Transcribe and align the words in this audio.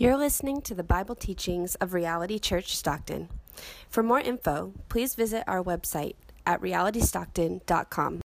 You're 0.00 0.16
listening 0.16 0.62
to 0.62 0.74
the 0.74 0.82
Bible 0.82 1.14
teachings 1.14 1.74
of 1.74 1.92
Reality 1.92 2.38
Church 2.38 2.74
Stockton. 2.74 3.28
For 3.90 4.02
more 4.02 4.18
info, 4.18 4.72
please 4.88 5.14
visit 5.14 5.44
our 5.46 5.62
website 5.62 6.14
at 6.46 6.62
realitystockton.com. 6.62 8.22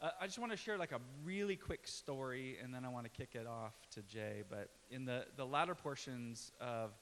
Uh, 0.00 0.10
I 0.18 0.24
just 0.24 0.38
want 0.38 0.50
to 0.50 0.56
share 0.56 0.78
like 0.78 0.92
a 0.92 1.00
really 1.22 1.56
quick 1.56 1.86
story, 1.86 2.56
and 2.64 2.72
then 2.72 2.86
I 2.86 2.88
want 2.88 3.04
to 3.04 3.10
kick 3.10 3.34
it 3.34 3.46
off 3.46 3.74
to 3.90 4.02
Jay. 4.04 4.44
But 4.48 4.70
in 4.90 5.04
the, 5.04 5.26
the 5.36 5.44
latter 5.44 5.74
portions 5.74 6.52
of 6.58 6.92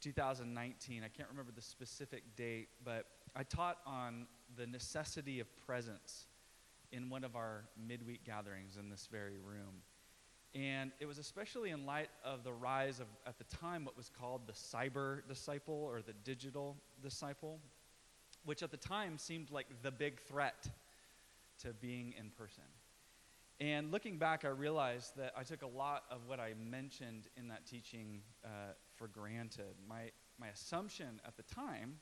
2019, 0.00 1.02
I 1.02 1.08
can't 1.08 1.28
remember 1.28 1.50
the 1.50 1.60
specific 1.60 2.36
date, 2.36 2.68
but 2.84 3.06
I 3.34 3.42
taught 3.42 3.78
on 3.84 4.28
the 4.56 4.68
necessity 4.68 5.40
of 5.40 5.48
presence 5.66 6.28
in 6.92 7.10
one 7.10 7.24
of 7.24 7.34
our 7.34 7.64
midweek 7.84 8.24
gatherings 8.24 8.76
in 8.76 8.88
this 8.88 9.08
very 9.10 9.38
room. 9.44 9.82
And 10.54 10.92
it 11.00 11.06
was 11.06 11.18
especially 11.18 11.70
in 11.70 11.84
light 11.84 12.10
of 12.24 12.44
the 12.44 12.52
rise 12.52 13.00
of, 13.00 13.06
at 13.26 13.38
the 13.38 13.44
time, 13.44 13.84
what 13.84 13.96
was 13.96 14.08
called 14.08 14.42
the 14.46 14.52
cyber 14.52 15.26
disciple 15.26 15.74
or 15.74 16.00
the 16.00 16.12
digital 16.24 16.76
disciple, 17.02 17.58
which 18.44 18.62
at 18.62 18.70
the 18.70 18.76
time 18.76 19.18
seemed 19.18 19.50
like 19.50 19.66
the 19.82 19.90
big 19.90 20.20
threat 20.20 20.68
to 21.62 21.72
being 21.72 22.14
in 22.18 22.30
person. 22.30 22.64
And 23.60 23.90
looking 23.90 24.16
back, 24.16 24.44
I 24.44 24.48
realized 24.48 25.16
that 25.16 25.32
I 25.36 25.42
took 25.42 25.62
a 25.62 25.66
lot 25.66 26.04
of 26.10 26.20
what 26.26 26.38
I 26.38 26.54
mentioned 26.70 27.28
in 27.36 27.48
that 27.48 27.66
teaching 27.66 28.20
uh, 28.44 28.48
for 28.96 29.08
granted. 29.08 29.74
My, 29.88 30.10
my 30.38 30.48
assumption 30.48 31.20
at 31.26 31.36
the 31.36 31.44
time, 31.44 31.96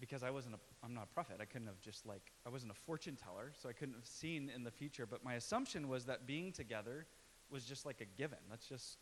because 0.00 0.22
I 0.22 0.30
wasn't 0.30 0.54
a, 0.54 0.58
I'm 0.82 0.94
not 0.94 1.04
a 1.10 1.14
prophet, 1.14 1.38
I 1.40 1.46
couldn't 1.46 1.66
have 1.66 1.80
just 1.80 2.06
like, 2.06 2.32
I 2.46 2.50
wasn't 2.50 2.72
a 2.72 2.74
fortune 2.74 3.16
teller, 3.16 3.52
so 3.60 3.68
I 3.68 3.72
couldn't 3.72 3.94
have 3.94 4.06
seen 4.06 4.50
in 4.54 4.64
the 4.64 4.70
future, 4.70 5.06
but 5.06 5.24
my 5.24 5.34
assumption 5.34 5.88
was 5.88 6.04
that 6.04 6.26
being 6.26 6.52
together 6.52 7.06
was 7.50 7.64
just 7.64 7.86
like 7.86 8.00
a 8.00 8.04
given. 8.18 8.38
That's 8.50 8.68
just 8.68 8.98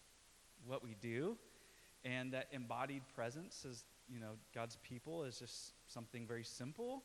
what 0.66 0.82
we 0.82 0.96
do. 1.00 1.36
And 2.04 2.32
that 2.32 2.48
embodied 2.52 3.02
presence 3.14 3.64
as, 3.68 3.84
you 4.08 4.20
know, 4.20 4.32
God's 4.54 4.76
people 4.82 5.24
is 5.24 5.38
just 5.38 5.72
something 5.86 6.26
very 6.26 6.44
simple 6.44 7.02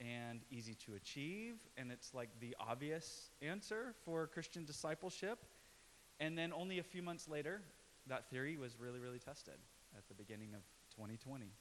and 0.00 0.40
easy 0.50 0.74
to 0.86 0.94
achieve. 0.94 1.54
And 1.76 1.90
it's 1.92 2.14
like 2.14 2.28
the 2.40 2.56
obvious 2.58 3.30
answer 3.42 3.94
for 4.04 4.26
Christian 4.26 4.64
discipleship. 4.64 5.44
And 6.20 6.36
then 6.36 6.52
only 6.52 6.78
a 6.78 6.82
few 6.82 7.02
months 7.02 7.28
later, 7.28 7.62
that 8.08 8.28
theory 8.30 8.56
was 8.56 8.78
really, 8.80 8.98
really 8.98 9.18
tested 9.18 9.54
at 9.96 10.08
the 10.08 10.14
beginning 10.14 10.54
of 10.54 10.62
2020. 10.96 11.52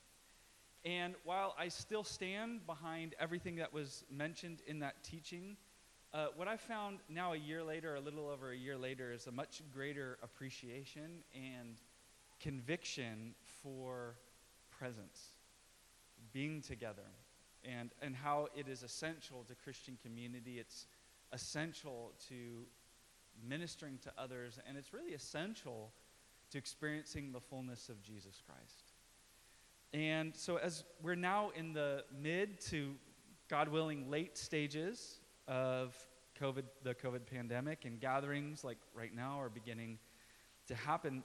And 0.86 1.16
while 1.23 1.56
I 1.59 1.67
still 1.67 2.04
stand 2.04 2.66
behind 2.66 3.16
everything 3.20 3.58
that 3.58 3.73
was 3.73 4.04
mentioned 4.09 4.61
in 4.67 4.80
that 4.80 5.04
teaching, 5.04 5.58
uh, 6.13 6.27
what 6.36 6.47
I 6.47 6.55
found 6.55 7.00
now, 7.09 7.33
a 7.33 7.38
year 7.38 7.63
later, 7.63 7.95
a 7.95 8.00
little 8.00 8.30
over 8.30 8.52
a 8.52 8.55
year 8.55 8.77
later, 8.77 9.11
is 9.11 9.27
a 9.27 9.31
much 9.31 9.61
greater 9.73 10.17
appreciation 10.23 11.23
and 11.33 11.81
conviction 12.39 13.36
for 13.61 14.16
presence, 14.72 15.33
being 16.31 16.61
together, 16.61 17.09
and, 17.66 17.91
and 18.02 18.16
how 18.16 18.47
it 18.55 18.67
is 18.67 18.83
essential 18.83 19.44
to 19.47 19.55
Christian 19.55 19.97
community. 20.02 20.59
It's 20.59 20.88
essential 21.33 22.14
to 22.30 22.66
ministering 23.47 23.97
to 24.03 24.11
others, 24.17 24.59
and 24.67 24.77
it's 24.77 24.94
really 24.94 25.14
essential 25.14 25.92
to 26.52 26.58
experiencing 26.58 27.33
the 27.33 27.42
fullness 27.42 27.89
of 27.89 28.02
Jesus 28.02 28.42
Christ. 28.45 28.94
And 29.94 30.33
so, 30.36 30.55
as 30.58 30.86
we're 31.02 31.16
now 31.16 31.52
in 31.55 31.73
the 31.73 32.05
mid 32.17 32.61
to, 32.61 32.95
God 33.49 33.67
willing, 33.67 34.09
late 34.09 34.38
stages 34.38 35.19
of 35.48 35.95
COVID, 36.40 36.64
the 36.84 36.94
COVID 36.94 37.26
pandemic, 37.26 37.86
and 37.86 38.00
gatherings 38.00 38.64
like 38.64 38.78
right 38.94 39.16
now 39.16 39.40
are 39.40 39.50
beginning 39.50 39.98
to 40.67 40.76
happen. 40.76 41.23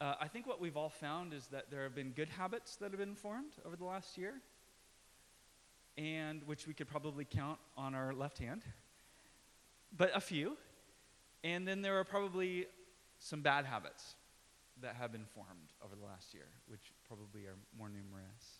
Uh, 0.00 0.14
I 0.20 0.28
think 0.28 0.46
what 0.46 0.60
we've 0.60 0.76
all 0.76 0.88
found 0.88 1.32
is 1.32 1.46
that 1.48 1.70
there 1.70 1.82
have 1.82 1.94
been 1.94 2.10
good 2.10 2.28
habits 2.28 2.76
that 2.76 2.90
have 2.90 3.00
been 3.00 3.14
formed 3.14 3.52
over 3.64 3.76
the 3.76 3.84
last 3.84 4.18
year, 4.18 4.34
and 5.96 6.42
which 6.46 6.66
we 6.66 6.74
could 6.74 6.88
probably 6.88 7.24
count 7.24 7.58
on 7.76 7.94
our 7.94 8.12
left 8.12 8.38
hand, 8.38 8.62
but 9.96 10.10
a 10.14 10.20
few. 10.20 10.56
And 11.44 11.66
then 11.66 11.82
there 11.82 11.98
are 11.98 12.04
probably 12.04 12.66
some 13.18 13.42
bad 13.42 13.64
habits 13.64 14.14
that 14.80 14.94
have 14.96 15.12
been 15.12 15.24
formed 15.24 15.72
over 15.84 15.94
the 15.96 16.04
last 16.04 16.34
year, 16.34 16.46
which 16.68 16.92
probably 17.06 17.42
are 17.46 17.56
more 17.76 17.88
numerous. 17.88 18.57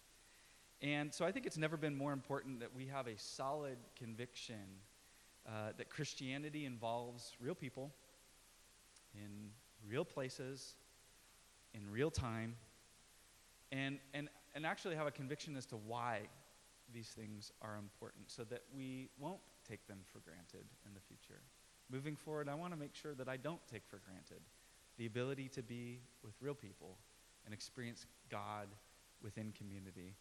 And 0.81 1.13
so 1.13 1.25
I 1.25 1.33
think 1.33 1.47
it's 1.47 1.59
never 1.59 1.77
been 1.77 1.97
more 1.97 2.13
important 2.13 2.61
that 2.61 2.75
we 2.75 2.87
have 2.87 3.09
a 3.09 3.19
solid 3.19 3.79
conviction 3.97 4.81
uh, 5.47 5.73
that 5.77 5.91
Christianity 5.91 6.67
involves 6.67 7.33
real 7.41 7.55
people 7.55 7.93
in 9.15 9.51
real 9.89 10.05
places, 10.05 10.77
in 11.75 11.91
real 11.91 12.11
time, 12.11 12.55
and, 13.73 13.99
and, 14.15 14.29
and 14.55 14.65
actually 14.65 14.95
have 14.95 15.07
a 15.07 15.11
conviction 15.11 15.57
as 15.57 15.67
to 15.67 15.77
why 15.77 16.21
these 16.93 17.09
things 17.09 17.53
are 17.61 17.77
important 17.77 18.31
so 18.31 18.45
that 18.45 18.63
we 18.75 19.09
won't 19.19 19.41
take 19.69 19.87
them 19.87 19.99
for 20.13 20.21
granted 20.21 20.65
in 20.87 20.95
the 20.95 21.01
future. 21.01 21.41
Moving 21.91 22.17
forward, 22.17 22.49
I 22.49 22.55
want 22.55 22.73
to 22.73 22.79
make 22.79 22.95
sure 22.95 23.15
that 23.15 23.29
I 23.29 23.37
don't 23.37 23.61
take 23.71 23.83
for 23.87 24.01
granted 24.05 24.41
the 24.97 25.07
ability 25.07 25.49
to 25.49 25.63
be 25.63 26.01
with 26.25 26.35
real 26.41 26.55
people 26.55 26.99
and 27.45 27.55
experience 27.55 28.07
God 28.31 28.69
within 29.23 29.53
community. 29.53 30.15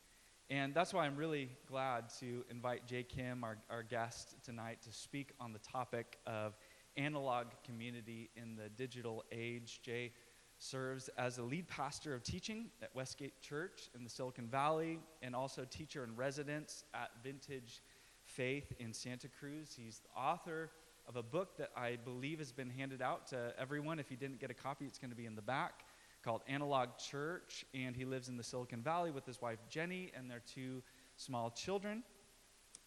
And 0.49 0.73
that's 0.73 0.93
why 0.93 1.05
I'm 1.05 1.17
really 1.17 1.49
glad 1.67 2.05
to 2.21 2.45
invite 2.49 2.87
Jay 2.87 3.03
Kim, 3.03 3.43
our, 3.43 3.57
our 3.69 3.83
guest 3.83 4.35
tonight, 4.45 4.81
to 4.83 4.93
speak 4.93 5.33
on 5.41 5.51
the 5.51 5.59
topic 5.59 6.19
of 6.25 6.55
analog 6.95 7.47
community 7.65 8.29
in 8.37 8.55
the 8.55 8.69
digital 8.69 9.25
age. 9.29 9.81
Jay 9.83 10.13
serves 10.57 11.09
as 11.17 11.37
a 11.37 11.43
lead 11.43 11.67
pastor 11.67 12.13
of 12.13 12.23
teaching 12.23 12.67
at 12.81 12.95
Westgate 12.95 13.41
Church 13.41 13.89
in 13.93 14.05
the 14.05 14.09
Silicon 14.09 14.47
Valley 14.47 14.99
and 15.21 15.35
also 15.35 15.65
teacher 15.65 16.05
in 16.05 16.15
residence 16.15 16.85
at 16.93 17.09
Vintage 17.21 17.83
Faith 18.23 18.71
in 18.79 18.93
Santa 18.93 19.27
Cruz. 19.27 19.75
He's 19.77 19.99
the 19.99 20.17
author 20.17 20.71
of 21.09 21.17
a 21.17 21.23
book 21.23 21.57
that 21.57 21.71
I 21.75 21.97
believe 22.05 22.39
has 22.39 22.53
been 22.53 22.69
handed 22.69 23.01
out 23.01 23.27
to 23.27 23.53
everyone. 23.59 23.99
If 23.99 24.09
you 24.11 24.17
didn't 24.17 24.39
get 24.39 24.49
a 24.49 24.53
copy, 24.53 24.85
it's 24.85 24.97
going 24.97 25.11
to 25.11 25.15
be 25.17 25.25
in 25.25 25.35
the 25.35 25.41
back 25.41 25.83
called 26.23 26.41
Analog 26.47 26.89
Church, 26.97 27.65
and 27.73 27.95
he 27.95 28.05
lives 28.05 28.29
in 28.29 28.37
the 28.37 28.43
Silicon 28.43 28.81
Valley 28.81 29.11
with 29.11 29.25
his 29.25 29.41
wife 29.41 29.59
Jenny 29.69 30.11
and 30.15 30.29
their 30.29 30.41
two 30.45 30.81
small 31.15 31.49
children. 31.49 32.03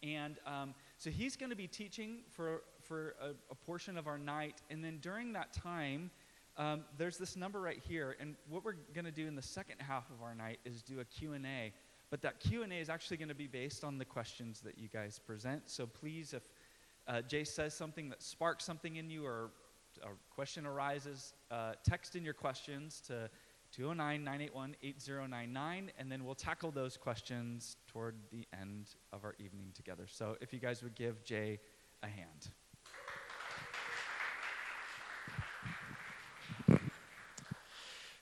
And 0.03 0.37
um, 0.45 0.73
so 0.97 1.09
he's 1.09 1.35
going 1.35 1.51
to 1.51 1.55
be 1.55 1.67
teaching 1.67 2.19
for, 2.29 2.63
for 2.81 3.15
a, 3.21 3.29
a, 3.51 3.55
portion 3.55 3.97
of 3.97 4.07
our 4.07 4.17
night. 4.17 4.55
And 4.71 4.83
then 4.83 4.97
during 4.99 5.33
that 5.33 5.53
time, 5.53 6.09
um, 6.57 6.85
there's 6.97 7.17
this 7.17 7.35
number 7.35 7.61
right 7.61 7.79
here. 7.87 8.15
And 8.19 8.35
what 8.49 8.65
we're 8.65 8.77
going 8.95 9.05
to 9.05 9.11
do 9.11 9.27
in 9.27 9.35
the 9.35 9.43
second 9.43 9.75
half 9.79 10.09
of 10.09 10.23
our 10.23 10.33
night 10.33 10.59
is 10.65 10.81
do 10.81 11.01
a 11.01 11.05
Q&A. 11.05 11.71
But 12.09 12.21
that 12.23 12.39
Q&A 12.39 12.67
is 12.67 12.89
actually 12.89 13.17
going 13.17 13.29
to 13.29 13.35
be 13.35 13.47
based 13.47 13.83
on 13.83 13.99
the 13.99 14.05
questions 14.05 14.59
that 14.61 14.77
you 14.77 14.87
guys 14.87 15.19
present. 15.19 15.69
So 15.69 15.85
please, 15.85 16.33
if 16.33 16.43
uh, 17.07 17.21
Jay 17.21 17.43
says 17.43 17.73
something 17.73 18.09
that 18.09 18.23
sparks 18.23 18.65
something 18.65 18.95
in 18.95 19.09
you 19.09 19.25
or 19.25 19.51
a 20.03 20.07
question 20.33 20.65
arises, 20.65 21.33
uh, 21.49 21.73
text 21.83 22.15
in 22.15 22.23
your 22.23 22.33
questions 22.33 23.01
to 23.07 23.29
209 23.71 24.23
981 24.23 24.75
8099, 24.83 25.91
and 25.97 26.11
then 26.11 26.25
we'll 26.25 26.35
tackle 26.35 26.71
those 26.71 26.97
questions 26.97 27.77
toward 27.87 28.15
the 28.31 28.45
end 28.59 28.95
of 29.13 29.23
our 29.23 29.35
evening 29.39 29.71
together. 29.73 30.05
So 30.07 30.35
if 30.41 30.51
you 30.53 30.59
guys 30.59 30.83
would 30.83 30.95
give 30.95 31.23
Jay 31.23 31.59
a 32.03 32.07
hand. 32.07 32.49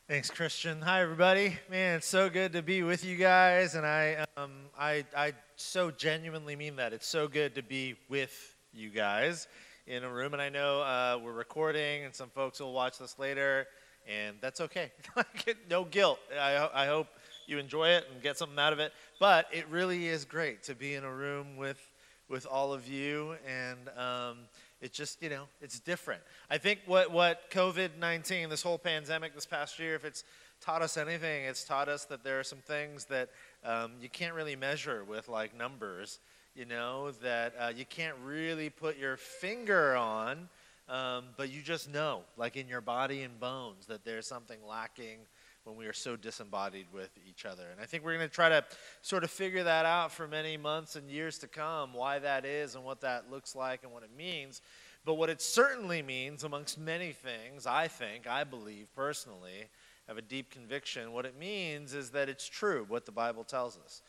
Thanks, 0.08 0.32
Christian. 0.32 0.82
Hi, 0.82 1.02
everybody. 1.02 1.58
Man, 1.70 1.98
it's 1.98 2.08
so 2.08 2.30
good 2.30 2.54
to 2.54 2.64
be 2.64 2.82
with 2.82 3.06
you 3.06 3.16
guys, 3.16 3.76
and 3.76 3.86
I, 3.86 4.26
um, 4.38 4.52
I, 4.78 5.06
I 5.16 5.34
so 5.56 5.92
genuinely 5.92 6.56
mean 6.56 6.78
that. 6.78 6.94
It's 6.94 7.08
so 7.08 7.28
good 7.28 7.56
to 7.56 7.62
be 7.62 7.96
with 8.10 8.56
you 8.74 8.90
guys 8.90 9.48
in 9.90 10.04
a 10.04 10.10
room, 10.10 10.34
and 10.34 10.42
I 10.42 10.50
know 10.50 10.82
uh, 10.82 11.20
we're 11.22 11.34
recording, 11.34 12.06
and 12.06 12.14
some 12.14 12.30
folks 12.30 12.60
will 12.60 12.74
watch 12.74 13.00
this 13.00 13.18
later, 13.18 13.66
and 14.08 14.38
that's 14.40 14.62
okay. 14.62 14.92
no 15.70 15.84
guilt. 15.84 16.20
I, 16.40 16.70
I 16.72 16.86
hope 16.86 17.08
you 17.48 17.58
enjoy 17.58 17.90
it 17.90 18.06
and 18.14 18.22
get 18.22 18.38
something 18.38 18.60
out 18.60 18.72
of 18.72 18.78
it. 18.78 18.94
But 19.20 19.48
it 19.52 19.68
really 19.68 20.08
is 20.08 20.26
great 20.26 20.62
to 20.64 20.76
be 20.76 20.94
in 20.94 21.04
a 21.04 21.12
room 21.12 21.58
with 21.58 21.82
with 22.30 22.46
all 22.46 22.72
of 22.72 22.88
you, 22.88 23.34
and 23.48 23.90
um, 23.98 24.38
it 24.80 24.94
just 24.94 25.24
you 25.24 25.30
know 25.32 25.46
it's 25.60 25.80
different. 25.80 26.22
I 26.52 26.60
think 26.60 26.82
what 26.86 27.12
what 27.12 27.50
COVID 27.50 27.98
nineteen, 28.00 28.50
this 28.50 28.62
whole 28.62 28.78
pandemic 28.78 29.34
this 29.34 29.48
past 29.48 29.80
year, 29.80 29.96
if 29.96 30.06
it's 30.06 30.24
taught 30.62 30.84
us 30.84 30.98
anything, 30.98 31.46
it's 31.46 31.64
taught 31.64 31.90
us 31.90 32.06
that 32.06 32.24
there 32.24 32.40
are 32.40 32.44
some 32.44 32.60
things 32.60 33.06
that 33.06 33.30
um, 33.66 33.94
you 34.00 34.10
can't 34.10 34.36
really 34.36 34.56
measure 34.56 35.04
with 35.04 35.28
like 35.28 35.58
numbers 35.58 36.20
you 36.56 36.66
know, 36.66 37.12
that 37.24 37.54
uh, 37.60 37.72
you 37.76 37.86
can't 37.86 38.16
really 38.24 38.70
put 38.70 38.98
your 38.98 39.18
finger 39.18 39.96
on, 39.96 40.50
um, 40.88 41.26
but 41.38 41.52
you 41.52 41.62
just 41.62 41.92
know, 41.92 42.22
like 42.38 42.58
in 42.58 42.68
your 42.68 42.82
body 42.82 43.22
and 43.22 43.40
bones, 43.40 43.86
that 43.88 44.04
there's 44.04 44.28
something 44.28 44.58
lacking 44.68 45.20
when 45.64 45.76
we 45.76 45.86
are 45.86 45.94
so 45.94 46.16
disembodied 46.16 46.88
with 46.94 47.12
each 47.28 47.46
other. 47.46 47.64
And 47.72 47.80
I 47.80 47.86
think 47.86 48.04
we're 48.04 48.16
going 48.16 48.28
to 48.28 48.34
try 48.34 48.50
to 48.50 48.64
sort 49.02 49.24
of 49.24 49.30
figure 49.30 49.64
that 49.64 49.86
out 49.86 50.12
for 50.12 50.28
many 50.28 50.58
months 50.58 50.96
and 50.96 51.10
years 51.10 51.38
to 51.40 51.48
come, 51.48 51.94
why 51.94 52.20
that 52.20 52.46
is 52.46 52.76
and 52.76 52.84
what 52.84 53.02
that 53.02 53.30
looks 53.30 53.56
like 53.56 53.84
and 53.84 53.92
what 53.92 54.04
it 54.04 54.10
means. 54.18 54.62
But 55.06 55.16
what 55.16 55.30
it 55.30 55.42
certainly 55.42 56.02
means, 56.02 56.44
amongst 56.44 56.80
many 56.80 57.12
things, 57.12 57.66
I 57.66 57.88
think, 57.88 58.28
I 58.28 58.44
believe 58.44 58.88
personally, 58.96 59.70
have 60.08 60.18
a 60.18 60.22
deep 60.24 60.50
conviction, 60.50 61.14
what 61.14 61.26
it 61.26 61.38
means 61.38 61.94
is 61.94 62.10
that 62.12 62.30
it's 62.30 62.48
true 62.48 62.86
what 62.88 63.06
the 63.06 63.12
Bible 63.12 63.44
tells 63.44 63.78
us. 63.78 64.02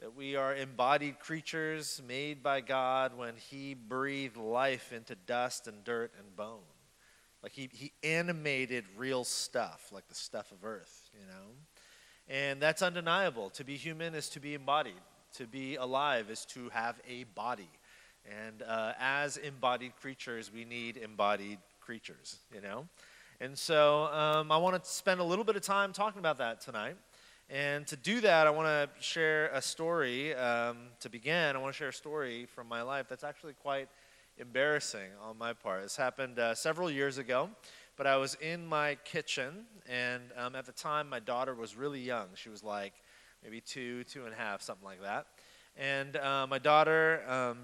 That 0.00 0.14
we 0.14 0.36
are 0.36 0.54
embodied 0.54 1.18
creatures 1.18 2.00
made 2.06 2.40
by 2.40 2.60
God 2.60 3.16
when 3.16 3.34
He 3.50 3.74
breathed 3.74 4.36
life 4.36 4.92
into 4.92 5.16
dust 5.16 5.66
and 5.66 5.82
dirt 5.82 6.12
and 6.16 6.36
bone. 6.36 6.60
Like 7.42 7.50
He, 7.50 7.68
he 7.72 7.92
animated 8.04 8.84
real 8.96 9.24
stuff, 9.24 9.90
like 9.92 10.06
the 10.06 10.14
stuff 10.14 10.52
of 10.52 10.64
earth, 10.64 11.10
you 11.14 11.26
know? 11.26 11.50
And 12.28 12.62
that's 12.62 12.80
undeniable. 12.80 13.50
To 13.50 13.64
be 13.64 13.76
human 13.76 14.14
is 14.14 14.28
to 14.30 14.40
be 14.40 14.54
embodied, 14.54 14.92
to 15.34 15.46
be 15.48 15.74
alive 15.74 16.30
is 16.30 16.44
to 16.46 16.68
have 16.68 17.00
a 17.08 17.24
body. 17.34 17.70
And 18.24 18.62
uh, 18.62 18.92
as 19.00 19.36
embodied 19.36 19.96
creatures, 19.96 20.52
we 20.52 20.64
need 20.64 20.96
embodied 20.96 21.58
creatures, 21.80 22.36
you 22.54 22.60
know? 22.60 22.86
And 23.40 23.58
so 23.58 24.04
um, 24.12 24.52
I 24.52 24.58
want 24.58 24.82
to 24.82 24.88
spend 24.88 25.20
a 25.20 25.24
little 25.24 25.44
bit 25.44 25.56
of 25.56 25.62
time 25.62 25.92
talking 25.92 26.18
about 26.18 26.38
that 26.38 26.60
tonight. 26.60 26.96
And 27.50 27.86
to 27.86 27.96
do 27.96 28.20
that, 28.20 28.46
I 28.46 28.50
want 28.50 28.68
to 28.68 29.02
share 29.02 29.48
a 29.54 29.62
story. 29.62 30.34
Um, 30.34 30.88
to 31.00 31.08
begin, 31.08 31.56
I 31.56 31.58
want 31.58 31.72
to 31.72 31.78
share 31.78 31.88
a 31.88 31.92
story 31.94 32.44
from 32.44 32.68
my 32.68 32.82
life 32.82 33.06
that's 33.08 33.24
actually 33.24 33.54
quite 33.54 33.88
embarrassing 34.36 35.10
on 35.22 35.38
my 35.38 35.54
part. 35.54 35.82
This 35.82 35.96
happened 35.96 36.38
uh, 36.38 36.54
several 36.54 36.90
years 36.90 37.16
ago, 37.16 37.48
but 37.96 38.06
I 38.06 38.18
was 38.18 38.34
in 38.42 38.66
my 38.66 38.96
kitchen, 39.04 39.64
and 39.88 40.24
um, 40.36 40.54
at 40.56 40.66
the 40.66 40.72
time, 40.72 41.08
my 41.08 41.20
daughter 41.20 41.54
was 41.54 41.74
really 41.74 42.00
young. 42.00 42.26
She 42.34 42.50
was 42.50 42.62
like 42.62 42.92
maybe 43.42 43.62
two, 43.62 44.04
two 44.04 44.26
and 44.26 44.34
a 44.34 44.36
half, 44.36 44.60
something 44.60 44.84
like 44.84 45.00
that. 45.00 45.26
And 45.74 46.16
uh, 46.16 46.46
my 46.46 46.58
daughter, 46.58 47.22
um, 47.26 47.58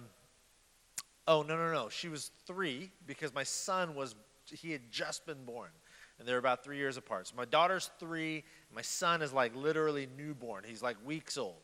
oh, 1.28 1.42
no, 1.42 1.58
no, 1.58 1.70
no, 1.72 1.90
she 1.90 2.08
was 2.08 2.30
three 2.46 2.90
because 3.06 3.34
my 3.34 3.44
son 3.44 3.94
was 3.94 4.14
he 4.46 4.72
had 4.72 4.90
just 4.90 5.26
been 5.26 5.44
born, 5.44 5.70
and 6.18 6.28
they're 6.28 6.38
about 6.38 6.64
three 6.64 6.76
years 6.76 6.96
apart. 6.96 7.28
So 7.28 7.34
my 7.36 7.44
daughter's 7.44 7.90
three, 7.98 8.44
my 8.74 8.82
son 8.82 9.22
is 9.22 9.32
like 9.32 9.54
literally 9.54 10.08
newborn. 10.16 10.64
He's 10.66 10.82
like 10.82 10.96
weeks 11.04 11.36
old. 11.36 11.56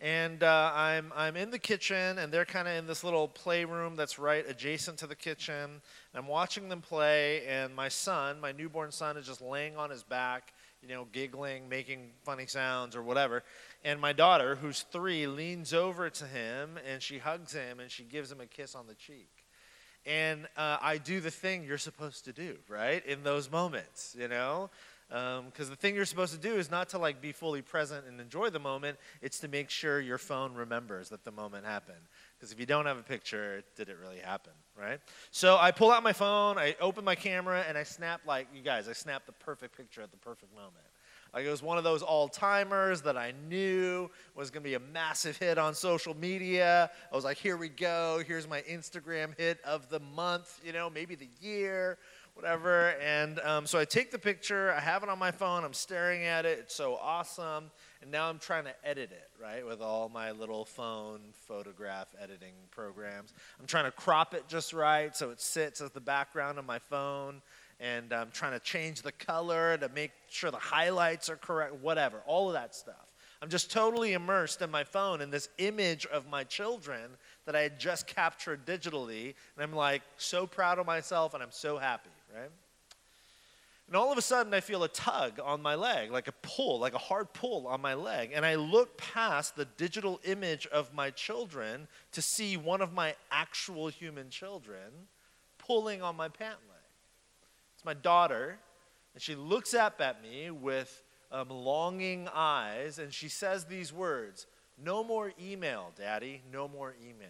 And 0.00 0.42
uh, 0.42 0.72
I'm, 0.74 1.12
I'm 1.14 1.36
in 1.36 1.52
the 1.52 1.60
kitchen, 1.60 2.18
and 2.18 2.32
they're 2.32 2.44
kind 2.44 2.66
of 2.66 2.74
in 2.74 2.88
this 2.88 3.04
little 3.04 3.28
playroom 3.28 3.94
that's 3.94 4.18
right 4.18 4.44
adjacent 4.48 4.98
to 4.98 5.06
the 5.06 5.14
kitchen. 5.14 5.80
I'm 6.12 6.26
watching 6.26 6.68
them 6.68 6.80
play, 6.80 7.46
and 7.46 7.72
my 7.72 7.88
son, 7.88 8.40
my 8.40 8.50
newborn 8.50 8.90
son, 8.90 9.16
is 9.16 9.26
just 9.26 9.40
laying 9.40 9.76
on 9.76 9.90
his 9.90 10.02
back, 10.02 10.54
you 10.82 10.88
know, 10.88 11.06
giggling, 11.12 11.68
making 11.68 12.10
funny 12.24 12.46
sounds 12.46 12.96
or 12.96 13.02
whatever. 13.02 13.44
And 13.84 14.00
my 14.00 14.12
daughter, 14.12 14.56
who's 14.56 14.84
three, 14.90 15.28
leans 15.28 15.72
over 15.72 16.10
to 16.10 16.24
him, 16.24 16.80
and 16.84 17.00
she 17.00 17.18
hugs 17.18 17.52
him, 17.52 17.78
and 17.78 17.88
she 17.88 18.02
gives 18.02 18.32
him 18.32 18.40
a 18.40 18.46
kiss 18.46 18.74
on 18.74 18.88
the 18.88 18.94
cheek 18.94 19.41
and 20.06 20.46
uh, 20.56 20.78
I 20.80 20.98
do 20.98 21.20
the 21.20 21.30
thing 21.30 21.64
you're 21.64 21.78
supposed 21.78 22.24
to 22.24 22.32
do, 22.32 22.56
right? 22.68 23.04
In 23.06 23.22
those 23.22 23.50
moments, 23.50 24.16
you 24.18 24.28
know? 24.28 24.70
Because 25.08 25.68
um, 25.68 25.70
the 25.70 25.76
thing 25.76 25.94
you're 25.94 26.06
supposed 26.06 26.32
to 26.32 26.40
do 26.40 26.54
is 26.54 26.70
not 26.70 26.88
to 26.90 26.98
like 26.98 27.20
be 27.20 27.32
fully 27.32 27.60
present 27.60 28.06
and 28.06 28.18
enjoy 28.18 28.48
the 28.48 28.58
moment. 28.58 28.98
It's 29.20 29.40
to 29.40 29.48
make 29.48 29.68
sure 29.68 30.00
your 30.00 30.16
phone 30.16 30.54
remembers 30.54 31.10
that 31.10 31.22
the 31.22 31.30
moment 31.30 31.66
happened. 31.66 32.00
Because 32.38 32.50
if 32.50 32.58
you 32.58 32.64
don't 32.64 32.86
have 32.86 32.96
a 32.96 33.02
picture, 33.02 33.62
did 33.76 33.90
it 33.90 33.98
really 34.00 34.20
happen, 34.20 34.52
right? 34.74 35.00
So 35.30 35.58
I 35.58 35.70
pull 35.70 35.90
out 35.90 36.02
my 36.02 36.14
phone, 36.14 36.56
I 36.56 36.76
open 36.80 37.04
my 37.04 37.14
camera, 37.14 37.62
and 37.68 37.76
I 37.76 37.82
snap 37.82 38.22
like 38.26 38.48
you 38.54 38.62
guys. 38.62 38.88
I 38.88 38.94
snap 38.94 39.26
the 39.26 39.32
perfect 39.32 39.76
picture 39.76 40.00
at 40.00 40.10
the 40.12 40.16
perfect 40.16 40.54
moment. 40.54 40.86
Like 41.34 41.46
it 41.46 41.50
was 41.50 41.62
one 41.62 41.78
of 41.78 41.84
those 41.84 42.02
all 42.02 42.28
timers 42.28 43.02
that 43.02 43.16
I 43.16 43.32
knew 43.48 44.10
was 44.34 44.50
going 44.50 44.62
to 44.62 44.68
be 44.68 44.74
a 44.74 44.80
massive 44.92 45.38
hit 45.38 45.56
on 45.56 45.74
social 45.74 46.14
media. 46.14 46.90
I 47.10 47.16
was 47.16 47.24
like, 47.24 47.38
here 47.38 47.56
we 47.56 47.70
go. 47.70 48.22
Here's 48.26 48.46
my 48.46 48.60
Instagram 48.62 49.36
hit 49.38 49.58
of 49.64 49.88
the 49.88 50.00
month, 50.00 50.60
you 50.62 50.72
know, 50.74 50.90
maybe 50.90 51.14
the 51.14 51.30
year, 51.40 51.96
whatever. 52.34 52.90
And 53.02 53.40
um, 53.40 53.66
so 53.66 53.78
I 53.78 53.86
take 53.86 54.10
the 54.10 54.18
picture, 54.18 54.72
I 54.72 54.80
have 54.80 55.02
it 55.02 55.08
on 55.08 55.18
my 55.18 55.30
phone, 55.30 55.64
I'm 55.64 55.72
staring 55.72 56.24
at 56.24 56.44
it. 56.44 56.58
It's 56.60 56.74
so 56.74 56.96
awesome. 56.96 57.70
And 58.02 58.10
now 58.10 58.28
I'm 58.28 58.38
trying 58.38 58.64
to 58.64 58.74
edit 58.84 59.10
it, 59.10 59.30
right, 59.40 59.64
with 59.64 59.80
all 59.80 60.10
my 60.10 60.32
little 60.32 60.66
phone 60.66 61.20
photograph 61.46 62.08
editing 62.20 62.54
programs. 62.70 63.32
I'm 63.58 63.66
trying 63.66 63.84
to 63.84 63.90
crop 63.90 64.34
it 64.34 64.48
just 64.48 64.72
right 64.72 65.16
so 65.16 65.30
it 65.30 65.40
sits 65.40 65.80
as 65.80 65.92
the 65.92 66.00
background 66.00 66.58
of 66.58 66.66
my 66.66 66.78
phone 66.78 67.40
and 67.82 68.12
I'm 68.12 68.30
trying 68.30 68.52
to 68.52 68.60
change 68.60 69.02
the 69.02 69.10
color 69.10 69.76
to 69.76 69.88
make 69.88 70.12
sure 70.30 70.52
the 70.52 70.56
highlights 70.56 71.28
are 71.28 71.36
correct, 71.36 71.74
whatever, 71.82 72.22
all 72.26 72.46
of 72.46 72.54
that 72.54 72.76
stuff. 72.76 72.94
I'm 73.42 73.48
just 73.48 73.72
totally 73.72 74.12
immersed 74.12 74.62
in 74.62 74.70
my 74.70 74.84
phone 74.84 75.20
in 75.20 75.30
this 75.30 75.48
image 75.58 76.06
of 76.06 76.30
my 76.30 76.44
children 76.44 77.02
that 77.44 77.56
I 77.56 77.62
had 77.62 77.80
just 77.80 78.06
captured 78.06 78.64
digitally. 78.64 79.34
And 79.56 79.64
I'm 79.64 79.72
like 79.72 80.02
so 80.16 80.46
proud 80.46 80.78
of 80.78 80.86
myself 80.86 81.34
and 81.34 81.42
I'm 81.42 81.50
so 81.50 81.76
happy, 81.76 82.10
right? 82.32 82.50
And 83.88 83.96
all 83.96 84.12
of 84.12 84.16
a 84.16 84.22
sudden, 84.22 84.54
I 84.54 84.60
feel 84.60 84.84
a 84.84 84.88
tug 84.88 85.40
on 85.44 85.60
my 85.60 85.74
leg, 85.74 86.12
like 86.12 86.28
a 86.28 86.32
pull, 86.40 86.78
like 86.78 86.94
a 86.94 86.98
hard 86.98 87.32
pull 87.32 87.66
on 87.66 87.80
my 87.80 87.94
leg. 87.94 88.30
And 88.32 88.46
I 88.46 88.54
look 88.54 88.96
past 88.96 89.56
the 89.56 89.64
digital 89.64 90.20
image 90.24 90.68
of 90.68 90.94
my 90.94 91.10
children 91.10 91.88
to 92.12 92.22
see 92.22 92.56
one 92.56 92.80
of 92.80 92.92
my 92.92 93.16
actual 93.32 93.88
human 93.88 94.30
children 94.30 95.08
pulling 95.58 96.00
on 96.00 96.16
my 96.16 96.28
pant 96.28 96.58
leg. 96.70 96.71
It's 97.82 97.86
my 97.86 97.94
daughter, 97.94 98.60
and 99.12 99.20
she 99.20 99.34
looks 99.34 99.74
up 99.74 100.00
at 100.00 100.22
me 100.22 100.52
with 100.52 101.02
um, 101.32 101.48
longing 101.50 102.28
eyes, 102.32 103.00
and 103.00 103.12
she 103.12 103.28
says 103.28 103.64
these 103.64 103.92
words 103.92 104.46
No 104.80 105.02
more 105.02 105.32
email, 105.42 105.90
Daddy, 105.98 106.42
no 106.52 106.68
more 106.68 106.94
email. 107.02 107.28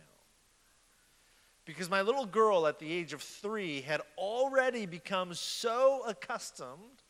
Because 1.64 1.88
my 1.88 2.02
little 2.02 2.26
girl 2.26 2.66
at 2.66 2.78
the 2.78 2.93
age 2.93 3.14
of 3.14 3.22
three 3.22 3.81
had 3.81 4.02
already 4.19 4.84
become 4.84 5.32
so 5.32 6.02
accustomed 6.06 7.00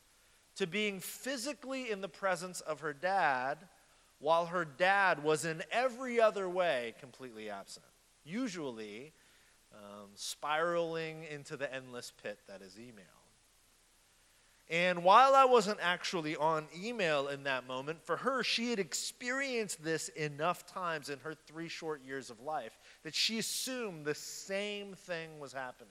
to 0.55 0.69
being 0.69 1.00
physically 1.00 1.91
in 1.91 2.00
the 2.00 2.09
presence 2.09 2.61
of 2.61 2.79
her 2.79 2.93
dad 2.93 3.59
while 4.21 4.47
her 4.47 4.65
dad 4.65 5.25
was 5.25 5.44
in 5.44 5.65
every 5.73 6.21
other 6.21 6.49
way 6.49 6.94
completely 7.00 7.50
absent. 7.50 7.87
Usually, 8.23 9.12
um, 9.75 10.11
spiraling 10.15 11.25
into 11.25 11.56
the 11.56 11.75
endless 11.75 12.12
pit 12.23 12.39
that 12.47 12.62
is 12.62 12.79
email. 12.79 13.22
And 14.70 15.05
while 15.05 15.35
I 15.35 15.44
wasn't 15.44 15.81
actually 15.82 16.37
on 16.37 16.67
email 16.75 17.29
in 17.29 17.43
that 17.44 17.67
moment, 17.67 18.03
for 18.03 18.17
her, 18.17 18.43
she 18.43 18.70
had 18.70 18.79
experienced 18.79 19.85
this 19.85 20.09
enough 20.11 20.64
times 20.67 21.11
in 21.11 21.19
her 21.20 21.35
three 21.35 21.69
short 21.69 22.03
years 22.05 22.31
of 22.31 22.41
life 22.41 22.79
that 23.03 23.14
she 23.14 23.38
assumed 23.38 24.05
the 24.05 24.14
same 24.14 24.94
thing 24.94 25.38
was 25.38 25.53
happening. 25.53 25.91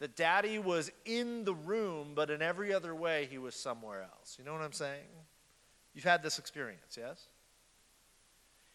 That 0.00 0.16
daddy 0.16 0.58
was 0.58 0.90
in 1.04 1.44
the 1.44 1.54
room, 1.54 2.12
but 2.16 2.30
in 2.30 2.42
every 2.42 2.74
other 2.74 2.94
way, 2.94 3.28
he 3.30 3.38
was 3.38 3.54
somewhere 3.54 4.02
else. 4.02 4.36
You 4.36 4.44
know 4.44 4.52
what 4.52 4.62
I'm 4.62 4.72
saying? 4.72 5.06
You've 5.94 6.02
had 6.02 6.22
this 6.22 6.40
experience, 6.40 6.96
yes? 6.98 7.26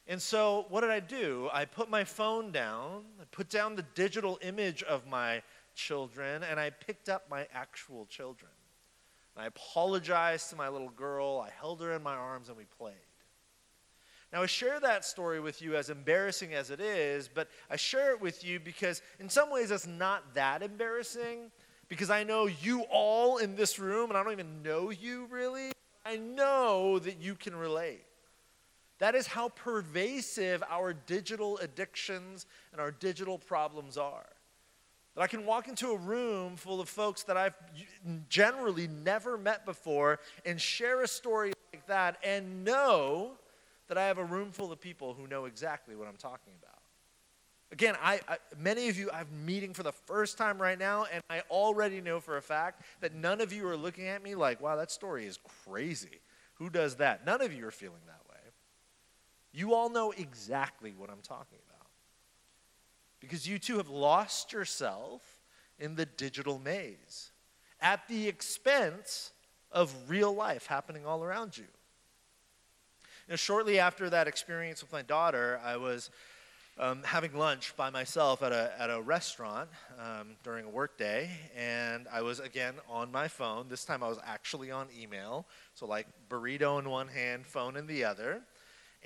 And 0.08 0.22
so, 0.22 0.66
what 0.70 0.82
did 0.82 0.90
I 0.90 1.02
do? 1.02 1.50
I 1.52 1.66
put 1.66 1.90
my 1.90 2.06
phone 2.06 2.54
down, 2.54 3.04
I 3.20 3.26
put 3.32 3.50
down 3.50 3.76
the 3.76 3.86
digital 3.94 4.40
image 4.42 4.84
of 4.84 5.06
my 5.06 5.42
children, 5.76 6.44
and 6.44 6.60
I 6.60 6.70
picked 6.70 7.10
up 7.10 7.30
my 7.30 7.46
actual 7.54 8.06
children. 8.06 8.52
I 9.38 9.46
apologized 9.46 10.50
to 10.50 10.56
my 10.56 10.68
little 10.68 10.90
girl. 10.90 11.44
I 11.46 11.52
held 11.60 11.82
her 11.82 11.94
in 11.94 12.02
my 12.02 12.16
arms 12.16 12.50
and 12.50 12.58
we 12.58 12.66
played. 12.66 12.96
Now, 14.34 14.42
I 14.42 14.46
share 14.46 14.80
that 14.82 15.06
story 15.06 15.40
with 15.40 15.62
you 15.62 15.78
as 15.78 15.90
embarrassing 15.90 16.54
as 16.54 16.70
it 16.70 16.82
is, 16.82 17.30
but 17.34 17.48
I 17.70 17.78
share 17.78 18.12
it 18.12 18.20
with 18.20 18.44
you 18.44 18.60
because 18.60 19.02
in 19.20 19.30
some 19.30 19.50
ways 19.50 19.72
it's 19.72 19.88
not 19.88 20.34
that 20.34 20.62
embarrassing 20.62 21.52
because 21.88 22.10
I 22.10 22.24
know 22.24 22.48
you 22.48 22.82
all 22.92 23.38
in 23.38 23.56
this 23.56 23.80
room, 23.80 24.10
and 24.10 24.18
I 24.18 24.24
don't 24.24 24.34
even 24.34 24.62
know 24.62 24.90
you 24.90 25.28
really. 25.30 25.72
I 26.06 26.18
know 26.18 27.00
that 27.00 27.22
you 27.22 27.36
can 27.36 27.56
relate. 27.56 28.04
That 29.00 29.16
is 29.16 29.28
how 29.28 29.50
pervasive 29.50 30.64
our 30.70 30.92
digital 30.92 31.58
addictions 31.60 32.46
and 32.72 32.82
our 32.82 32.92
digital 32.92 33.38
problems 33.38 33.98
are. 33.98 34.28
That 35.18 35.24
I 35.24 35.28
can 35.28 35.48
walk 35.48 35.68
into 35.68 35.90
a 35.90 35.98
room 35.98 36.56
full 36.58 36.80
of 36.80 36.88
folks 36.88 37.24
that 37.24 37.36
I've 37.38 37.56
generally 38.30 38.88
never 38.88 39.36
met 39.36 39.66
before 39.66 40.20
and 40.46 40.62
share 40.62 41.02
a 41.02 41.08
story 41.08 41.54
like 41.74 41.88
that 41.88 42.20
and 42.24 42.64
know 42.64 43.32
that 43.88 43.98
I 43.98 44.06
have 44.06 44.20
a 44.20 44.24
room 44.24 44.52
full 44.52 44.72
of 44.72 44.80
people 44.80 45.16
who 45.16 45.26
know 45.26 45.46
exactly 45.46 45.96
what 45.96 46.08
I'm 46.08 46.18
talking 46.18 46.54
about. 46.62 46.80
Again, 47.72 47.96
I, 48.00 48.20
I, 48.28 48.38
many 48.60 48.90
of 48.90 49.00
you 49.00 49.10
I'm 49.12 49.26
meeting 49.44 49.74
for 49.74 49.82
the 49.82 49.92
first 49.92 50.38
time 50.38 50.62
right 50.62 50.78
now, 50.78 51.08
and 51.12 51.24
I 51.32 51.42
already 51.50 52.00
know 52.00 52.20
for 52.20 52.38
a 52.38 52.42
fact 52.42 52.84
that 53.02 53.16
none 53.16 53.42
of 53.42 53.52
you 53.52 53.68
are 53.68 53.76
looking 53.76 54.08
at 54.08 54.22
me 54.22 54.36
like, 54.36 54.62
wow, 54.62 54.76
that 54.76 54.92
story 54.92 55.26
is 55.26 55.40
crazy. 55.66 56.22
Who 56.56 56.70
does 56.70 56.98
that? 56.98 57.26
None 57.26 57.42
of 57.42 57.52
you 57.52 57.68
are 57.68 57.72
feeling 57.72 58.02
that 58.06 58.22
way. 58.30 58.40
You 59.52 59.74
all 59.74 59.90
know 59.90 60.12
exactly 60.12 60.94
what 60.96 61.10
I'm 61.10 61.24
talking 61.24 61.58
about 61.58 61.67
because 63.20 63.48
you 63.48 63.60
too 63.60 63.78
have 63.78 63.90
lost 63.90 64.54
yourself 64.54 65.22
in 65.80 65.96
the 65.96 66.06
digital 66.06 66.60
maze 66.60 67.32
at 67.82 68.08
the 68.08 68.28
expense 68.28 69.32
of 69.72 69.94
real 70.08 70.34
life 70.34 70.66
happening 70.68 71.06
all 71.06 71.24
around 71.24 71.58
you. 71.58 71.66
You 73.30 73.38
shortly 73.38 73.80
after 73.80 74.10
that 74.10 74.28
experience 74.28 74.82
with 74.82 74.92
my 74.92 75.02
daughter, 75.02 75.60
I 75.64 75.78
was 75.78 76.10
um, 76.80 77.02
having 77.04 77.34
lunch 77.34 77.76
by 77.76 77.90
myself 77.90 78.44
at 78.44 78.52
a, 78.52 78.72
at 78.80 78.90
a 78.90 79.02
restaurant 79.02 79.70
um, 80.00 80.30
during 80.44 80.66
a 80.66 80.70
workday, 80.70 81.30
and 81.56 82.08
I 82.12 82.22
was 82.22 82.40
again 82.40 82.76
on 82.88 83.12
my 83.12 83.28
phone. 83.28 83.68
This 83.68 83.84
time 83.84 84.04
I 84.04 84.08
was 84.08 84.20
actually 84.26 84.72
on 84.72 84.88
email. 84.98 85.46
So, 85.74 85.86
like 85.86 86.08
burrito 86.30 86.80
in 86.80 86.90
one 86.90 87.08
hand, 87.08 87.46
phone 87.46 87.76
in 87.76 87.88
the 87.88 88.06
other. 88.06 88.42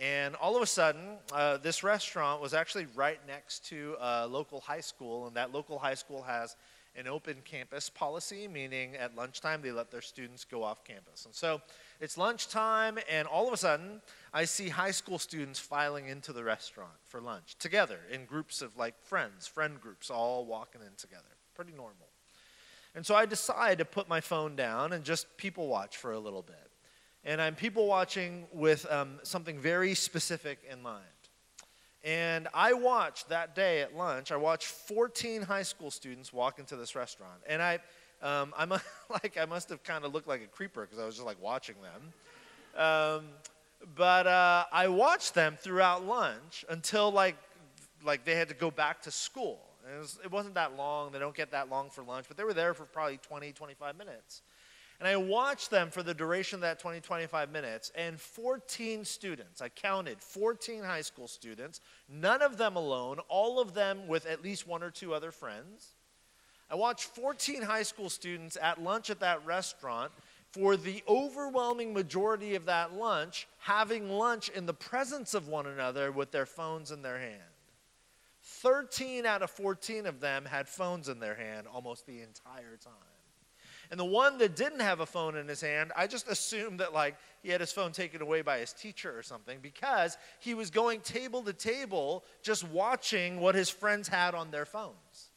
And 0.02 0.34
all 0.38 0.56
of 0.56 0.64
a 0.64 0.66
sudden, 0.66 1.20
uh, 1.32 1.58
this 1.58 1.84
restaurant 1.84 2.42
was 2.42 2.56
actually 2.56 2.88
right 2.96 3.20
next 3.28 3.68
to 3.68 3.96
a 4.02 4.26
local 4.26 4.60
high 4.60 4.82
school, 4.82 5.28
and 5.28 5.36
that 5.36 5.54
local 5.54 5.78
high 5.78 5.94
school 5.94 6.24
has 6.24 6.56
an 6.96 7.08
open 7.08 7.38
campus 7.46 7.88
policy, 7.88 8.48
meaning 8.48 8.96
at 8.96 9.16
lunchtime 9.16 9.62
they 9.62 9.72
let 9.72 9.92
their 9.92 10.02
students 10.02 10.44
go 10.44 10.64
off 10.64 10.84
campus. 10.84 11.26
And 11.26 11.36
so 11.36 11.62
it's 12.00 12.18
lunchtime, 12.18 12.98
and 13.12 13.28
all 13.28 13.48
of 13.48 13.54
a 13.54 13.58
sudden, 13.58 14.02
I 14.34 14.46
see 14.46 14.70
high 14.70 14.90
school 14.90 15.20
students 15.20 15.60
filing 15.60 16.08
into 16.08 16.34
the 16.34 16.44
restaurant 16.44 16.98
for 17.06 17.22
lunch 17.22 17.56
together 17.60 18.00
in 18.12 18.26
groups 18.26 18.64
of 18.64 18.76
like 18.76 18.96
friends, 19.04 19.46
friend 19.46 19.80
groups, 19.80 20.10
all 20.10 20.46
walking 20.48 20.82
in 20.82 20.96
together. 20.98 21.30
Pretty 21.54 21.74
normal. 21.74 22.08
And 22.96 23.06
so 23.06 23.14
I 23.14 23.28
decide 23.28 23.78
to 23.78 23.86
put 23.86 24.10
my 24.10 24.20
phone 24.20 24.56
down 24.56 24.94
and 24.94 25.04
just 25.04 25.38
people 25.38 25.68
watch 25.68 25.96
for 25.96 26.12
a 26.12 26.20
little 26.20 26.42
bit. 26.42 26.71
And 27.24 27.42
I'm 27.42 27.56
people 27.56 27.86
watching 27.86 28.48
with 28.52 28.92
um, 28.92 29.20
something 29.24 29.60
very 29.60 29.94
specific 29.94 30.60
in 30.70 30.82
mind. 30.82 31.04
And 32.04 32.48
I 32.54 32.74
watched 32.74 33.30
that 33.30 33.56
day 33.56 33.82
at 33.82 33.96
lunch, 33.96 34.32
I 34.32 34.38
watched 34.38 34.66
14 34.66 35.44
high 35.44 35.62
school 35.62 35.92
students 35.92 36.34
walk 36.34 36.58
into 36.58 36.76
this 36.76 36.96
restaurant. 36.96 37.42
And 37.48 37.62
I, 37.62 37.80
um, 38.24 38.54
I'm 38.58 38.72
a, 38.72 38.82
like, 39.10 39.38
I 39.40 39.46
must 39.46 39.70
have 39.70 39.84
kind 39.84 40.04
of 40.04 40.14
looked 40.14 40.28
like 40.28 40.42
a 40.42 40.48
creeper 40.48 40.82
because 40.82 40.98
I 40.98 41.06
was 41.06 41.16
just 41.16 41.28
like 41.28 41.42
watching 41.42 41.76
them. 41.82 42.84
Um, 42.84 43.26
but 43.96 44.26
uh, 44.26 44.66
I 44.72 44.88
watched 44.88 45.36
them 45.36 45.58
throughout 45.60 46.06
lunch 46.06 46.66
until 46.70 47.12
like, 47.12 47.36
like 48.04 48.26
they 48.26 48.36
had 48.36 48.50
to 48.50 48.56
go 48.56 48.72
back 48.72 49.04
to 49.04 49.12
school. 49.12 49.60
It, 49.94 50.00
was, 50.00 50.20
it 50.24 50.32
wasn't 50.32 50.56
that 50.56 50.76
long. 50.76 51.12
They 51.12 51.20
don't 51.20 51.36
get 51.36 51.52
that 51.52 51.70
long 51.70 51.90
for 51.90 52.04
lunch, 52.04 52.26
but 52.28 52.38
they 52.38 52.44
were 52.44 52.54
there 52.54 52.74
for 52.74 52.86
probably 52.86 53.18
20, 53.18 53.52
25 53.52 53.98
minutes. 53.98 54.42
And 55.02 55.08
I 55.08 55.16
watched 55.16 55.72
them 55.72 55.90
for 55.90 56.04
the 56.04 56.14
duration 56.14 56.58
of 56.58 56.62
that 56.62 56.78
20, 56.78 57.00
25 57.00 57.52
minutes, 57.52 57.92
and 57.96 58.22
14 58.22 59.04
students, 59.04 59.60
I 59.60 59.70
counted 59.70 60.22
14 60.22 60.84
high 60.84 61.02
school 61.02 61.28
students, 61.28 61.82
none 62.08 62.44
of 62.44 62.58
them 62.58 62.76
alone, 62.76 63.18
all 63.28 63.60
of 63.60 63.74
them 63.74 64.08
with 64.08 64.28
at 64.28 64.44
least 64.44 64.68
one 64.68 64.84
or 64.84 64.92
two 64.92 65.16
other 65.16 65.32
friends. 65.32 65.96
I 66.70 66.76
watched 66.76 67.06
14 67.06 67.64
high 67.64 67.82
school 67.82 68.12
students 68.12 68.60
at 68.62 68.80
lunch 68.80 69.10
at 69.10 69.22
that 69.22 69.44
restaurant 69.44 70.12
for 70.52 70.78
the 70.78 71.02
overwhelming 71.08 71.96
majority 71.96 72.54
of 72.54 72.66
that 72.66 72.94
lunch 72.94 73.48
having 73.58 74.08
lunch 74.08 74.50
in 74.50 74.68
the 74.68 74.74
presence 74.76 75.34
of 75.34 75.48
one 75.48 75.66
another 75.66 76.12
with 76.12 76.32
their 76.32 76.46
phones 76.46 76.92
in 76.92 77.02
their 77.02 77.18
hand. 77.18 77.42
13 78.44 79.26
out 79.26 79.42
of 79.42 79.50
14 79.50 80.06
of 80.06 80.20
them 80.20 80.46
had 80.46 80.70
phones 80.70 81.10
in 81.10 81.20
their 81.20 81.36
hand 81.36 81.66
almost 81.66 82.06
the 82.06 82.22
entire 82.22 82.78
time. 82.78 83.11
And 83.92 84.00
the 84.00 84.06
one 84.06 84.38
that 84.38 84.56
didn't 84.56 84.80
have 84.80 85.02
a 85.02 85.06
phone 85.06 85.36
in 85.36 85.50
his 85.50 85.60
hand, 85.60 85.92
I 85.98 86.08
just 86.08 86.30
assumed 86.30 86.80
that 86.80 86.94
like 86.94 87.18
he 87.44 87.50
had 87.50 87.60
his 87.60 87.74
phone 87.74 87.92
taken 87.92 88.22
away 88.22 88.42
by 88.42 88.60
his 88.60 88.72
teacher 88.72 89.16
or 89.16 89.22
something 89.22 89.60
because 89.62 90.18
he 90.40 90.54
was 90.54 90.70
going 90.70 91.02
table 91.02 91.44
to 91.44 91.52
table 91.52 92.24
just 92.42 92.66
watching 92.70 93.42
what 93.42 93.54
his 93.54 93.70
friends 93.70 94.08
had 94.08 94.34
on 94.34 94.50
their 94.50 94.66
phones. 94.66 95.32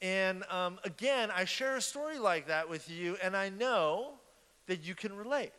And 0.00 0.42
um, 0.50 0.78
again, 0.84 1.30
I 1.34 1.44
share 1.44 1.76
a 1.76 1.82
story 1.82 2.18
like 2.18 2.48
that 2.48 2.68
with 2.68 2.90
you, 2.90 3.16
and 3.22 3.36
I 3.36 3.50
know 3.50 4.12
that 4.66 4.86
you 4.86 4.94
can 4.94 5.14
relate. 5.14 5.52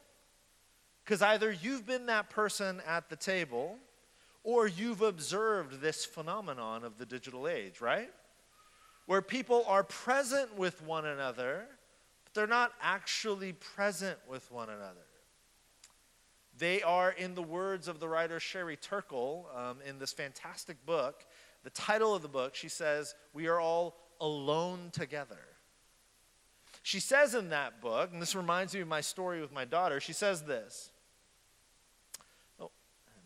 Because 1.03 1.21
either 1.21 1.51
you've 1.51 1.85
been 1.85 2.07
that 2.07 2.31
person 2.31 2.81
at 2.88 3.09
the 3.09 3.15
table 3.15 3.77
or 4.43 4.67
you've 4.67 5.01
observed 5.01 5.81
this 5.81 6.03
phenomenon 6.03 6.83
of 6.83 6.97
the 6.97 7.05
digital 7.05 7.47
age, 7.47 7.79
right? 7.79 8.09
Where 9.05 9.21
people 9.21 9.63
are 9.67 9.83
present 9.83 10.57
with 10.57 10.81
one 10.81 11.05
another, 11.05 11.65
but 12.24 12.33
they're 12.33 12.47
not 12.47 12.74
actually 12.81 13.53
present 13.53 14.17
with 14.29 14.51
one 14.51 14.69
another. 14.69 15.05
They 16.57 16.81
are, 16.81 17.12
in 17.12 17.35
the 17.35 17.43
words 17.43 17.88
of 17.88 18.00
the 18.00 18.07
writer 18.07 18.39
Sherry 18.39 18.77
Turkle 18.77 19.50
um, 19.53 19.77
in 19.85 20.00
this 20.00 20.13
fantastic 20.13 20.85
book, 20.85 21.25
the 21.63 21.69
title 21.71 22.15
of 22.15 22.21
the 22.21 22.27
book, 22.27 22.55
she 22.55 22.69
says, 22.69 23.13
We 23.33 23.47
are 23.47 23.59
all 23.59 23.97
alone 24.21 24.89
together. 24.91 25.39
She 26.81 27.00
says 27.00 27.33
in 27.33 27.50
that 27.50 27.81
book, 27.81 28.12
and 28.13 28.21
this 28.21 28.35
reminds 28.35 28.74
me 28.74 28.81
of 28.81 28.88
my 28.88 29.01
story 29.01 29.41
with 29.41 29.51
my 29.51 29.65
daughter, 29.65 30.00
she 30.00 30.13
says 30.13 30.43
this. 30.43 30.91
Oh, 32.59 32.69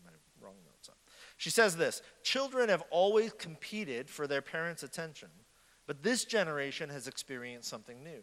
my 0.04 0.12
wrong 0.42 0.54
notes 0.66 0.88
on. 0.88 0.94
She 1.36 1.50
says 1.50 1.76
this 1.76 2.02
Children 2.22 2.68
have 2.70 2.82
always 2.90 3.32
competed 3.32 4.08
for 4.08 4.26
their 4.26 4.42
parents' 4.42 4.82
attention. 4.82 5.28
But 5.90 6.04
this 6.04 6.24
generation 6.24 6.88
has 6.90 7.08
experienced 7.08 7.68
something 7.68 8.04
new. 8.04 8.22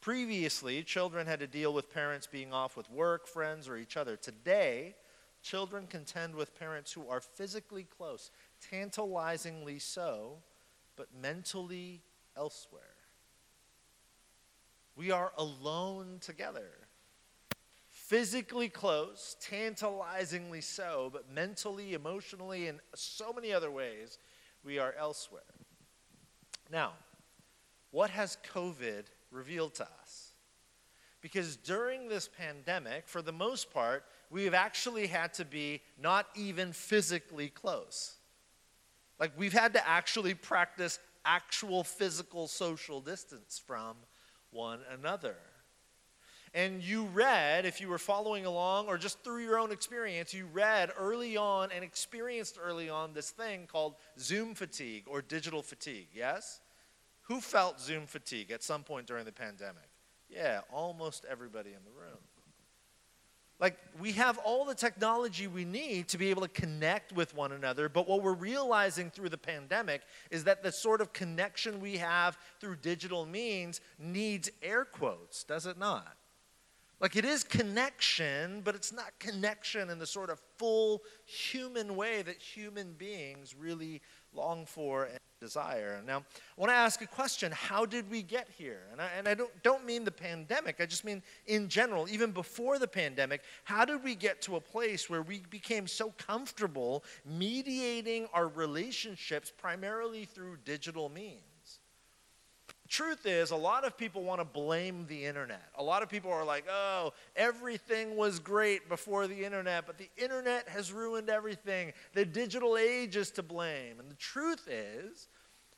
Previously, 0.00 0.82
children 0.82 1.26
had 1.26 1.40
to 1.40 1.46
deal 1.46 1.74
with 1.74 1.92
parents 1.92 2.26
being 2.26 2.50
off 2.54 2.78
with 2.78 2.90
work, 2.90 3.26
friends, 3.26 3.68
or 3.68 3.76
each 3.76 3.98
other. 3.98 4.16
Today, 4.16 4.96
children 5.42 5.86
contend 5.86 6.34
with 6.34 6.58
parents 6.58 6.90
who 6.90 7.06
are 7.10 7.20
physically 7.20 7.84
close, 7.84 8.30
tantalizingly 8.70 9.78
so, 9.78 10.38
but 10.96 11.08
mentally 11.20 12.00
elsewhere. 12.34 12.96
We 14.96 15.10
are 15.10 15.32
alone 15.36 16.20
together. 16.22 16.70
Physically 17.90 18.70
close, 18.70 19.36
tantalizingly 19.42 20.62
so, 20.62 21.10
but 21.12 21.30
mentally, 21.30 21.92
emotionally, 21.92 22.66
and 22.66 22.80
so 22.94 23.34
many 23.34 23.52
other 23.52 23.70
ways, 23.70 24.18
we 24.64 24.78
are 24.78 24.94
elsewhere. 24.98 25.42
Now, 26.70 26.92
what 27.90 28.10
has 28.10 28.38
COVID 28.52 29.04
revealed 29.30 29.74
to 29.74 29.84
us? 29.84 30.32
Because 31.20 31.56
during 31.56 32.08
this 32.08 32.28
pandemic, 32.28 33.08
for 33.08 33.22
the 33.22 33.32
most 33.32 33.72
part, 33.72 34.04
we 34.30 34.44
have 34.44 34.54
actually 34.54 35.06
had 35.06 35.34
to 35.34 35.44
be 35.44 35.80
not 36.00 36.26
even 36.36 36.72
physically 36.72 37.48
close. 37.48 38.14
Like 39.18 39.32
we've 39.36 39.52
had 39.52 39.72
to 39.72 39.88
actually 39.88 40.34
practice 40.34 40.98
actual 41.24 41.82
physical 41.82 42.46
social 42.46 43.00
distance 43.00 43.60
from 43.66 43.96
one 44.50 44.80
another. 44.92 45.36
And 46.54 46.82
you 46.82 47.04
read, 47.04 47.66
if 47.66 47.80
you 47.80 47.88
were 47.88 47.98
following 47.98 48.46
along 48.46 48.86
or 48.86 48.98
just 48.98 49.22
through 49.22 49.42
your 49.42 49.58
own 49.58 49.72
experience, 49.72 50.32
you 50.32 50.46
read 50.52 50.90
early 50.98 51.36
on 51.36 51.70
and 51.72 51.84
experienced 51.84 52.58
early 52.62 52.88
on 52.88 53.12
this 53.12 53.30
thing 53.30 53.66
called 53.70 53.94
Zoom 54.18 54.54
fatigue 54.54 55.04
or 55.06 55.22
digital 55.22 55.62
fatigue, 55.62 56.08
yes? 56.14 56.60
Who 57.22 57.40
felt 57.40 57.80
Zoom 57.80 58.06
fatigue 58.06 58.50
at 58.50 58.62
some 58.62 58.82
point 58.82 59.06
during 59.06 59.24
the 59.24 59.32
pandemic? 59.32 59.88
Yeah, 60.28 60.60
almost 60.72 61.24
everybody 61.30 61.70
in 61.70 61.84
the 61.84 61.90
room. 61.90 62.18
Like, 63.60 63.76
we 63.98 64.12
have 64.12 64.38
all 64.38 64.64
the 64.64 64.74
technology 64.74 65.48
we 65.48 65.64
need 65.64 66.08
to 66.08 66.18
be 66.18 66.30
able 66.30 66.42
to 66.42 66.48
connect 66.48 67.12
with 67.12 67.34
one 67.34 67.50
another, 67.50 67.88
but 67.88 68.08
what 68.08 68.22
we're 68.22 68.34
realizing 68.34 69.10
through 69.10 69.30
the 69.30 69.38
pandemic 69.38 70.02
is 70.30 70.44
that 70.44 70.62
the 70.62 70.70
sort 70.70 71.00
of 71.00 71.12
connection 71.12 71.80
we 71.80 71.96
have 71.96 72.38
through 72.60 72.76
digital 72.76 73.26
means 73.26 73.80
needs 73.98 74.48
air 74.62 74.84
quotes, 74.84 75.42
does 75.42 75.66
it 75.66 75.76
not? 75.76 76.16
Like 77.00 77.14
it 77.14 77.24
is 77.24 77.44
connection, 77.44 78.60
but 78.64 78.74
it's 78.74 78.92
not 78.92 79.18
connection 79.20 79.88
in 79.88 79.98
the 79.98 80.06
sort 80.06 80.30
of 80.30 80.40
full 80.56 81.02
human 81.24 81.94
way 81.94 82.22
that 82.22 82.42
human 82.42 82.92
beings 82.94 83.54
really 83.54 84.02
long 84.32 84.66
for 84.66 85.04
and 85.04 85.18
desire. 85.40 86.02
Now, 86.04 86.18
I 86.18 86.60
want 86.60 86.70
to 86.70 86.76
ask 86.76 87.00
a 87.00 87.06
question 87.06 87.52
How 87.52 87.86
did 87.86 88.10
we 88.10 88.22
get 88.22 88.48
here? 88.56 88.82
And 88.90 89.00
I, 89.00 89.08
and 89.16 89.28
I 89.28 89.34
don't, 89.34 89.62
don't 89.62 89.86
mean 89.86 90.04
the 90.04 90.10
pandemic, 90.10 90.80
I 90.80 90.86
just 90.86 91.04
mean 91.04 91.22
in 91.46 91.68
general, 91.68 92.08
even 92.08 92.32
before 92.32 92.78
the 92.78 92.88
pandemic, 92.88 93.42
how 93.64 93.84
did 93.84 94.02
we 94.02 94.16
get 94.16 94.42
to 94.42 94.56
a 94.56 94.60
place 94.60 95.08
where 95.08 95.22
we 95.22 95.42
became 95.50 95.86
so 95.86 96.12
comfortable 96.18 97.04
mediating 97.24 98.26
our 98.32 98.48
relationships 98.48 99.52
primarily 99.56 100.24
through 100.24 100.58
digital 100.64 101.08
means? 101.08 101.42
Truth 102.88 103.26
is, 103.26 103.50
a 103.50 103.56
lot 103.56 103.84
of 103.84 103.96
people 103.96 104.24
want 104.24 104.40
to 104.40 104.44
blame 104.44 105.06
the 105.08 105.24
internet. 105.24 105.68
A 105.76 105.82
lot 105.82 106.02
of 106.02 106.08
people 106.08 106.30
are 106.30 106.44
like, 106.44 106.64
oh, 106.70 107.12
everything 107.36 108.16
was 108.16 108.38
great 108.38 108.88
before 108.88 109.26
the 109.26 109.44
internet, 109.44 109.86
but 109.86 109.98
the 109.98 110.10
internet 110.16 110.68
has 110.68 110.92
ruined 110.92 111.28
everything. 111.28 111.92
The 112.14 112.24
digital 112.24 112.76
age 112.76 113.16
is 113.16 113.30
to 113.32 113.42
blame. 113.42 114.00
And 114.00 114.10
the 114.10 114.16
truth 114.16 114.66
is, 114.68 115.28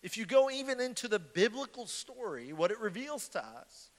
if 0.02 0.17
you 0.17 0.25
go 0.25 0.50
even 0.50 0.81
into 0.81 1.09
the 1.09 1.19
biblical 1.19 1.87
story, 1.87 2.52
what 2.52 2.71
it 2.71 2.79
reveals 2.81 3.29
to 3.31 3.45
us 3.45 3.90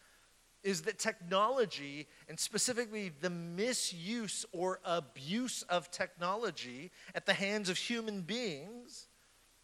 is 0.63 0.84
that 0.84 1.00
technology, 1.00 2.08
and 2.30 2.39
specifically 2.39 3.12
the 3.22 3.30
misuse 3.30 4.46
or 4.51 4.80
abuse 4.86 5.63
of 5.63 5.89
technology 5.91 6.91
at 7.15 7.25
the 7.25 7.34
hands 7.34 7.68
of 7.68 7.77
human 7.77 8.22
beings, 8.22 9.08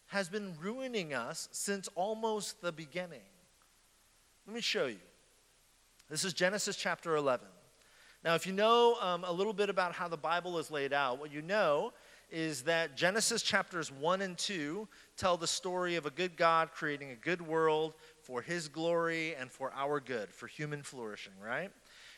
has 0.08 0.30
been 0.30 0.56
ruining 0.62 1.14
us 1.14 1.50
since 1.52 1.88
almost 1.96 2.62
the 2.62 2.72
beginning. 2.72 3.20
Let 4.48 4.56
me 4.56 4.62
show 4.62 4.86
you. 4.86 4.96
This 6.10 6.24
is 6.24 6.32
Genesis 6.32 6.78
chapter 6.78 7.18
11. 7.18 7.46
Now, 8.24 8.36
if 8.36 8.48
you 8.48 8.54
know 8.54 8.96
um, 9.02 9.26
a 9.26 9.32
little 9.32 9.52
bit 9.52 9.70
about 9.70 9.92
how 9.92 10.08
the 10.08 10.16
Bible 10.16 10.58
is 10.58 10.72
laid 10.72 10.94
out, 10.94 11.20
what 11.20 11.34
you 11.34 11.42
know 11.42 11.92
is 12.32 12.62
that 12.62 12.96
Genesis 12.96 13.42
chapters 13.42 13.92
1 13.92 14.22
and 14.22 14.38
2 14.38 14.88
tell 15.18 15.36
the 15.36 15.48
story 15.48 15.98
of 15.98 16.06
a 16.06 16.10
good 16.10 16.38
God 16.38 16.72
creating 16.72 17.12
a 17.12 17.16
good 17.16 17.42
world 17.42 17.94
for 18.22 18.42
his 18.42 18.70
glory 18.70 19.36
and 19.36 19.52
for 19.52 19.74
our 19.76 20.00
good, 20.00 20.34
for 20.34 20.48
human 20.48 20.82
flourishing, 20.82 21.34
right? 21.44 21.70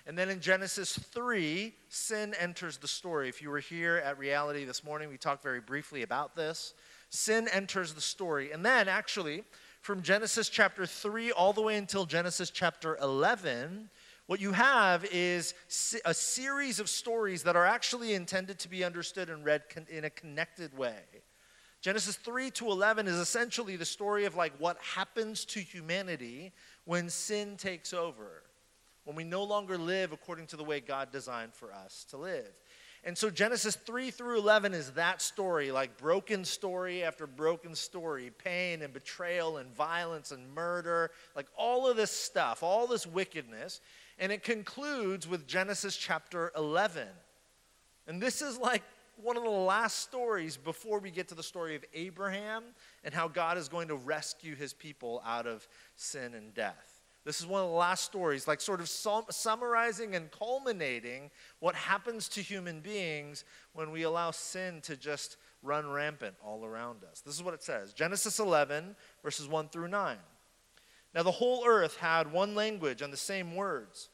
And 0.05 0.15
then 0.15 0.29
in 0.29 0.39
Genesis 0.39 0.99
3, 0.99 1.73
sin 1.87 2.35
enters 2.39 2.77
the 2.77 2.87
story. 2.87 3.27
If 3.27 3.41
you 3.41 3.49
were 3.49 3.59
here 3.59 4.03
at 4.05 4.19
Reality 4.19 4.65
this 4.65 4.83
morning, 4.83 5.09
we 5.09 5.17
talked 5.17 5.41
very 5.41 5.61
briefly 5.61 6.03
about 6.03 6.35
this. 6.35 6.75
Sin 7.09 7.47
enters 7.51 7.93
the 7.93 8.01
story. 8.01 8.51
And 8.51 8.63
then, 8.63 8.87
actually, 8.87 9.43
from 9.81 10.01
Genesis 10.01 10.49
chapter 10.49 10.85
3 10.85 11.31
all 11.31 11.53
the 11.53 11.61
way 11.61 11.77
until 11.77 12.05
Genesis 12.05 12.49
chapter 12.49 12.97
11, 12.97 13.89
what 14.27 14.39
you 14.39 14.51
have 14.51 15.05
is 15.05 15.53
a 16.05 16.13
series 16.13 16.79
of 16.79 16.89
stories 16.89 17.43
that 17.43 17.55
are 17.55 17.65
actually 17.65 18.13
intended 18.13 18.59
to 18.59 18.69
be 18.69 18.83
understood 18.83 19.29
and 19.29 19.43
read 19.43 19.63
in 19.89 20.03
a 20.03 20.09
connected 20.09 20.77
way. 20.77 20.99
Genesis 21.81 22.17
3 22.17 22.51
to 22.51 22.67
11 22.67 23.07
is 23.07 23.15
essentially 23.15 23.77
the 23.77 23.85
story 23.85 24.25
of 24.25 24.35
like 24.35 24.53
what 24.59 24.77
happens 24.79 25.45
to 25.45 25.59
humanity 25.59 26.51
when 26.85 27.09
sin 27.09 27.55
takes 27.55 27.93
over, 27.93 28.43
when 29.05 29.15
we 29.15 29.23
no 29.23 29.43
longer 29.43 29.77
live 29.77 30.11
according 30.11 30.45
to 30.47 30.57
the 30.57 30.63
way 30.63 30.81
God 30.81 31.11
designed 31.11 31.53
for 31.53 31.71
us 31.73 32.05
to 32.09 32.17
live. 32.17 32.51
And 33.03 33.17
so 33.17 33.29
Genesis 33.29 33.75
3 33.75 34.11
through 34.11 34.39
11 34.39 34.73
is 34.73 34.91
that 34.91 35.21
story, 35.21 35.71
like 35.71 35.97
broken 35.97 36.43
story 36.43 37.03
after 37.03 37.25
broken 37.25 37.73
story, 37.73 38.31
pain 38.43 38.81
and 38.81 38.93
betrayal 38.93 39.57
and 39.57 39.73
violence 39.73 40.31
and 40.31 40.53
murder, 40.53 41.11
like 41.35 41.47
all 41.57 41.87
of 41.89 41.95
this 41.95 42.11
stuff, 42.11 42.61
all 42.61 42.87
this 42.87 43.07
wickedness. 43.07 43.79
And 44.19 44.31
it 44.31 44.43
concludes 44.43 45.27
with 45.27 45.47
Genesis 45.47 45.95
chapter 45.95 46.51
11. 46.57 47.07
And 48.07 48.21
this 48.21 48.41
is 48.41 48.57
like 48.57 48.83
one 49.21 49.37
of 49.37 49.43
the 49.43 49.49
last 49.49 49.99
stories 49.99 50.57
before 50.57 50.99
we 50.99 51.11
get 51.11 51.27
to 51.29 51.35
the 51.35 51.43
story 51.43 51.75
of 51.75 51.85
Abraham 51.93 52.63
and 53.03 53.13
how 53.13 53.27
God 53.27 53.57
is 53.57 53.69
going 53.69 53.89
to 53.89 53.95
rescue 53.95 54.55
his 54.55 54.73
people 54.73 55.21
out 55.25 55.47
of 55.47 55.67
sin 55.95 56.33
and 56.33 56.53
death. 56.53 56.88
This 57.29 57.41
is 57.41 57.45
one 57.45 57.61
of 57.61 57.69
the 57.69 57.75
last 57.75 58.05
stories, 58.05 58.47
like 58.47 58.59
sort 58.59 58.79
of 58.79 58.89
sum- 58.89 59.25
summarizing 59.29 60.15
and 60.15 60.31
culminating 60.31 61.29
what 61.59 61.75
happens 61.75 62.27
to 62.29 62.41
human 62.41 62.79
beings 62.79 63.43
when 63.73 63.91
we 63.91 64.01
allow 64.01 64.31
sin 64.31 64.81
to 64.81 64.97
just 64.97 65.37
run 65.61 65.91
rampant 65.91 66.33
all 66.43 66.65
around 66.65 67.03
us. 67.03 67.21
This 67.21 67.35
is 67.35 67.43
what 67.43 67.53
it 67.53 67.61
says 67.61 67.93
Genesis 67.93 68.39
11, 68.39 68.95
verses 69.21 69.47
1 69.47 69.69
through 69.69 69.89
9. 69.89 70.17
Now, 71.13 71.21
the 71.21 71.29
whole 71.29 71.67
earth 71.67 71.97
had 71.97 72.31
one 72.31 72.55
language 72.55 73.03
and 73.03 73.13
the 73.13 73.17
same 73.17 73.55
words. 73.55 74.09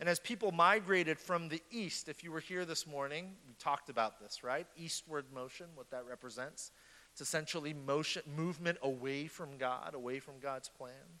And 0.00 0.08
as 0.08 0.18
people 0.18 0.50
migrated 0.50 1.20
from 1.20 1.50
the 1.50 1.62
east, 1.70 2.08
if 2.08 2.24
you 2.24 2.32
were 2.32 2.40
here 2.40 2.64
this 2.64 2.84
morning, 2.84 3.30
we 3.46 3.54
talked 3.60 3.90
about 3.90 4.18
this, 4.18 4.42
right? 4.42 4.66
Eastward 4.76 5.26
motion, 5.32 5.66
what 5.76 5.92
that 5.92 6.04
represents. 6.04 6.72
It's 7.12 7.20
essentially 7.20 7.74
motion, 7.74 8.22
movement 8.36 8.78
away 8.82 9.28
from 9.28 9.56
God, 9.56 9.94
away 9.94 10.18
from 10.18 10.40
God's 10.40 10.68
plan. 10.68 11.20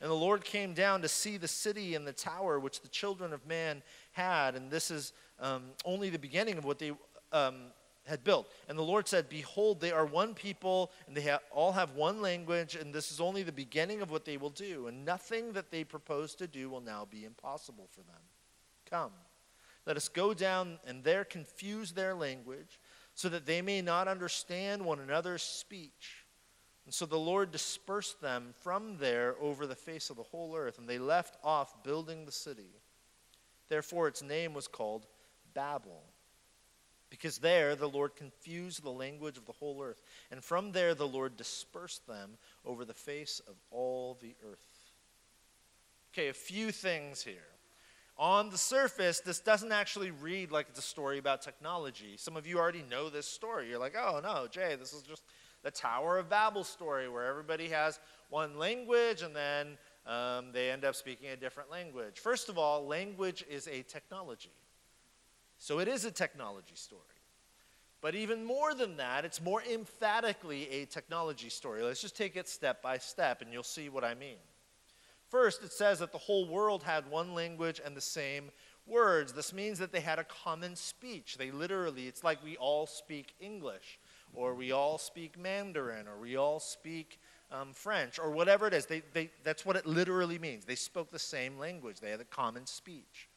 And 0.00 0.10
the 0.10 0.14
Lord 0.14 0.44
came 0.44 0.74
down 0.74 1.02
to 1.02 1.08
see 1.08 1.36
the 1.36 1.48
city 1.48 1.94
and 1.94 2.06
the 2.06 2.12
tower 2.12 2.60
which 2.60 2.82
the 2.82 2.88
children 2.88 3.32
of 3.32 3.46
man 3.46 3.82
had, 4.12 4.54
and 4.54 4.70
this 4.70 4.90
is 4.90 5.12
um, 5.40 5.64
only 5.84 6.08
the 6.10 6.18
beginning 6.18 6.56
of 6.56 6.64
what 6.64 6.78
they 6.78 6.92
um, 7.32 7.72
had 8.08 8.24
built. 8.24 8.48
And 8.68 8.78
the 8.78 8.82
Lord 8.82 9.06
said, 9.08 9.28
Behold, 9.28 9.80
they 9.80 9.92
are 9.92 10.06
one 10.06 10.34
people, 10.34 10.90
and 11.06 11.16
they 11.16 11.22
ha- 11.22 11.40
all 11.50 11.72
have 11.72 11.92
one 11.92 12.22
language, 12.22 12.74
and 12.74 12.92
this 12.92 13.10
is 13.10 13.20
only 13.20 13.42
the 13.42 13.52
beginning 13.52 14.00
of 14.00 14.10
what 14.10 14.24
they 14.24 14.36
will 14.36 14.50
do, 14.50 14.86
and 14.86 15.04
nothing 15.04 15.52
that 15.52 15.70
they 15.70 15.84
propose 15.84 16.34
to 16.36 16.46
do 16.46 16.70
will 16.70 16.80
now 16.80 17.06
be 17.08 17.24
impossible 17.24 17.88
for 17.92 18.02
them. 18.02 18.22
Come, 18.88 19.12
let 19.84 19.96
us 19.96 20.08
go 20.08 20.32
down 20.32 20.78
and 20.86 21.04
there 21.04 21.24
confuse 21.24 21.92
their 21.92 22.14
language, 22.14 22.80
so 23.14 23.28
that 23.28 23.46
they 23.46 23.62
may 23.62 23.82
not 23.82 24.06
understand 24.06 24.84
one 24.84 25.00
another's 25.00 25.42
speech. 25.42 26.17
And 26.88 26.94
so 26.94 27.04
the 27.04 27.18
Lord 27.18 27.50
dispersed 27.50 28.22
them 28.22 28.54
from 28.62 28.96
there 28.96 29.34
over 29.42 29.66
the 29.66 29.74
face 29.74 30.08
of 30.08 30.16
the 30.16 30.22
whole 30.22 30.56
earth, 30.56 30.78
and 30.78 30.88
they 30.88 30.98
left 30.98 31.36
off 31.44 31.84
building 31.84 32.24
the 32.24 32.32
city. 32.32 32.70
Therefore, 33.68 34.08
its 34.08 34.22
name 34.22 34.54
was 34.54 34.66
called 34.68 35.04
Babel, 35.52 36.02
because 37.10 37.36
there 37.36 37.76
the 37.76 37.90
Lord 37.90 38.16
confused 38.16 38.82
the 38.82 38.88
language 38.88 39.36
of 39.36 39.44
the 39.44 39.52
whole 39.52 39.82
earth. 39.82 40.00
And 40.30 40.42
from 40.42 40.72
there 40.72 40.94
the 40.94 41.06
Lord 41.06 41.36
dispersed 41.36 42.06
them 42.06 42.38
over 42.64 42.86
the 42.86 42.94
face 42.94 43.42
of 43.46 43.56
all 43.70 44.16
the 44.22 44.34
earth. 44.50 44.94
Okay, 46.14 46.28
a 46.28 46.32
few 46.32 46.72
things 46.72 47.22
here 47.22 47.48
on 48.18 48.50
the 48.50 48.58
surface, 48.58 49.20
this 49.20 49.38
doesn't 49.38 49.70
actually 49.70 50.10
read 50.10 50.50
like 50.50 50.66
it's 50.68 50.78
a 50.78 50.82
story 50.82 51.18
about 51.18 51.40
technology. 51.40 52.16
Some 52.16 52.36
of 52.36 52.46
you 52.46 52.58
already 52.58 52.82
know 52.90 53.10
this 53.10 53.26
story. 53.26 53.68
You're 53.68 53.78
like, 53.78 53.94
oh 53.96 54.20
no, 54.20 54.48
Jay, 54.50 54.74
this 54.74 54.92
is 54.92 55.02
just 55.02 55.22
the 55.68 55.72
Tower 55.72 56.16
of 56.16 56.30
Babel 56.30 56.64
story 56.64 57.10
where 57.10 57.26
everybody 57.26 57.68
has 57.68 58.00
one 58.30 58.56
language 58.56 59.20
and 59.20 59.36
then 59.36 59.76
um, 60.06 60.46
they 60.50 60.70
end 60.70 60.82
up 60.82 60.94
speaking 60.94 61.28
a 61.28 61.36
different 61.36 61.70
language. 61.70 62.18
First 62.18 62.48
of 62.48 62.56
all, 62.56 62.86
language 62.86 63.44
is 63.50 63.68
a 63.68 63.82
technology. 63.82 64.54
So 65.58 65.78
it 65.78 65.86
is 65.86 66.06
a 66.06 66.10
technology 66.10 66.74
story. 66.74 67.02
But 68.00 68.14
even 68.14 68.46
more 68.46 68.72
than 68.72 68.96
that, 68.96 69.26
it's 69.26 69.42
more 69.42 69.62
emphatically 69.70 70.70
a 70.70 70.86
technology 70.86 71.50
story. 71.50 71.82
Let's 71.82 72.00
just 72.00 72.16
take 72.16 72.34
it 72.36 72.48
step 72.48 72.80
by 72.80 72.96
step 72.96 73.42
and 73.42 73.52
you'll 73.52 73.62
see 73.62 73.90
what 73.90 74.04
I 74.04 74.14
mean. 74.14 74.38
First, 75.28 75.62
it 75.62 75.72
says 75.72 75.98
that 75.98 76.12
the 76.12 76.18
whole 76.18 76.48
world 76.48 76.82
had 76.82 77.10
one 77.10 77.34
language 77.34 77.78
and 77.84 77.94
the 77.94 78.00
same 78.00 78.44
words. 78.86 79.34
This 79.34 79.52
means 79.52 79.78
that 79.80 79.92
they 79.92 80.00
had 80.00 80.18
a 80.18 80.24
common 80.24 80.76
speech. 80.76 81.36
They 81.36 81.50
literally, 81.50 82.06
it's 82.06 82.24
like 82.24 82.42
we 82.42 82.56
all 82.56 82.86
speak 82.86 83.34
English, 83.38 83.98
or 84.34 84.54
we 84.54 84.72
all 84.72 84.98
speak 84.98 85.38
Mandarin, 85.38 86.06
or 86.06 86.18
we 86.18 86.36
all 86.36 86.60
speak 86.60 87.18
um, 87.50 87.72
French, 87.72 88.18
or 88.18 88.30
whatever 88.30 88.66
it 88.66 88.74
is. 88.74 88.86
They, 88.86 89.02
they, 89.12 89.30
that's 89.42 89.64
what 89.64 89.76
it 89.76 89.86
literally 89.86 90.38
means. 90.38 90.64
They 90.64 90.74
spoke 90.74 91.10
the 91.10 91.18
same 91.18 91.58
language, 91.58 92.00
they 92.00 92.10
had 92.10 92.20
a 92.20 92.24
common 92.24 92.66
speech. 92.66 93.28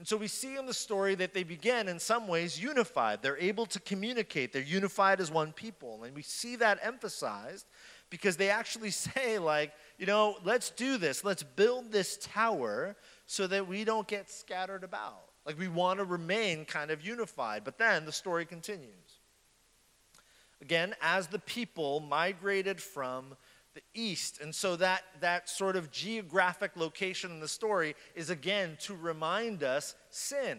And 0.00 0.08
so 0.08 0.16
we 0.16 0.28
see 0.28 0.56
in 0.56 0.64
the 0.64 0.72
story 0.72 1.14
that 1.16 1.34
they 1.34 1.42
begin 1.42 1.86
in 1.86 1.98
some 1.98 2.26
ways 2.26 2.58
unified. 2.58 3.20
They're 3.20 3.36
able 3.36 3.66
to 3.66 3.78
communicate, 3.80 4.50
they're 4.50 4.62
unified 4.62 5.20
as 5.20 5.30
one 5.30 5.52
people. 5.52 6.04
And 6.04 6.16
we 6.16 6.22
see 6.22 6.56
that 6.56 6.78
emphasized 6.82 7.66
because 8.08 8.38
they 8.38 8.48
actually 8.48 8.90
say, 8.92 9.38
like, 9.38 9.74
you 9.98 10.06
know, 10.06 10.36
let's 10.42 10.70
do 10.70 10.96
this. 10.96 11.22
Let's 11.22 11.42
build 11.42 11.92
this 11.92 12.16
tower 12.16 12.96
so 13.26 13.46
that 13.48 13.68
we 13.68 13.84
don't 13.84 14.08
get 14.08 14.30
scattered 14.30 14.84
about. 14.84 15.20
Like, 15.44 15.58
we 15.58 15.68
want 15.68 15.98
to 15.98 16.06
remain 16.06 16.64
kind 16.64 16.90
of 16.90 17.04
unified. 17.04 17.62
But 17.62 17.76
then 17.76 18.06
the 18.06 18.12
story 18.12 18.46
continues. 18.46 19.09
Again, 20.62 20.94
as 21.00 21.26
the 21.26 21.38
people 21.38 22.00
migrated 22.00 22.80
from 22.80 23.36
the 23.74 23.82
east. 23.94 24.40
And 24.40 24.54
so 24.54 24.76
that, 24.76 25.02
that 25.20 25.48
sort 25.48 25.76
of 25.76 25.90
geographic 25.90 26.72
location 26.76 27.30
in 27.30 27.40
the 27.40 27.48
story 27.48 27.94
is 28.14 28.30
again 28.30 28.76
to 28.80 28.94
remind 28.94 29.62
us 29.62 29.94
sin, 30.10 30.58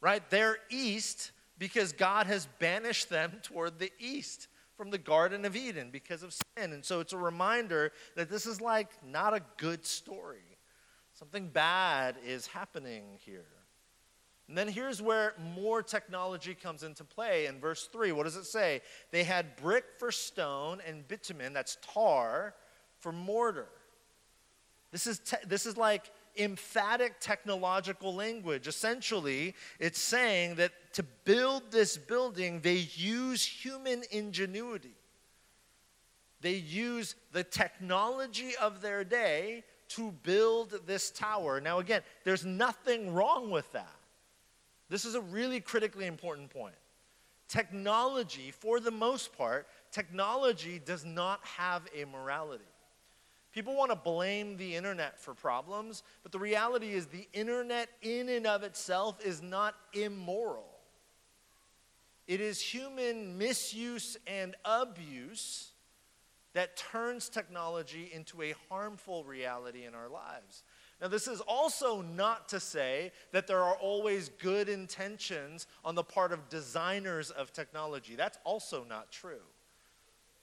right? 0.00 0.22
They're 0.30 0.58
east 0.70 1.32
because 1.58 1.92
God 1.92 2.26
has 2.26 2.46
banished 2.58 3.10
them 3.10 3.32
toward 3.42 3.78
the 3.78 3.92
east 3.98 4.48
from 4.76 4.90
the 4.90 4.98
Garden 4.98 5.44
of 5.44 5.56
Eden 5.56 5.90
because 5.90 6.22
of 6.22 6.32
sin. 6.32 6.72
And 6.72 6.84
so 6.84 7.00
it's 7.00 7.12
a 7.12 7.18
reminder 7.18 7.92
that 8.16 8.30
this 8.30 8.46
is 8.46 8.60
like 8.60 8.88
not 9.04 9.34
a 9.34 9.42
good 9.56 9.84
story. 9.84 10.58
Something 11.12 11.48
bad 11.48 12.16
is 12.24 12.46
happening 12.46 13.04
here. 13.24 13.44
And 14.48 14.58
then 14.58 14.68
here's 14.68 15.00
where 15.00 15.34
more 15.54 15.82
technology 15.82 16.54
comes 16.54 16.82
into 16.82 17.04
play 17.04 17.46
in 17.46 17.60
verse 17.60 17.88
3. 17.92 18.12
What 18.12 18.24
does 18.24 18.36
it 18.36 18.44
say? 18.44 18.82
They 19.10 19.24
had 19.24 19.56
brick 19.56 19.84
for 19.98 20.10
stone 20.10 20.80
and 20.86 21.06
bitumen, 21.06 21.52
that's 21.52 21.78
tar, 21.80 22.54
for 22.98 23.12
mortar. 23.12 23.68
This 24.90 25.06
is, 25.06 25.20
te- 25.20 25.36
this 25.46 25.64
is 25.64 25.76
like 25.76 26.10
emphatic 26.36 27.14
technological 27.20 28.14
language. 28.14 28.66
Essentially, 28.66 29.54
it's 29.78 30.00
saying 30.00 30.56
that 30.56 30.72
to 30.94 31.02
build 31.24 31.70
this 31.70 31.96
building, 31.96 32.60
they 32.60 32.88
use 32.94 33.44
human 33.44 34.02
ingenuity. 34.10 34.94
They 36.40 36.54
use 36.54 37.14
the 37.32 37.44
technology 37.44 38.52
of 38.60 38.82
their 38.82 39.04
day 39.04 39.64
to 39.90 40.12
build 40.22 40.80
this 40.86 41.10
tower. 41.10 41.60
Now, 41.60 41.78
again, 41.78 42.02
there's 42.24 42.44
nothing 42.44 43.14
wrong 43.14 43.50
with 43.50 43.70
that. 43.72 43.94
This 44.92 45.06
is 45.06 45.14
a 45.14 45.22
really 45.22 45.58
critically 45.58 46.04
important 46.04 46.50
point. 46.50 46.74
technology, 47.48 48.50
for 48.50 48.78
the 48.78 48.90
most 48.90 49.36
part, 49.36 49.66
technology 49.90 50.78
does 50.78 51.02
not 51.02 51.40
have 51.44 51.82
a 51.94 52.04
morality. 52.04 52.64
People 53.52 53.74
want 53.74 53.90
to 53.90 53.96
blame 53.96 54.58
the 54.58 54.76
internet 54.76 55.18
for 55.18 55.32
problems, 55.32 56.02
but 56.22 56.30
the 56.30 56.38
reality 56.38 56.92
is 56.92 57.06
the 57.06 57.26
internet, 57.32 57.88
in 58.02 58.28
and 58.28 58.46
of 58.46 58.62
itself, 58.62 59.18
is 59.24 59.40
not 59.40 59.74
immoral. 59.94 60.78
It 62.26 62.42
is 62.42 62.60
human 62.60 63.38
misuse 63.38 64.18
and 64.26 64.54
abuse 64.62 65.72
that 66.52 66.76
turns 66.76 67.30
technology 67.30 68.10
into 68.12 68.42
a 68.42 68.54
harmful 68.68 69.24
reality 69.24 69.86
in 69.86 69.94
our 69.94 70.10
lives. 70.10 70.64
Now, 71.02 71.08
this 71.08 71.26
is 71.26 71.40
also 71.40 72.00
not 72.00 72.48
to 72.50 72.60
say 72.60 73.10
that 73.32 73.48
there 73.48 73.60
are 73.60 73.74
always 73.74 74.28
good 74.28 74.68
intentions 74.68 75.66
on 75.84 75.96
the 75.96 76.04
part 76.04 76.30
of 76.30 76.48
designers 76.48 77.32
of 77.32 77.52
technology. 77.52 78.14
That's 78.14 78.38
also 78.44 78.86
not 78.88 79.10
true. 79.10 79.42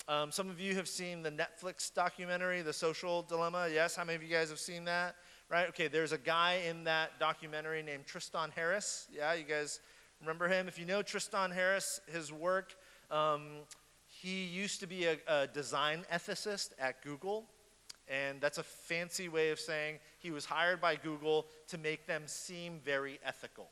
Um, 0.10 0.34
some 0.34 0.50
of 0.50 0.60
you 0.60 0.76
have 0.76 0.90
seen 0.90 1.22
the 1.22 1.32
Netflix 1.32 1.94
documentary, 1.94 2.62
The 2.62 2.74
Social 2.74 3.22
Dilemma. 3.22 3.70
Yes, 3.74 3.96
how 3.96 4.04
many 4.04 4.18
of 4.18 4.24
you 4.24 4.28
guys 4.28 4.50
have 4.50 4.60
seen 4.60 4.84
that? 4.84 5.16
Right? 5.50 5.70
Okay, 5.70 5.88
there's 5.88 6.12
a 6.12 6.18
guy 6.18 6.62
in 6.68 6.84
that 6.84 7.22
documentary 7.22 7.82
named 7.82 8.06
Tristan 8.06 8.52
Harris. 8.54 9.08
Yeah, 9.10 9.34
you 9.36 9.46
guys 9.46 9.80
remember 10.20 10.50
him? 10.50 10.68
If 10.68 10.78
you 10.78 10.86
know 10.86 11.02
Tristan 11.02 11.52
Harris, 11.52 12.02
his 12.12 12.34
work, 12.34 12.76
um, 13.10 13.60
he 14.08 14.44
used 14.44 14.82
to 14.82 14.88
be 14.88 15.06
a, 15.06 15.18
a 15.28 15.48
design 15.48 16.04
ethicist 16.12 16.72
at 16.78 17.02
Google. 17.02 17.46
And 18.10 18.42
that's 18.42 18.58
a 18.58 18.64
fancy 18.64 19.30
way 19.30 19.52
of 19.52 19.60
saying 19.60 20.00
he 20.18 20.32
was 20.32 20.46
hired 20.46 20.82
by 20.82 20.96
Google 20.96 21.46
to 21.68 21.78
make 21.78 22.08
them 22.08 22.24
seem 22.26 22.80
very 22.84 23.20
ethical. 23.24 23.70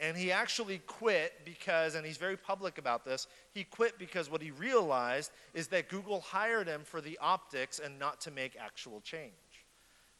And 0.00 0.16
he 0.16 0.32
actually 0.32 0.78
quit 0.78 1.32
because, 1.44 1.94
and 1.94 2.06
he's 2.06 2.16
very 2.16 2.36
public 2.36 2.78
about 2.78 3.04
this, 3.04 3.26
he 3.52 3.64
quit 3.64 3.98
because 3.98 4.30
what 4.30 4.42
he 4.42 4.50
realized 4.50 5.30
is 5.54 5.68
that 5.68 5.88
Google 5.88 6.20
hired 6.20 6.66
him 6.66 6.82
for 6.84 7.00
the 7.00 7.18
optics 7.20 7.78
and 7.78 7.98
not 7.98 8.20
to 8.22 8.30
make 8.30 8.56
actual 8.58 9.00
change. 9.00 9.32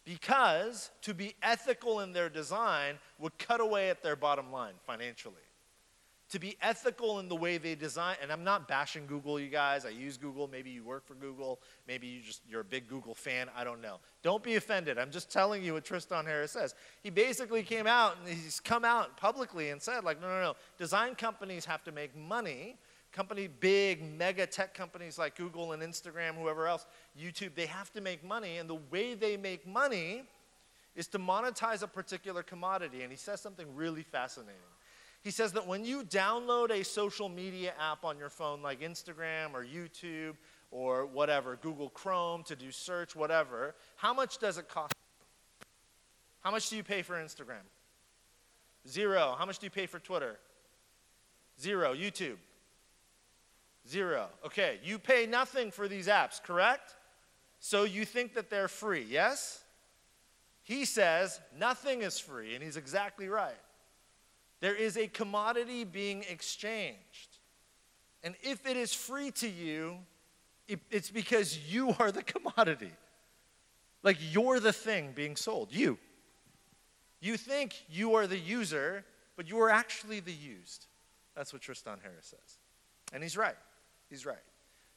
Because 0.05 0.91
to 1.03 1.15
be 1.15 1.35
ethical 1.43 2.01
in 2.01 2.13
their 2.13 2.29
design 2.29 2.99
would 3.19 3.39
cut 3.39 3.61
away 3.61 3.89
at 3.91 4.03
their 4.03 4.17
bottom 4.17 4.53
line 4.53 4.75
financially 4.85 5.44
to 6.31 6.39
be 6.39 6.57
ethical 6.63 7.19
in 7.19 7.29
the 7.29 7.37
way 7.37 7.59
they 7.59 7.75
design 7.75 8.17
and 8.23 8.33
i'm 8.33 8.45
not 8.45 8.67
bashing 8.67 9.07
google 9.07 9.39
you 9.39 9.49
guys. 9.49 9.85
I 9.85 9.91
use 9.91 10.17
google. 10.17 10.49
Maybe 10.49 10.71
you 10.71 10.85
work 10.85 11.07
for 11.07 11.15
google. 11.15 11.61
Maybe 11.87 12.07
you 12.07 12.21
just 12.23 12.43
you're 12.49 12.63
a 12.63 12.65
big 12.65 12.89
google 12.89 13.15
fan. 13.15 13.49
I 13.57 13.65
don't 13.65 13.81
know. 13.81 14.01
Don't 14.23 14.43
be 14.43 14.57
offended. 14.57 14.99
I'm 14.99 15.11
just 15.11 15.31
telling 15.31 15.63
you 15.63 15.75
what 15.75 15.85
tristan 15.85 16.25
harris 16.25 16.53
says. 16.53 16.75
He 17.03 17.11
basically 17.11 17.63
came 17.63 17.87
out 17.87 18.17
and 18.19 18.29
he's 18.37 18.61
come 18.61 18.85
out 18.85 19.17
publicly 19.17 19.71
and 19.71 19.81
said 19.81 20.05
like 20.05 20.21
no 20.21 20.29
no 20.29 20.41
no. 20.41 20.55
Design 20.79 21.15
companies 21.15 21.65
have 21.65 21.85
to 21.85 21.93
make 21.93 22.17
money. 22.17 22.77
Company 23.13 23.49
big 23.49 24.03
mega 24.03 24.47
tech 24.47 24.75
companies 24.75 25.19
like 25.19 25.37
google 25.37 25.73
and 25.73 25.83
instagram 25.83 26.35
whoever 26.35 26.67
else 26.67 26.85
youtube 27.17 27.55
they 27.55 27.67
have 27.67 27.93
to 27.93 28.01
make 28.01 28.25
money. 28.25 28.59
And 28.59 28.69
the 28.69 28.79
way 28.91 29.15
they 29.15 29.37
make 29.37 29.67
money 29.67 30.25
is 30.97 31.07
to 31.09 31.19
monetize 31.19 31.83
a 31.83 31.89
particular 31.89 32.43
commodity. 32.43 33.03
And 33.03 33.11
he 33.11 33.17
says 33.17 33.41
something 33.41 33.67
really 33.75 34.03
fascinating 34.03 34.74
he 35.25 35.31
says 35.31 35.53
that 35.55 35.67
when 35.67 35.87
you 35.87 36.03
download 36.03 36.71
a 36.71 36.85
social 36.85 37.31
media 37.31 37.73
app 37.81 38.05
on 38.05 38.19
your 38.19 38.29
phone, 38.29 38.61
like 38.61 38.83
Instagram 38.83 39.55
or 39.55 39.65
YouTube 39.65 40.35
or 40.71 41.07
whatever, 41.07 41.57
Google 41.57 41.89
Chrome 41.89 42.43
to 42.43 42.55
do 42.55 42.71
search, 42.71 43.17
whatever, 43.17 43.75
how 43.97 44.13
much 44.13 44.37
does 44.37 44.59
it 44.59 44.69
cost? 44.69 44.93
How 46.43 46.51
much 46.51 46.69
do 46.69 46.77
you 46.77 46.85
pay 46.85 47.01
for 47.01 47.15
Instagram? 47.15 47.65
Zero. 48.87 49.35
How 49.39 49.47
much 49.47 49.59
do 49.59 49.65
you 49.65 49.71
pay 49.71 49.87
for 49.87 49.99
Twitter? 49.99 50.39
Zero. 51.59 51.95
YouTube? 51.95 52.37
Zero. 53.89 54.29
Okay, 54.45 54.79
you 54.85 54.99
pay 54.99 55.25
nothing 55.25 55.71
for 55.71 55.89
these 55.89 56.07
apps, 56.07 56.43
correct? 56.43 56.97
So 57.61 57.85
you 57.85 58.05
think 58.05 58.35
that 58.35 58.51
they're 58.51 58.69
free, 58.69 59.07
yes? 59.09 59.65
He 60.65 60.85
says 60.85 61.41
nothing 61.59 62.03
is 62.03 62.19
free, 62.19 62.55
and 62.55 62.63
he's 62.63 62.77
exactly 62.77 63.29
right. 63.29 63.57
There 64.65 64.75
is 64.75 64.97
a 64.97 65.09
commodity 65.09 65.85
being 65.85 66.25
exchanged. 66.27 67.37
And 68.23 68.35
if 68.43 68.65
it 68.65 68.79
is 68.79 68.95
free 68.95 69.31
to 69.33 69.47
you, 69.47 69.99
it's 70.91 71.11
because 71.11 71.71
you 71.71 71.95
are 71.99 72.11
the 72.11 72.23
commodity. 72.23 72.93
Like 74.03 74.17
you're 74.19 74.61
the 74.61 74.73
thing 74.73 75.13
being 75.15 75.37
sold. 75.37 75.69
You. 75.71 75.99
You 77.21 77.37
think 77.37 77.75
you 77.91 78.15
are 78.15 78.27
the 78.27 78.39
user, 78.39 79.05
but 79.37 79.51
you 79.51 79.61
are 79.61 79.69
actually 79.69 80.21
the 80.21 80.33
used. 80.33 80.87
That's 81.37 81.53
what 81.53 81.61
Tristan 81.61 81.99
Harris 82.03 82.29
says. 82.29 82.59
And 83.13 83.23
he's 83.23 83.37
right. 83.37 83.57
He's 84.09 84.25
right 84.25 84.39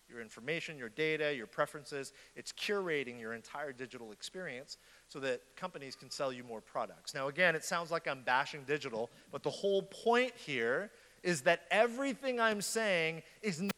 your 0.10 0.22
information, 0.22 0.78
your 0.78 0.90
data, 0.90 1.34
your 1.36 1.48
preferences. 1.48 2.14
It's 2.36 2.52
curating 2.52 3.20
your 3.20 3.34
entire 3.34 3.72
digital 3.72 4.12
experience 4.12 4.78
so 5.08 5.20
that 5.20 5.42
companies 5.56 5.96
can 5.96 6.10
sell 6.10 6.32
you 6.32 6.44
more 6.44 6.62
products. 6.62 7.14
Now, 7.14 7.28
again, 7.28 7.56
it 7.56 7.64
sounds 7.64 7.92
like 7.92 8.08
I'm 8.08 8.22
bashing 8.24 8.64
digital, 8.64 9.10
but 9.32 9.44
the 9.44 9.50
whole 9.50 9.84
point 9.84 10.34
here 10.36 10.92
is 11.24 11.42
that 11.42 11.62
everything 11.72 12.40
I'm 12.40 12.62
saying 12.62 13.24
is 13.42 13.62
not 13.62 13.74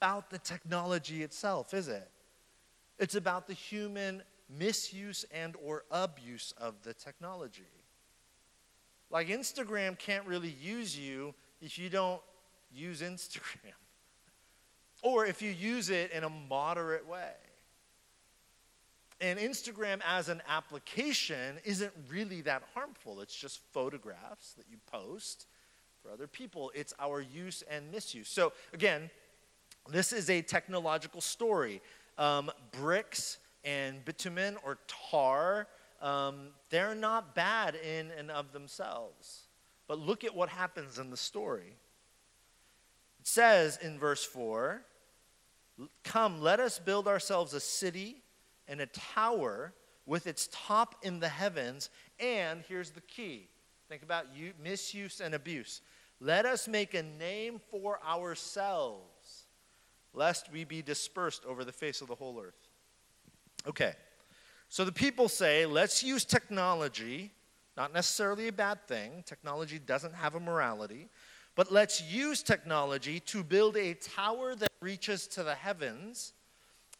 about 0.00 0.30
the 0.30 0.38
technology 0.38 1.22
itself, 1.22 1.74
is 1.74 1.88
it? 1.88 2.10
It's 2.98 3.14
about 3.14 3.46
the 3.46 3.54
human 3.54 4.22
misuse 4.48 5.24
and 5.32 5.54
or 5.62 5.84
abuse 5.90 6.52
of 6.58 6.82
the 6.82 6.94
technology. 6.94 7.62
Like 9.10 9.28
Instagram 9.28 9.98
can't 9.98 10.26
really 10.26 10.54
use 10.60 10.98
you 10.98 11.34
if 11.60 11.78
you 11.78 11.88
don't 11.88 12.20
use 12.70 13.00
Instagram 13.02 13.74
or 15.02 15.26
if 15.26 15.42
you 15.42 15.50
use 15.50 15.90
it 15.90 16.10
in 16.12 16.24
a 16.24 16.30
moderate 16.30 17.06
way. 17.06 17.32
And 19.20 19.38
Instagram 19.38 20.00
as 20.06 20.28
an 20.28 20.42
application 20.48 21.56
isn't 21.64 21.92
really 22.08 22.40
that 22.42 22.62
harmful. 22.74 23.20
It's 23.20 23.34
just 23.34 23.60
photographs 23.72 24.52
that 24.54 24.66
you 24.70 24.76
post 24.90 25.46
for 26.02 26.10
other 26.10 26.28
people. 26.28 26.70
It's 26.74 26.94
our 27.00 27.20
use 27.20 27.64
and 27.68 27.90
misuse. 27.90 28.28
So, 28.28 28.52
again, 28.72 29.10
this 29.90 30.12
is 30.12 30.30
a 30.30 30.40
technological 30.42 31.20
story. 31.20 31.80
Um, 32.16 32.50
bricks 32.70 33.38
and 33.64 34.04
bitumen 34.04 34.56
or 34.64 34.78
tar, 35.10 35.66
um, 36.00 36.50
they're 36.70 36.94
not 36.94 37.34
bad 37.34 37.74
in 37.74 38.10
and 38.16 38.30
of 38.30 38.52
themselves. 38.52 39.48
But 39.88 39.98
look 39.98 40.22
at 40.22 40.34
what 40.34 40.48
happens 40.48 40.98
in 40.98 41.10
the 41.10 41.16
story. 41.16 41.76
Says 43.28 43.78
in 43.82 43.98
verse 43.98 44.24
4 44.24 44.80
Come, 46.02 46.40
let 46.40 46.60
us 46.60 46.78
build 46.78 47.06
ourselves 47.06 47.52
a 47.52 47.60
city 47.60 48.22
and 48.66 48.80
a 48.80 48.86
tower 48.86 49.74
with 50.06 50.26
its 50.26 50.48
top 50.50 50.94
in 51.02 51.20
the 51.20 51.28
heavens. 51.28 51.90
And 52.18 52.64
here's 52.66 52.90
the 52.90 53.02
key 53.02 53.50
think 53.90 54.02
about 54.02 54.34
you, 54.34 54.54
misuse 54.62 55.20
and 55.20 55.34
abuse. 55.34 55.82
Let 56.20 56.46
us 56.46 56.66
make 56.66 56.94
a 56.94 57.02
name 57.02 57.60
for 57.70 58.00
ourselves, 58.02 59.44
lest 60.14 60.50
we 60.50 60.64
be 60.64 60.80
dispersed 60.80 61.44
over 61.44 61.66
the 61.66 61.72
face 61.72 62.00
of 62.00 62.08
the 62.08 62.14
whole 62.14 62.40
earth. 62.40 62.66
Okay, 63.66 63.92
so 64.70 64.86
the 64.86 64.92
people 64.92 65.28
say, 65.28 65.66
let's 65.66 66.02
use 66.02 66.24
technology, 66.24 67.30
not 67.76 67.92
necessarily 67.92 68.48
a 68.48 68.52
bad 68.52 68.88
thing. 68.88 69.22
Technology 69.26 69.78
doesn't 69.78 70.14
have 70.14 70.34
a 70.34 70.40
morality. 70.40 71.10
But 71.58 71.72
let's 71.72 72.00
use 72.00 72.44
technology 72.44 73.18
to 73.18 73.42
build 73.42 73.76
a 73.76 73.94
tower 73.94 74.54
that 74.54 74.70
reaches 74.80 75.26
to 75.26 75.42
the 75.42 75.56
heavens. 75.56 76.32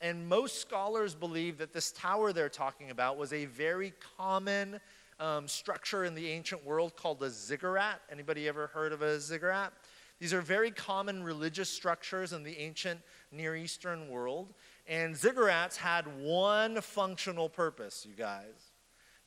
And 0.00 0.28
most 0.28 0.60
scholars 0.60 1.14
believe 1.14 1.58
that 1.58 1.72
this 1.72 1.92
tower 1.92 2.32
they're 2.32 2.48
talking 2.48 2.90
about 2.90 3.16
was 3.16 3.32
a 3.32 3.44
very 3.44 3.92
common 4.16 4.80
um, 5.20 5.46
structure 5.46 6.04
in 6.04 6.16
the 6.16 6.26
ancient 6.26 6.66
world 6.66 6.96
called 6.96 7.22
a 7.22 7.30
ziggurat. 7.30 8.00
Anybody 8.10 8.48
ever 8.48 8.66
heard 8.66 8.92
of 8.92 9.00
a 9.00 9.20
ziggurat? 9.20 9.72
These 10.18 10.34
are 10.34 10.40
very 10.40 10.72
common 10.72 11.22
religious 11.22 11.70
structures 11.70 12.32
in 12.32 12.42
the 12.42 12.58
ancient 12.58 13.00
Near 13.30 13.54
Eastern 13.54 14.08
world. 14.08 14.54
And 14.88 15.14
ziggurats 15.14 15.76
had 15.76 16.04
one 16.20 16.80
functional 16.80 17.48
purpose, 17.48 18.04
you 18.04 18.16
guys. 18.16 18.72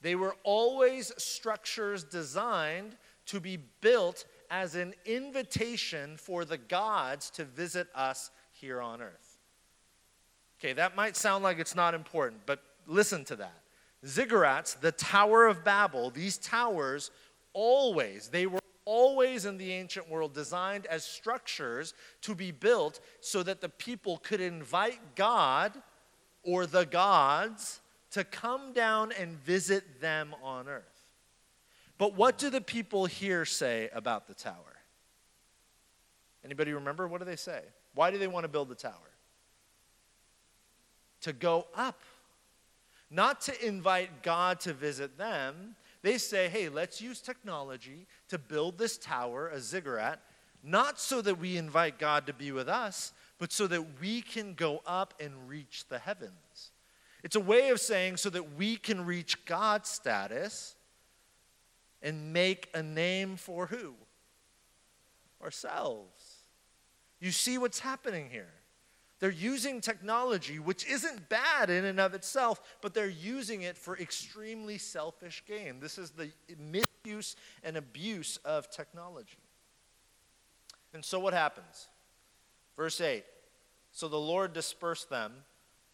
They 0.02 0.16
were 0.16 0.36
always 0.44 1.14
structures 1.18 2.04
designed 2.04 2.98
to 3.28 3.40
be 3.40 3.60
built 3.80 4.26
as 4.52 4.76
an 4.76 4.94
invitation 5.06 6.18
for 6.18 6.44
the 6.44 6.58
gods 6.58 7.30
to 7.32 7.46
visit 7.46 7.88
us 7.96 8.30
here 8.52 8.82
on 8.82 9.02
earth. 9.02 9.40
Okay, 10.60 10.74
that 10.74 10.96
might 10.96 11.16
sound 11.16 11.44
like 11.44 11.58
it's 11.58 11.74
not 11.74 11.96
important, 11.96 12.42
but 12.46 12.62
listen 12.86 13.24
to 13.26 13.38
that. 13.38 13.62
Ziggurats, 14.06 14.80
the 14.80 14.92
Tower 14.92 15.48
of 15.48 15.64
Babel, 15.64 16.10
these 16.10 16.38
towers 16.38 17.12
always, 17.54 18.28
they 18.28 18.46
were 18.46 18.60
always 18.84 19.46
in 19.46 19.58
the 19.58 19.72
ancient 19.72 20.10
world 20.10 20.34
designed 20.34 20.86
as 20.88 21.04
structures 21.04 21.94
to 22.22 22.36
be 22.36 22.52
built 22.52 23.00
so 23.22 23.42
that 23.44 23.62
the 23.62 23.70
people 23.70 24.18
could 24.18 24.42
invite 24.42 25.00
God 25.16 25.72
or 26.44 26.66
the 26.66 26.86
gods 26.86 27.80
to 28.12 28.24
come 28.24 28.74
down 28.74 29.14
and 29.18 29.38
visit 29.44 30.02
them 30.02 30.36
on 30.44 30.68
earth. 30.68 31.01
But 32.02 32.16
what 32.16 32.40
do 32.40 32.50
the 32.50 32.62
people 32.62 33.06
here 33.06 33.46
say 33.46 33.88
about 33.94 34.26
the 34.26 34.34
tower? 34.34 34.56
Anybody 36.44 36.74
remember? 36.74 37.08
What 37.08 37.20
do 37.20 37.26
they 37.26 37.36
say? 37.36 37.62
Why 37.94 38.10
do 38.10 38.18
they 38.18 38.26
want 38.26 38.44
to 38.44 38.48
build 38.48 38.70
the 38.70 38.76
tower? 38.76 39.12
To 41.22 41.32
go 41.32 41.68
up. 41.76 42.02
Not 43.12 43.42
to 43.42 43.68
invite 43.68 44.24
God 44.24 44.60
to 44.62 44.74
visit 44.74 45.20
them. 45.20 45.76
They 46.02 46.18
say, 46.18 46.50
hey, 46.50 46.70
let's 46.70 47.04
use 47.04 47.22
technology 47.22 48.08
to 48.30 48.40
build 48.40 48.80
this 48.80 48.98
tower, 48.98 49.50
a 49.50 49.60
ziggurat, 49.60 50.22
not 50.64 51.00
so 51.00 51.22
that 51.22 51.38
we 51.38 51.56
invite 51.56 52.00
God 52.00 52.26
to 52.26 52.34
be 52.34 52.52
with 52.52 52.68
us, 52.68 53.14
but 53.38 53.52
so 53.52 53.68
that 53.68 54.02
we 54.02 54.24
can 54.24 54.56
go 54.56 54.82
up 54.88 55.14
and 55.20 55.48
reach 55.48 55.86
the 55.88 56.00
heavens. 56.00 56.72
It's 57.24 57.36
a 57.36 57.40
way 57.40 57.70
of 57.70 57.80
saying 57.80 58.18
so 58.18 58.32
that 58.32 58.58
we 58.58 58.78
can 58.78 59.06
reach 59.06 59.46
God's 59.46 59.88
status 59.88 60.74
and 62.02 62.34
make 62.34 62.70
a 62.74 62.82
name 62.82 63.38
for 63.38 63.68
who? 63.68 63.94
Ourselves. 65.42 66.42
You 67.20 67.32
see 67.32 67.58
what's 67.58 67.80
happening 67.80 68.30
here. 68.32 68.52
They're 69.20 69.30
using 69.30 69.82
technology, 69.82 70.58
which 70.58 70.84
isn't 70.88 71.30
bad 71.30 71.70
in 71.70 71.86
and 71.86 72.00
of 72.00 72.16
itself, 72.16 72.60
but 72.82 72.96
they're 72.96 73.08
using 73.08 73.62
it 73.62 73.78
for 73.78 73.96
extremely 73.98 74.80
selfish 74.80 75.44
gain. 75.48 75.80
This 75.80 76.00
is 76.00 76.10
the 76.10 76.32
misuse 76.58 77.36
and 77.64 77.78
abuse 77.78 78.38
of 78.44 78.72
technology. 78.72 79.38
And 80.96 81.06
so 81.06 81.20
what 81.20 81.34
happens? 81.34 81.88
Verse 82.76 83.00
8 83.00 83.24
So 83.92 84.08
the 84.08 84.18
Lord 84.18 84.54
dispersed 84.54 85.12
them 85.12 85.34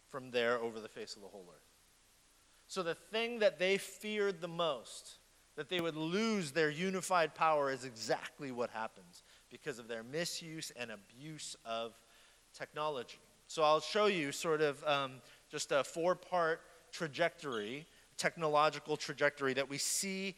from 0.08 0.30
there 0.30 0.58
over 0.58 0.80
the 0.80 0.88
face 0.88 1.14
of 1.14 1.20
the 1.20 1.28
whole 1.28 1.44
earth. 1.50 1.60
So 2.66 2.82
the 2.82 2.94
thing 2.94 3.40
that 3.40 3.58
they 3.58 3.76
feared 3.76 4.40
the 4.40 4.48
most, 4.48 5.17
that 5.58 5.68
they 5.68 5.80
would 5.80 5.96
lose 5.96 6.52
their 6.52 6.70
unified 6.70 7.34
power, 7.34 7.72
is 7.72 7.84
exactly 7.84 8.52
what 8.52 8.70
happens 8.70 9.24
because 9.50 9.80
of 9.80 9.88
their 9.88 10.04
misuse 10.04 10.70
and 10.76 10.92
abuse 10.92 11.56
of 11.64 11.94
technology. 12.56 13.18
So 13.48 13.64
I'll 13.64 13.80
show 13.80 14.06
you 14.06 14.30
sort 14.30 14.60
of 14.60 14.84
um, 14.84 15.14
just 15.50 15.72
a 15.72 15.82
four 15.82 16.14
part 16.14 16.60
trajectory, 16.92 17.88
technological 18.16 18.96
trajectory 18.96 19.52
that 19.54 19.68
we 19.68 19.78
see 19.78 20.36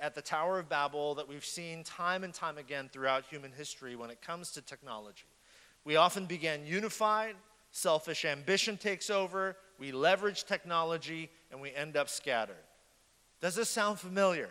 at 0.00 0.14
the 0.14 0.22
Tower 0.22 0.60
of 0.60 0.70
Babel 0.70 1.14
that 1.16 1.28
we've 1.28 1.44
seen 1.44 1.84
time 1.84 2.24
and 2.24 2.32
time 2.32 2.56
again 2.56 2.88
throughout 2.90 3.26
human 3.26 3.52
history 3.52 3.96
when 3.96 4.08
it 4.08 4.22
comes 4.22 4.50
to 4.52 4.62
technology. 4.62 5.26
We 5.84 5.96
often 5.96 6.24
begin 6.24 6.64
unified, 6.64 7.36
selfish 7.70 8.24
ambition 8.24 8.78
takes 8.78 9.10
over, 9.10 9.56
we 9.78 9.92
leverage 9.92 10.44
technology, 10.44 11.28
and 11.50 11.60
we 11.60 11.74
end 11.74 11.98
up 11.98 12.08
scattered. 12.08 12.56
Does 13.44 13.54
this 13.54 13.68
sound 13.68 13.98
familiar? 13.98 14.48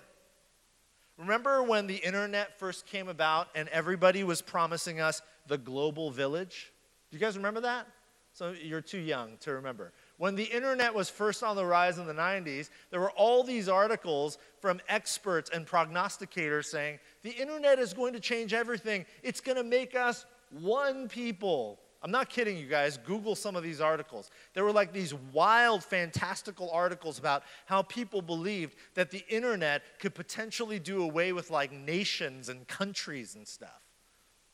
Remember 1.17 1.63
when 1.63 1.87
the 1.87 1.95
internet 1.95 2.59
first 2.59 2.85
came 2.85 3.07
about 3.07 3.47
and 3.55 3.67
everybody 3.69 4.23
was 4.23 4.39
promising 4.39 5.01
us 5.01 5.23
the 5.47 5.57
global 5.57 6.11
village? 6.11 6.71
Do 7.09 7.17
you 7.17 7.19
guys 7.19 7.35
remember 7.35 7.61
that? 7.61 7.87
So 8.33 8.51
you're 8.51 8.81
too 8.81 8.99
young 8.99 9.37
to 9.39 9.53
remember. 9.53 9.93
When 10.17 10.35
the 10.35 10.43
internet 10.43 10.93
was 10.93 11.09
first 11.09 11.41
on 11.41 11.55
the 11.55 11.65
rise 11.65 11.97
in 11.97 12.05
the 12.05 12.13
90s, 12.13 12.69
there 12.91 12.99
were 12.99 13.09
all 13.13 13.43
these 13.43 13.67
articles 13.67 14.37
from 14.61 14.79
experts 14.87 15.49
and 15.49 15.65
prognosticators 15.65 16.65
saying 16.65 16.99
the 17.23 17.31
internet 17.31 17.79
is 17.79 17.95
going 17.95 18.13
to 18.13 18.19
change 18.19 18.53
everything. 18.53 19.07
It's 19.23 19.41
going 19.41 19.57
to 19.57 19.63
make 19.63 19.95
us 19.95 20.23
one 20.51 21.09
people. 21.09 21.79
I'm 22.03 22.11
not 22.11 22.29
kidding 22.29 22.57
you 22.57 22.67
guys. 22.67 22.97
Google 22.97 23.33
some 23.33 23.55
of 23.55 23.63
these 23.63 23.79
articles. 23.79 24.29
There 24.53 24.65
were 24.65 24.73
like 24.73 24.91
these 24.91 25.13
wild, 25.13 25.85
fantastical 25.85 26.69
articles 26.69 27.17
about 27.17 27.43
how 27.65 27.81
people 27.81 28.21
believed 28.21 28.75
that 28.93 29.09
the 29.09 29.23
internet 29.29 29.83
could 29.99 30.13
potentially 30.13 30.79
do 30.79 31.01
away 31.01 31.31
with 31.31 31.49
like 31.49 31.71
nations 31.71 32.49
and 32.49 32.67
countries 32.67 33.35
and 33.35 33.47
stuff. 33.47 33.81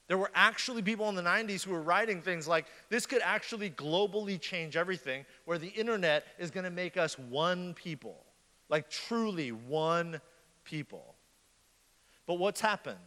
There 0.08 0.18
were 0.18 0.32
actually 0.36 0.84
people 0.84 1.10
in 1.10 1.16
the 1.16 1.24
90s 1.24 1.64
who 1.64 1.72
were 1.72 1.82
writing 1.82 2.22
things 2.22 2.48
like, 2.48 2.66
this 2.90 3.06
could 3.06 3.22
actually 3.24 3.70
globally 3.72 4.40
change 4.40 4.76
everything, 4.76 5.26
where 5.46 5.58
the 5.58 5.68
internet 5.68 6.26
is 6.38 6.52
going 6.52 6.64
to 6.64 6.72
make 6.72 6.98
us 6.98 7.18
one 7.18 7.74
people, 7.76 8.26
like 8.70 8.90
truly 8.90 9.52
one 9.52 10.20
people. 10.64 11.16
But 12.26 12.36
what's 12.36 12.62
happened? 12.62 12.98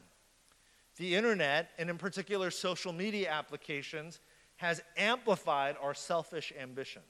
The 0.96 1.16
internet, 1.16 1.70
and 1.78 1.90
in 1.90 1.98
particular 1.98 2.50
social 2.50 2.92
media 2.92 3.31
applications, 3.31 4.20
has 4.62 4.81
amplified 4.96 5.75
our 5.83 5.92
selfish 5.92 6.53
ambition. 6.57 7.03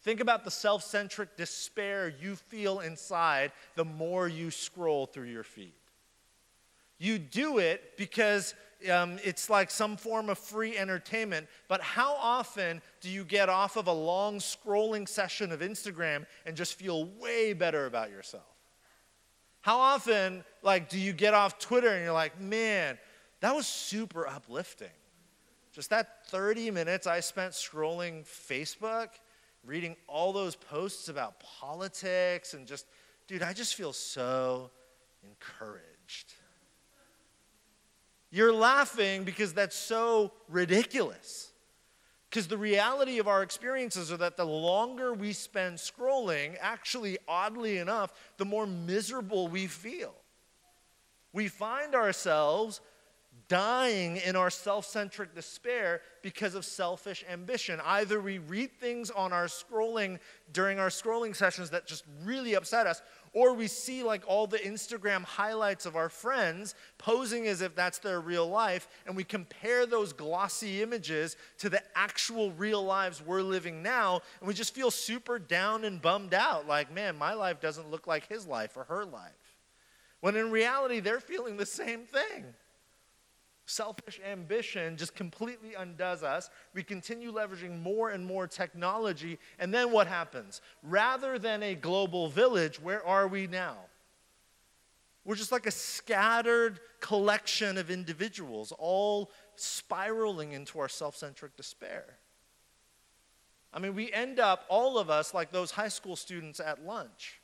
Think 0.00 0.20
about 0.20 0.42
the 0.42 0.50
self 0.50 0.82
centric 0.82 1.36
despair 1.36 2.08
you 2.08 2.34
feel 2.34 2.80
inside 2.80 3.52
the 3.74 3.84
more 3.84 4.26
you 4.26 4.50
scroll 4.50 5.04
through 5.04 5.26
your 5.26 5.42
feed. 5.42 5.74
You 6.98 7.18
do 7.18 7.58
it 7.58 7.98
because 7.98 8.54
um, 8.90 9.18
it's 9.22 9.50
like 9.50 9.70
some 9.70 9.98
form 9.98 10.30
of 10.30 10.38
free 10.38 10.78
entertainment. 10.78 11.46
But 11.68 11.82
how 11.82 12.14
often 12.14 12.80
do 13.02 13.10
you 13.10 13.22
get 13.22 13.50
off 13.50 13.76
of 13.76 13.86
a 13.86 13.92
long 13.92 14.38
scrolling 14.38 15.06
session 15.06 15.52
of 15.52 15.60
Instagram 15.60 16.24
and 16.46 16.56
just 16.56 16.78
feel 16.78 17.04
way 17.20 17.52
better 17.52 17.84
about 17.84 18.10
yourself? 18.10 18.44
How 19.60 19.78
often, 19.78 20.42
like, 20.62 20.88
do 20.88 20.98
you 20.98 21.12
get 21.12 21.34
off 21.34 21.58
Twitter 21.58 21.90
and 21.90 22.02
you're 22.02 22.14
like, 22.14 22.40
man, 22.40 22.98
that 23.40 23.54
was 23.54 23.66
super 23.66 24.26
uplifting? 24.26 24.88
Just 25.80 25.88
that 25.88 26.26
30 26.26 26.72
minutes 26.72 27.06
I 27.06 27.20
spent 27.20 27.54
scrolling 27.54 28.26
Facebook, 28.26 29.08
reading 29.64 29.96
all 30.06 30.30
those 30.30 30.54
posts 30.54 31.08
about 31.08 31.40
politics, 31.40 32.52
and 32.52 32.66
just, 32.66 32.84
dude, 33.26 33.42
I 33.42 33.54
just 33.54 33.74
feel 33.74 33.94
so 33.94 34.70
encouraged. 35.24 36.34
You're 38.30 38.52
laughing 38.52 39.24
because 39.24 39.54
that's 39.54 39.74
so 39.74 40.32
ridiculous. 40.50 41.50
Because 42.28 42.46
the 42.46 42.58
reality 42.58 43.18
of 43.18 43.26
our 43.26 43.42
experiences 43.42 44.12
are 44.12 44.18
that 44.18 44.36
the 44.36 44.44
longer 44.44 45.14
we 45.14 45.32
spend 45.32 45.78
scrolling, 45.78 46.58
actually, 46.60 47.16
oddly 47.26 47.78
enough, 47.78 48.12
the 48.36 48.44
more 48.44 48.66
miserable 48.66 49.48
we 49.48 49.66
feel. 49.66 50.12
We 51.32 51.48
find 51.48 51.94
ourselves 51.94 52.82
dying 53.50 54.16
in 54.18 54.36
our 54.36 54.48
self 54.48 54.86
centric 54.86 55.34
despair 55.34 56.00
because 56.22 56.54
of 56.54 56.64
selfish 56.64 57.24
ambition. 57.28 57.80
Either 57.84 58.20
we 58.20 58.38
read 58.38 58.70
things 58.78 59.10
on 59.10 59.32
our 59.32 59.46
scrolling 59.46 60.20
during 60.52 60.78
our 60.78 60.88
scrolling 60.88 61.34
sessions 61.34 61.68
that 61.70 61.84
just 61.84 62.04
really 62.24 62.54
upset 62.54 62.86
us, 62.86 63.02
or 63.32 63.52
we 63.52 63.66
see 63.66 64.04
like 64.04 64.22
all 64.26 64.46
the 64.46 64.58
Instagram 64.58 65.24
highlights 65.24 65.84
of 65.84 65.96
our 65.96 66.08
friends 66.08 66.76
posing 66.96 67.48
as 67.48 67.60
if 67.60 67.74
that's 67.74 67.98
their 67.98 68.20
real 68.20 68.48
life, 68.48 68.86
and 69.04 69.16
we 69.16 69.24
compare 69.24 69.84
those 69.84 70.12
glossy 70.12 70.80
images 70.80 71.36
to 71.58 71.68
the 71.68 71.82
actual 71.96 72.52
real 72.52 72.84
lives 72.84 73.20
we're 73.20 73.42
living 73.42 73.82
now, 73.82 74.20
and 74.38 74.46
we 74.46 74.54
just 74.54 74.74
feel 74.74 74.92
super 74.92 75.40
down 75.40 75.84
and 75.84 76.00
bummed 76.00 76.34
out 76.34 76.68
like, 76.68 76.94
man, 76.94 77.18
my 77.18 77.34
life 77.34 77.60
doesn't 77.60 77.90
look 77.90 78.06
like 78.06 78.28
his 78.28 78.46
life 78.46 78.76
or 78.76 78.84
her 78.84 79.04
life. 79.04 79.32
When 80.20 80.36
in 80.36 80.52
reality, 80.52 81.00
they're 81.00 81.18
feeling 81.18 81.56
the 81.56 81.66
same 81.66 82.02
thing. 82.02 82.44
Selfish 83.70 84.20
ambition 84.28 84.96
just 84.96 85.14
completely 85.14 85.74
undoes 85.74 86.24
us. 86.24 86.50
We 86.74 86.82
continue 86.82 87.32
leveraging 87.32 87.80
more 87.80 88.10
and 88.10 88.26
more 88.26 88.48
technology. 88.48 89.38
And 89.60 89.72
then 89.72 89.92
what 89.92 90.08
happens? 90.08 90.60
Rather 90.82 91.38
than 91.38 91.62
a 91.62 91.76
global 91.76 92.28
village, 92.28 92.80
where 92.80 93.06
are 93.06 93.28
we 93.28 93.46
now? 93.46 93.76
We're 95.24 95.36
just 95.36 95.52
like 95.52 95.66
a 95.66 95.70
scattered 95.70 96.80
collection 96.98 97.78
of 97.78 97.92
individuals, 97.92 98.72
all 98.76 99.30
spiraling 99.54 100.50
into 100.50 100.80
our 100.80 100.88
self 100.88 101.14
centric 101.14 101.56
despair. 101.56 102.16
I 103.72 103.78
mean, 103.78 103.94
we 103.94 104.12
end 104.12 104.40
up, 104.40 104.64
all 104.68 104.98
of 104.98 105.10
us, 105.10 105.32
like 105.32 105.52
those 105.52 105.70
high 105.70 105.90
school 105.90 106.16
students 106.16 106.58
at 106.58 106.84
lunch, 106.84 107.40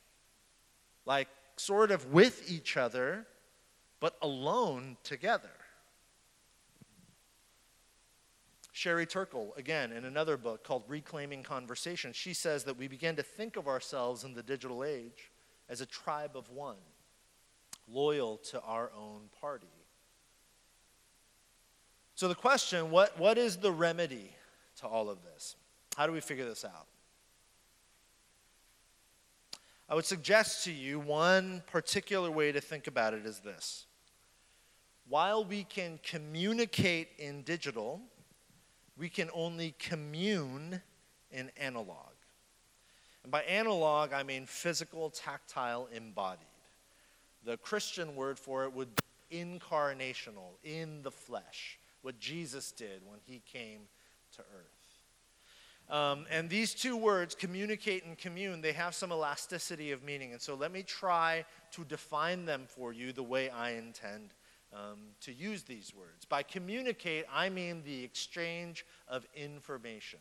like 1.05 1.29
sort 1.55 1.89
of 1.89 2.11
with 2.11 2.51
each 2.51 2.75
other, 2.75 3.25
but 4.01 4.17
alone 4.21 4.97
together. 5.05 5.51
Sherry 8.77 9.07
Turkle, 9.07 9.55
again, 9.57 9.91
in 9.91 10.05
another 10.05 10.37
book 10.37 10.63
called 10.63 10.83
Reclaiming 10.87 11.41
Conversation, 11.41 12.13
she 12.13 12.31
says 12.31 12.63
that 12.65 12.77
we 12.77 12.87
begin 12.87 13.15
to 13.15 13.23
think 13.23 13.57
of 13.57 13.67
ourselves 13.67 14.23
in 14.23 14.35
the 14.35 14.43
digital 14.43 14.83
age 14.83 15.31
as 15.67 15.81
a 15.81 15.85
tribe 15.87 16.33
of 16.35 16.51
one, 16.51 16.75
loyal 17.87 18.37
to 18.51 18.61
our 18.61 18.91
own 18.95 19.29
party. 19.41 19.65
So, 22.13 22.27
the 22.27 22.35
question 22.35 22.91
what, 22.91 23.17
what 23.17 23.39
is 23.39 23.57
the 23.57 23.71
remedy 23.71 24.29
to 24.81 24.85
all 24.85 25.09
of 25.09 25.23
this? 25.23 25.55
How 25.95 26.05
do 26.05 26.13
we 26.13 26.21
figure 26.21 26.45
this 26.45 26.63
out? 26.63 26.85
I 29.89 29.95
would 29.95 30.05
suggest 30.05 30.65
to 30.65 30.71
you 30.71 30.99
one 30.99 31.63
particular 31.65 32.29
way 32.29 32.51
to 32.51 32.61
think 32.61 32.85
about 32.85 33.15
it 33.15 33.25
is 33.25 33.39
this. 33.39 33.87
While 35.09 35.45
we 35.45 35.63
can 35.63 35.99
communicate 36.03 37.07
in 37.17 37.41
digital, 37.41 38.01
we 38.97 39.09
can 39.09 39.29
only 39.33 39.75
commune 39.79 40.81
in 41.31 41.51
analog. 41.57 42.13
And 43.23 43.31
by 43.31 43.41
analog, 43.43 44.13
I 44.13 44.23
mean 44.23 44.45
physical, 44.45 45.09
tactile, 45.09 45.87
embodied. 45.93 46.47
The 47.43 47.57
Christian 47.57 48.15
word 48.15 48.39
for 48.39 48.63
it 48.63 48.73
would 48.73 48.89
be 48.95 49.37
incarnational, 49.37 50.55
in 50.63 51.03
the 51.03 51.11
flesh, 51.11 51.77
what 52.01 52.19
Jesus 52.19 52.71
did 52.71 53.01
when 53.05 53.19
he 53.25 53.41
came 53.51 53.81
to 54.35 54.41
earth. 54.41 54.77
Um, 55.89 56.25
and 56.29 56.49
these 56.49 56.73
two 56.73 56.97
words, 56.97 57.35
communicate 57.35 58.05
and 58.05 58.17
commune, 58.17 58.61
they 58.61 58.73
have 58.73 58.93
some 58.93 59.11
elasticity 59.11 59.91
of 59.91 60.03
meaning. 60.03 60.33
And 60.33 60.41
so 60.41 60.55
let 60.55 60.71
me 60.71 60.83
try 60.83 61.45
to 61.71 61.85
define 61.85 62.45
them 62.45 62.63
for 62.67 62.91
you 62.91 63.13
the 63.13 63.23
way 63.23 63.49
I 63.49 63.71
intend 63.71 64.33
um, 64.73 64.99
to 65.21 65.33
use 65.33 65.63
these 65.63 65.93
words. 65.95 66.25
By 66.25 66.43
communicate, 66.43 67.25
I 67.33 67.49
mean 67.49 67.83
the 67.83 68.03
exchange 68.03 68.85
of 69.07 69.25
information. 69.35 70.19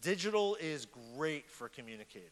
Digital 0.00 0.56
is 0.60 0.86
great 1.16 1.50
for 1.50 1.68
communicating. 1.68 2.28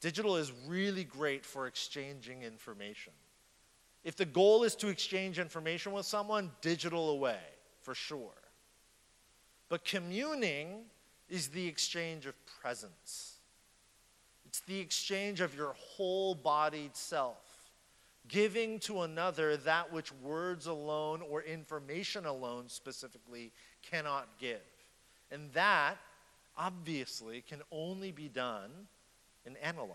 Digital 0.00 0.36
is 0.36 0.52
really 0.66 1.04
great 1.04 1.44
for 1.44 1.66
exchanging 1.66 2.42
information. 2.42 3.12
If 4.04 4.16
the 4.16 4.24
goal 4.24 4.62
is 4.62 4.74
to 4.76 4.88
exchange 4.88 5.38
information 5.38 5.92
with 5.92 6.06
someone, 6.06 6.52
digital 6.60 7.10
away, 7.10 7.40
for 7.80 7.94
sure. 7.94 8.34
But 9.68 9.84
communing 9.84 10.84
is 11.28 11.48
the 11.48 11.66
exchange 11.66 12.26
of 12.26 12.34
presence. 12.60 13.38
It's 14.44 14.60
the 14.60 14.78
exchange 14.78 15.40
of 15.40 15.54
your 15.54 15.74
whole 15.76 16.34
bodied 16.34 16.96
self, 16.96 17.45
giving 18.28 18.78
to 18.80 19.02
another 19.02 19.56
that 19.58 19.92
which 19.92 20.12
words 20.12 20.66
alone 20.66 21.22
or 21.28 21.42
information 21.42 22.26
alone 22.26 22.64
specifically 22.68 23.52
cannot 23.82 24.28
give. 24.38 24.60
And 25.30 25.52
that, 25.52 25.96
obviously, 26.56 27.42
can 27.48 27.62
only 27.70 28.12
be 28.12 28.28
done 28.28 28.70
in 29.44 29.56
analog. 29.56 29.90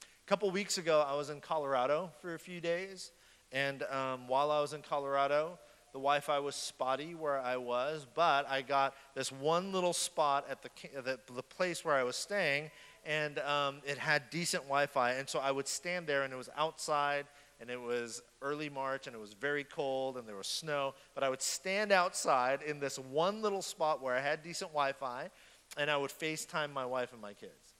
A 0.00 0.28
couple 0.28 0.50
weeks 0.50 0.78
ago, 0.78 1.04
I 1.06 1.14
was 1.14 1.30
in 1.30 1.40
Colorado 1.40 2.10
for 2.20 2.34
a 2.34 2.38
few 2.38 2.60
days, 2.60 3.12
and 3.50 3.82
um, 3.84 4.28
while 4.28 4.50
I 4.50 4.60
was 4.60 4.72
in 4.72 4.82
Colorado, 4.82 5.58
the 5.92 5.98
Wi-Fi 5.98 6.38
was 6.38 6.54
spotty 6.54 7.14
where 7.14 7.38
I 7.38 7.58
was, 7.58 8.06
but 8.14 8.48
I 8.48 8.62
got 8.62 8.94
this 9.14 9.30
one 9.30 9.72
little 9.72 9.92
spot 9.92 10.46
at 10.48 10.62
the 10.62 10.70
the, 11.02 11.18
the 11.34 11.42
place 11.42 11.84
where 11.84 11.94
I 11.94 12.02
was 12.02 12.16
staying, 12.16 12.70
and 13.04 13.38
um, 13.40 13.80
it 13.84 13.98
had 13.98 14.30
decent 14.30 14.64
Wi-Fi, 14.64 15.12
and 15.12 15.28
so 15.28 15.38
I 15.38 15.50
would 15.50 15.68
stand 15.68 16.06
there, 16.06 16.22
and 16.22 16.32
it 16.32 16.36
was 16.36 16.48
outside, 16.56 17.26
and 17.60 17.70
it 17.70 17.80
was 17.80 18.22
early 18.40 18.68
March, 18.68 19.06
and 19.06 19.14
it 19.14 19.18
was 19.18 19.34
very 19.34 19.64
cold, 19.64 20.16
and 20.16 20.26
there 20.26 20.36
was 20.36 20.46
snow, 20.46 20.94
but 21.14 21.24
I 21.24 21.28
would 21.28 21.42
stand 21.42 21.92
outside 21.92 22.62
in 22.62 22.80
this 22.80 22.98
one 22.98 23.42
little 23.42 23.62
spot 23.62 24.02
where 24.02 24.14
I 24.14 24.20
had 24.20 24.42
decent 24.42 24.70
Wi-Fi, 24.72 25.30
and 25.76 25.90
I 25.90 25.96
would 25.96 26.10
FaceTime 26.10 26.72
my 26.72 26.86
wife 26.86 27.12
and 27.12 27.20
my 27.20 27.32
kids 27.32 27.74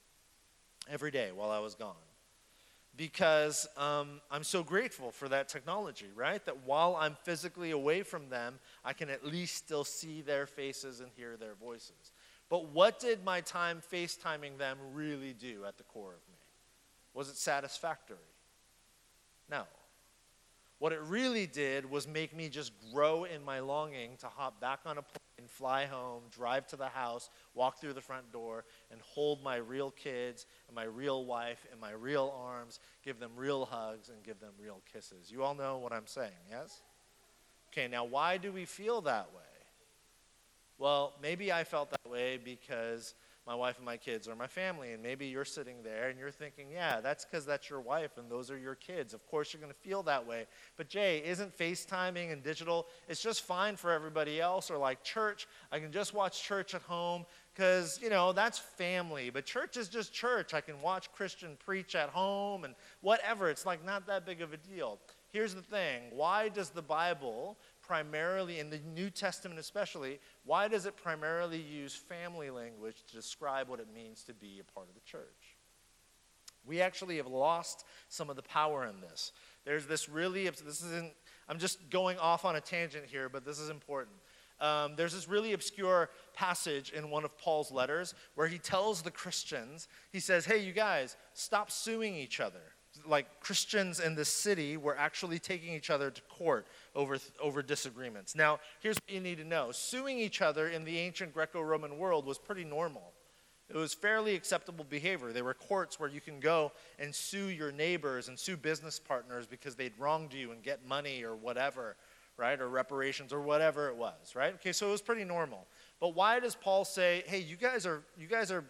every 0.90 1.10
day 1.10 1.30
while 1.32 1.50
I 1.50 1.58
was 1.58 1.74
gone 1.74 1.94
because 2.96 3.66
um, 3.76 4.20
I'm 4.30 4.44
so 4.44 4.62
grateful 4.62 5.10
for 5.10 5.28
that 5.28 5.48
technology, 5.48 6.08
right? 6.14 6.44
That 6.44 6.64
while 6.64 6.96
I'm 6.98 7.16
physically 7.24 7.70
away 7.70 8.02
from 8.02 8.28
them, 8.28 8.58
I 8.84 8.92
can 8.92 9.08
at 9.08 9.24
least 9.24 9.56
still 9.56 9.84
see 9.84 10.20
their 10.20 10.46
faces 10.46 11.00
and 11.00 11.08
hear 11.16 11.36
their 11.36 11.54
voices. 11.54 12.11
But 12.52 12.68
what 12.68 13.00
did 13.00 13.24
my 13.24 13.40
time 13.40 13.80
FaceTiming 13.90 14.58
them 14.58 14.76
really 14.92 15.32
do 15.32 15.64
at 15.66 15.78
the 15.78 15.84
core 15.84 16.10
of 16.10 16.20
me? 16.30 16.36
Was 17.14 17.30
it 17.30 17.38
satisfactory? 17.38 18.18
No. 19.50 19.62
What 20.78 20.92
it 20.92 21.00
really 21.00 21.46
did 21.46 21.90
was 21.90 22.06
make 22.06 22.36
me 22.36 22.50
just 22.50 22.72
grow 22.92 23.24
in 23.24 23.42
my 23.42 23.60
longing 23.60 24.18
to 24.18 24.26
hop 24.26 24.60
back 24.60 24.80
on 24.84 24.98
a 24.98 25.02
plane, 25.02 25.48
fly 25.48 25.86
home, 25.86 26.24
drive 26.30 26.66
to 26.66 26.76
the 26.76 26.90
house, 26.90 27.30
walk 27.54 27.80
through 27.80 27.94
the 27.94 28.02
front 28.02 28.30
door, 28.30 28.66
and 28.90 29.00
hold 29.00 29.42
my 29.42 29.56
real 29.56 29.90
kids 29.90 30.44
and 30.68 30.76
my 30.76 30.84
real 30.84 31.24
wife 31.24 31.66
in 31.72 31.80
my 31.80 31.92
real 31.92 32.34
arms, 32.38 32.80
give 33.02 33.18
them 33.18 33.30
real 33.34 33.64
hugs, 33.64 34.10
and 34.10 34.22
give 34.22 34.40
them 34.40 34.52
real 34.62 34.82
kisses. 34.92 35.32
You 35.32 35.42
all 35.42 35.54
know 35.54 35.78
what 35.78 35.94
I'm 35.94 36.06
saying, 36.06 36.32
yes? 36.50 36.82
Okay, 37.72 37.88
now 37.88 38.04
why 38.04 38.36
do 38.36 38.52
we 38.52 38.66
feel 38.66 39.00
that 39.00 39.30
way? 39.34 39.51
Well, 40.82 41.12
maybe 41.22 41.52
I 41.52 41.62
felt 41.62 41.90
that 41.90 42.10
way 42.10 42.40
because 42.44 43.14
my 43.46 43.54
wife 43.54 43.76
and 43.76 43.86
my 43.86 43.96
kids 43.96 44.26
or 44.26 44.34
my 44.34 44.48
family. 44.48 44.90
And 44.92 45.00
maybe 45.00 45.26
you're 45.26 45.44
sitting 45.44 45.76
there 45.84 46.08
and 46.08 46.18
you're 46.18 46.32
thinking, 46.32 46.66
yeah, 46.72 47.00
that's 47.00 47.24
because 47.24 47.46
that's 47.46 47.70
your 47.70 47.80
wife 47.80 48.18
and 48.18 48.28
those 48.28 48.50
are 48.50 48.58
your 48.58 48.74
kids. 48.74 49.14
Of 49.14 49.24
course, 49.28 49.52
you're 49.52 49.60
going 49.60 49.72
to 49.72 49.78
feel 49.78 50.02
that 50.02 50.26
way. 50.26 50.46
But 50.76 50.88
Jay, 50.88 51.22
isn't 51.24 51.56
FaceTiming 51.56 52.32
and 52.32 52.42
digital, 52.42 52.88
it's 53.08 53.22
just 53.22 53.42
fine 53.42 53.76
for 53.76 53.92
everybody 53.92 54.40
else? 54.40 54.72
Or 54.72 54.76
like 54.76 55.04
church, 55.04 55.46
I 55.70 55.78
can 55.78 55.92
just 55.92 56.14
watch 56.14 56.42
church 56.42 56.74
at 56.74 56.82
home 56.82 57.26
because, 57.54 58.00
you 58.02 58.10
know, 58.10 58.32
that's 58.32 58.58
family. 58.58 59.30
But 59.30 59.46
church 59.46 59.76
is 59.76 59.88
just 59.88 60.12
church. 60.12 60.52
I 60.52 60.60
can 60.60 60.82
watch 60.82 61.12
Christian 61.12 61.56
preach 61.64 61.94
at 61.94 62.08
home 62.08 62.64
and 62.64 62.74
whatever. 63.02 63.48
It's 63.48 63.64
like 63.64 63.84
not 63.84 64.08
that 64.08 64.26
big 64.26 64.42
of 64.42 64.52
a 64.52 64.56
deal. 64.56 64.98
Here's 65.32 65.54
the 65.54 65.62
thing 65.62 66.02
why 66.10 66.50
does 66.50 66.70
the 66.70 66.82
Bible 66.82 67.56
primarily, 67.82 68.58
in 68.58 68.70
the 68.70 68.78
New 68.78 69.10
Testament 69.10 69.58
especially, 69.58 70.20
why 70.44 70.68
does 70.68 70.86
it 70.86 70.96
primarily 70.96 71.60
use 71.60 71.94
family 71.94 72.50
language 72.50 73.02
to 73.08 73.16
describe 73.16 73.68
what 73.68 73.80
it 73.80 73.88
means 73.94 74.22
to 74.24 74.34
be 74.34 74.60
a 74.60 74.72
part 74.72 74.88
of 74.88 74.94
the 74.94 75.00
church? 75.00 75.56
We 76.64 76.80
actually 76.80 77.16
have 77.16 77.26
lost 77.26 77.84
some 78.08 78.30
of 78.30 78.36
the 78.36 78.42
power 78.42 78.86
in 78.86 79.00
this. 79.00 79.32
There's 79.64 79.86
this 79.86 80.08
really, 80.08 80.44
this 80.48 80.82
isn't, 80.82 81.12
I'm 81.48 81.58
just 81.58 81.90
going 81.90 82.18
off 82.18 82.44
on 82.44 82.56
a 82.56 82.60
tangent 82.60 83.06
here, 83.06 83.28
but 83.28 83.44
this 83.44 83.58
is 83.58 83.68
important. 83.68 84.16
Um, 84.60 84.94
there's 84.96 85.12
this 85.12 85.28
really 85.28 85.54
obscure 85.54 86.08
passage 86.34 86.90
in 86.90 87.10
one 87.10 87.24
of 87.24 87.36
Paul's 87.36 87.72
letters 87.72 88.14
where 88.36 88.46
he 88.46 88.58
tells 88.58 89.02
the 89.02 89.10
Christians, 89.10 89.88
he 90.12 90.20
says, 90.20 90.44
Hey, 90.44 90.62
you 90.64 90.72
guys, 90.72 91.16
stop 91.34 91.70
suing 91.70 92.14
each 92.14 92.38
other 92.38 92.62
like 93.06 93.40
Christians 93.40 94.00
in 94.00 94.14
the 94.14 94.24
city 94.24 94.76
were 94.76 94.96
actually 94.96 95.38
taking 95.38 95.72
each 95.74 95.90
other 95.90 96.10
to 96.10 96.20
court 96.22 96.66
over, 96.94 97.18
over 97.40 97.62
disagreements. 97.62 98.34
Now, 98.34 98.60
here's 98.80 98.96
what 98.96 99.14
you 99.14 99.20
need 99.20 99.38
to 99.38 99.44
know 99.44 99.70
suing 99.72 100.18
each 100.18 100.42
other 100.42 100.68
in 100.68 100.84
the 100.84 100.98
ancient 100.98 101.32
Greco 101.34 101.60
Roman 101.60 101.98
world 101.98 102.26
was 102.26 102.38
pretty 102.38 102.64
normal. 102.64 103.12
It 103.68 103.76
was 103.76 103.94
fairly 103.94 104.34
acceptable 104.34 104.84
behavior. 104.84 105.32
There 105.32 105.44
were 105.44 105.54
courts 105.54 105.98
where 105.98 106.10
you 106.10 106.20
can 106.20 106.40
go 106.40 106.72
and 106.98 107.14
sue 107.14 107.46
your 107.46 107.72
neighbors 107.72 108.28
and 108.28 108.38
sue 108.38 108.56
business 108.56 108.98
partners 108.98 109.46
because 109.46 109.76
they'd 109.76 109.98
wronged 109.98 110.34
you 110.34 110.52
and 110.52 110.62
get 110.62 110.86
money 110.86 111.22
or 111.22 111.34
whatever, 111.34 111.96
right? 112.36 112.60
Or 112.60 112.68
reparations 112.68 113.32
or 113.32 113.40
whatever 113.40 113.88
it 113.88 113.96
was, 113.96 114.34
right? 114.34 114.52
Okay, 114.54 114.72
so 114.72 114.88
it 114.88 114.92
was 114.92 115.00
pretty 115.00 115.24
normal. 115.24 115.66
But 116.00 116.14
why 116.14 116.38
does 116.38 116.54
Paul 116.54 116.84
say, 116.84 117.22
hey, 117.26 117.38
you 117.38 117.56
guys 117.56 117.86
are, 117.86 118.02
you 118.18 118.26
guys 118.26 118.50
are 118.50 118.64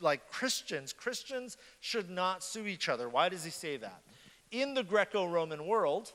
like 0.00 0.30
Christians, 0.30 0.92
Christians 0.92 1.56
should 1.80 2.10
not 2.10 2.42
sue 2.42 2.66
each 2.66 2.88
other. 2.88 3.08
Why 3.08 3.28
does 3.28 3.44
he 3.44 3.50
say 3.50 3.76
that? 3.76 4.02
In 4.50 4.74
the 4.74 4.82
Greco 4.82 5.26
Roman 5.26 5.66
world, 5.66 6.12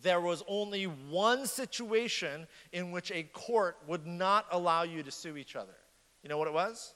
there 0.00 0.20
was 0.20 0.42
only 0.48 0.84
one 0.84 1.46
situation 1.46 2.46
in 2.72 2.90
which 2.92 3.10
a 3.10 3.24
court 3.24 3.76
would 3.86 4.06
not 4.06 4.46
allow 4.50 4.82
you 4.84 5.02
to 5.02 5.10
sue 5.10 5.36
each 5.36 5.54
other. 5.54 5.74
You 6.22 6.28
know 6.28 6.38
what 6.38 6.48
it 6.48 6.54
was? 6.54 6.94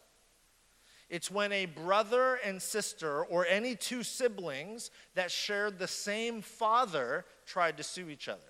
It's 1.08 1.30
when 1.30 1.52
a 1.52 1.66
brother 1.66 2.40
and 2.44 2.60
sister, 2.60 3.24
or 3.24 3.46
any 3.46 3.76
two 3.76 4.02
siblings 4.02 4.90
that 5.14 5.30
shared 5.30 5.78
the 5.78 5.86
same 5.86 6.42
father, 6.42 7.24
tried 7.44 7.76
to 7.76 7.82
sue 7.84 8.08
each 8.08 8.28
other. 8.28 8.40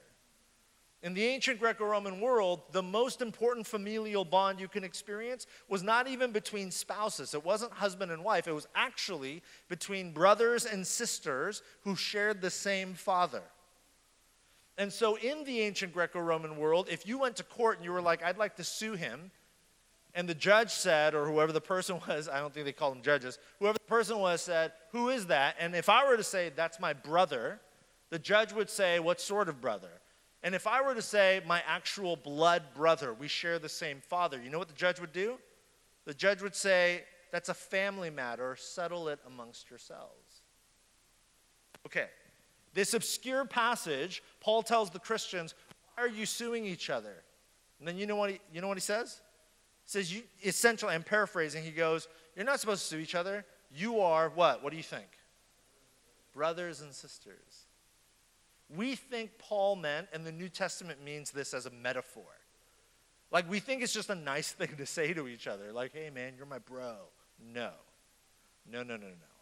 In 1.02 1.12
the 1.12 1.24
ancient 1.24 1.60
Greco 1.60 1.84
Roman 1.84 2.20
world, 2.20 2.62
the 2.72 2.82
most 2.82 3.20
important 3.20 3.66
familial 3.66 4.24
bond 4.24 4.58
you 4.58 4.68
can 4.68 4.82
experience 4.82 5.46
was 5.68 5.82
not 5.82 6.08
even 6.08 6.32
between 6.32 6.70
spouses. 6.70 7.34
It 7.34 7.44
wasn't 7.44 7.72
husband 7.72 8.10
and 8.10 8.24
wife, 8.24 8.48
it 8.48 8.54
was 8.54 8.66
actually 8.74 9.42
between 9.68 10.12
brothers 10.12 10.64
and 10.64 10.86
sisters 10.86 11.62
who 11.82 11.94
shared 11.94 12.40
the 12.40 12.50
same 12.50 12.94
father. 12.94 13.42
And 14.78 14.92
so, 14.92 15.16
in 15.16 15.44
the 15.44 15.60
ancient 15.60 15.92
Greco 15.94 16.20
Roman 16.20 16.56
world, 16.58 16.88
if 16.90 17.06
you 17.06 17.18
went 17.18 17.36
to 17.36 17.42
court 17.44 17.76
and 17.76 17.84
you 17.84 17.92
were 17.92 18.02
like, 18.02 18.22
I'd 18.22 18.38
like 18.38 18.56
to 18.56 18.64
sue 18.64 18.92
him, 18.92 19.30
and 20.14 20.28
the 20.28 20.34
judge 20.34 20.70
said, 20.70 21.14
or 21.14 21.26
whoever 21.26 21.52
the 21.52 21.60
person 21.60 22.00
was, 22.08 22.28
I 22.28 22.40
don't 22.40 22.52
think 22.52 22.66
they 22.66 22.72
call 22.72 22.90
them 22.90 23.02
judges, 23.02 23.38
whoever 23.58 23.78
the 23.78 23.84
person 23.88 24.18
was 24.18 24.42
said, 24.42 24.72
Who 24.92 25.08
is 25.08 25.26
that? 25.26 25.56
And 25.58 25.74
if 25.74 25.88
I 25.88 26.06
were 26.06 26.16
to 26.16 26.24
say, 26.24 26.52
That's 26.54 26.78
my 26.78 26.92
brother, 26.92 27.60
the 28.10 28.18
judge 28.18 28.52
would 28.52 28.70
say, 28.70 28.98
What 28.98 29.20
sort 29.20 29.48
of 29.48 29.60
brother? 29.60 30.00
And 30.42 30.54
if 30.54 30.68
I 30.68 30.80
were 30.80 30.94
to 30.94 31.02
say, 31.02 31.42
my 31.44 31.60
actual 31.66 32.14
blood 32.14 32.62
brother, 32.72 33.12
we 33.12 33.26
share 33.26 33.58
the 33.58 33.68
same 33.68 34.00
father, 34.00 34.40
you 34.40 34.48
know 34.48 34.60
what 34.60 34.68
the 34.68 34.74
judge 34.74 35.00
would 35.00 35.12
do? 35.12 35.38
The 36.04 36.14
judge 36.14 36.40
would 36.40 36.54
say, 36.54 37.02
that's 37.32 37.48
a 37.48 37.54
family 37.54 38.10
matter, 38.10 38.54
settle 38.54 39.08
it 39.08 39.18
amongst 39.26 39.68
yourselves. 39.70 40.42
Okay, 41.84 42.06
this 42.76 42.92
obscure 42.92 43.46
passage, 43.46 44.22
Paul 44.40 44.62
tells 44.62 44.90
the 44.90 44.98
Christians, 44.98 45.54
why 45.94 46.04
are 46.04 46.08
you 46.08 46.26
suing 46.26 46.66
each 46.66 46.90
other? 46.90 47.14
And 47.78 47.88
then 47.88 47.96
you 47.96 48.06
know 48.06 48.16
what 48.16 48.30
he, 48.30 48.40
you 48.52 48.60
know 48.60 48.68
what 48.68 48.76
he 48.76 48.82
says? 48.82 49.22
He 49.86 49.90
says, 49.90 50.12
you, 50.12 50.22
essentially, 50.44 50.94
I'm 50.94 51.02
paraphrasing, 51.02 51.64
he 51.64 51.70
goes, 51.70 52.06
You're 52.36 52.44
not 52.44 52.60
supposed 52.60 52.82
to 52.82 52.88
sue 52.88 52.98
each 52.98 53.14
other. 53.14 53.46
You 53.74 54.00
are 54.00 54.28
what? 54.28 54.62
What 54.62 54.72
do 54.72 54.76
you 54.76 54.82
think? 54.82 55.06
Brothers 56.34 56.82
and 56.82 56.92
sisters. 56.94 57.64
We 58.68 58.94
think 58.94 59.38
Paul 59.38 59.76
meant, 59.76 60.08
and 60.12 60.26
the 60.26 60.32
New 60.32 60.50
Testament 60.50 61.02
means 61.02 61.30
this 61.30 61.54
as 61.54 61.64
a 61.64 61.70
metaphor. 61.70 62.24
Like, 63.30 63.50
we 63.50 63.58
think 63.58 63.82
it's 63.82 63.92
just 63.94 64.10
a 64.10 64.14
nice 64.14 64.52
thing 64.52 64.76
to 64.76 64.84
say 64.84 65.14
to 65.14 65.28
each 65.28 65.46
other, 65.46 65.72
like, 65.72 65.94
hey, 65.94 66.10
man, 66.10 66.34
you're 66.36 66.44
my 66.44 66.58
bro. 66.58 66.96
No. 67.54 67.70
No, 68.70 68.82
no, 68.82 68.96
no, 68.96 69.06
no. 69.06 69.35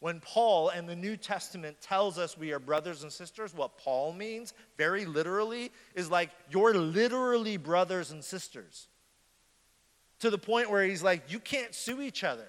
When 0.00 0.20
Paul 0.20 0.68
and 0.68 0.88
the 0.88 0.94
New 0.94 1.16
Testament 1.16 1.80
tells 1.80 2.18
us 2.18 2.38
we 2.38 2.52
are 2.52 2.60
brothers 2.60 3.02
and 3.02 3.12
sisters, 3.12 3.52
what 3.52 3.78
Paul 3.78 4.12
means, 4.12 4.54
very 4.76 5.04
literally, 5.04 5.72
is 5.94 6.10
like 6.10 6.30
you're 6.50 6.74
literally 6.74 7.56
brothers 7.56 8.12
and 8.12 8.22
sisters. 8.22 8.86
To 10.20 10.30
the 10.30 10.38
point 10.38 10.70
where 10.70 10.84
he's 10.84 11.02
like, 11.02 11.32
you 11.32 11.40
can't 11.40 11.74
sue 11.74 12.00
each 12.00 12.22
other. 12.22 12.46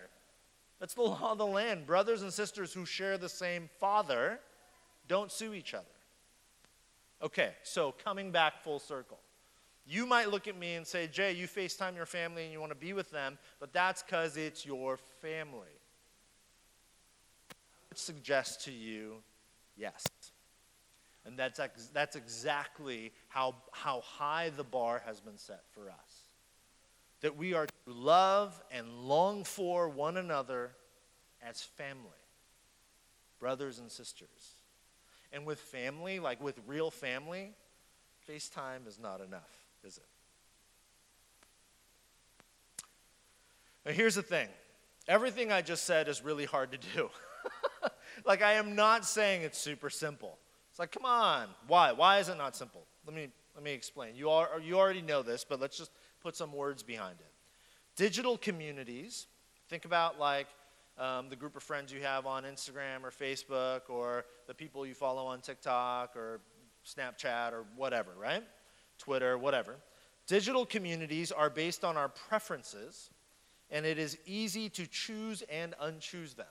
That's 0.79 0.93
the 0.93 1.01
law 1.03 1.31
of 1.31 1.37
the 1.39 1.45
land. 1.45 1.87
Brothers 1.87 2.21
and 2.21 2.31
sisters 2.31 2.71
who 2.71 2.85
share 2.85 3.17
the 3.17 3.29
same 3.29 3.69
father 3.79 4.39
don't 5.07 5.31
sue 5.31 5.53
each 5.53 5.73
other. 5.73 5.85
Okay, 7.21 7.51
so 7.63 7.91
coming 8.03 8.31
back 8.31 8.63
full 8.63 8.79
circle. 8.79 9.19
You 9.85 10.05
might 10.05 10.29
look 10.29 10.47
at 10.47 10.55
me 10.55 10.75
and 10.75 10.85
say, 10.85 11.07
Jay, 11.07 11.31
you 11.31 11.47
FaceTime 11.47 11.95
your 11.95 12.05
family 12.05 12.43
and 12.43 12.53
you 12.53 12.59
want 12.59 12.71
to 12.71 12.77
be 12.77 12.93
with 12.93 13.09
them, 13.09 13.39
but 13.59 13.73
that's 13.73 14.03
because 14.03 14.37
it's 14.37 14.63
your 14.65 14.97
family. 15.19 15.78
Suggest 17.95 18.65
to 18.65 18.71
you, 18.71 19.15
yes. 19.75 20.05
And 21.25 21.37
that's, 21.37 21.59
ex- 21.59 21.89
that's 21.93 22.15
exactly 22.15 23.11
how, 23.27 23.55
how 23.71 24.01
high 24.01 24.49
the 24.49 24.63
bar 24.63 25.01
has 25.05 25.19
been 25.19 25.37
set 25.37 25.63
for 25.71 25.89
us. 25.89 26.23
That 27.21 27.35
we 27.35 27.53
are 27.53 27.65
to 27.65 27.73
love 27.85 28.61
and 28.71 28.87
long 29.07 29.43
for 29.43 29.89
one 29.89 30.17
another 30.17 30.71
as 31.41 31.61
family, 31.61 32.03
brothers 33.39 33.79
and 33.79 33.91
sisters. 33.91 34.55
And 35.33 35.45
with 35.45 35.59
family, 35.59 36.19
like 36.19 36.41
with 36.41 36.59
real 36.65 36.89
family, 36.89 37.51
FaceTime 38.29 38.87
is 38.87 38.97
not 38.99 39.21
enough, 39.21 39.51
is 39.83 39.97
it? 39.97 40.05
Now, 43.85 43.91
here's 43.91 44.15
the 44.15 44.23
thing 44.23 44.47
everything 45.07 45.51
I 45.51 45.61
just 45.61 45.85
said 45.85 46.07
is 46.07 46.23
really 46.23 46.45
hard 46.45 46.71
to 46.71 46.77
do. 46.95 47.09
like, 48.25 48.41
I 48.41 48.53
am 48.53 48.75
not 48.75 49.05
saying 49.05 49.43
it's 49.43 49.57
super 49.57 49.89
simple. 49.89 50.37
It's 50.69 50.79
like, 50.79 50.91
come 50.91 51.05
on, 51.05 51.47
why? 51.67 51.91
Why 51.91 52.19
is 52.19 52.29
it 52.29 52.37
not 52.37 52.55
simple? 52.55 52.85
Let 53.05 53.15
me, 53.15 53.29
let 53.55 53.63
me 53.63 53.71
explain. 53.71 54.15
You, 54.15 54.29
are, 54.29 54.59
you 54.59 54.77
already 54.77 55.01
know 55.01 55.21
this, 55.21 55.43
but 55.43 55.59
let's 55.59 55.77
just 55.77 55.91
put 56.21 56.35
some 56.35 56.53
words 56.53 56.83
behind 56.83 57.19
it. 57.19 57.31
Digital 57.95 58.37
communities, 58.37 59.27
think 59.67 59.85
about 59.85 60.19
like 60.19 60.47
um, 60.97 61.29
the 61.29 61.35
group 61.35 61.55
of 61.55 61.63
friends 61.63 61.91
you 61.91 62.01
have 62.01 62.25
on 62.25 62.43
Instagram 62.43 63.03
or 63.03 63.11
Facebook 63.11 63.89
or 63.89 64.25
the 64.47 64.53
people 64.53 64.85
you 64.85 64.93
follow 64.93 65.25
on 65.25 65.41
TikTok 65.41 66.15
or 66.15 66.41
Snapchat 66.85 67.53
or 67.53 67.65
whatever, 67.75 68.11
right? 68.19 68.43
Twitter, 68.97 69.37
whatever. 69.37 69.75
Digital 70.27 70.65
communities 70.65 71.31
are 71.31 71.49
based 71.49 71.83
on 71.83 71.97
our 71.97 72.09
preferences, 72.09 73.09
and 73.71 73.85
it 73.85 73.97
is 73.97 74.17
easy 74.25 74.69
to 74.69 74.85
choose 74.85 75.41
and 75.49 75.73
unchoose 75.81 76.35
them. 76.35 76.45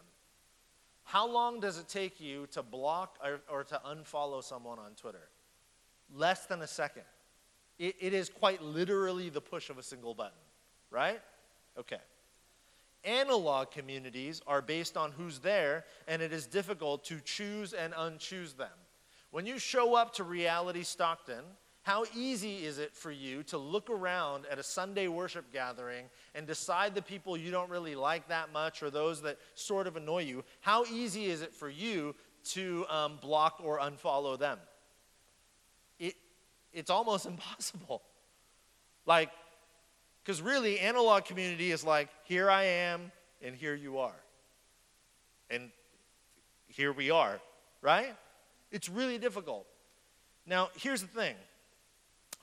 How 1.09 1.27
long 1.27 1.59
does 1.59 1.79
it 1.79 1.89
take 1.89 2.21
you 2.21 2.47
to 2.49 2.63
block 2.63 3.17
or, 3.25 3.41
or 3.51 3.65
to 3.65 3.81
unfollow 3.87 4.45
someone 4.45 4.79
on 4.79 4.91
Twitter? 4.95 5.31
Less 6.15 6.45
than 6.45 6.61
a 6.61 6.67
second. 6.67 7.05
It, 7.79 7.97
it 7.99 8.13
is 8.13 8.29
quite 8.29 8.63
literally 8.63 9.31
the 9.31 9.41
push 9.41 9.71
of 9.71 9.79
a 9.79 9.83
single 9.83 10.13
button, 10.13 10.37
right? 10.91 11.19
Okay. 11.79 11.97
Analog 13.05 13.71
communities 13.71 14.43
are 14.47 14.61
based 14.61 14.99
on 14.99 15.13
who's 15.13 15.39
there, 15.39 15.87
and 16.07 16.21
it 16.21 16.31
is 16.31 16.47
difficult 16.47 17.05
to 17.05 17.21
choose 17.25 17.73
and 17.73 17.95
unchoose 17.95 18.55
them. 18.55 18.69
When 19.31 19.47
you 19.47 19.59
show 19.59 19.95
up 19.95 20.13
to 20.17 20.25
Reality 20.25 20.83
Stockton, 20.83 21.45
how 21.83 22.05
easy 22.15 22.65
is 22.65 22.79
it 22.79 22.95
for 22.95 23.11
you 23.11 23.43
to 23.45 23.59
look 23.59 23.89
around 23.89 24.45
at 24.51 24.59
a 24.59 24.63
Sunday 24.63 25.09
worship 25.09 25.53
gathering 25.53 26.07
and 26.35 26.47
decide 26.47 26.95
the 26.95 27.03
people 27.03 27.37
you 27.37 27.51
don't 27.51 27.71
really 27.71 27.95
like 27.95 28.29
that 28.29 28.53
much 28.53 28.83
or 28.83 28.91
those 28.91 29.23
that 29.23 29.39
sort 29.55 29.87
of 29.87 29.97
annoy 29.97 30.23
you? 30.23 30.45
How 30.61 30.85
easy 30.85 31.27
is 31.27 31.41
it 31.41 31.55
for 31.55 31.69
you 31.69 32.15
to 32.51 32.85
um, 32.89 33.19
block 33.23 33.61
or 33.65 33.79
unfollow 33.79 34.39
them? 34.39 34.59
It, 35.99 36.15
it's 36.73 36.91
almost 36.91 37.27
impossible. 37.35 38.03
Like, 39.07 39.31
because 40.23 40.43
really, 40.43 40.79
analog 40.79 41.25
community 41.25 41.73
is 41.73 41.85
like, 41.85 42.11
here 42.25 42.51
I 42.51 42.65
am, 42.65 43.11
and 43.43 43.57
here 43.57 43.75
you 43.75 43.99
are. 43.99 44.21
And 45.49 45.71
here 46.67 46.93
we 46.93 47.11
are, 47.11 47.41
right? 47.81 48.15
It's 48.71 48.91
really 48.91 49.17
difficult. 49.17 49.67
Now, 50.47 50.69
here's 50.77 51.01
the 51.01 51.09
thing 51.09 51.35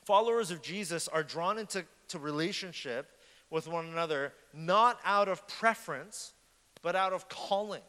followers 0.05 0.51
of 0.51 0.61
Jesus 0.61 1.07
are 1.07 1.23
drawn 1.23 1.57
into 1.57 1.85
to 2.09 2.19
relationship 2.19 3.17
with 3.49 3.67
one 3.67 3.85
another 3.87 4.33
not 4.53 4.99
out 5.03 5.27
of 5.27 5.47
preference, 5.47 6.33
but 6.81 6.95
out 6.95 7.13
of 7.13 7.27
calling. 7.27 7.81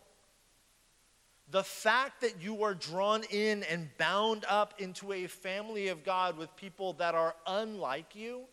The 1.50 1.62
fact 1.62 2.22
that 2.22 2.42
you 2.42 2.64
are 2.64 2.74
drawn 2.74 3.22
in 3.30 3.62
and 3.64 3.88
bound 3.98 4.44
up 4.48 4.74
into 4.78 5.12
a 5.12 5.26
family 5.28 5.88
of 5.88 6.02
God 6.04 6.36
with 6.36 6.54
people 6.56 6.94
that 6.94 7.14
are 7.14 7.36
unlike 7.46 8.16
you 8.16 8.46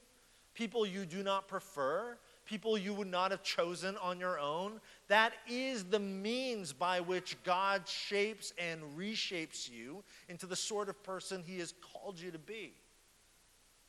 people 0.53 0.86
you 0.86 1.05
do 1.05 1.24
not 1.24 1.47
prefer, 1.47 2.18
people 2.45 2.78
you 2.78 2.93
would 2.93 3.07
not 3.07 3.32
have 3.32 3.43
chosen 3.43 3.97
on 3.97 4.20
your 4.20 4.39
own. 4.39 4.80
That 5.07 5.34
is 5.49 5.86
the 5.86 5.99
means 5.99 6.74
by 6.74 6.99
which 6.99 7.41
God 7.43 7.88
shapes 7.88 8.53
and 8.57 8.82
reshapes 8.97 9.70
you 9.70 10.03
into 10.30 10.45
the 10.45 10.55
sort 10.55 10.89
of 10.89 11.01
person 11.03 11.43
He 11.45 11.59
has 11.59 11.74
called 11.93 12.20
you 12.20 12.32
to 12.32 12.39
be. 12.39 12.74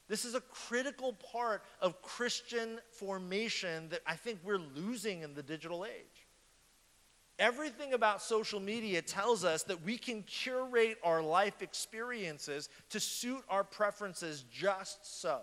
This 0.08 0.24
is 0.24 0.34
a 0.34 0.40
critical 0.40 1.14
part 1.14 1.62
of 1.80 2.02
Christian 2.02 2.78
formation 2.90 3.88
that 3.88 4.00
I 4.06 4.16
think 4.16 4.40
we're 4.44 4.58
losing 4.58 5.22
in 5.22 5.34
the 5.34 5.42
digital 5.42 5.84
age. 5.84 6.26
Everything 7.38 7.94
about 7.94 8.22
social 8.22 8.60
media 8.60 9.02
tells 9.02 9.44
us 9.44 9.64
that 9.64 9.82
we 9.82 9.98
can 9.98 10.22
curate 10.22 10.98
our 11.02 11.20
life 11.20 11.62
experiences 11.62 12.68
to 12.90 13.00
suit 13.00 13.42
our 13.48 13.64
preferences 13.64 14.44
just 14.52 15.20
so. 15.20 15.40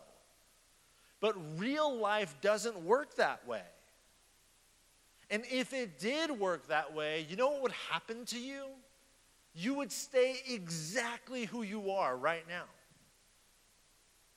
But 1.20 1.36
real 1.57 1.97
life 1.97 2.36
doesn't 2.39 2.78
work 2.84 3.16
that 3.16 3.45
way. 3.47 3.64
And 5.30 5.43
if 5.51 5.74
it 5.74 5.99
did 5.99 6.32
work 6.32 6.68
that 6.68 6.93
way, 6.93 7.26
you 7.30 7.36
know 7.36 7.49
what 7.49 7.62
would 7.64 7.72
happen 7.89 8.26
to 8.28 8.39
you? 8.39 8.66
You 9.53 9.74
would 9.76 9.91
stay 9.91 10.36
exactly 10.47 11.45
who 11.45 11.62
you 11.64 11.91
are 11.91 12.16
right 12.16 12.47
now. 12.47 12.64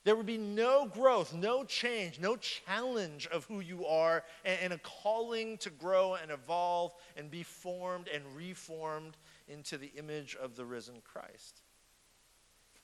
There 0.05 0.14
would 0.14 0.26
be 0.26 0.38
no 0.38 0.86
growth, 0.86 1.32
no 1.32 1.64
change, 1.64 2.20
no 2.20 2.36
challenge 2.36 3.26
of 3.28 3.46
who 3.46 3.61
you 3.61 3.86
are, 3.86 4.22
and, 4.44 4.72
a 4.72 4.78
calling 4.78 5.57
to 5.59 5.70
grow 5.70 6.14
and 6.14 6.30
evolve 6.30 6.92
and 7.16 7.30
be 7.30 7.42
formed 7.42 8.09
and 8.09 8.22
reformed 8.36 9.16
into 9.48 9.78
the 9.78 9.90
image 9.96 10.36
of 10.36 10.57
the 10.57 10.64
risen 10.64 10.96
Christ. 11.02 11.62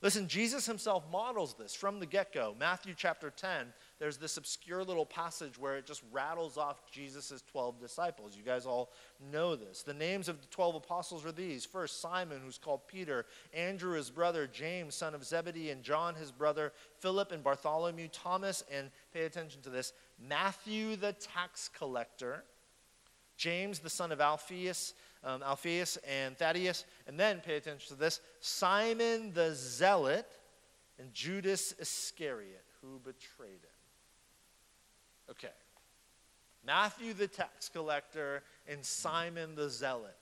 Listen, 0.01 0.27
Jesus 0.27 0.65
himself 0.65 1.03
models 1.11 1.53
this 1.53 1.75
from 1.75 1.99
the 1.99 2.07
get 2.07 2.33
go. 2.33 2.55
Matthew 2.59 2.95
chapter 2.97 3.29
10, 3.29 3.67
there's 4.01 4.17
this 4.17 4.37
obscure 4.37 4.83
little 4.83 5.05
passage 5.05 5.59
where 5.59 5.77
it 5.77 5.85
just 5.85 6.01
rattles 6.11 6.57
off 6.57 6.89
Jesus' 6.91 7.43
12 7.51 7.79
disciples. 7.79 8.35
You 8.35 8.41
guys 8.41 8.65
all 8.65 8.89
know 9.31 9.55
this. 9.55 9.83
The 9.83 9.93
names 9.93 10.27
of 10.27 10.41
the 10.41 10.47
12 10.47 10.73
apostles 10.73 11.23
are 11.23 11.31
these 11.31 11.65
first, 11.65 12.01
Simon, 12.01 12.41
who's 12.43 12.57
called 12.57 12.87
Peter, 12.87 13.27
Andrew, 13.53 13.95
his 13.95 14.09
brother, 14.09 14.49
James, 14.51 14.95
son 14.95 15.13
of 15.13 15.23
Zebedee, 15.23 15.69
and 15.69 15.83
John, 15.83 16.15
his 16.15 16.31
brother, 16.31 16.73
Philip, 16.97 17.31
and 17.31 17.43
Bartholomew, 17.43 18.07
Thomas, 18.07 18.63
and 18.73 18.89
pay 19.13 19.25
attention 19.25 19.61
to 19.61 19.69
this, 19.69 19.93
Matthew, 20.27 20.95
the 20.95 21.13
tax 21.13 21.69
collector, 21.69 22.43
James, 23.37 23.77
the 23.77 23.89
son 23.91 24.11
of 24.11 24.19
Alphaeus 24.19 24.95
um, 25.23 25.43
Alphaeus 25.43 25.97
and 25.97 26.35
Thaddeus. 26.35 26.85
And 27.05 27.19
then 27.19 27.39
pay 27.41 27.57
attention 27.57 27.95
to 27.95 27.99
this 27.99 28.19
Simon 28.39 29.31
the 29.33 29.53
Zealot 29.53 30.25
and 30.97 31.13
Judas 31.13 31.75
Iscariot, 31.79 32.65
who 32.81 32.99
betrayed 32.99 33.51
him. 33.51 33.70
Okay. 35.31 35.47
Matthew 36.65 37.13
the 37.13 37.27
tax 37.27 37.69
collector 37.69 38.43
and 38.67 38.85
Simon 38.85 39.55
the 39.55 39.69
Zealot. 39.69 40.17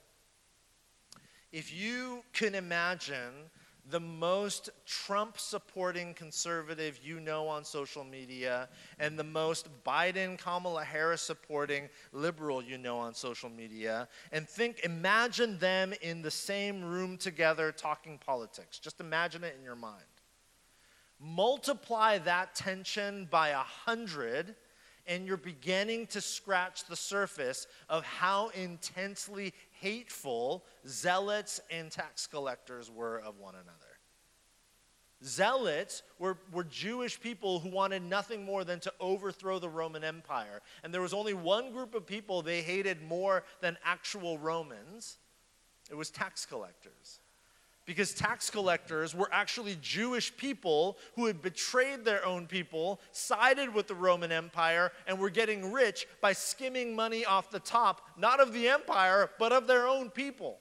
If 1.51 1.73
you 1.73 2.23
can 2.31 2.53
imagine 2.53 3.49
the 3.89 3.99
most 3.99 4.69
Trump 4.85 5.39
supporting 5.39 6.13
conservative 6.13 6.99
you 7.03 7.19
know 7.19 7.47
on 7.47 7.65
social 7.65 8.03
media 8.03 8.69
and 8.99 9.17
the 9.17 9.23
most 9.23 9.67
Biden 9.83 10.37
Kamala 10.37 10.83
Harris 10.83 11.23
supporting 11.23 11.89
liberal 12.13 12.61
you 12.61 12.77
know 12.77 12.99
on 12.99 13.15
social 13.15 13.49
media 13.49 14.07
and 14.31 14.47
think 14.47 14.81
imagine 14.83 15.57
them 15.57 15.93
in 16.03 16.21
the 16.21 16.29
same 16.29 16.83
room 16.83 17.17
together 17.17 17.71
talking 17.71 18.19
politics 18.23 18.77
just 18.77 18.99
imagine 18.99 19.43
it 19.43 19.55
in 19.57 19.63
your 19.63 19.75
mind 19.75 20.03
multiply 21.19 22.19
that 22.19 22.53
tension 22.53 23.27
by 23.31 23.49
a 23.49 23.57
hundred 23.57 24.55
and 25.09 25.25
you're 25.25 25.37
beginning 25.37 26.05
to 26.07 26.21
scratch 26.21 26.85
the 26.85 26.95
surface 26.95 27.67
of 27.89 28.05
how 28.05 28.49
intensely 28.49 29.53
hateful 29.71 30.63
zealots 30.87 31.59
and 31.71 31.91
tax 31.91 32.27
collectors 32.27 32.91
were 32.91 33.19
of 33.19 33.39
one 33.39 33.55
another. 33.55 33.73
Zealots 35.23 36.03
were, 36.17 36.37
were 36.53 36.63
Jewish 36.63 37.19
people 37.19 37.59
who 37.59 37.69
wanted 37.69 38.03
nothing 38.03 38.45
more 38.45 38.63
than 38.63 38.79
to 38.81 38.93
overthrow 39.01 39.59
the 39.59 39.67
Roman 39.67 40.03
Empire. 40.03 40.61
And 40.83 40.93
there 40.93 41.01
was 41.01 41.13
only 41.13 41.33
one 41.33 41.71
group 41.73 41.93
of 41.93 42.05
people 42.05 42.41
they 42.41 42.61
hated 42.61 43.01
more 43.01 43.43
than 43.59 43.77
actual 43.83 44.37
Romans, 44.37 45.17
It 45.89 45.95
was 45.95 46.09
tax 46.09 46.45
collectors. 46.45 47.19
Because 47.89 48.13
tax 48.13 48.51
collectors 48.51 49.15
were 49.15 49.29
actually 49.31 49.75
Jewish 49.81 50.37
people 50.37 50.99
who 51.15 51.25
had 51.25 51.41
betrayed 51.41 52.05
their 52.05 52.23
own 52.23 52.45
people, 52.45 53.01
sided 53.13 53.73
with 53.73 53.87
the 53.87 53.95
Roman 53.95 54.31
Empire, 54.31 54.91
and 55.07 55.17
were 55.17 55.31
getting 55.31 55.71
rich 55.71 56.05
by 56.21 56.33
skimming 56.33 56.95
money 56.95 57.25
off 57.25 57.49
the 57.49 57.59
top, 57.59 58.07
not 58.15 58.39
of 58.39 58.53
the 58.53 58.69
empire, 58.69 59.31
but 59.39 59.51
of 59.51 59.65
their 59.65 59.87
own 59.87 60.11
people. 60.11 60.59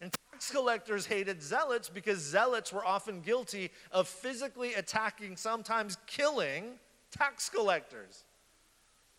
And 0.00 0.10
tax 0.32 0.50
collectors 0.50 1.04
hated 1.04 1.42
zealots 1.42 1.90
because 1.90 2.20
zealots 2.20 2.72
were 2.72 2.86
often 2.86 3.20
guilty 3.20 3.70
of 3.92 4.08
physically 4.08 4.72
attacking, 4.72 5.36
sometimes 5.36 5.98
killing, 6.06 6.78
tax 7.10 7.50
collectors. 7.50 8.24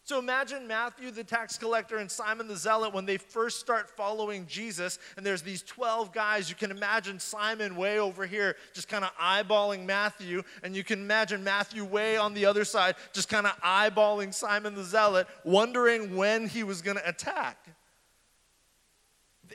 So 0.10 0.18
imagine 0.18 0.66
Matthew 0.66 1.12
the 1.12 1.24
tax 1.24 1.56
collector 1.56 1.98
and 1.98 2.10
Simon 2.10 2.48
the 2.48 2.56
zealot 2.56 2.96
when 2.96 3.06
they 3.06 3.18
first 3.18 3.60
start 3.60 3.92
following 3.92 4.48
Jesus, 4.48 4.98
and 5.16 5.24
there's 5.24 5.44
these 5.44 5.62
12 5.62 6.12
guys. 6.12 6.50
You 6.50 6.56
can 6.56 6.72
imagine 6.72 7.20
Simon 7.20 7.76
way 7.76 8.00
over 8.00 8.26
here, 8.26 8.56
just 8.74 8.88
kind 8.88 9.06
of 9.06 9.12
eyeballing 9.18 9.86
Matthew, 9.86 10.42
and 10.64 10.76
you 10.76 10.84
can 10.84 10.98
imagine 10.98 11.44
Matthew 11.44 11.86
way 11.86 12.18
on 12.18 12.34
the 12.34 12.48
other 12.48 12.66
side, 12.66 12.96
just 13.14 13.30
kind 13.30 13.46
of 13.46 13.52
eyeballing 13.62 14.34
Simon 14.34 14.74
the 14.74 14.84
zealot, 14.84 15.28
wondering 15.44 16.16
when 16.16 16.48
he 16.48 16.64
was 16.64 16.82
going 16.82 16.98
to 16.98 17.08
attack. 17.08 17.68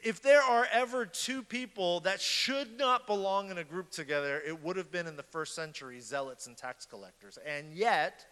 If 0.04 0.22
there 0.22 0.40
are 0.40 0.68
ever 0.70 1.04
two 1.04 1.42
people 1.42 1.98
that 2.02 2.20
should 2.20 2.78
not 2.78 3.08
belong 3.08 3.50
in 3.50 3.58
a 3.58 3.64
group 3.64 3.90
together, 3.90 4.40
it 4.46 4.62
would 4.62 4.76
have 4.76 4.92
been 4.92 5.08
in 5.08 5.16
the 5.16 5.24
first 5.24 5.56
century 5.56 5.98
zealots 5.98 6.46
and 6.46 6.56
tax 6.56 6.86
collectors. 6.86 7.40
And 7.44 7.74
yet, 7.74 8.24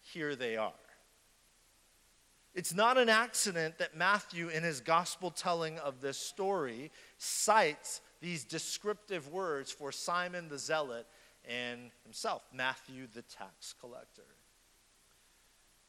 here 0.00 0.36
they 0.36 0.56
are. 0.56 0.72
It's 2.56 2.72
not 2.72 2.96
an 2.96 3.10
accident 3.10 3.76
that 3.78 3.98
Matthew, 3.98 4.48
in 4.48 4.62
his 4.62 4.80
gospel 4.80 5.30
telling 5.30 5.78
of 5.78 6.00
this 6.00 6.16
story, 6.16 6.90
cites 7.18 8.00
these 8.22 8.44
descriptive 8.44 9.28
words 9.28 9.70
for 9.70 9.92
Simon 9.92 10.48
the 10.48 10.58
Zealot 10.58 11.06
and 11.46 11.90
himself, 12.02 12.42
Matthew 12.54 13.08
the 13.12 13.20
tax 13.20 13.74
collector. 13.78 14.24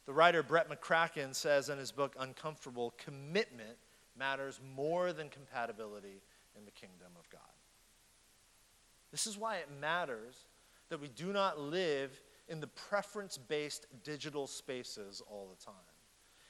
The 0.08 0.12
writer 0.12 0.44
Brett 0.44 0.70
McCracken 0.70 1.34
says 1.34 1.70
in 1.70 1.78
his 1.78 1.94
book 1.94 2.18
Uncomfortable 2.20 2.94
commitment 2.98 3.78
matters 4.20 4.60
more 4.76 5.14
than 5.14 5.30
compatibility 5.30 6.22
in 6.58 6.66
the 6.66 6.72
kingdom 6.72 7.14
of 7.18 7.30
God. 7.30 7.40
This 9.12 9.26
is 9.26 9.38
why 9.38 9.56
it 9.56 9.70
matters 9.80 10.36
that 10.90 11.00
we 11.00 11.08
do 11.08 11.32
not 11.32 11.62
live 11.62 12.22
in 12.50 12.60
the 12.60 12.68
preference 12.68 13.38
based 13.38 13.86
digital 14.04 14.48
spaces 14.48 15.22
all 15.30 15.48
the 15.48 15.64
time 15.64 15.74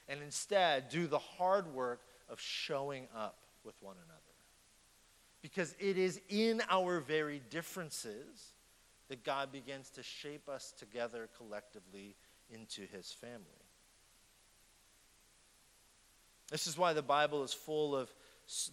and 0.08 0.22
instead 0.22 0.90
do 0.90 1.08
the 1.08 1.20
hard 1.20 1.74
work 1.74 2.02
of 2.30 2.40
showing 2.40 3.08
up 3.16 3.38
with 3.64 3.76
one 3.82 3.96
another. 3.96 4.22
Because 5.42 5.76
it 5.80 5.98
is 5.98 6.20
in 6.30 6.62
our 6.70 7.00
very 7.00 7.42
differences 7.50 8.54
that 9.10 9.24
God 9.24 9.52
begins 9.52 9.90
to 9.92 10.04
shape 10.04 10.50
us 10.50 10.74
together 10.78 11.30
collectively 11.38 12.16
into 12.50 12.82
his 12.82 13.12
family. 13.12 13.44
This 16.50 16.68
is 16.68 16.78
why 16.78 16.94
the 16.94 17.02
Bible 17.02 17.44
is 17.44 17.54
full 17.54 17.96
of 17.96 18.14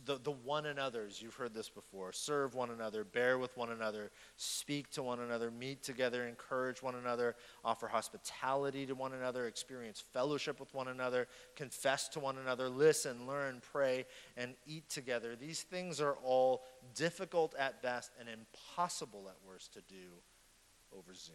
the, 0.04 0.18
the 0.18 0.30
one 0.30 0.66
another's. 0.66 1.20
You've 1.20 1.34
heard 1.34 1.52
this 1.52 1.68
before. 1.68 2.12
Serve 2.12 2.54
one 2.54 2.70
another, 2.70 3.02
bear 3.02 3.38
with 3.38 3.56
one 3.56 3.70
another, 3.70 4.10
speak 4.36 4.90
to 4.92 5.02
one 5.02 5.20
another, 5.20 5.50
meet 5.50 5.82
together, 5.82 6.26
encourage 6.26 6.82
one 6.82 6.94
another, 6.94 7.34
offer 7.64 7.88
hospitality 7.88 8.86
to 8.86 8.94
one 8.94 9.12
another, 9.12 9.46
experience 9.46 10.00
fellowship 10.12 10.60
with 10.60 10.72
one 10.74 10.88
another, 10.88 11.26
confess 11.56 12.08
to 12.10 12.20
one 12.20 12.38
another, 12.38 12.68
listen, 12.68 13.26
learn, 13.26 13.60
pray, 13.72 14.06
and 14.36 14.54
eat 14.66 14.88
together. 14.88 15.34
These 15.34 15.62
things 15.62 16.00
are 16.00 16.16
all 16.22 16.62
difficult 16.94 17.54
at 17.58 17.82
best 17.82 18.12
and 18.20 18.28
impossible 18.28 19.28
at 19.28 19.36
worst 19.46 19.72
to 19.74 19.80
do 19.88 20.12
over 20.96 21.14
Zoom. 21.14 21.34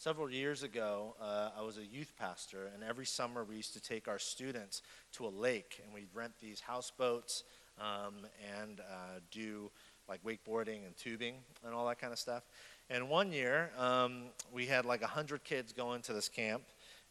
Several 0.00 0.30
years 0.30 0.62
ago, 0.62 1.14
uh, 1.20 1.50
I 1.58 1.60
was 1.60 1.76
a 1.76 1.84
youth 1.84 2.14
pastor, 2.18 2.70
and 2.72 2.82
every 2.82 3.04
summer 3.04 3.44
we 3.44 3.56
used 3.56 3.74
to 3.74 3.82
take 3.82 4.08
our 4.08 4.18
students 4.18 4.80
to 5.12 5.26
a 5.26 5.28
lake, 5.28 5.78
and 5.84 5.92
we'd 5.92 6.08
rent 6.14 6.32
these 6.40 6.58
houseboats 6.58 7.44
um, 7.78 8.14
and 8.58 8.80
uh, 8.80 9.18
do 9.30 9.70
like 10.08 10.24
wakeboarding 10.24 10.86
and 10.86 10.96
tubing 10.96 11.34
and 11.66 11.74
all 11.74 11.86
that 11.86 11.98
kind 11.98 12.14
of 12.14 12.18
stuff. 12.18 12.44
And 12.88 13.10
one 13.10 13.30
year, 13.30 13.72
um, 13.76 14.28
we 14.50 14.64
had 14.64 14.86
like 14.86 15.02
100 15.02 15.44
kids 15.44 15.74
going 15.74 16.00
to 16.00 16.14
this 16.14 16.30
camp, 16.30 16.62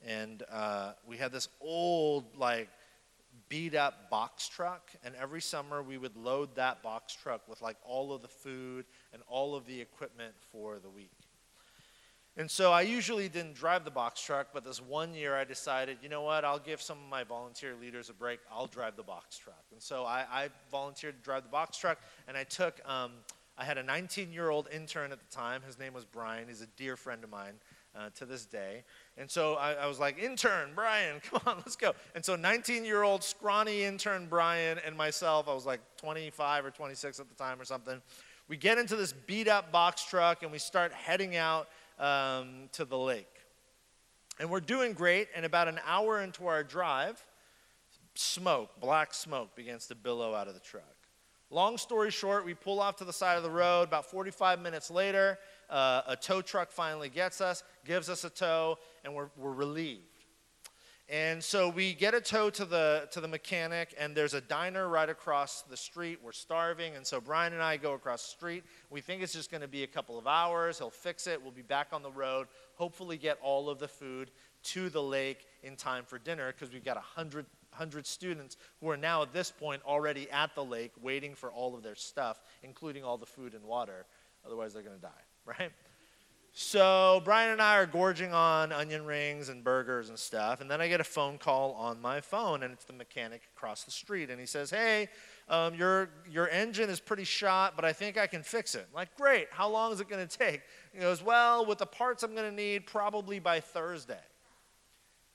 and 0.03 0.41
uh, 0.51 0.93
we 1.07 1.15
had 1.15 1.31
this 1.31 1.47
old, 1.61 2.25
like, 2.39 2.69
beat 3.49 3.75
up 3.75 4.09
box 4.09 4.49
truck, 4.49 4.89
and 5.03 5.13
every 5.13 5.41
summer 5.41 5.83
we 5.83 5.99
would 5.99 6.17
load 6.17 6.55
that 6.55 6.81
box 6.81 7.13
truck 7.13 7.47
with 7.47 7.61
like 7.61 7.77
all 7.85 8.11
of 8.13 8.23
the 8.23 8.27
food 8.27 8.85
and 9.13 9.21
all 9.27 9.53
of 9.53 9.67
the 9.67 9.79
equipment 9.79 10.33
for 10.51 10.79
the 10.79 10.89
week. 10.89 11.11
And 12.39 12.49
so 12.49 12.71
I 12.71 12.83
usually 12.83 13.27
didn't 13.27 13.55
drive 13.55 13.83
the 13.83 13.91
box 13.91 14.21
truck, 14.21 14.47
but 14.53 14.63
this 14.63 14.81
one 14.81 15.13
year 15.13 15.35
I 15.35 15.43
decided, 15.43 15.97
you 16.01 16.07
know 16.07 16.21
what, 16.21 16.45
I'll 16.45 16.57
give 16.57 16.81
some 16.81 16.97
of 16.97 17.09
my 17.09 17.25
volunteer 17.25 17.75
leaders 17.75 18.09
a 18.09 18.13
break. 18.13 18.39
I'll 18.49 18.65
drive 18.65 18.95
the 18.95 19.03
box 19.03 19.37
truck. 19.37 19.65
And 19.73 19.81
so 19.81 20.05
I, 20.05 20.23
I 20.31 20.49
volunteered 20.71 21.17
to 21.17 21.21
drive 21.21 21.43
the 21.43 21.49
box 21.49 21.77
truck, 21.77 21.99
and 22.29 22.37
I 22.37 22.45
took, 22.45 22.79
um, 22.89 23.11
I 23.57 23.65
had 23.65 23.77
a 23.77 23.83
19 23.83 24.31
year 24.31 24.51
old 24.51 24.69
intern 24.73 25.11
at 25.11 25.19
the 25.19 25.35
time. 25.35 25.61
His 25.67 25.77
name 25.77 25.93
was 25.93 26.05
Brian. 26.05 26.47
He's 26.47 26.61
a 26.61 26.67
dear 26.77 26.95
friend 26.95 27.25
of 27.25 27.29
mine. 27.29 27.55
Uh, 27.95 28.07
to 28.13 28.23
this 28.23 28.45
day. 28.45 28.83
And 29.17 29.29
so 29.29 29.55
I, 29.55 29.73
I, 29.73 29.87
was 29.87 29.99
like, 29.99 30.19
intern, 30.19 30.69
Brian, 30.75 31.19
come 31.31 31.41
on, 31.47 31.57
let's 31.57 31.75
go. 31.75 31.93
And 32.13 32.23
so 32.23 32.35
19 32.35 32.85
year 32.85 33.01
old 33.01 33.23
scrawny 33.23 33.83
intern 33.83 34.27
Brian 34.29 34.77
and 34.85 34.95
myself, 34.95 35.47
I 35.49 35.55
was 35.55 35.65
like 35.65 35.81
25 35.97 36.65
or 36.65 36.69
26 36.69 37.19
at 37.19 37.27
the 37.27 37.33
time 37.33 37.59
or 37.59 37.65
something. 37.65 37.99
We 38.47 38.57
get 38.57 38.77
into 38.77 38.95
this 38.95 39.11
beat 39.11 39.47
up 39.47 39.71
box 39.71 40.05
truck 40.05 40.43
and 40.43 40.51
we 40.51 40.59
start 40.59 40.93
heading 40.93 41.35
out 41.35 41.67
um, 41.99 42.69
to 42.73 42.85
the 42.85 42.97
lake. 42.97 43.27
And 44.39 44.49
we're 44.49 44.61
doing 44.61 44.93
great, 44.93 45.27
and 45.35 45.45
about 45.45 45.67
an 45.67 45.79
hour 45.85 46.21
into 46.21 46.47
our 46.47 46.63
drive, 46.63 47.23
smoke, 48.15 48.79
black 48.79 49.13
smoke, 49.13 49.55
begins 49.55 49.87
to 49.87 49.95
billow 49.95 50.33
out 50.33 50.47
of 50.47 50.53
the 50.53 50.59
truck. 50.59 50.83
Long 51.51 51.77
story 51.77 52.11
short, 52.11 52.45
we 52.45 52.53
pull 52.53 52.79
off 52.79 52.97
to 52.97 53.05
the 53.05 53.13
side 53.13 53.35
of 53.35 53.43
the 53.43 53.49
road. 53.49 53.83
About 53.83 54.05
45 54.05 54.61
minutes 54.61 54.91
later, 54.91 55.39
uh, 55.69 56.03
a 56.07 56.15
tow 56.15 56.41
truck 56.41 56.71
finally 56.71 57.09
gets 57.09 57.41
us, 57.41 57.63
gives 57.85 58.07
us 58.07 58.23
a 58.23 58.29
tow, 58.29 58.77
and 59.03 59.13
we're, 59.13 59.29
we're 59.35 59.51
relieved. 59.51 60.03
And 61.11 61.43
so 61.43 61.69
we 61.69 61.95
get 61.95 62.13
a 62.13 62.21
tow 62.21 62.51
to 62.51 62.65
the, 62.65 63.07
to 63.13 63.19
the 63.19 63.27
mechanic, 63.27 63.95
and 63.97 64.15
there's 64.15 64.35
a 64.35 64.41
diner 64.41 64.87
right 64.87 65.09
across 65.09 65.63
the 65.63 65.75
street. 65.75 66.19
We're 66.21 66.31
starving, 66.31 66.95
and 66.95 67.05
so 67.05 67.19
Brian 67.19 67.53
and 67.53 67.63
I 67.63 67.77
go 67.77 67.93
across 67.93 68.21
the 68.21 68.29
street. 68.29 68.63
We 68.91 69.01
think 69.01 69.23
it's 69.23 69.33
just 69.33 69.49
going 69.49 69.61
to 69.61 69.67
be 69.67 69.81
a 69.81 69.87
couple 69.87 70.19
of 70.19 70.27
hours. 70.27 70.77
He'll 70.77 70.91
fix 70.91 71.25
it. 71.25 71.41
We'll 71.41 71.51
be 71.51 71.63
back 71.63 71.87
on 71.93 72.03
the 72.03 72.11
road, 72.11 72.45
hopefully, 72.75 73.17
get 73.17 73.39
all 73.41 73.71
of 73.71 73.79
the 73.79 73.87
food 73.87 74.29
to 74.65 74.89
the 74.89 75.01
lake 75.01 75.47
in 75.63 75.75
time 75.75 76.03
for 76.05 76.19
dinner 76.19 76.51
because 76.51 76.71
we've 76.71 76.85
got 76.85 76.97
100, 76.97 77.47
100 77.71 78.05
students 78.05 78.57
who 78.79 78.87
are 78.91 78.97
now 78.97 79.23
at 79.23 79.33
this 79.33 79.49
point 79.49 79.81
already 79.87 80.29
at 80.29 80.53
the 80.53 80.63
lake 80.63 80.91
waiting 81.01 81.33
for 81.33 81.49
all 81.49 81.73
of 81.73 81.81
their 81.81 81.95
stuff, 81.95 82.43
including 82.61 83.03
all 83.03 83.17
the 83.17 83.25
food 83.25 83.55
and 83.55 83.63
water. 83.63 84.05
Otherwise, 84.45 84.73
they're 84.73 84.83
going 84.83 84.95
to 84.95 85.01
die, 85.01 85.09
right? 85.59 85.71
So 86.61 87.21
Brian 87.23 87.51
and 87.51 87.61
I 87.61 87.77
are 87.77 87.85
gorging 87.85 88.33
on 88.33 88.73
onion 88.73 89.05
rings 89.05 89.47
and 89.47 89.63
burgers 89.63 90.09
and 90.09 90.19
stuff, 90.19 90.59
and 90.59 90.69
then 90.69 90.81
I 90.81 90.89
get 90.89 90.99
a 90.99 91.05
phone 91.05 91.37
call 91.37 91.71
on 91.71 92.01
my 92.01 92.19
phone, 92.19 92.63
and 92.63 92.73
it's 92.73 92.83
the 92.83 92.91
mechanic 92.91 93.43
across 93.55 93.85
the 93.85 93.91
street, 93.91 94.29
and 94.29 94.41
he 94.41 94.45
says, 94.45 94.69
"Hey, 94.69 95.07
um, 95.47 95.73
your 95.73 96.09
your 96.29 96.49
engine 96.49 96.89
is 96.89 96.99
pretty 96.99 97.23
shot, 97.23 97.77
but 97.77 97.85
I 97.85 97.93
think 97.93 98.17
I 98.17 98.27
can 98.27 98.43
fix 98.43 98.75
it." 98.75 98.85
I'm 98.89 98.93
like, 98.93 99.15
great. 99.15 99.47
How 99.51 99.69
long 99.69 99.93
is 99.93 100.01
it 100.01 100.09
going 100.09 100.27
to 100.27 100.37
take? 100.37 100.61
He 100.91 100.99
goes, 100.99 101.23
"Well, 101.23 101.65
with 101.65 101.77
the 101.77 101.85
parts 101.85 102.23
I'm 102.23 102.35
going 102.35 102.49
to 102.49 102.55
need, 102.55 102.85
probably 102.85 103.39
by 103.39 103.61
Thursday." 103.61 104.19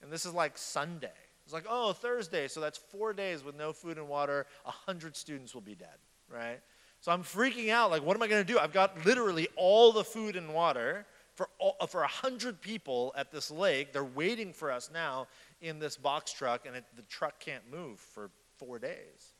And 0.03 0.11
this 0.11 0.27
is 0.27 0.33
like 0.35 0.59
Sunday. 0.59 1.09
It's 1.43 1.53
like, 1.53 1.65
oh, 1.67 1.93
Thursday, 1.93 2.47
so 2.47 2.59
that's 2.59 2.77
four 2.77 3.13
days 3.13 3.43
with 3.43 3.55
no 3.55 3.73
food 3.73 3.97
and 3.97 4.07
water. 4.07 4.45
A 4.67 4.71
hundred 4.71 5.15
students 5.15 5.55
will 5.55 5.61
be 5.61 5.73
dead, 5.73 5.97
right? 6.31 6.59
So 7.01 7.11
I'm 7.11 7.23
freaking 7.23 7.69
out. 7.69 7.89
Like, 7.89 8.03
what 8.03 8.15
am 8.15 8.21
I 8.21 8.27
going 8.27 8.45
to 8.45 8.53
do? 8.53 8.59
I've 8.59 8.73
got 8.73 9.07
literally 9.07 9.47
all 9.55 9.91
the 9.91 10.03
food 10.03 10.35
and 10.35 10.53
water 10.53 11.07
for 11.35 11.49
all, 11.59 11.75
for 11.87 12.03
a 12.03 12.07
hundred 12.07 12.61
people 12.61 13.13
at 13.15 13.31
this 13.31 13.51
lake. 13.51 13.93
They're 13.93 14.03
waiting 14.03 14.53
for 14.53 14.71
us 14.71 14.89
now 14.91 15.27
in 15.61 15.79
this 15.79 15.97
box 15.97 16.33
truck, 16.33 16.65
and 16.65 16.75
it, 16.75 16.85
the 16.95 17.03
truck 17.03 17.39
can't 17.39 17.63
move 17.71 17.99
for 17.99 18.31
four 18.57 18.79
days. 18.79 19.35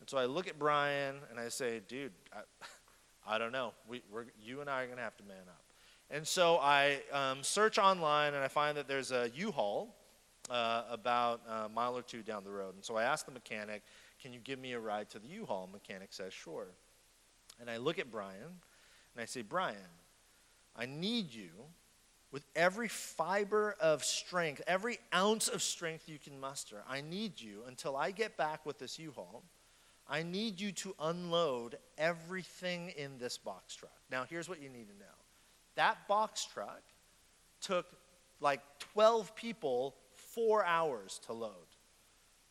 And 0.00 0.10
so 0.10 0.18
I 0.18 0.26
look 0.26 0.48
at 0.48 0.58
Brian 0.58 1.16
and 1.30 1.40
I 1.40 1.48
say, 1.48 1.80
"Dude, 1.88 2.12
I, 2.32 2.40
I 3.34 3.38
don't 3.38 3.52
know. 3.52 3.72
We, 3.88 4.02
you 4.42 4.60
and 4.60 4.68
I 4.68 4.82
are 4.82 4.86
going 4.86 4.98
to 4.98 5.04
have 5.04 5.16
to 5.18 5.24
man 5.24 5.36
up." 5.48 5.62
And 6.10 6.26
so 6.26 6.58
I 6.60 7.00
um, 7.12 7.42
search 7.42 7.78
online 7.78 8.34
and 8.34 8.44
I 8.44 8.48
find 8.48 8.76
that 8.76 8.86
there's 8.86 9.10
a 9.10 9.30
U-Haul 9.34 9.94
uh, 10.50 10.82
about 10.90 11.40
a 11.48 11.68
mile 11.68 11.96
or 11.96 12.02
two 12.02 12.22
down 12.22 12.44
the 12.44 12.50
road. 12.50 12.74
And 12.74 12.84
so 12.84 12.96
I 12.96 13.04
ask 13.04 13.24
the 13.24 13.32
mechanic, 13.32 13.82
can 14.20 14.32
you 14.32 14.40
give 14.40 14.58
me 14.58 14.72
a 14.72 14.80
ride 14.80 15.08
to 15.10 15.18
the 15.18 15.28
U-Haul? 15.28 15.70
Mechanic 15.72 16.12
says, 16.12 16.32
Sure. 16.32 16.68
And 17.60 17.70
I 17.70 17.78
look 17.78 17.98
at 17.98 18.10
Brian 18.10 18.60
and 19.14 19.22
I 19.22 19.24
say, 19.24 19.42
Brian, 19.42 19.76
I 20.76 20.86
need 20.86 21.32
you 21.32 21.50
with 22.32 22.44
every 22.56 22.88
fiber 22.88 23.76
of 23.80 24.04
strength, 24.04 24.60
every 24.66 24.98
ounce 25.14 25.46
of 25.48 25.62
strength 25.62 26.08
you 26.08 26.18
can 26.18 26.40
muster. 26.40 26.82
I 26.88 27.00
need 27.00 27.40
you 27.40 27.62
until 27.68 27.96
I 27.96 28.10
get 28.10 28.36
back 28.36 28.66
with 28.66 28.78
this 28.78 28.98
U 28.98 29.12
Haul. 29.14 29.44
I 30.08 30.22
need 30.22 30.60
you 30.60 30.72
to 30.72 30.94
unload 30.98 31.78
everything 31.96 32.92
in 32.96 33.18
this 33.18 33.38
box 33.38 33.76
truck. 33.76 33.96
Now, 34.10 34.24
here's 34.28 34.48
what 34.48 34.60
you 34.60 34.68
need 34.68 34.88
to 34.88 34.98
know 34.98 35.14
that 35.76 36.08
box 36.08 36.44
truck 36.44 36.82
took 37.60 37.86
like 38.40 38.60
12 38.92 39.34
people 39.34 39.94
four 40.14 40.64
hours 40.64 41.20
to 41.26 41.32
load. 41.32 41.52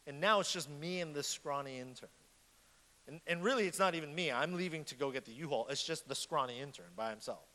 And 0.07 0.19
now 0.19 0.39
it's 0.39 0.51
just 0.51 0.69
me 0.69 1.01
and 1.01 1.15
this 1.15 1.27
scrawny 1.27 1.79
intern. 1.79 2.09
And, 3.07 3.19
and 3.27 3.43
really, 3.43 3.67
it's 3.67 3.79
not 3.79 3.95
even 3.95 4.13
me. 4.15 4.31
I'm 4.31 4.55
leaving 4.55 4.85
to 4.85 4.95
go 4.95 5.11
get 5.11 5.25
the 5.25 5.33
U 5.33 5.49
Haul. 5.49 5.67
It's 5.69 5.83
just 5.83 6.07
the 6.07 6.15
scrawny 6.15 6.59
intern 6.59 6.91
by 6.95 7.09
himself. 7.09 7.45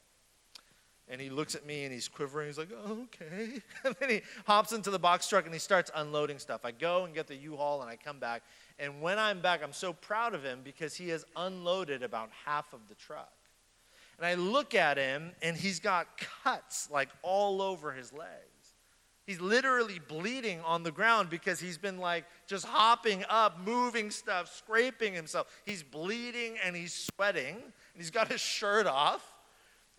And 1.10 1.20
he 1.20 1.30
looks 1.30 1.54
at 1.54 1.64
me 1.64 1.84
and 1.84 1.92
he's 1.92 2.08
quivering. 2.08 2.48
He's 2.48 2.58
like, 2.58 2.70
oh, 2.84 3.04
okay. 3.04 3.62
And 3.84 3.96
then 3.98 4.10
he 4.10 4.22
hops 4.46 4.72
into 4.72 4.90
the 4.90 4.98
box 4.98 5.28
truck 5.28 5.44
and 5.44 5.54
he 5.54 5.60
starts 5.60 5.90
unloading 5.94 6.38
stuff. 6.38 6.64
I 6.64 6.70
go 6.70 7.04
and 7.04 7.14
get 7.14 7.26
the 7.26 7.36
U 7.36 7.56
Haul 7.56 7.80
and 7.80 7.90
I 7.90 7.96
come 7.96 8.18
back. 8.18 8.42
And 8.78 9.00
when 9.00 9.18
I'm 9.18 9.40
back, 9.40 9.62
I'm 9.62 9.72
so 9.72 9.92
proud 9.92 10.34
of 10.34 10.42
him 10.42 10.60
because 10.62 10.94
he 10.94 11.08
has 11.08 11.24
unloaded 11.36 12.02
about 12.02 12.30
half 12.44 12.72
of 12.72 12.80
the 12.88 12.94
truck. 12.94 13.32
And 14.18 14.26
I 14.26 14.34
look 14.34 14.74
at 14.74 14.98
him 14.98 15.32
and 15.42 15.56
he's 15.56 15.80
got 15.80 16.06
cuts 16.44 16.88
like 16.90 17.08
all 17.22 17.62
over 17.62 17.92
his 17.92 18.12
legs. 18.12 18.58
He's 19.26 19.40
literally 19.40 20.00
bleeding 20.08 20.60
on 20.62 20.82
the 20.82 20.90
ground 20.90 21.28
because 21.28 21.60
he's 21.60 21.76
been 21.76 21.98
like 21.98 22.24
just 22.46 22.64
hopping 22.64 23.24
up, 23.28 23.60
moving 23.64 24.10
stuff, 24.10 24.54
scraping 24.56 25.12
himself. 25.12 25.46
He's 25.66 25.82
bleeding 25.82 26.56
and 26.64 26.74
he's 26.74 26.94
sweating. 26.94 27.56
And 27.56 27.96
he's 27.96 28.10
got 28.10 28.28
his 28.28 28.40
shirt 28.40 28.86
off. 28.86 29.22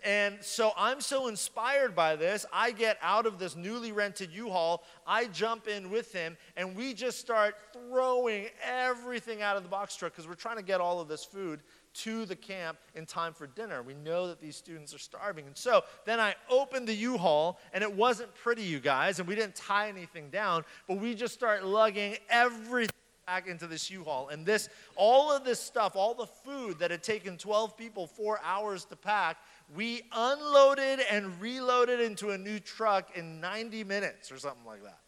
And 0.03 0.37
so 0.41 0.71
I'm 0.77 1.01
so 1.01 1.27
inspired 1.27 1.95
by 1.95 2.15
this. 2.15 2.45
I 2.53 2.71
get 2.71 2.97
out 3.01 3.25
of 3.25 3.39
this 3.39 3.55
newly 3.55 3.91
rented 3.91 4.31
U 4.31 4.49
Haul, 4.49 4.83
I 5.05 5.25
jump 5.25 5.67
in 5.67 5.89
with 5.89 6.13
him, 6.13 6.37
and 6.55 6.75
we 6.75 6.93
just 6.93 7.19
start 7.19 7.55
throwing 7.73 8.47
everything 8.63 9.41
out 9.41 9.57
of 9.57 9.63
the 9.63 9.69
box 9.69 9.95
truck 9.95 10.13
because 10.13 10.27
we're 10.27 10.35
trying 10.35 10.57
to 10.57 10.63
get 10.63 10.79
all 10.79 10.99
of 10.99 11.07
this 11.07 11.25
food 11.25 11.61
to 11.91 12.25
the 12.25 12.35
camp 12.35 12.77
in 12.95 13.05
time 13.05 13.33
for 13.33 13.47
dinner. 13.47 13.81
We 13.81 13.95
know 13.95 14.27
that 14.27 14.39
these 14.39 14.55
students 14.55 14.93
are 14.93 14.99
starving. 14.99 15.47
And 15.47 15.57
so 15.57 15.83
then 16.05 16.19
I 16.19 16.35
opened 16.49 16.87
the 16.87 16.93
U 16.95 17.17
Haul, 17.17 17.59
and 17.73 17.83
it 17.83 17.93
wasn't 17.93 18.33
pretty, 18.35 18.63
you 18.63 18.79
guys, 18.79 19.19
and 19.19 19.27
we 19.27 19.35
didn't 19.35 19.55
tie 19.55 19.89
anything 19.89 20.29
down, 20.29 20.63
but 20.87 20.97
we 20.97 21.15
just 21.15 21.33
start 21.33 21.65
lugging 21.65 22.17
everything 22.29 22.93
back 23.29 23.47
into 23.47 23.67
this 23.67 23.91
U-Haul. 23.91 24.29
And 24.29 24.43
this, 24.43 24.69
all 24.95 25.31
of 25.31 25.43
this 25.43 25.59
stuff, 25.59 25.95
all 25.95 26.15
the 26.15 26.25
food 26.25 26.79
that 26.79 26.89
had 26.89 27.03
taken 27.03 27.37
12 27.37 27.77
people 27.77 28.07
four 28.07 28.39
hours 28.43 28.85
to 28.85 28.95
pack, 28.95 29.37
we 29.75 30.01
unloaded 30.11 30.99
and 31.11 31.39
reloaded 31.39 31.99
into 31.99 32.31
a 32.31 32.37
new 32.37 32.59
truck 32.59 33.15
in 33.15 33.39
90 33.39 33.83
minutes 33.83 34.31
or 34.31 34.37
something 34.37 34.65
like 34.65 34.83
that. 34.83 34.99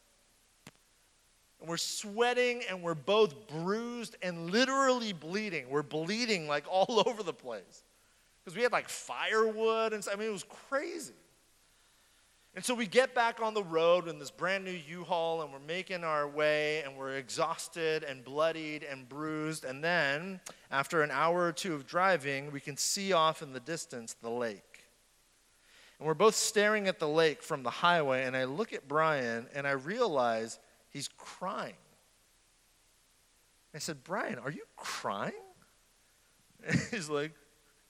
And 1.60 1.70
we're 1.70 1.78
sweating 1.78 2.62
and 2.70 2.82
we're 2.82 2.96
both 2.96 3.48
bruised 3.48 4.16
and 4.22 4.52
literally 4.52 5.14
bleeding. 5.14 5.70
We're 5.70 5.84
bleeding 5.84 6.48
like 6.48 6.66
all 6.70 7.04
over 7.08 7.24
the 7.24 7.34
place. 7.34 7.84
Because 8.44 8.56
we 8.56 8.64
had 8.64 8.72
like 8.72 8.90
firewood 8.90 9.94
and. 9.94 10.06
I 10.12 10.16
mean, 10.16 10.28
it 10.28 10.32
was 10.32 10.46
crazy. 10.70 11.14
And 12.54 12.66
so 12.66 12.76
we 12.76 12.86
get 12.86 13.16
back 13.16 13.42
on 13.42 13.54
the 13.54 13.64
road 13.64 14.10
in 14.10 14.20
this 14.20 14.30
brand 14.30 14.66
new 14.66 14.78
U 14.90 15.06
Haul 15.06 15.42
and 15.42 15.54
we're 15.54 15.60
making 15.60 16.04
our 16.04 16.28
way 16.28 16.82
and 16.84 16.98
we're 16.98 17.16
exhausted 17.16 18.04
and 18.04 18.26
bloodied 18.26 18.84
and 18.84 19.08
bruised. 19.08 19.64
And 19.64 19.82
then, 19.82 20.42
after 20.70 21.02
an 21.02 21.12
hour 21.12 21.46
or 21.46 21.54
two 21.54 21.74
of 21.74 21.88
driving, 21.88 22.52
we 22.52 22.60
can 22.60 22.76
see 22.76 23.14
off 23.14 23.42
in 23.42 23.54
the 23.54 23.62
distance 23.62 24.18
the 24.22 24.30
lake. 24.30 24.84
And 25.98 26.08
we're 26.08 26.14
both 26.14 26.36
staring 26.36 26.88
at 26.90 27.00
the 27.00 27.08
lake 27.08 27.42
from 27.42 27.64
the 27.64 27.70
highway. 27.70 28.26
And 28.26 28.36
I 28.36 28.44
look 28.44 28.74
at 28.74 28.86
Brian 28.86 29.48
and 29.56 29.66
I 29.66 29.72
realize 29.72 30.60
he's 30.90 31.08
crying. 31.18 31.76
I 33.74 33.78
said, 33.78 34.04
Brian, 34.04 34.40
are 34.40 34.52
you 34.52 34.66
crying? 34.76 35.32
And 36.68 36.78
he's 36.92 37.10
like, 37.10 37.32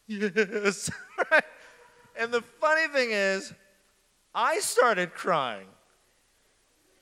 Yes. 0.07 0.91
and 2.20 2.34
the 2.34 2.41
funny 2.41 2.88
thing 2.88 3.12
is, 3.12 3.53
I 4.34 4.59
started 4.59 5.13
crying. 5.13 5.67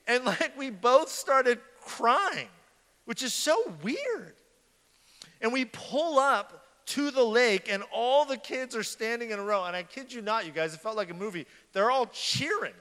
And 0.07 0.25
like 0.25 0.57
we 0.57 0.69
both 0.69 1.09
started 1.09 1.59
crying, 1.81 2.49
which 3.05 3.23
is 3.23 3.33
so 3.33 3.73
weird. 3.83 4.33
And 5.41 5.53
we 5.53 5.65
pull 5.65 6.19
up 6.19 6.65
to 6.87 7.11
the 7.11 7.23
lake, 7.23 7.71
and 7.71 7.83
all 7.93 8.25
the 8.25 8.35
kids 8.35 8.75
are 8.75 8.83
standing 8.83 9.29
in 9.29 9.37
a 9.37 9.43
row. 9.43 9.63
And 9.65 9.75
I 9.75 9.83
kid 9.83 10.11
you 10.11 10.21
not, 10.21 10.47
you 10.47 10.51
guys, 10.51 10.73
it 10.73 10.81
felt 10.81 10.97
like 10.97 11.11
a 11.11 11.13
movie. 11.13 11.45
They're 11.71 11.91
all 11.91 12.07
cheering. 12.07 12.73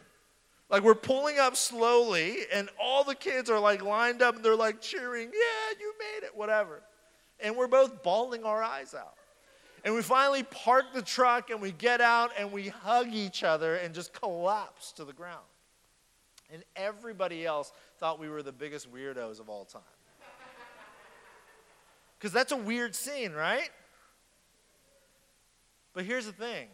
Like 0.70 0.82
we're 0.82 0.94
pulling 0.94 1.38
up 1.38 1.56
slowly, 1.56 2.38
and 2.52 2.70
all 2.82 3.04
the 3.04 3.14
kids 3.14 3.50
are 3.50 3.60
like 3.60 3.82
lined 3.82 4.22
up 4.22 4.36
and 4.36 4.44
they're 4.44 4.56
like 4.56 4.80
cheering, 4.80 5.26
Yeah, 5.26 5.78
you 5.78 5.92
made 5.98 6.26
it, 6.26 6.34
whatever. 6.34 6.82
And 7.40 7.54
we're 7.54 7.68
both 7.68 8.02
bawling 8.02 8.44
our 8.44 8.62
eyes 8.62 8.94
out. 8.94 9.17
And 9.88 9.94
we 9.96 10.02
finally 10.02 10.42
park 10.42 10.92
the 10.92 11.00
truck 11.00 11.48
and 11.48 11.62
we 11.62 11.72
get 11.72 12.02
out 12.02 12.32
and 12.38 12.52
we 12.52 12.68
hug 12.68 13.08
each 13.10 13.42
other 13.42 13.76
and 13.76 13.94
just 13.94 14.12
collapse 14.12 14.92
to 14.92 15.04
the 15.06 15.14
ground. 15.14 15.46
And 16.52 16.62
everybody 16.76 17.46
else 17.46 17.72
thought 17.96 18.18
we 18.18 18.28
were 18.28 18.42
the 18.42 18.52
biggest 18.52 18.92
weirdos 18.92 19.40
of 19.40 19.48
all 19.48 19.64
time. 19.64 19.80
Because 22.18 22.34
that's 22.34 22.52
a 22.52 22.56
weird 22.58 22.94
scene, 22.94 23.32
right? 23.32 23.70
But 25.94 26.04
here's 26.04 26.26
the 26.26 26.32
thing 26.32 26.68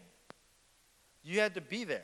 you 1.22 1.38
had 1.38 1.54
to 1.54 1.60
be 1.60 1.84
there. 1.84 2.02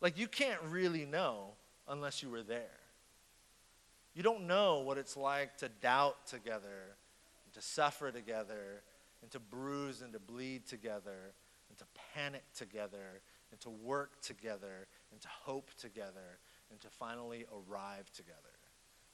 Like, 0.00 0.20
you 0.20 0.28
can't 0.28 0.60
really 0.68 1.04
know 1.04 1.48
unless 1.88 2.22
you 2.22 2.30
were 2.30 2.44
there. 2.44 2.78
You 4.14 4.22
don't 4.22 4.46
know 4.46 4.82
what 4.82 4.98
it's 4.98 5.16
like 5.16 5.56
to 5.56 5.68
doubt 5.68 6.28
together, 6.28 6.94
to 7.54 7.60
suffer 7.60 8.12
together, 8.12 8.82
and 9.22 9.30
to 9.30 9.38
bruise 9.38 10.02
and 10.02 10.12
to 10.12 10.18
bleed 10.18 10.66
together 10.66 11.32
and 11.68 11.78
to 11.78 11.84
panic 12.14 12.44
together 12.54 13.22
and 13.50 13.60
to 13.60 13.70
work 13.70 14.20
together 14.20 14.88
and 15.10 15.20
to 15.20 15.28
hope 15.28 15.70
together 15.78 16.38
and 16.70 16.80
to 16.80 16.88
finally 16.88 17.46
arrive 17.52 18.10
together. 18.12 18.36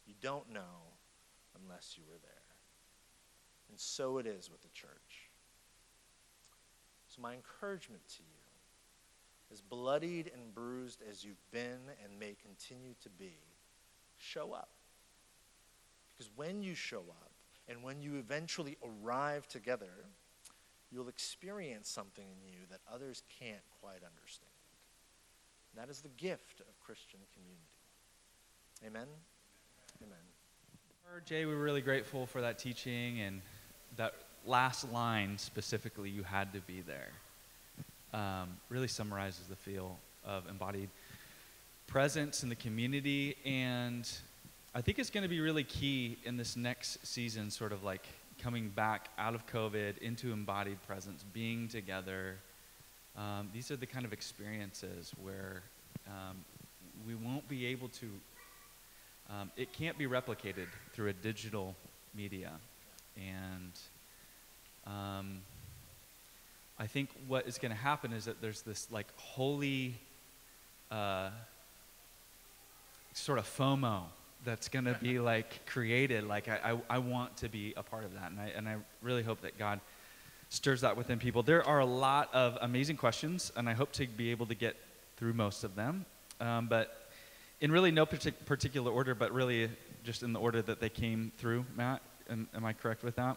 You 0.06 0.14
don't 0.20 0.50
know 0.52 0.96
unless 1.62 1.94
you 1.96 2.04
were 2.08 2.18
there. 2.22 2.32
And 3.68 3.78
so 3.78 4.18
it 4.18 4.26
is 4.26 4.50
with 4.50 4.62
the 4.62 4.68
church. 4.68 5.28
So, 7.08 7.22
my 7.22 7.34
encouragement 7.34 8.02
to 8.16 8.22
you, 8.22 9.52
as 9.52 9.60
bloodied 9.60 10.30
and 10.34 10.54
bruised 10.54 11.02
as 11.08 11.24
you've 11.24 11.50
been 11.50 11.80
and 12.04 12.18
may 12.18 12.36
continue 12.42 12.94
to 13.02 13.08
be, 13.10 13.34
show 14.18 14.52
up. 14.52 14.70
Because 16.12 16.30
when 16.36 16.62
you 16.62 16.74
show 16.74 17.04
up, 17.08 17.27
and 17.68 17.82
when 17.82 18.00
you 18.00 18.16
eventually 18.16 18.76
arrive 18.82 19.46
together, 19.46 19.92
you'll 20.90 21.08
experience 21.08 21.88
something 21.88 22.24
in 22.24 22.48
you 22.48 22.60
that 22.70 22.80
others 22.92 23.22
can't 23.38 23.62
quite 23.80 24.02
understand. 24.04 24.50
And 25.72 25.82
that 25.82 25.90
is 25.90 26.00
the 26.00 26.08
gift 26.08 26.60
of 26.60 26.80
Christian 26.80 27.20
community. 27.34 27.62
Amen? 28.86 29.08
Amen. 30.02 30.18
Jay, 31.24 31.46
we're 31.46 31.56
really 31.56 31.80
grateful 31.80 32.26
for 32.26 32.40
that 32.40 32.58
teaching 32.58 33.20
and 33.20 33.40
that 33.96 34.14
last 34.46 34.90
line 34.92 35.36
specifically, 35.36 36.10
you 36.10 36.22
had 36.22 36.52
to 36.52 36.60
be 36.60 36.82
there, 36.82 37.10
um, 38.12 38.56
really 38.68 38.88
summarizes 38.88 39.46
the 39.48 39.56
feel 39.56 39.98
of 40.24 40.48
embodied 40.48 40.90
presence 41.86 42.42
in 42.42 42.48
the 42.48 42.54
community 42.54 43.36
and 43.44 44.10
I 44.74 44.82
think 44.82 44.98
it's 44.98 45.08
going 45.08 45.22
to 45.22 45.30
be 45.30 45.40
really 45.40 45.64
key 45.64 46.18
in 46.24 46.36
this 46.36 46.54
next 46.54 47.06
season, 47.06 47.50
sort 47.50 47.72
of 47.72 47.84
like 47.84 48.06
coming 48.38 48.68
back 48.68 49.08
out 49.18 49.34
of 49.34 49.46
COVID 49.46 49.98
into 49.98 50.30
embodied 50.30 50.82
presence, 50.86 51.24
being 51.32 51.68
together. 51.68 52.36
Um, 53.16 53.48
these 53.52 53.70
are 53.70 53.76
the 53.76 53.86
kind 53.86 54.04
of 54.04 54.12
experiences 54.12 55.12
where 55.22 55.62
um, 56.06 56.44
we 57.06 57.14
won't 57.14 57.48
be 57.48 57.64
able 57.66 57.88
to, 57.88 58.06
um, 59.30 59.50
it 59.56 59.72
can't 59.72 59.96
be 59.96 60.06
replicated 60.06 60.66
through 60.92 61.08
a 61.08 61.14
digital 61.14 61.74
media. 62.14 62.52
And 63.16 63.72
um, 64.86 65.40
I 66.78 66.86
think 66.86 67.08
what 67.26 67.48
is 67.48 67.56
going 67.56 67.72
to 67.72 67.78
happen 67.78 68.12
is 68.12 68.26
that 68.26 68.42
there's 68.42 68.60
this 68.60 68.86
like 68.92 69.06
holy 69.16 69.94
uh, 70.90 71.30
sort 73.14 73.38
of 73.38 73.46
FOMO 73.46 74.02
that's 74.44 74.68
going 74.68 74.84
to 74.84 74.94
be 74.94 75.18
like 75.18 75.66
created. 75.66 76.24
Like 76.24 76.48
I, 76.48 76.72
I, 76.72 76.96
I, 76.96 76.98
want 76.98 77.36
to 77.38 77.48
be 77.48 77.74
a 77.76 77.82
part 77.82 78.04
of 78.04 78.14
that, 78.14 78.30
and 78.30 78.40
I 78.40 78.52
and 78.56 78.68
I 78.68 78.76
really 79.02 79.22
hope 79.22 79.40
that 79.42 79.58
God 79.58 79.80
stirs 80.48 80.80
that 80.80 80.96
within 80.96 81.18
people. 81.18 81.42
There 81.42 81.64
are 81.64 81.80
a 81.80 81.86
lot 81.86 82.32
of 82.32 82.56
amazing 82.60 82.96
questions, 82.96 83.52
and 83.56 83.68
I 83.68 83.74
hope 83.74 83.92
to 83.92 84.06
be 84.06 84.30
able 84.30 84.46
to 84.46 84.54
get 84.54 84.76
through 85.16 85.34
most 85.34 85.64
of 85.64 85.74
them. 85.74 86.06
Um, 86.40 86.68
but 86.68 87.10
in 87.60 87.72
really 87.72 87.90
no 87.90 88.06
partic- 88.06 88.46
particular 88.46 88.90
order, 88.90 89.14
but 89.14 89.32
really 89.32 89.68
just 90.04 90.22
in 90.22 90.32
the 90.32 90.40
order 90.40 90.62
that 90.62 90.80
they 90.80 90.88
came 90.88 91.32
through. 91.38 91.64
Matt, 91.76 92.00
am, 92.30 92.48
am 92.54 92.64
I 92.64 92.72
correct 92.72 93.02
with 93.02 93.16
that? 93.16 93.36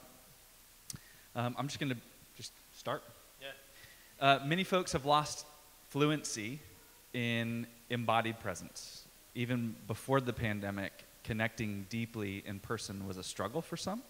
Um, 1.36 1.56
I'm 1.58 1.68
just 1.68 1.80
going 1.80 1.92
to 1.92 1.98
just 2.36 2.52
start. 2.76 3.04
Yeah. 3.42 3.48
Uh, 4.20 4.40
many 4.46 4.64
folks 4.64 4.92
have 4.92 5.06
lost 5.06 5.46
fluency 5.90 6.60
in 7.14 7.68
embodied 7.90 8.40
presence. 8.40 9.01
Even 9.34 9.76
before 9.88 10.20
the 10.22 10.34
pandemic, 10.34 10.92
connecting 11.24 11.86
deeply 11.90 12.44
in 12.46 12.60
person 12.60 13.08
was 13.08 13.18
a 13.18 13.24
struggle 13.24 13.62
for 13.62 13.78
some, 13.78 14.02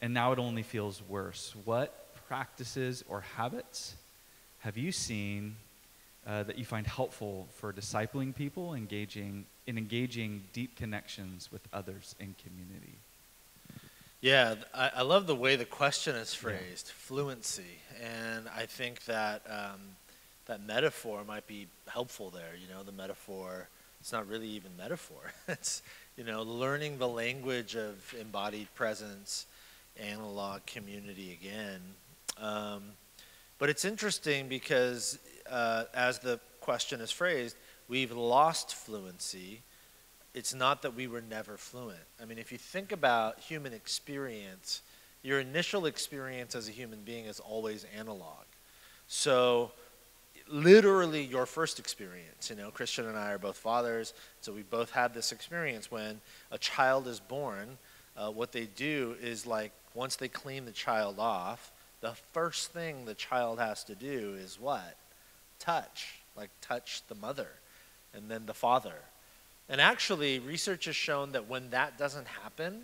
and 0.00 0.14
now 0.14 0.32
it 0.32 0.38
only 0.38 0.62
feels 0.62 1.02
worse. 1.08 1.54
What 1.64 2.14
practices 2.28 3.04
or 3.08 3.20
habits 3.20 3.94
have 4.60 4.76
you 4.76 4.92
seen 4.92 5.56
uh, 6.26 6.42
that 6.44 6.58
you 6.58 6.64
find 6.64 6.86
helpful 6.86 7.48
for 7.56 7.72
discipling 7.72 8.34
people, 8.34 8.74
engaging 8.74 9.46
in 9.66 9.78
engaging 9.78 10.42
deep 10.52 10.76
connections 10.76 11.50
with 11.52 11.62
others 11.72 12.14
in 12.18 12.34
community? 12.44 12.94
Yeah, 14.20 14.56
I, 14.74 14.90
I 14.96 15.02
love 15.02 15.26
the 15.26 15.34
way 15.34 15.56
the 15.56 15.64
question 15.64 16.14
is 16.14 16.34
phrased, 16.34 16.88
yeah. 16.88 16.94
fluency, 16.96 17.80
and 18.02 18.48
I 18.54 18.66
think 18.66 19.04
that 19.06 19.42
um, 19.48 19.80
that 20.46 20.62
metaphor 20.66 21.24
might 21.26 21.46
be 21.46 21.68
helpful 21.88 22.30
there. 22.30 22.52
You 22.60 22.72
know, 22.72 22.82
the 22.82 22.92
metaphor. 22.92 23.68
It's 24.00 24.12
not 24.12 24.28
really 24.28 24.48
even 24.48 24.70
metaphor. 24.76 25.32
it's 25.48 25.82
you 26.16 26.24
know, 26.24 26.42
learning 26.42 26.98
the 26.98 27.08
language 27.08 27.76
of 27.76 28.14
embodied 28.20 28.74
presence, 28.74 29.46
analog 29.98 30.64
community 30.66 31.32
again. 31.32 31.80
Um, 32.38 32.82
but 33.58 33.70
it's 33.70 33.84
interesting 33.84 34.48
because, 34.48 35.18
uh, 35.50 35.84
as 35.94 36.18
the 36.18 36.40
question 36.60 37.00
is 37.00 37.10
phrased, 37.10 37.56
we've 37.88 38.12
lost 38.12 38.74
fluency. 38.74 39.62
It's 40.34 40.54
not 40.54 40.82
that 40.82 40.94
we 40.94 41.06
were 41.06 41.22
never 41.22 41.56
fluent. 41.56 41.98
I 42.20 42.24
mean, 42.24 42.38
if 42.38 42.52
you 42.52 42.58
think 42.58 42.92
about 42.92 43.40
human 43.40 43.72
experience, 43.72 44.82
your 45.22 45.40
initial 45.40 45.86
experience 45.86 46.54
as 46.54 46.68
a 46.68 46.72
human 46.72 47.00
being 47.00 47.26
is 47.26 47.40
always 47.40 47.84
analog. 47.96 48.44
So, 49.08 49.72
literally, 50.50 51.22
your 51.22 51.46
first 51.46 51.78
experience, 51.78 52.50
you 52.50 52.56
know, 52.56 52.70
Christian 52.70 53.06
and 53.06 53.16
I 53.16 53.32
are 53.32 53.38
both 53.38 53.56
fathers, 53.56 54.12
so 54.40 54.52
we 54.52 54.62
both 54.62 54.90
had 54.90 55.14
this 55.14 55.32
experience 55.32 55.90
when 55.90 56.20
a 56.50 56.58
child 56.58 57.06
is 57.06 57.20
born. 57.20 57.78
Uh, 58.16 58.30
what 58.30 58.52
they 58.52 58.66
do 58.66 59.16
is 59.22 59.46
like 59.46 59.72
once 59.94 60.16
they 60.16 60.28
clean 60.28 60.64
the 60.64 60.72
child 60.72 61.18
off, 61.18 61.72
the 62.00 62.12
first 62.32 62.72
thing 62.72 63.04
the 63.04 63.14
child 63.14 63.58
has 63.58 63.84
to 63.84 63.94
do 63.94 64.36
is 64.38 64.58
what? 64.58 64.96
Touch, 65.58 66.20
like 66.36 66.50
touch 66.60 67.02
the 67.08 67.14
mother 67.14 67.48
and 68.14 68.30
then 68.30 68.46
the 68.46 68.54
father. 68.54 68.94
And 69.68 69.80
actually, 69.80 70.40
research 70.40 70.86
has 70.86 70.96
shown 70.96 71.32
that 71.32 71.48
when 71.48 71.70
that 71.70 71.96
doesn't 71.96 72.26
happen, 72.26 72.82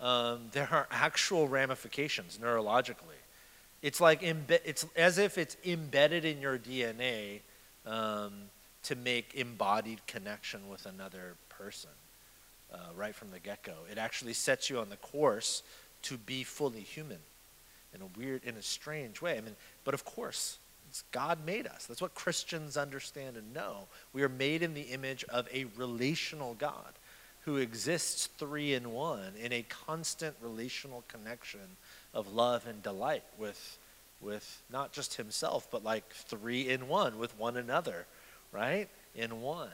um, 0.00 0.40
there 0.52 0.68
are 0.70 0.86
actual 0.90 1.48
ramifications 1.48 2.38
neurologically. 2.42 3.20
It's 3.82 4.00
like 4.00 4.22
imbe- 4.22 4.60
it's 4.64 4.86
as 4.96 5.18
if 5.18 5.38
it's 5.38 5.56
embedded 5.64 6.24
in 6.24 6.40
your 6.40 6.58
DNA 6.58 7.40
um, 7.84 8.32
to 8.84 8.96
make 8.96 9.34
embodied 9.34 10.06
connection 10.06 10.68
with 10.68 10.86
another 10.86 11.34
person 11.48 11.90
uh, 12.72 12.78
right 12.96 13.14
from 13.14 13.30
the 13.30 13.38
get-go. 13.38 13.74
It 13.90 13.98
actually 13.98 14.32
sets 14.32 14.70
you 14.70 14.78
on 14.78 14.88
the 14.88 14.96
course 14.96 15.62
to 16.02 16.16
be 16.16 16.42
fully 16.42 16.80
human 16.80 17.18
in 17.94 18.02
a 18.02 18.06
weird, 18.18 18.44
in 18.44 18.56
a 18.56 18.62
strange 18.62 19.20
way. 19.22 19.38
I 19.38 19.40
mean, 19.40 19.56
but 19.84 19.94
of 19.94 20.04
course, 20.04 20.58
God 21.10 21.44
made 21.44 21.66
us. 21.66 21.86
That's 21.86 22.02
what 22.02 22.14
Christians 22.14 22.76
understand 22.76 23.36
and 23.36 23.52
know. 23.52 23.88
We 24.12 24.22
are 24.22 24.28
made 24.28 24.62
in 24.62 24.74
the 24.74 24.82
image 24.82 25.24
of 25.24 25.48
a 25.52 25.66
relational 25.76 26.54
God 26.54 26.92
who 27.44 27.56
exists 27.56 28.26
three 28.26 28.74
in 28.74 28.92
one 28.92 29.32
in 29.40 29.52
a 29.52 29.62
constant 29.62 30.34
relational 30.40 31.04
connection 31.08 31.60
of 32.16 32.32
love 32.32 32.66
and 32.66 32.82
delight 32.82 33.22
with, 33.38 33.78
with 34.22 34.62
not 34.72 34.92
just 34.92 35.14
himself, 35.14 35.68
but 35.70 35.84
like 35.84 36.08
three 36.10 36.68
in 36.68 36.88
one 36.88 37.18
with 37.18 37.38
one 37.38 37.58
another, 37.58 38.06
right? 38.50 38.88
In 39.14 39.42
one. 39.42 39.68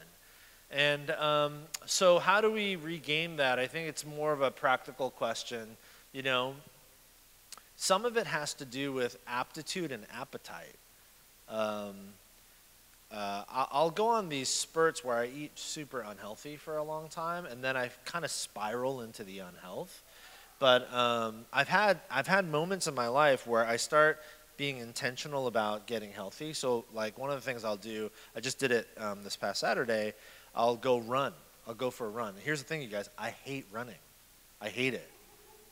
And 0.71 1.11
um, 1.13 1.61
so, 1.87 2.19
how 2.19 2.41
do 2.41 2.51
we 2.51 2.77
regain 2.77 3.37
that? 3.37 3.59
I 3.59 3.67
think 3.67 3.89
it's 3.89 4.05
more 4.05 4.33
of 4.33 4.43
a 4.43 4.51
practical 4.51 5.11
question. 5.11 5.77
You 6.13 6.23
know, 6.23 6.55
some 7.77 8.05
of 8.05 8.17
it 8.17 8.27
has 8.27 8.55
to 8.55 8.65
do 8.65 8.93
with 8.93 9.19
aptitude 9.29 9.93
and 9.93 10.05
appetite. 10.13 10.75
Um, 11.49 11.95
uh, 13.13 13.45
I'll 13.51 13.91
go 13.91 14.07
on 14.09 14.31
these 14.31 14.49
spurts 14.49 15.05
where 15.05 15.17
I 15.17 15.27
eat 15.27 15.59
super 15.59 16.01
unhealthy 16.01 16.57
for 16.57 16.79
a 16.79 16.83
long 16.83 17.09
time, 17.09 17.45
and 17.45 17.63
then 17.63 17.77
I 17.77 17.91
kind 18.07 18.25
of 18.25 18.31
spiral 18.31 19.03
into 19.03 19.23
the 19.23 19.41
unhealth. 19.41 20.03
But 20.63 20.95
um, 20.95 21.45
I've 21.53 21.67
had 21.67 21.99
I've 22.09 22.29
had 22.29 22.49
moments 22.49 22.87
in 22.87 22.95
my 22.95 23.09
life 23.09 23.49
where 23.49 23.67
I 23.67 23.75
start 23.75 24.21
being 24.57 24.79
intentional 24.79 25.49
about 25.49 25.89
getting 25.89 26.13
healthy. 26.13 26.53
So, 26.53 26.85
like 26.95 27.19
one 27.19 27.31
of 27.31 27.35
the 27.35 27.41
things 27.41 27.65
I'll 27.65 27.77
do, 27.77 28.13
I 28.37 28.39
just 28.39 28.61
did 28.61 28.71
it 28.71 28.87
um, 28.97 29.25
this 29.25 29.35
past 29.35 29.59
Saturday. 29.59 30.13
I'll 30.55 30.77
go 30.77 30.99
run. 30.99 31.33
I'll 31.67 31.75
go 31.75 31.91
for 31.91 32.07
a 32.07 32.11
run. 32.11 32.35
Here's 32.45 32.63
the 32.63 32.69
thing, 32.69 32.81
you 32.81 32.87
guys. 32.87 33.11
I 33.19 33.31
hate 33.31 33.67
running. 33.73 33.97
I 34.61 34.69
hate 34.69 34.95
it. 34.95 35.11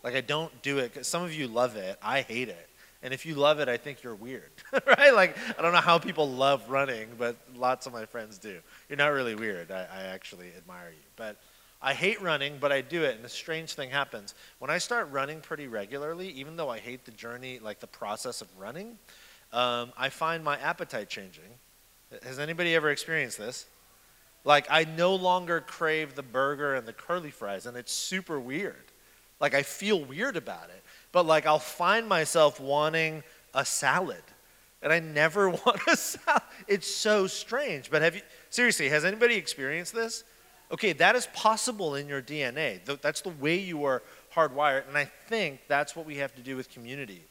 Like 0.03 0.16
I 0.16 0.22
don't 0.22 0.51
do 0.61 0.78
it. 0.78 0.93
Cause 0.93 1.07
some 1.07 1.22
of 1.22 1.32
you 1.32 1.47
love 1.47 1.76
it. 1.76 1.97
I 2.03 2.22
hate 2.22 2.49
it. 2.49 2.68
And 3.05 3.14
if 3.14 3.24
you 3.24 3.36
love 3.36 3.61
it, 3.61 3.68
I 3.68 3.76
think 3.76 4.03
you're 4.03 4.16
weird, 4.16 4.51
right? 4.72 5.14
Like 5.14 5.36
I 5.57 5.62
don't 5.62 5.72
know 5.72 5.78
how 5.78 6.01
people 6.01 6.28
love 6.28 6.68
running, 6.68 7.11
but 7.16 7.36
lots 7.55 7.86
of 7.86 7.93
my 7.93 8.07
friends 8.07 8.38
do. 8.38 8.59
You're 8.88 8.99
not 8.99 9.12
really 9.12 9.36
weird. 9.36 9.70
I, 9.70 9.86
I 9.95 10.03
actually 10.09 10.49
admire 10.59 10.91
you. 10.91 11.07
But 11.14 11.36
I 11.82 11.94
hate 11.94 12.20
running, 12.20 12.58
but 12.60 12.72
I 12.72 12.82
do 12.82 13.04
it. 13.04 13.16
And 13.16 13.24
a 13.24 13.28
strange 13.28 13.72
thing 13.72 13.90
happens 13.90 14.34
when 14.58 14.70
I 14.70 14.78
start 14.78 15.10
running 15.10 15.40
pretty 15.40 15.66
regularly. 15.66 16.28
Even 16.28 16.56
though 16.56 16.68
I 16.68 16.78
hate 16.78 17.04
the 17.04 17.10
journey, 17.10 17.58
like 17.58 17.80
the 17.80 17.86
process 17.86 18.42
of 18.42 18.48
running, 18.58 18.98
um, 19.52 19.92
I 19.96 20.10
find 20.10 20.44
my 20.44 20.58
appetite 20.58 21.08
changing. 21.08 21.44
Has 22.22 22.38
anybody 22.38 22.74
ever 22.74 22.90
experienced 22.90 23.38
this? 23.38 23.66
Like 24.44 24.66
I 24.70 24.84
no 24.84 25.14
longer 25.14 25.60
crave 25.60 26.14
the 26.14 26.22
burger 26.22 26.74
and 26.74 26.86
the 26.86 26.92
curly 26.92 27.30
fries, 27.30 27.66
and 27.66 27.76
it's 27.76 27.92
super 27.92 28.38
weird. 28.38 28.84
Like 29.38 29.54
I 29.54 29.62
feel 29.62 30.02
weird 30.04 30.36
about 30.36 30.64
it. 30.64 30.82
But 31.12 31.26
like 31.26 31.46
I'll 31.46 31.58
find 31.58 32.06
myself 32.08 32.60
wanting 32.60 33.22
a 33.54 33.64
salad. 33.64 34.22
And 34.82 34.92
I 34.92 35.00
never 35.00 35.48
want 35.66 35.80
a 35.86 35.96
salad. 35.96 36.42
It's 36.66 36.86
so 36.86 37.26
strange. 37.26 37.90
But 37.90 38.02
have 38.02 38.16
you 38.16 38.22
seriously, 38.50 38.88
has 38.90 39.04
anybody 39.04 39.34
experienced 39.34 39.94
this? 39.94 40.24
Okay, 40.72 40.92
that 40.92 41.16
is 41.16 41.26
possible 41.28 41.96
in 41.96 42.08
your 42.08 42.22
DNA. 42.22 42.80
That's 43.00 43.22
the 43.22 43.30
way 43.30 43.58
you 43.58 43.84
are 43.84 44.02
hardwired. 44.34 44.86
And 44.88 44.96
I 44.96 45.04
think 45.04 45.60
that's 45.66 45.96
what 45.96 46.06
we 46.06 46.16
have 46.16 46.34
to 46.36 46.42
do 46.42 46.56
with 46.56 46.70
community. 46.70 47.22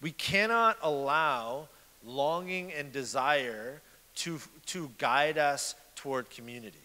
We 0.00 0.12
cannot 0.12 0.78
allow 0.82 1.68
longing 2.04 2.72
and 2.72 2.92
desire 2.92 3.80
to, 4.16 4.38
to 4.66 4.90
guide 4.98 5.38
us 5.38 5.74
toward 5.96 6.30
community. 6.30 6.78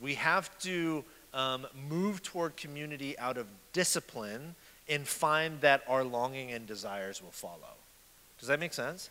We 0.00 0.14
have 0.14 0.56
to 0.60 1.04
um, 1.34 1.66
move 1.88 2.22
toward 2.22 2.56
community 2.56 3.18
out 3.18 3.36
of 3.36 3.46
discipline 3.72 4.54
and 4.88 5.06
find 5.06 5.60
that 5.60 5.82
our 5.88 6.04
longing 6.04 6.52
and 6.52 6.66
desires 6.66 7.22
will 7.22 7.32
follow. 7.32 7.74
Does 8.38 8.48
that 8.48 8.60
make 8.60 8.72
sense? 8.72 9.10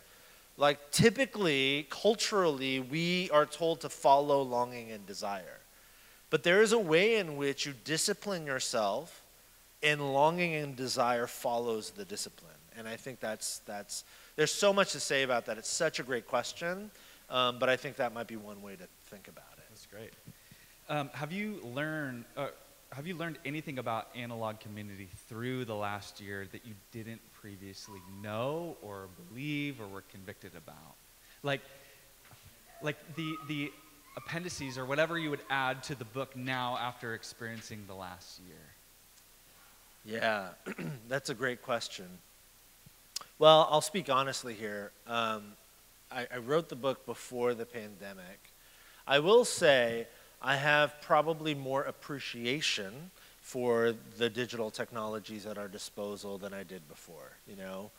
Like, 0.55 0.91
typically, 0.91 1.87
culturally, 1.89 2.79
we 2.79 3.29
are 3.31 3.45
told 3.45 3.81
to 3.81 3.89
follow 3.89 4.41
longing 4.41 4.91
and 4.91 5.05
desire. 5.05 5.56
But 6.29 6.43
there 6.43 6.61
is 6.61 6.73
a 6.73 6.79
way 6.79 7.15
in 7.15 7.37
which 7.37 7.65
you 7.65 7.73
discipline 7.83 8.45
yourself, 8.45 9.23
and 9.83 10.13
longing 10.13 10.55
and 10.55 10.75
desire 10.75 11.27
follows 11.27 11.91
the 11.91 12.05
discipline. 12.05 12.51
And 12.77 12.87
I 12.87 12.95
think 12.95 13.19
that's, 13.19 13.59
that's 13.59 14.03
there's 14.35 14.51
so 14.51 14.73
much 14.73 14.91
to 14.91 14.99
say 14.99 15.23
about 15.23 15.45
that. 15.45 15.57
It's 15.57 15.69
such 15.69 15.99
a 15.99 16.03
great 16.03 16.27
question, 16.27 16.91
um, 17.29 17.59
but 17.59 17.69
I 17.69 17.75
think 17.75 17.95
that 17.95 18.13
might 18.13 18.27
be 18.27 18.35
one 18.35 18.61
way 18.61 18.75
to 18.75 18.87
think 19.09 19.27
about 19.27 19.45
it. 19.57 19.63
That's 19.69 19.85
great. 19.87 20.13
Um, 20.89 21.09
have 21.13 21.31
you 21.31 21.59
learned? 21.75 22.25
Uh, 22.35 22.47
have 22.93 23.05
you 23.05 23.15
learned 23.15 23.37
anything 23.45 23.79
about 23.79 24.07
analog 24.15 24.59
community 24.59 25.09
through 25.27 25.65
the 25.65 25.75
last 25.75 26.21
year 26.21 26.47
that 26.51 26.65
you 26.65 26.73
didn't 26.91 27.21
previously 27.41 27.99
know 28.21 28.77
or 28.81 29.07
believe 29.29 29.81
or 29.81 29.87
were 29.87 30.03
convicted 30.11 30.51
about? 30.55 30.95
Like, 31.43 31.61
like 32.81 32.97
the 33.15 33.35
the 33.47 33.71
appendices 34.17 34.77
or 34.77 34.85
whatever 34.85 35.17
you 35.17 35.29
would 35.29 35.43
add 35.49 35.83
to 35.83 35.95
the 35.95 36.03
book 36.03 36.35
now 36.35 36.77
after 36.81 37.13
experiencing 37.13 37.83
the 37.87 37.93
last 37.93 38.41
year. 38.47 40.19
Yeah, 40.19 40.49
that's 41.07 41.29
a 41.29 41.35
great 41.35 41.61
question. 41.61 42.07
Well, 43.39 43.67
I'll 43.69 43.81
speak 43.81 44.09
honestly 44.09 44.55
here. 44.55 44.91
Um, 45.05 45.43
I, 46.11 46.27
I 46.33 46.37
wrote 46.37 46.67
the 46.67 46.75
book 46.75 47.05
before 47.05 47.53
the 47.53 47.65
pandemic. 47.65 48.39
I 49.05 49.19
will 49.19 49.45
say 49.45 50.07
I 50.41 50.55
have 50.55 50.95
probably 51.01 51.53
more 51.53 51.83
appreciation 51.83 53.11
for 53.41 53.93
the 54.17 54.29
digital 54.29 54.71
technologies 54.71 55.45
at 55.45 55.57
our 55.57 55.67
disposal 55.67 56.37
than 56.37 56.53
I 56.53 56.63
did 56.63 56.87
before. 56.89 57.31
You 57.47 57.55
know, 57.55 57.91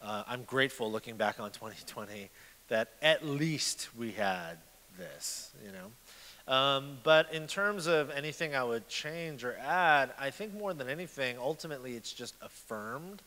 uh, 0.00 0.24
I'm 0.26 0.44
grateful 0.44 0.90
looking 0.90 1.16
back 1.16 1.38
on 1.38 1.50
2020 1.52 2.30
that 2.68 2.92
at 3.02 3.24
least 3.24 3.90
we 3.96 4.12
had 4.12 4.58
this. 4.96 5.50
You 5.64 5.72
know, 5.72 6.52
um, 6.52 6.98
but 7.02 7.32
in 7.32 7.46
terms 7.46 7.86
of 7.86 8.10
anything 8.10 8.54
I 8.54 8.62
would 8.62 8.88
change 8.88 9.44
or 9.44 9.56
add, 9.58 10.12
I 10.18 10.30
think 10.30 10.54
more 10.54 10.74
than 10.74 10.88
anything, 10.88 11.36
ultimately, 11.38 11.94
it's 11.94 12.12
just 12.12 12.34
affirmed 12.40 13.22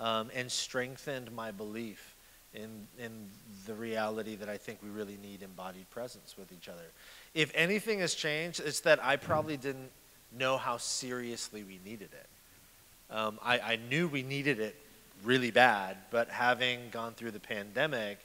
um, 0.00 0.30
and 0.34 0.50
strengthened 0.50 1.30
my 1.32 1.50
belief 1.50 2.16
in, 2.54 2.86
in 2.98 3.28
the 3.66 3.74
reality 3.74 4.34
that 4.36 4.48
I 4.48 4.56
think 4.56 4.78
we 4.82 4.88
really 4.88 5.18
need 5.22 5.42
embodied 5.42 5.88
presence 5.90 6.36
with 6.36 6.52
each 6.52 6.68
other. 6.68 6.84
If 7.34 7.52
anything 7.54 8.00
has 8.00 8.14
changed, 8.14 8.60
it's 8.64 8.80
that 8.80 9.04
I 9.04 9.16
probably 9.16 9.56
didn't 9.56 9.90
know 10.36 10.56
how 10.56 10.78
seriously 10.78 11.62
we 11.62 11.78
needed 11.84 12.10
it. 12.12 12.26
Um, 13.14 13.38
I, 13.42 13.58
I 13.60 13.78
knew 13.88 14.08
we 14.08 14.22
needed 14.22 14.58
it 14.58 14.76
really 15.24 15.50
bad, 15.50 15.96
but 16.10 16.28
having 16.28 16.90
gone 16.90 17.14
through 17.14 17.32
the 17.32 17.40
pandemic, 17.40 18.18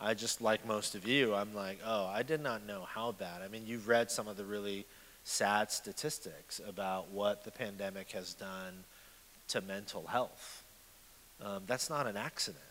I 0.00 0.14
just, 0.14 0.40
like 0.40 0.66
most 0.66 0.94
of 0.94 1.06
you, 1.06 1.34
I'm 1.34 1.54
like, 1.54 1.78
oh, 1.84 2.06
I 2.06 2.22
did 2.22 2.42
not 2.42 2.66
know 2.66 2.82
how 2.86 3.12
bad. 3.12 3.42
I 3.42 3.48
mean, 3.48 3.62
you've 3.66 3.88
read 3.88 4.10
some 4.10 4.28
of 4.28 4.36
the 4.36 4.44
really 4.44 4.84
sad 5.24 5.70
statistics 5.70 6.60
about 6.68 7.10
what 7.10 7.44
the 7.44 7.50
pandemic 7.50 8.12
has 8.12 8.34
done 8.34 8.84
to 9.48 9.60
mental 9.60 10.06
health. 10.06 10.62
Um, 11.42 11.62
that's 11.66 11.88
not 11.88 12.06
an 12.06 12.16
accident. 12.16 12.62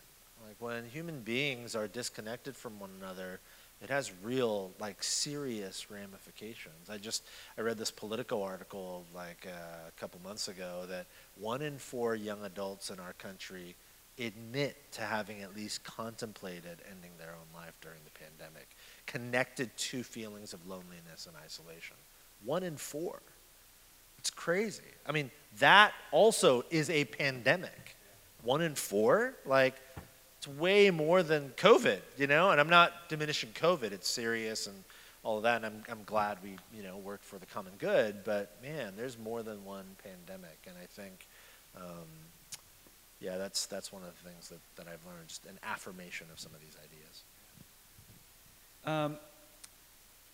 Like 0.46 0.56
when 0.60 0.84
human 0.84 1.20
beings 1.20 1.74
are 1.74 1.88
disconnected 1.88 2.56
from 2.56 2.78
one 2.78 2.90
another, 3.00 3.40
it 3.82 3.90
has 3.90 4.10
real, 4.22 4.70
like, 4.80 5.02
serious 5.02 5.90
ramifications. 5.90 6.88
I 6.88 6.96
just 6.96 7.24
I 7.58 7.60
read 7.60 7.76
this 7.76 7.90
Politico 7.90 8.42
article 8.42 9.04
like 9.14 9.46
uh, 9.46 9.88
a 9.88 10.00
couple 10.00 10.18
months 10.24 10.48
ago 10.48 10.84
that 10.88 11.06
one 11.38 11.60
in 11.60 11.76
four 11.76 12.14
young 12.14 12.42
adults 12.44 12.90
in 12.90 12.98
our 12.98 13.12
country 13.14 13.74
admit 14.18 14.92
to 14.92 15.02
having 15.02 15.42
at 15.42 15.54
least 15.54 15.84
contemplated 15.84 16.82
ending 16.90 17.10
their 17.18 17.30
own 17.30 17.60
life 17.60 17.74
during 17.80 17.98
the 18.04 18.10
pandemic, 18.10 18.68
connected 19.06 19.76
to 19.76 20.02
feelings 20.02 20.52
of 20.52 20.66
loneliness 20.66 21.26
and 21.26 21.36
isolation. 21.44 21.96
One 22.44 22.62
in 22.62 22.76
four. 22.76 23.20
It's 24.18 24.30
crazy. 24.30 24.82
I 25.06 25.12
mean, 25.12 25.30
that 25.58 25.92
also 26.10 26.64
is 26.70 26.90
a 26.90 27.04
pandemic. 27.04 27.96
One 28.42 28.62
in 28.62 28.74
four? 28.74 29.34
Like, 29.44 29.74
it's 30.38 30.48
way 30.48 30.90
more 30.90 31.22
than 31.22 31.52
COVID, 31.56 32.00
you 32.16 32.26
know? 32.26 32.50
And 32.50 32.60
I'm 32.60 32.68
not 32.68 33.08
diminishing 33.08 33.50
COVID, 33.50 33.92
it's 33.92 34.08
serious 34.08 34.66
and 34.66 34.82
all 35.22 35.36
of 35.36 35.42
that. 35.42 35.56
And 35.56 35.66
I'm, 35.66 35.84
I'm 35.90 36.04
glad 36.04 36.38
we, 36.42 36.56
you 36.74 36.82
know, 36.82 36.96
work 36.96 37.22
for 37.22 37.38
the 37.38 37.46
common 37.46 37.72
good. 37.78 38.24
But 38.24 38.56
man, 38.62 38.94
there's 38.96 39.18
more 39.18 39.42
than 39.42 39.64
one 39.64 39.84
pandemic. 40.02 40.58
And 40.66 40.76
I 40.82 40.86
think, 40.86 41.26
um, 41.76 42.06
yeah, 43.20 43.38
that's, 43.38 43.66
that's 43.66 43.92
one 43.92 44.02
of 44.02 44.08
the 44.08 44.28
things 44.28 44.48
that, 44.48 44.60
that 44.76 44.86
I've 44.92 45.04
learned, 45.06 45.28
just 45.28 45.46
an 45.46 45.58
affirmation 45.62 46.26
of 46.32 46.38
some 46.38 46.52
of 46.54 46.60
these 46.60 46.76
ideas. 46.84 47.22
Um, 48.84 49.18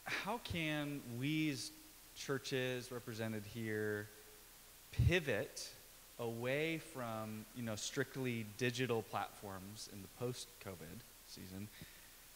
how 0.05 0.39
can 0.45 1.01
we 1.18 1.51
as 1.51 1.70
churches 2.14 2.93
represented 2.93 3.45
here 3.47 4.09
pivot 5.07 5.70
away 6.18 6.78
from 6.78 7.45
you 7.57 7.62
know 7.62 7.74
strictly 7.74 8.45
digital 8.59 9.03
platforms 9.03 9.89
in 9.93 10.03
the 10.03 10.09
post-COVID 10.18 11.01
season 11.26 11.68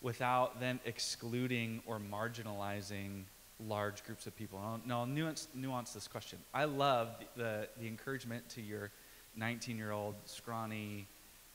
without 0.01 0.61
then 0.61 0.81
excluding 0.85 1.83
or 1.87 1.99
marginalizing 1.99 3.23
large 3.67 4.05
groups 4.05 4.27
of 4.27 4.37
people. 4.37 4.61
Now, 4.85 5.01
I'll 5.01 5.07
nuance, 5.07 5.49
nuance 5.55 5.93
this 5.93 6.07
question. 6.07 6.39
I 6.53 6.65
love 6.65 7.09
the, 7.37 7.43
the, 7.43 7.69
the 7.81 7.89
encouragement 7.89 8.47
to 8.51 8.61
your 8.61 8.91
19-year-old 9.39 10.15
scrawny 10.25 11.07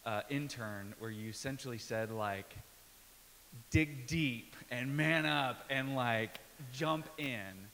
uh, 0.05 0.21
intern 0.29 0.93
where 0.99 1.11
you 1.11 1.29
essentially 1.29 1.77
said 1.77 2.11
like, 2.11 2.53
dig 3.69 4.07
deep 4.07 4.55
and 4.69 4.95
man 4.95 5.25
up 5.25 5.65
and 5.69 5.95
like 5.95 6.39
jump 6.73 7.07
in. 7.17 7.67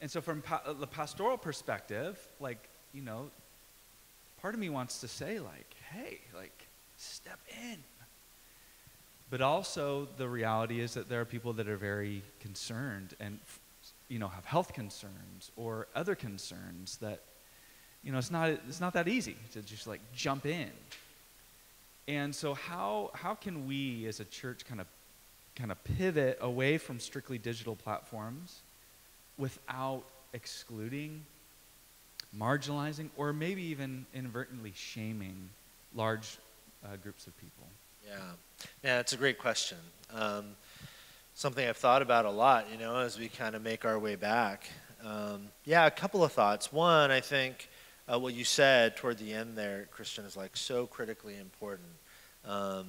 And 0.00 0.10
so 0.10 0.20
from 0.20 0.42
pa- 0.42 0.62
the 0.78 0.86
pastoral 0.86 1.38
perspective, 1.38 2.18
like, 2.40 2.68
you 2.92 3.02
know, 3.02 3.30
part 4.40 4.54
of 4.54 4.60
me 4.60 4.68
wants 4.68 5.00
to 5.00 5.08
say 5.08 5.38
like, 5.38 5.74
hey, 5.92 6.18
like 6.34 6.66
step 6.96 7.38
in. 7.62 7.78
But 9.30 9.40
also 9.40 10.08
the 10.18 10.28
reality 10.28 10.80
is 10.80 10.94
that 10.94 11.08
there 11.08 11.20
are 11.20 11.24
people 11.24 11.54
that 11.54 11.68
are 11.68 11.76
very 11.76 12.22
concerned 12.40 13.14
and 13.18 13.38
you 14.08 14.18
know 14.18 14.28
have 14.28 14.44
health 14.44 14.74
concerns 14.74 15.50
or 15.56 15.86
other 15.94 16.14
concerns 16.14 16.98
that 16.98 17.20
you 18.02 18.12
know 18.12 18.18
it's 18.18 18.30
not 18.30 18.50
it's 18.50 18.80
not 18.80 18.92
that 18.94 19.08
easy 19.08 19.36
to 19.52 19.62
just 19.62 19.86
like 19.86 20.00
jump 20.14 20.46
in. 20.46 20.70
And 22.08 22.34
so 22.34 22.54
how 22.54 23.10
how 23.14 23.34
can 23.34 23.66
we 23.66 24.06
as 24.06 24.20
a 24.20 24.24
church 24.24 24.64
kind 24.66 24.80
of 24.80 24.86
kind 25.56 25.70
of 25.70 25.82
pivot 25.84 26.38
away 26.40 26.78
from 26.78 26.98
strictly 26.98 27.38
digital 27.38 27.76
platforms 27.76 28.60
without 29.38 30.02
excluding 30.32 31.24
marginalizing, 32.38 33.08
or 33.16 33.32
maybe 33.32 33.62
even 33.62 34.06
inadvertently 34.14 34.72
shaming 34.74 35.50
large 35.94 36.38
uh, 36.84 36.96
groups 37.02 37.26
of 37.26 37.36
people? 37.38 37.66
Yeah, 38.06 38.16
yeah, 38.82 39.00
it's 39.00 39.12
a 39.12 39.16
great 39.16 39.38
question. 39.38 39.78
Um, 40.12 40.56
something 41.34 41.66
I've 41.66 41.76
thought 41.76 42.02
about 42.02 42.24
a 42.24 42.30
lot, 42.30 42.66
you 42.70 42.78
know, 42.78 42.96
as 42.98 43.18
we 43.18 43.28
kind 43.28 43.54
of 43.54 43.62
make 43.62 43.84
our 43.84 43.98
way 43.98 44.16
back. 44.16 44.68
Um, 45.04 45.48
yeah, 45.64 45.86
a 45.86 45.90
couple 45.90 46.22
of 46.24 46.32
thoughts. 46.32 46.72
One, 46.72 47.10
I 47.10 47.20
think 47.20 47.68
uh, 48.10 48.18
what 48.18 48.34
you 48.34 48.44
said 48.44 48.96
toward 48.96 49.18
the 49.18 49.32
end 49.32 49.56
there, 49.56 49.88
Christian, 49.90 50.24
is 50.24 50.36
like 50.36 50.56
so 50.56 50.86
critically 50.86 51.36
important. 51.38 51.88
Um, 52.46 52.86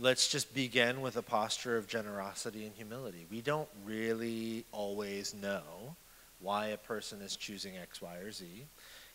let's 0.00 0.28
just 0.28 0.54
begin 0.54 1.00
with 1.00 1.16
a 1.16 1.22
posture 1.22 1.76
of 1.76 1.86
generosity 1.86 2.64
and 2.64 2.74
humility. 2.74 3.26
We 3.30 3.40
don't 3.40 3.68
really 3.84 4.64
always 4.72 5.34
know 5.34 5.96
why 6.40 6.68
a 6.68 6.76
person 6.76 7.20
is 7.20 7.36
choosing 7.36 7.76
X, 7.76 8.02
Y, 8.02 8.16
or 8.16 8.32
Z. 8.32 8.46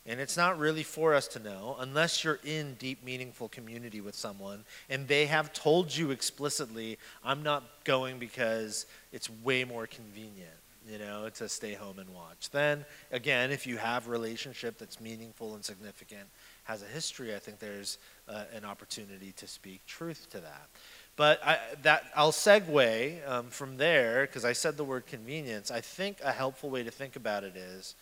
And 0.06 0.22
it's 0.22 0.38
not 0.38 0.58
really 0.58 0.84
for 0.84 1.14
us 1.14 1.28
to 1.30 1.40
know 1.40 1.76
unless 1.80 2.24
you're 2.24 2.40
in 2.46 2.76
deep, 2.76 3.04
meaningful 3.04 3.50
community 3.50 4.00
with 4.00 4.16
someone 4.16 4.64
and 4.90 5.06
they 5.06 5.26
have 5.26 5.52
told 5.52 5.94
you 5.94 6.12
explicitly, 6.12 6.98
I'm 7.26 7.44
not 7.44 7.64
going 7.84 8.18
because 8.18 8.86
it's 9.12 9.30
way 9.30 9.66
more 9.66 9.86
convenient, 9.86 10.50
you 10.90 10.98
know, 10.98 11.30
to 11.30 11.50
stay 11.50 11.74
home 11.74 12.00
and 12.00 12.10
watch. 12.10 12.50
Then, 12.52 12.86
again, 13.12 13.52
if 13.52 13.68
you 13.68 13.78
have 13.78 14.08
a 14.08 14.12
relationship 14.12 14.78
that's 14.78 15.02
meaningful 15.02 15.56
and 15.56 15.64
significant, 15.64 16.28
has 16.64 16.84
a 16.84 16.86
history, 16.86 17.36
I 17.36 17.40
think 17.40 17.60
there's 17.60 17.98
uh, 18.28 18.44
an 18.54 18.66
opportunity 18.66 19.34
to 19.38 19.48
speak 19.48 19.86
truth 19.86 20.30
to 20.32 20.40
that. 20.40 20.68
But 21.16 21.44
I, 21.46 21.58
that 21.82 22.06
I'll 22.16 22.32
segue 22.32 23.28
um, 23.28 23.48
from 23.48 23.78
there 23.78 24.28
because 24.28 24.46
I 24.46 24.54
said 24.54 24.78
the 24.78 24.84
word 24.84 25.08
convenience. 25.08 25.72
I 25.72 25.82
think 25.82 26.20
a 26.24 26.32
helpful 26.32 26.70
way 26.70 26.84
to 26.84 26.92
think 26.92 27.16
about 27.16 27.44
it 27.44 27.56
is, 27.56 27.96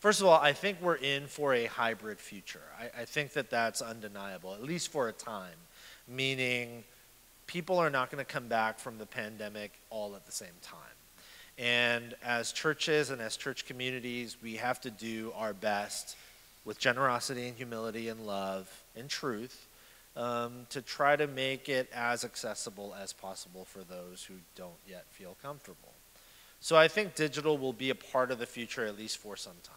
first 0.00 0.20
of 0.20 0.26
all, 0.26 0.40
I 0.40 0.52
think 0.52 0.78
we're 0.80 0.96
in 0.96 1.26
for 1.26 1.52
a 1.54 1.66
hybrid 1.66 2.18
future. 2.18 2.62
I, 2.80 3.02
I 3.02 3.04
think 3.04 3.34
that 3.34 3.50
that's 3.50 3.82
undeniable, 3.82 4.54
at 4.54 4.62
least 4.62 4.90
for 4.90 5.08
a 5.08 5.12
time. 5.12 5.54
Meaning, 6.08 6.84
people 7.46 7.78
are 7.78 7.90
not 7.90 8.10
going 8.10 8.24
to 8.24 8.32
come 8.32 8.48
back 8.48 8.78
from 8.78 8.98
the 8.98 9.06
pandemic 9.06 9.72
all 9.90 10.16
at 10.16 10.24
the 10.24 10.32
same 10.32 10.48
time. 10.62 10.78
And 11.62 12.16
as 12.24 12.50
churches 12.50 13.10
and 13.10 13.22
as 13.22 13.36
church 13.36 13.66
communities, 13.66 14.36
we 14.42 14.56
have 14.56 14.80
to 14.80 14.90
do 14.90 15.32
our 15.36 15.52
best 15.52 16.16
with 16.64 16.76
generosity 16.76 17.46
and 17.46 17.56
humility 17.56 18.08
and 18.08 18.26
love 18.26 18.68
and 18.96 19.08
truth 19.08 19.68
um, 20.16 20.66
to 20.70 20.82
try 20.82 21.14
to 21.14 21.28
make 21.28 21.68
it 21.68 21.88
as 21.94 22.24
accessible 22.24 22.96
as 23.00 23.12
possible 23.12 23.64
for 23.64 23.84
those 23.84 24.24
who 24.24 24.34
don't 24.56 24.74
yet 24.88 25.04
feel 25.10 25.36
comfortable. 25.40 25.92
So 26.58 26.76
I 26.76 26.88
think 26.88 27.14
digital 27.14 27.56
will 27.56 27.72
be 27.72 27.90
a 27.90 27.94
part 27.94 28.32
of 28.32 28.40
the 28.40 28.46
future 28.46 28.84
at 28.84 28.98
least 28.98 29.18
for 29.18 29.36
some 29.36 29.56
time. 29.62 29.76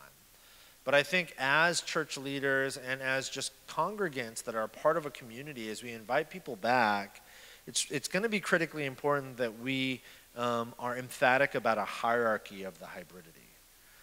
But 0.86 0.96
I 0.96 1.04
think 1.04 1.36
as 1.38 1.82
church 1.82 2.18
leaders 2.18 2.78
and 2.78 3.00
as 3.00 3.30
just 3.30 3.52
congregants 3.68 4.44
that 4.46 4.56
are 4.56 4.68
part 4.68 4.98
of 4.98 5.06
a 5.06 5.12
community, 5.12 5.70
as 5.70 5.84
we 5.84 5.92
invite 5.92 6.32
people 6.32 6.56
back, 6.56 7.22
it's, 7.68 7.86
it's 7.92 8.08
going 8.08 8.24
to 8.24 8.30
be 8.30 8.40
critically 8.40 8.86
important 8.86 9.38
that 9.38 9.60
we 9.60 10.02
um, 10.38 10.74
are 10.80 10.98
emphatic 10.98 11.56
about 11.56 11.78
a 11.78 11.86
hierarchy 11.86 12.64
of 12.64 12.80
the 12.80 12.86
hybridity. 12.86 13.46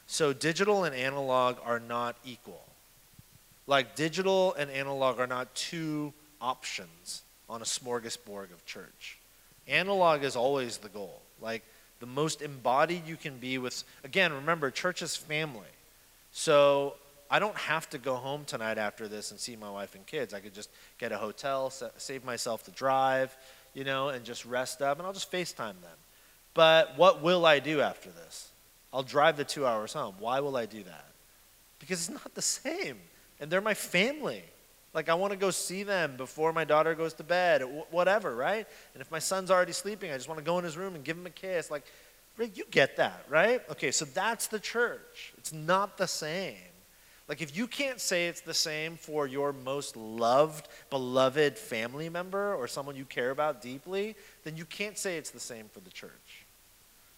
So 0.06 0.32
digital 0.32 0.84
and 0.84 0.94
analog 0.94 1.56
are 1.64 1.80
not 1.80 2.16
equal. 2.24 2.64
Like 3.66 3.94
digital 3.94 4.54
and 4.54 4.70
analog 4.70 5.18
are 5.18 5.26
not 5.26 5.54
two 5.54 6.12
options 6.40 7.22
on 7.48 7.62
a 7.62 7.64
smorgasbord 7.64 8.52
of 8.52 8.64
church. 8.66 9.18
Analog 9.68 10.24
is 10.24 10.36
always 10.36 10.78
the 10.78 10.88
goal. 10.88 11.22
Like 11.40 11.62
the 12.00 12.06
most 12.06 12.42
embodied 12.42 13.06
you 13.06 13.16
can 13.16 13.38
be 13.38 13.58
with, 13.58 13.84
again, 14.02 14.32
remember, 14.32 14.70
church 14.70 15.02
is 15.02 15.16
family. 15.16 15.62
So 16.32 16.94
I 17.30 17.38
don't 17.38 17.56
have 17.56 17.88
to 17.90 17.98
go 17.98 18.16
home 18.16 18.44
tonight 18.44 18.76
after 18.76 19.08
this 19.08 19.30
and 19.30 19.38
see 19.38 19.56
my 19.56 19.70
wife 19.70 19.94
and 19.94 20.04
kids. 20.04 20.34
I 20.34 20.40
could 20.40 20.54
just 20.54 20.70
get 20.98 21.12
a 21.12 21.16
hotel, 21.16 21.70
save 21.96 22.24
myself 22.24 22.64
the 22.64 22.72
drive, 22.72 23.34
you 23.72 23.84
know, 23.84 24.08
and 24.08 24.24
just 24.24 24.44
rest 24.44 24.82
up, 24.82 24.98
and 24.98 25.06
I'll 25.06 25.14
just 25.14 25.30
FaceTime 25.32 25.56
them. 25.56 25.98
But 26.54 26.96
what 26.98 27.22
will 27.22 27.46
I 27.46 27.58
do 27.58 27.80
after 27.80 28.10
this? 28.10 28.50
I'll 28.92 29.02
drive 29.02 29.36
the 29.36 29.44
two 29.44 29.66
hours 29.66 29.92
home. 29.92 30.14
Why 30.18 30.40
will 30.40 30.56
I 30.56 30.66
do 30.66 30.82
that? 30.82 31.06
Because 31.78 32.08
it's 32.08 32.10
not 32.10 32.34
the 32.34 32.42
same. 32.42 32.98
And 33.40 33.50
they're 33.50 33.60
my 33.60 33.74
family. 33.74 34.44
Like, 34.94 35.08
I 35.08 35.14
want 35.14 35.32
to 35.32 35.38
go 35.38 35.50
see 35.50 35.82
them 35.82 36.16
before 36.18 36.52
my 36.52 36.64
daughter 36.64 36.94
goes 36.94 37.14
to 37.14 37.22
bed, 37.22 37.62
whatever, 37.90 38.36
right? 38.36 38.66
And 38.92 39.00
if 39.00 39.10
my 39.10 39.18
son's 39.18 39.50
already 39.50 39.72
sleeping, 39.72 40.10
I 40.10 40.16
just 40.16 40.28
want 40.28 40.38
to 40.38 40.44
go 40.44 40.58
in 40.58 40.64
his 40.64 40.76
room 40.76 40.94
and 40.94 41.02
give 41.02 41.16
him 41.16 41.24
a 41.24 41.30
kiss. 41.30 41.70
Like, 41.70 41.84
Rick, 42.36 42.58
you 42.58 42.64
get 42.70 42.96
that, 42.98 43.24
right? 43.30 43.62
Okay, 43.70 43.90
so 43.90 44.04
that's 44.04 44.48
the 44.48 44.60
church. 44.60 45.32
It's 45.38 45.52
not 45.52 45.96
the 45.96 46.06
same. 46.06 46.56
Like, 47.26 47.40
if 47.40 47.56
you 47.56 47.66
can't 47.66 48.00
say 48.00 48.26
it's 48.26 48.42
the 48.42 48.52
same 48.52 48.96
for 48.96 49.26
your 49.26 49.54
most 49.54 49.96
loved, 49.96 50.68
beloved 50.90 51.56
family 51.56 52.10
member 52.10 52.54
or 52.54 52.68
someone 52.68 52.94
you 52.94 53.06
care 53.06 53.30
about 53.30 53.62
deeply, 53.62 54.16
then 54.44 54.56
you 54.56 54.66
can't 54.66 54.98
say 54.98 55.16
it's 55.16 55.30
the 55.30 55.40
same 55.40 55.70
for 55.72 55.80
the 55.80 55.90
church. 55.90 56.41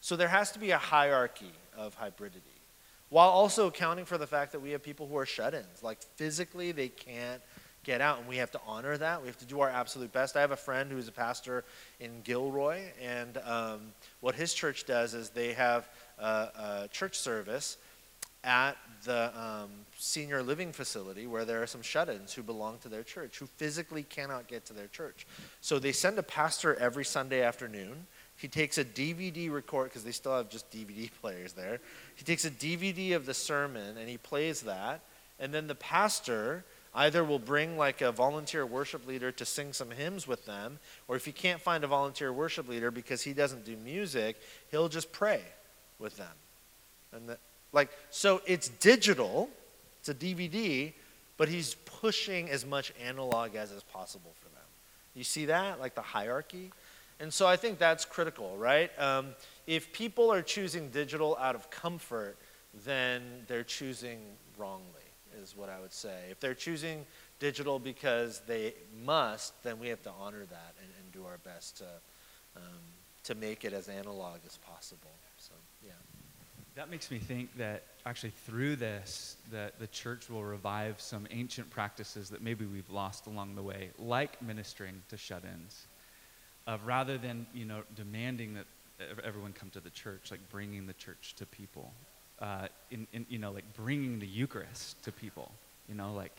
So, 0.05 0.16
there 0.16 0.28
has 0.28 0.52
to 0.52 0.59
be 0.59 0.70
a 0.72 0.76
hierarchy 0.76 1.50
of 1.74 1.98
hybridity 1.98 2.61
while 3.09 3.30
also 3.30 3.68
accounting 3.68 4.05
for 4.05 4.18
the 4.18 4.26
fact 4.26 4.52
that 4.52 4.61
we 4.61 4.72
have 4.72 4.82
people 4.82 5.09
who 5.09 5.16
are 5.16 5.24
shut 5.24 5.55
ins. 5.55 5.82
Like, 5.82 6.02
physically, 6.16 6.72
they 6.72 6.90
can't 6.90 7.40
get 7.84 8.02
out, 8.02 8.18
and 8.18 8.28
we 8.28 8.36
have 8.36 8.50
to 8.50 8.61
honor 8.66 8.98
that. 8.98 9.22
We 9.22 9.28
have 9.28 9.38
to 9.38 9.46
do 9.46 9.61
our 9.61 9.70
absolute 9.70 10.12
best. 10.12 10.36
I 10.36 10.42
have 10.42 10.50
a 10.50 10.57
friend 10.57 10.92
who's 10.92 11.09
a 11.09 11.12
pastor 11.12 11.64
in 12.00 12.20
Gilroy, 12.22 12.82
and 13.02 13.38
um, 13.46 13.94
what 14.20 14.34
his 14.34 14.52
church 14.52 14.84
does 14.84 15.14
is 15.14 15.30
they 15.30 15.55
have 15.55 15.88
a, 16.18 16.26
a 16.84 16.88
church 16.92 17.18
service 17.18 17.78
at 18.44 18.76
the 19.05 19.32
um, 19.40 19.70
senior 19.96 20.42
living 20.42 20.70
facility 20.70 21.26
where 21.26 21.46
there 21.46 21.62
are 21.62 21.66
some 21.66 21.80
shut 21.80 22.11
ins 22.11 22.34
who 22.34 22.42
belong 22.42 22.76
to 22.82 22.90
their 22.90 23.02
church 23.02 23.38
who 23.38 23.46
physically 23.46 24.02
cannot 24.02 24.48
get 24.48 24.66
to 24.66 24.74
their 24.74 24.88
church. 24.88 25.26
So 25.62 25.78
they 25.78 25.92
send 25.92 26.18
a 26.18 26.22
pastor 26.22 26.74
every 26.74 27.07
Sunday 27.07 27.40
afternoon. 27.40 28.07
He 28.37 28.49
takes 28.49 28.78
a 28.78 28.85
DVD 28.85 29.51
record 29.51 29.85
because 29.91 30.05
they 30.05 30.12
still 30.12 30.37
have 30.37 30.49
just 30.49 30.70
DVD 30.70 31.11
players 31.20 31.53
there. 31.53 31.80
He 32.16 32.24
takes 32.24 32.45
a 32.45 32.51
DVD 32.51 33.14
of 33.16 33.26
the 33.26 33.35
sermon 33.35 33.97
and 33.97 34.09
he 34.09 34.18
plays 34.18 34.62
that. 34.62 35.01
And 35.39 35.53
then 35.53 35.66
the 35.66 35.74
pastor 35.74 36.64
either 36.95 37.24
will 37.24 37.39
bring 37.39 37.76
like 37.76 38.01
a 38.01 38.12
volunteer 38.12 38.64
worship 38.64 39.07
leader 39.07 39.32
to 39.32 39.45
sing 39.45 39.72
some 39.72 39.91
hymns 39.91 40.28
with 40.28 40.47
them, 40.47 40.78
or 41.09 41.16
if 41.16 41.24
he 41.24 41.32
can't 41.32 41.61
find 41.61 41.82
a 41.82 41.87
volunteer 41.87 42.32
worship 42.32 42.68
leader 42.68 42.91
because 42.91 43.22
he 43.22 43.32
doesn't 43.32 43.64
do 43.64 43.76
music, 43.76 44.37
he'll 44.70 44.89
just 44.89 45.11
pray 45.11 45.43
with 45.99 46.16
them. 46.16 46.28
And 47.12 47.28
the, 47.28 47.39
like 47.72 47.91
so 48.11 48.43
it's 48.47 48.68
digital, 48.68 49.51
it's 50.01 50.09
a 50.09 50.14
DVD, 50.14 50.93
but 51.37 51.49
he's 51.49 51.74
pushing 51.85 52.49
as 52.49 52.64
much 52.64 52.93
analog 53.05 53.57
as 53.57 53.72
is 53.72 53.82
possible 53.82 54.32
for 54.41 54.49
them. 54.51 54.64
You 55.14 55.24
see 55.24 55.47
that? 55.47 55.80
Like 55.80 55.95
the 55.95 56.03
hierarchy? 56.03 56.70
And 57.20 57.32
so 57.32 57.46
I 57.46 57.56
think 57.56 57.78
that's 57.78 58.04
critical, 58.04 58.56
right? 58.56 58.90
Um, 58.98 59.34
if 59.66 59.92
people 59.92 60.32
are 60.32 60.42
choosing 60.42 60.90
digital 60.90 61.36
out 61.40 61.54
of 61.54 61.70
comfort, 61.70 62.36
then 62.84 63.22
they're 63.46 63.64
choosing 63.64 64.20
wrongly 64.58 65.04
is 65.42 65.56
what 65.56 65.68
I 65.68 65.80
would 65.80 65.92
say. 65.92 66.16
If 66.30 66.40
they're 66.40 66.54
choosing 66.54 67.06
digital 67.38 67.78
because 67.78 68.40
they 68.46 68.74
must, 69.04 69.62
then 69.62 69.78
we 69.78 69.88
have 69.88 70.02
to 70.02 70.10
honor 70.20 70.44
that 70.44 70.74
and, 70.80 70.90
and 71.00 71.12
do 71.12 71.24
our 71.24 71.38
best 71.38 71.78
to, 71.78 71.86
um, 72.56 72.62
to 73.24 73.34
make 73.34 73.64
it 73.64 73.72
as 73.72 73.88
analog 73.88 74.38
as 74.46 74.56
possible. 74.58 75.10
So, 75.38 75.52
yeah. 75.84 75.92
That 76.74 76.90
makes 76.90 77.10
me 77.10 77.18
think 77.18 77.56
that 77.56 77.84
actually 78.06 78.32
through 78.46 78.76
this, 78.76 79.36
that 79.52 79.78
the 79.78 79.86
church 79.88 80.28
will 80.28 80.44
revive 80.44 81.00
some 81.00 81.26
ancient 81.30 81.70
practices 81.70 82.30
that 82.30 82.42
maybe 82.42 82.64
we've 82.64 82.90
lost 82.90 83.26
along 83.26 83.54
the 83.54 83.62
way, 83.62 83.90
like 83.98 84.40
ministering 84.42 85.02
to 85.08 85.16
shut-ins, 85.16 85.86
of 86.66 86.86
rather 86.86 87.18
than 87.18 87.46
you 87.54 87.64
know 87.64 87.82
demanding 87.94 88.54
that 88.54 88.66
everyone 89.24 89.52
come 89.52 89.70
to 89.70 89.80
the 89.80 89.90
church, 89.90 90.30
like 90.30 90.40
bringing 90.50 90.86
the 90.86 90.92
church 90.94 91.34
to 91.36 91.46
people 91.46 91.92
uh, 92.40 92.68
in, 92.90 93.06
in, 93.12 93.26
you 93.28 93.38
know, 93.38 93.52
like 93.52 93.64
bringing 93.74 94.18
the 94.18 94.26
Eucharist 94.26 95.02
to 95.04 95.12
people, 95.12 95.50
you 95.88 95.94
know, 95.94 96.12
like 96.14 96.32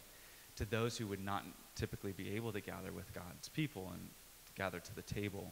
to 0.56 0.66
those 0.66 0.98
who 0.98 1.08
would 1.08 1.24
not 1.24 1.44
typically 1.76 2.12
be 2.12 2.36
able 2.36 2.52
to 2.52 2.62
gather 2.62 2.92
with 2.92 3.14
God's 3.14 3.50
people 3.50 3.90
and 3.92 4.02
gather 4.56 4.80
to 4.80 4.96
the 4.96 5.02
table 5.02 5.52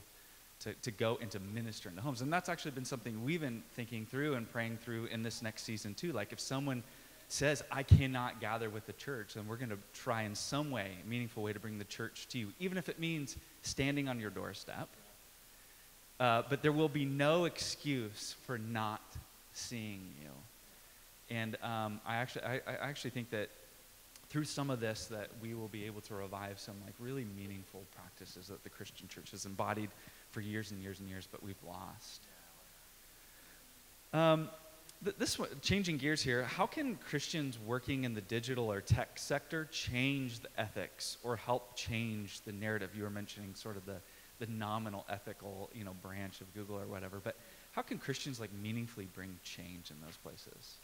to, 0.61 0.73
to 0.75 0.91
go 0.91 1.17
and 1.21 1.29
to 1.31 1.39
minister 1.39 1.89
in 1.89 1.95
the 1.95 2.01
homes. 2.01 2.21
And 2.21 2.31
that's 2.31 2.47
actually 2.47 2.71
been 2.71 2.85
something 2.85 3.23
we've 3.23 3.41
been 3.41 3.63
thinking 3.73 4.05
through 4.05 4.35
and 4.35 4.49
praying 4.49 4.77
through 4.77 5.05
in 5.05 5.23
this 5.23 5.41
next 5.41 5.63
season 5.63 5.93
too. 5.93 6.13
Like 6.13 6.31
if 6.31 6.39
someone 6.39 6.83
says, 7.27 7.63
I 7.71 7.83
cannot 7.83 8.39
gather 8.39 8.69
with 8.69 8.85
the 8.85 8.93
church, 8.93 9.33
then 9.33 9.47
we're 9.47 9.57
going 9.57 9.69
to 9.69 9.77
try 9.93 10.23
in 10.23 10.35
some 10.35 10.71
way, 10.71 10.91
meaningful 11.07 11.43
way 11.43 11.53
to 11.53 11.59
bring 11.59 11.79
the 11.79 11.85
church 11.85 12.27
to 12.29 12.37
you, 12.37 12.53
even 12.59 12.77
if 12.77 12.89
it 12.89 12.99
means 12.99 13.37
standing 13.61 14.07
on 14.07 14.19
your 14.19 14.29
doorstep. 14.29 14.89
Uh, 16.19 16.43
but 16.49 16.61
there 16.61 16.71
will 16.71 16.89
be 16.89 17.05
no 17.05 17.45
excuse 17.45 18.35
for 18.45 18.57
not 18.57 19.01
seeing 19.53 20.01
you. 20.21 20.29
And 21.35 21.57
um, 21.63 21.99
I, 22.05 22.15
actually, 22.17 22.45
I, 22.45 22.61
I 22.67 22.89
actually 22.89 23.11
think 23.11 23.29
that 23.31 23.49
through 24.29 24.45
some 24.45 24.69
of 24.69 24.79
this 24.79 25.05
that 25.07 25.29
we 25.41 25.53
will 25.53 25.67
be 25.67 25.85
able 25.85 26.01
to 26.01 26.15
revive 26.15 26.59
some 26.59 26.75
like 26.85 26.93
really 26.99 27.25
meaningful 27.37 27.81
practices 27.95 28.47
that 28.47 28.63
the 28.63 28.69
Christian 28.69 29.07
church 29.07 29.31
has 29.31 29.45
embodied 29.45 29.89
for 30.31 30.41
years 30.41 30.71
and 30.71 30.81
years 30.81 30.99
and 30.99 31.09
years, 31.09 31.27
but 31.31 31.43
we've 31.43 31.55
lost. 31.67 32.21
Um, 34.13 34.49
this 35.17 35.37
one, 35.37 35.49
changing 35.61 35.97
gears 35.97 36.21
here, 36.21 36.43
how 36.43 36.65
can 36.65 36.95
Christians 36.95 37.59
working 37.59 38.03
in 38.03 38.13
the 38.13 38.21
digital 38.21 38.71
or 38.71 38.81
tech 38.81 39.19
sector 39.19 39.65
change 39.71 40.39
the 40.39 40.49
ethics 40.57 41.17
or 41.23 41.35
help 41.35 41.75
change 41.75 42.41
the 42.41 42.51
narrative? 42.51 42.91
You 42.95 43.03
were 43.03 43.09
mentioning 43.09 43.55
sort 43.55 43.77
of 43.77 43.85
the, 43.85 43.97
the 44.39 44.47
nominal 44.47 45.05
ethical, 45.09 45.69
you 45.73 45.83
know, 45.83 45.93
branch 46.01 46.41
of 46.41 46.53
Google 46.53 46.77
or 46.77 46.85
whatever, 46.85 47.19
but 47.23 47.35
how 47.71 47.81
can 47.81 47.97
Christians 47.97 48.39
like 48.39 48.51
meaningfully 48.53 49.07
bring 49.13 49.37
change 49.43 49.91
in 49.91 49.97
those 50.05 50.17
places? 50.17 50.75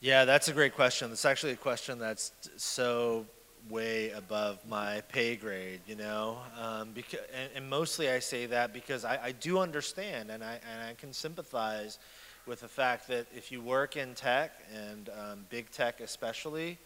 Yeah, 0.00 0.24
that's 0.24 0.48
a 0.48 0.52
great 0.52 0.74
question. 0.74 1.10
It's 1.10 1.24
actually 1.24 1.52
a 1.52 1.56
question 1.56 1.98
that's 1.98 2.32
so 2.56 3.26
way 3.70 4.10
above 4.10 4.58
my 4.68 5.00
pay 5.08 5.36
grade, 5.36 5.80
you 5.86 5.96
know. 5.96 6.38
Um, 6.60 6.90
because, 6.94 7.20
and, 7.34 7.50
and, 7.56 7.70
mostly 7.70 8.10
I 8.10 8.18
say 8.18 8.46
that 8.46 8.72
because 8.74 9.04
I, 9.04 9.18
I, 9.22 9.32
do 9.32 9.58
understand 9.58 10.30
and 10.30 10.44
I, 10.44 10.60
and 10.70 10.90
I 10.90 10.94
can 10.94 11.12
sympathize 11.12 11.98
with 12.46 12.60
the 12.60 12.68
fact 12.68 13.08
that 13.08 13.26
if 13.34 13.50
you 13.50 13.60
work 13.60 13.96
in 13.96 14.14
tech 14.14 14.52
and 14.74 15.08
um, 15.08 15.46
big 15.50 15.70
tech 15.70 16.00
especially, 16.00 16.78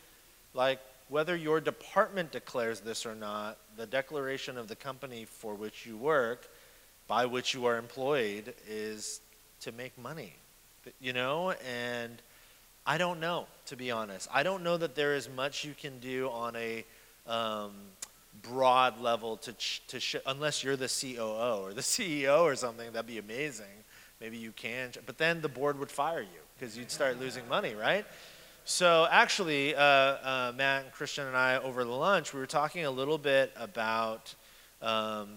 like 0.54 0.80
whether 1.08 1.34
your 1.34 1.60
department 1.60 2.32
declares 2.32 2.80
this 2.80 3.06
or 3.06 3.14
not, 3.14 3.58
the 3.76 3.86
declaration 3.86 4.58
of 4.58 4.68
the 4.68 4.76
company 4.76 5.24
for 5.24 5.54
which 5.54 5.86
you 5.86 5.96
work 5.96 6.48
by 7.06 7.24
which 7.26 7.54
you 7.54 7.64
are 7.64 7.78
employed 7.78 8.54
is 8.68 9.20
to 9.60 9.72
make 9.72 9.96
money, 9.98 10.34
you 11.00 11.12
know? 11.12 11.52
And 11.66 12.20
I 12.86 12.98
don't 12.98 13.20
know, 13.20 13.46
to 13.66 13.76
be 13.76 13.90
honest. 13.90 14.28
I 14.32 14.42
don't 14.42 14.62
know 14.62 14.76
that 14.76 14.94
there 14.94 15.14
is 15.14 15.28
much 15.34 15.64
you 15.64 15.74
can 15.78 15.98
do 15.98 16.28
on 16.30 16.54
a 16.56 16.84
um, 17.26 17.72
broad 18.42 19.00
level 19.00 19.38
to, 19.38 19.52
ch- 19.54 19.82
to 19.88 20.00
sh- 20.00 20.16
unless 20.26 20.62
you're 20.62 20.76
the 20.76 20.88
COO 20.88 21.62
or 21.62 21.72
the 21.72 21.80
CEO 21.82 22.42
or 22.42 22.54
something. 22.54 22.92
That'd 22.92 23.06
be 23.06 23.18
amazing. 23.18 23.66
Maybe 24.20 24.36
you 24.36 24.52
can. 24.52 24.90
But 25.06 25.18
then 25.18 25.40
the 25.40 25.48
board 25.48 25.78
would 25.78 25.90
fire 25.90 26.20
you 26.20 26.40
because 26.58 26.76
you'd 26.76 26.90
start 26.90 27.20
losing 27.20 27.48
money, 27.48 27.74
right? 27.74 28.04
So 28.64 29.06
actually, 29.10 29.74
uh, 29.74 29.80
uh, 29.80 30.52
Matt 30.56 30.84
and 30.84 30.92
Christian 30.92 31.26
and 31.26 31.36
I 31.36 31.56
over 31.58 31.84
the 31.84 31.90
lunch, 31.90 32.34
we 32.34 32.40
were 32.40 32.46
talking 32.46 32.84
a 32.84 32.90
little 32.90 33.16
bit 33.16 33.52
about 33.56 34.34
um, 34.82 35.28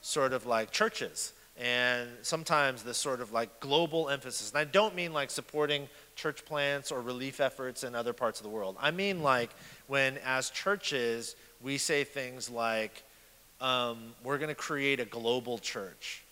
sort 0.00 0.32
of 0.32 0.46
like 0.46 0.70
churches 0.70 1.32
and 1.58 2.08
sometimes 2.22 2.82
this 2.82 2.98
sort 2.98 3.20
of 3.20 3.32
like 3.32 3.60
global 3.60 4.08
emphasis. 4.08 4.50
And 4.50 4.58
I 4.58 4.64
don't 4.64 4.94
mean 4.94 5.12
like 5.12 5.30
supporting 5.30 5.88
church 6.16 6.44
plants 6.44 6.90
or 6.90 7.00
relief 7.00 7.40
efforts 7.40 7.84
in 7.84 7.94
other 7.94 8.12
parts 8.12 8.40
of 8.40 8.44
the 8.44 8.50
world. 8.50 8.76
I 8.80 8.90
mean 8.90 9.22
like 9.22 9.50
when, 9.86 10.18
as 10.24 10.50
churches, 10.50 11.36
we 11.62 11.78
say 11.78 12.04
things 12.04 12.50
like, 12.50 13.02
um, 13.60 14.14
we're 14.24 14.38
going 14.38 14.48
to 14.48 14.56
create 14.56 14.98
a 14.98 15.04
global 15.04 15.58
church. 15.58 16.24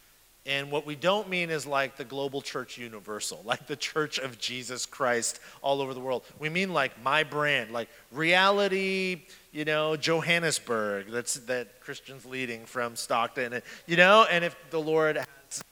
And 0.46 0.70
what 0.70 0.86
we 0.86 0.96
don't 0.96 1.28
mean 1.28 1.50
is 1.50 1.66
like 1.66 1.96
the 1.96 2.04
global 2.04 2.40
church 2.40 2.78
universal, 2.78 3.42
like 3.44 3.66
the 3.66 3.76
church 3.76 4.18
of 4.18 4.38
Jesus 4.38 4.86
Christ 4.86 5.40
all 5.62 5.80
over 5.80 5.94
the 5.94 6.00
world. 6.00 6.24
We 6.38 6.48
mean 6.48 6.72
like 6.72 7.02
my 7.02 7.24
brand, 7.24 7.70
like 7.70 7.88
reality, 8.10 9.22
you 9.52 9.64
know, 9.64 9.96
Johannesburg, 9.96 11.10
that's 11.10 11.34
that 11.34 11.80
Christian's 11.80 12.24
leading 12.24 12.64
from 12.64 12.96
Stockton, 12.96 13.52
and, 13.52 13.62
you 13.86 13.96
know, 13.96 14.26
and 14.30 14.44
if 14.44 14.56
the 14.70 14.80
Lord 14.80 15.16
has 15.16 15.26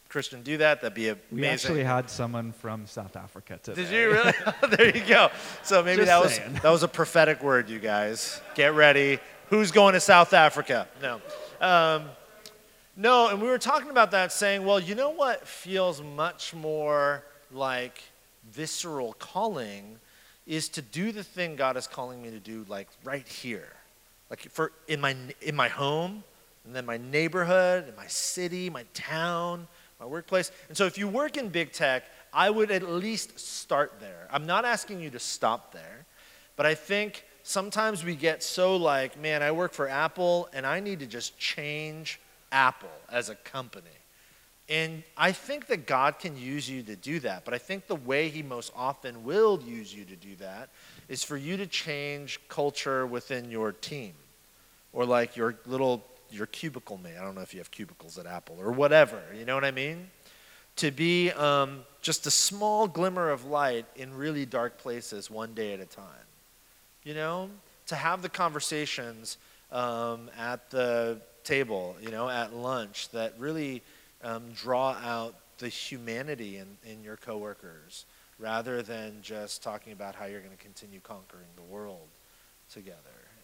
Christian 0.08 0.42
do 0.42 0.56
that, 0.56 0.80
that'd 0.80 0.94
be 0.94 1.08
amazing. 1.08 1.26
We 1.30 1.46
actually 1.46 1.84
had 1.84 2.08
someone 2.08 2.52
from 2.52 2.86
South 2.86 3.14
Africa 3.14 3.60
today. 3.62 3.82
Did 3.82 3.92
you 3.92 4.10
really? 4.10 4.32
there 4.76 4.96
you 4.96 5.04
go. 5.06 5.30
So 5.62 5.82
maybe 5.82 6.04
Just 6.04 6.08
that 6.08 6.30
saying. 6.30 6.52
was 6.54 6.62
that 6.62 6.70
was 6.70 6.82
a 6.82 6.88
prophetic 6.88 7.42
word, 7.42 7.68
you 7.68 7.78
guys. 7.78 8.40
Get 8.54 8.74
ready. 8.74 9.18
Who's 9.50 9.70
going 9.70 9.94
to 9.94 10.00
South 10.00 10.32
Africa? 10.32 10.88
No. 11.02 11.20
Um, 11.60 12.04
no, 13.00 13.28
and 13.28 13.40
we 13.40 13.46
were 13.46 13.58
talking 13.58 13.90
about 13.90 14.10
that, 14.10 14.32
saying, 14.32 14.64
well, 14.66 14.80
you 14.80 14.96
know 14.96 15.10
what 15.10 15.46
feels 15.46 16.02
much 16.02 16.52
more 16.52 17.22
like 17.52 18.02
visceral 18.50 19.12
calling 19.20 20.00
is 20.48 20.68
to 20.70 20.82
do 20.82 21.12
the 21.12 21.22
thing 21.22 21.54
God 21.54 21.76
is 21.76 21.86
calling 21.86 22.20
me 22.20 22.30
to 22.30 22.40
do, 22.40 22.66
like 22.68 22.88
right 23.04 23.26
here, 23.26 23.68
like 24.30 24.40
for 24.50 24.72
in 24.88 25.00
my 25.00 25.14
in 25.40 25.54
my 25.54 25.68
home, 25.68 26.24
and 26.64 26.74
then 26.74 26.84
my 26.84 26.96
neighborhood, 26.96 27.84
and 27.86 27.96
my 27.96 28.08
city, 28.08 28.68
my 28.68 28.84
town, 28.94 29.68
my 30.00 30.06
workplace. 30.06 30.50
And 30.66 30.76
so, 30.76 30.84
if 30.84 30.98
you 30.98 31.06
work 31.06 31.36
in 31.36 31.50
big 31.50 31.70
tech, 31.70 32.02
I 32.32 32.50
would 32.50 32.72
at 32.72 32.82
least 32.82 33.38
start 33.38 34.00
there. 34.00 34.26
I'm 34.28 34.44
not 34.44 34.64
asking 34.64 35.00
you 35.00 35.10
to 35.10 35.20
stop 35.20 35.72
there, 35.72 36.04
but 36.56 36.66
I 36.66 36.74
think 36.74 37.24
sometimes 37.44 38.04
we 38.04 38.16
get 38.16 38.42
so 38.42 38.74
like, 38.74 39.16
man, 39.20 39.40
I 39.40 39.52
work 39.52 39.72
for 39.72 39.88
Apple, 39.88 40.48
and 40.52 40.66
I 40.66 40.80
need 40.80 40.98
to 40.98 41.06
just 41.06 41.38
change 41.38 42.18
Apple 42.52 42.88
as 43.10 43.28
a 43.28 43.34
company. 43.34 43.86
and 44.68 45.02
I 45.16 45.32
think 45.32 45.66
that 45.68 45.86
God 45.86 46.18
can 46.18 46.36
use 46.36 46.68
you 46.68 46.82
to 46.82 46.96
do 46.96 47.20
that. 47.20 47.44
But 47.46 47.54
I 47.54 47.58
think 47.58 47.86
the 47.86 47.94
way 47.94 48.28
He 48.28 48.42
most 48.42 48.70
often 48.76 49.24
will 49.24 49.62
use 49.62 49.94
you 49.94 50.04
to 50.04 50.16
do 50.16 50.36
that 50.36 50.68
is 51.08 51.24
for 51.24 51.36
you 51.38 51.56
to 51.56 51.66
change 51.66 52.38
culture 52.48 53.06
within 53.06 53.50
your 53.50 53.72
team 53.72 54.12
or 54.92 55.06
like 55.06 55.36
your 55.36 55.56
little 55.66 56.04
your 56.30 56.46
cubicle 56.46 56.98
mate. 56.98 57.14
I 57.18 57.22
don't 57.22 57.34
know 57.34 57.40
if 57.40 57.54
you 57.54 57.60
have 57.60 57.70
cubicles 57.70 58.18
at 58.18 58.26
Apple 58.26 58.56
or 58.58 58.70
whatever. 58.70 59.22
You 59.34 59.46
know 59.46 59.54
what 59.54 59.64
I 59.64 59.70
mean? 59.70 60.10
To 60.76 60.90
be 60.90 61.30
um, 61.32 61.80
just 62.02 62.26
a 62.26 62.30
small 62.30 62.86
glimmer 62.86 63.30
of 63.30 63.46
light 63.46 63.86
in 63.96 64.14
really 64.14 64.44
dark 64.44 64.78
places 64.78 65.30
one 65.30 65.54
day 65.54 65.72
at 65.72 65.80
a 65.80 65.86
time. 65.86 66.04
You 67.04 67.14
know, 67.14 67.50
to 67.86 67.96
have 67.96 68.20
the 68.20 68.28
conversations 68.28 69.38
um, 69.72 70.30
at 70.38 70.70
the 70.70 71.20
table, 71.48 71.96
you 72.02 72.10
know, 72.10 72.28
at 72.28 72.54
lunch 72.54 73.08
that 73.08 73.32
really 73.38 73.82
um, 74.22 74.44
draw 74.54 74.90
out 74.92 75.34
the 75.56 75.68
humanity 75.68 76.58
in, 76.58 76.66
in 76.84 77.02
your 77.02 77.16
coworkers 77.16 78.04
rather 78.38 78.82
than 78.82 79.16
just 79.22 79.62
talking 79.62 79.94
about 79.94 80.14
how 80.14 80.26
you're 80.26 80.40
going 80.40 80.56
to 80.56 80.62
continue 80.62 81.00
conquering 81.00 81.48
the 81.56 81.62
world 81.62 82.06
together 82.70 82.98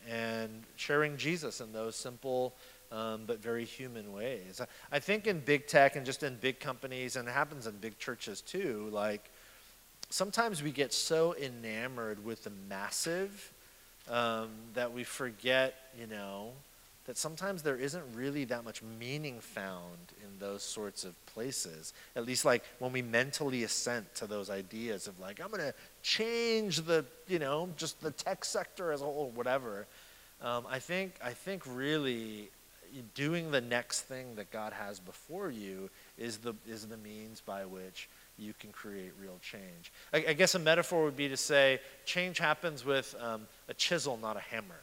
and 0.09 0.64
sharing 0.76 1.16
Jesus 1.16 1.62
in 1.62 1.72
those 1.72 1.96
simple 1.96 2.55
um, 2.92 3.22
but 3.26 3.42
very 3.42 3.64
human 3.64 4.12
ways. 4.12 4.61
I, 4.92 4.98
think 4.98 5.26
in 5.26 5.40
big 5.40 5.66
tech 5.66 5.96
and 5.96 6.05
just 6.05 6.22
in 6.22 6.36
big 6.36 6.61
companies, 6.61 7.16
and 7.16 7.26
it 7.26 7.32
happens 7.32 7.66
in 7.66 7.74
big 7.78 7.98
churches 7.98 8.42
too, 8.42 8.88
like 8.92 9.30
sometimes 10.11 10.62
we 10.62 10.70
get 10.70 10.92
so 10.92 11.34
enamored 11.36 12.22
with 12.22 12.44
the 12.44 12.52
massive 12.68 13.50
um, 14.11 14.50
that 14.74 14.92
we 14.92 15.05
forget, 15.05 15.74
you 15.98 16.07
know, 16.07 16.52
that 17.07 17.18
sometimes 17.18 17.62
there 17.62 17.76
isn't 17.76 18.05
really 18.14 18.44
that 18.46 18.64
much 18.64 18.82
meaning 18.98 19.38
found 19.40 20.12
in 20.22 20.38
those 20.38 20.62
sorts 20.62 21.05
of 21.05 21.14
places. 21.26 21.92
At 22.16 22.24
least, 22.24 22.44
like 22.44 22.64
when 22.78 22.92
we 22.92 23.02
mentally 23.02 23.64
assent 23.64 24.14
to 24.16 24.26
those 24.26 24.48
ideas 24.48 25.07
of, 25.07 25.20
like, 25.20 25.40
I'm 25.40 25.48
going 25.48 25.61
to 25.61 25.74
change 26.02 26.78
the, 26.78 27.05
you 27.28 27.38
know, 27.38 27.68
just 27.76 28.00
the 28.00 28.11
tech 28.11 28.44
sector 28.44 28.90
as 28.90 29.02
a 29.02 29.05
whole, 29.05 29.30
whatever. 29.34 29.86
Um, 30.40 30.64
I 30.68 30.78
think, 30.78 31.14
I 31.22 31.30
think 31.30 31.62
really 31.66 32.50
doing 33.14 33.50
the 33.50 33.61
next 33.61 34.02
thing 34.02 34.36
that 34.36 34.50
God 34.50 34.72
has 34.72 35.00
before 35.00 35.50
you 35.50 35.90
is 36.16 36.38
the, 36.38 36.55
is 36.66 36.86
the 36.86 36.96
means 36.96 37.40
by 37.40 37.64
which 37.64 38.09
you 38.38 38.55
can 38.59 38.72
create 38.72 39.12
real 39.20 39.38
change. 39.42 39.92
I, 40.12 40.24
I 40.28 40.32
guess 40.32 40.55
a 40.55 40.59
metaphor 40.59 41.05
would 41.05 41.16
be 41.16 41.28
to 41.28 41.36
say 41.36 41.80
change 42.05 42.38
happens 42.38 42.84
with 42.84 43.14
um, 43.20 43.42
a 43.68 43.74
chisel, 43.74 44.16
not 44.16 44.36
a 44.36 44.40
hammer. 44.40 44.80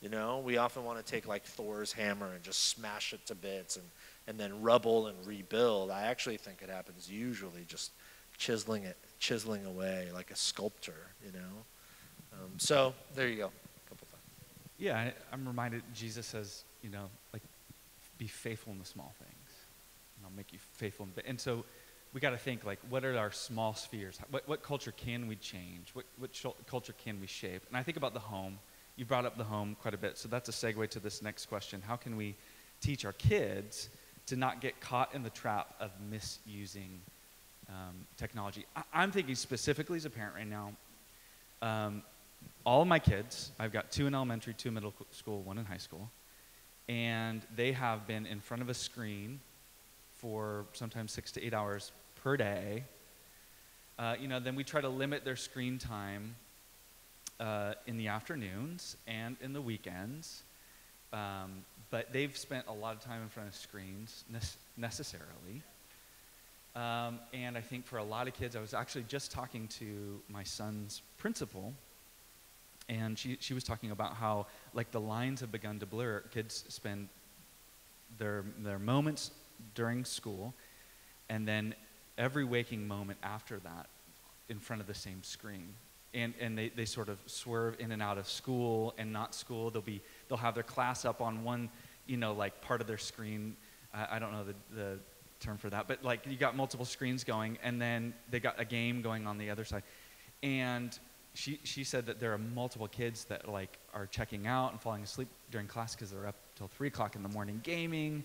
You 0.00 0.10
know, 0.10 0.40
we 0.44 0.58
often 0.58 0.84
want 0.84 1.04
to 1.04 1.10
take 1.10 1.26
like 1.26 1.44
Thor's 1.44 1.92
hammer 1.92 2.32
and 2.34 2.42
just 2.42 2.68
smash 2.68 3.12
it 3.12 3.24
to 3.26 3.34
bits 3.34 3.76
and, 3.76 3.84
and 4.26 4.38
then 4.38 4.60
rubble 4.60 5.06
and 5.06 5.16
rebuild. 5.26 5.90
I 5.90 6.02
actually 6.02 6.36
think 6.36 6.60
it 6.62 6.68
happens 6.68 7.10
usually 7.10 7.64
just 7.66 7.92
chiseling 8.36 8.84
it, 8.84 8.98
chiseling 9.18 9.64
away 9.64 10.08
like 10.12 10.30
a 10.30 10.36
sculptor, 10.36 11.06
you 11.24 11.32
know. 11.32 11.64
Um, 12.34 12.50
so 12.58 12.94
there 13.14 13.28
you 13.28 13.36
go. 13.36 13.50
Yeah, 14.78 14.98
I, 14.98 15.14
I'm 15.32 15.46
reminded 15.46 15.82
Jesus 15.94 16.26
says, 16.26 16.64
you 16.82 16.90
know, 16.90 17.08
like, 17.32 17.42
be 18.18 18.26
faithful 18.26 18.72
in 18.72 18.78
the 18.78 18.84
small 18.84 19.14
things, 19.18 19.50
and 20.16 20.26
I'll 20.26 20.36
make 20.36 20.52
you 20.52 20.58
faithful. 20.74 21.06
In, 21.06 21.22
and 21.26 21.40
so 21.40 21.64
we 22.12 22.20
got 22.20 22.30
to 22.30 22.36
think 22.36 22.64
like, 22.64 22.80
what 22.88 23.04
are 23.04 23.16
our 23.16 23.32
small 23.32 23.74
spheres? 23.74 24.18
What, 24.30 24.48
what 24.48 24.62
culture 24.62 24.92
can 24.92 25.26
we 25.26 25.36
change? 25.36 25.90
What, 25.94 26.06
what 26.18 26.30
culture 26.66 26.94
can 27.04 27.20
we 27.20 27.26
shape? 27.26 27.62
And 27.68 27.76
I 27.76 27.82
think 27.82 27.96
about 27.96 28.14
the 28.14 28.20
home 28.20 28.58
you 28.96 29.04
brought 29.04 29.24
up 29.24 29.36
the 29.36 29.44
home 29.44 29.76
quite 29.80 29.94
a 29.94 29.98
bit, 29.98 30.18
so 30.18 30.28
that's 30.28 30.48
a 30.48 30.52
segue 30.52 30.88
to 30.90 31.00
this 31.00 31.22
next 31.22 31.46
question. 31.46 31.82
How 31.86 31.96
can 31.96 32.16
we 32.16 32.34
teach 32.80 33.04
our 33.04 33.12
kids 33.12 33.88
to 34.26 34.36
not 34.36 34.60
get 34.60 34.80
caught 34.80 35.14
in 35.14 35.22
the 35.22 35.30
trap 35.30 35.74
of 35.80 35.90
misusing 36.10 37.00
um, 37.68 38.06
technology? 38.16 38.66
I- 38.76 39.02
am 39.02 39.10
thinking 39.10 39.34
specifically 39.34 39.96
as 39.96 40.04
a 40.04 40.10
parent 40.10 40.34
right 40.36 40.48
now. 40.48 40.72
Um, 41.60 42.02
all 42.64 42.82
of 42.82 42.88
my 42.88 42.98
kids, 42.98 43.50
I've 43.58 43.72
got 43.72 43.90
two 43.90 44.06
in 44.06 44.14
elementary, 44.14 44.54
two 44.54 44.68
in 44.68 44.74
middle 44.74 44.94
school, 45.10 45.42
one 45.42 45.58
in 45.58 45.64
high 45.64 45.78
school, 45.78 46.10
and 46.88 47.42
they 47.56 47.72
have 47.72 48.06
been 48.06 48.26
in 48.26 48.40
front 48.40 48.62
of 48.62 48.68
a 48.68 48.74
screen 48.74 49.40
for 50.16 50.66
sometimes 50.72 51.12
six 51.12 51.32
to 51.32 51.44
eight 51.44 51.54
hours 51.54 51.90
per 52.22 52.36
day. 52.36 52.84
Uh, 53.98 54.14
you 54.20 54.28
know, 54.28 54.40
then 54.40 54.54
we 54.54 54.64
try 54.64 54.80
to 54.80 54.88
limit 54.88 55.24
their 55.24 55.36
screen 55.36 55.78
time 55.78 56.36
uh, 57.40 57.74
in 57.86 57.96
the 57.96 58.08
afternoons 58.08 58.96
and 59.06 59.36
in 59.40 59.52
the 59.52 59.60
weekends. 59.60 60.42
Um, 61.12 61.64
but 61.90 62.12
they've 62.12 62.36
spent 62.36 62.66
a 62.66 62.72
lot 62.72 62.96
of 62.96 63.00
time 63.00 63.22
in 63.22 63.28
front 63.28 63.48
of 63.48 63.54
screens 63.54 64.24
ne- 64.30 64.38
necessarily. 64.76 65.62
Um, 66.74 67.20
and 67.32 67.56
I 67.56 67.60
think 67.60 67.86
for 67.86 67.98
a 67.98 68.04
lot 68.04 68.26
of 68.26 68.34
kids, 68.34 68.56
I 68.56 68.60
was 68.60 68.74
actually 68.74 69.04
just 69.04 69.30
talking 69.30 69.68
to 69.78 70.20
my 70.28 70.42
son's 70.42 71.02
principal, 71.18 71.72
and 72.88 73.16
she, 73.16 73.36
she 73.40 73.54
was 73.54 73.62
talking 73.62 73.92
about 73.92 74.14
how 74.14 74.46
like 74.72 74.90
the 74.90 75.00
lines 75.00 75.40
have 75.40 75.52
begun 75.52 75.78
to 75.78 75.86
blur. 75.86 76.24
Kids 76.32 76.64
spend 76.68 77.08
their, 78.18 78.44
their 78.58 78.80
moments 78.80 79.30
during 79.76 80.04
school, 80.04 80.52
and 81.28 81.46
then 81.46 81.74
every 82.18 82.44
waking 82.44 82.88
moment 82.88 83.18
after 83.22 83.60
that 83.60 83.86
in 84.48 84.58
front 84.58 84.80
of 84.82 84.88
the 84.88 84.94
same 84.94 85.22
screen 85.22 85.74
and, 86.14 86.34
and 86.40 86.56
they, 86.56 86.68
they 86.68 86.84
sort 86.84 87.08
of 87.08 87.18
swerve 87.26 87.76
in 87.78 87.92
and 87.92 88.02
out 88.02 88.18
of 88.18 88.28
school 88.28 88.94
and 88.98 89.12
not 89.12 89.34
school. 89.34 89.70
They'll, 89.70 89.82
be, 89.82 90.00
they'll 90.28 90.38
have 90.38 90.54
their 90.54 90.62
class 90.62 91.04
up 91.04 91.20
on 91.20 91.44
one, 91.44 91.68
you 92.06 92.16
know, 92.16 92.32
like 92.32 92.60
part 92.60 92.80
of 92.80 92.86
their 92.86 92.98
screen. 92.98 93.56
I, 93.92 94.16
I 94.16 94.18
don't 94.18 94.32
know 94.32 94.44
the, 94.44 94.54
the 94.74 94.98
term 95.40 95.58
for 95.58 95.68
that, 95.70 95.88
but 95.88 96.02
like 96.02 96.26
you 96.26 96.36
got 96.36 96.56
multiple 96.56 96.86
screens 96.86 97.24
going, 97.24 97.58
and 97.62 97.80
then 97.80 98.14
they 98.30 98.40
got 98.40 98.60
a 98.60 98.64
game 98.64 99.02
going 99.02 99.26
on 99.26 99.38
the 99.38 99.50
other 99.50 99.64
side. 99.64 99.82
And 100.42 100.96
she, 101.34 101.58
she 101.64 101.84
said 101.84 102.06
that 102.06 102.20
there 102.20 102.32
are 102.32 102.38
multiple 102.38 102.88
kids 102.88 103.24
that 103.24 103.48
like 103.48 103.78
are 103.92 104.06
checking 104.06 104.46
out 104.46 104.72
and 104.72 104.80
falling 104.80 105.02
asleep 105.02 105.28
during 105.50 105.66
class 105.66 105.94
because 105.94 106.10
they're 106.10 106.26
up 106.26 106.36
till 106.54 106.68
3 106.68 106.88
o'clock 106.88 107.16
in 107.16 107.22
the 107.22 107.28
morning 107.28 107.60
gaming. 107.62 108.24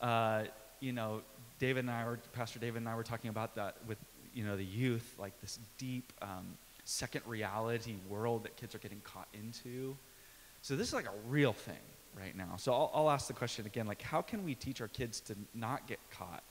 Uh, 0.00 0.44
you 0.80 0.92
know, 0.92 1.22
David 1.58 1.80
and 1.80 1.90
I 1.90 2.04
were, 2.04 2.18
Pastor 2.32 2.58
David 2.58 2.78
and 2.78 2.88
I 2.88 2.94
were 2.94 3.02
talking 3.02 3.30
about 3.30 3.56
that 3.56 3.76
with, 3.86 3.98
you 4.34 4.44
know, 4.44 4.56
the 4.56 4.64
youth, 4.64 5.14
like 5.18 5.40
this 5.40 5.58
deep 5.78 6.12
um, 6.22 6.56
second 6.86 7.22
reality 7.26 7.96
world 8.08 8.44
that 8.44 8.56
kids 8.56 8.74
are 8.74 8.78
getting 8.78 9.00
caught 9.04 9.28
into. 9.34 9.96
So 10.62 10.76
this 10.76 10.88
is 10.88 10.94
like 10.94 11.06
a 11.06 11.28
real 11.28 11.52
thing 11.52 11.74
right 12.16 12.36
now. 12.36 12.54
So 12.56 12.72
I'll, 12.72 12.90
I'll 12.94 13.10
ask 13.10 13.26
the 13.26 13.34
question 13.34 13.66
again, 13.66 13.86
like 13.86 14.00
how 14.00 14.22
can 14.22 14.44
we 14.44 14.54
teach 14.54 14.80
our 14.80 14.88
kids 14.88 15.20
to 15.22 15.36
not 15.54 15.86
get 15.86 15.98
caught 16.10 16.42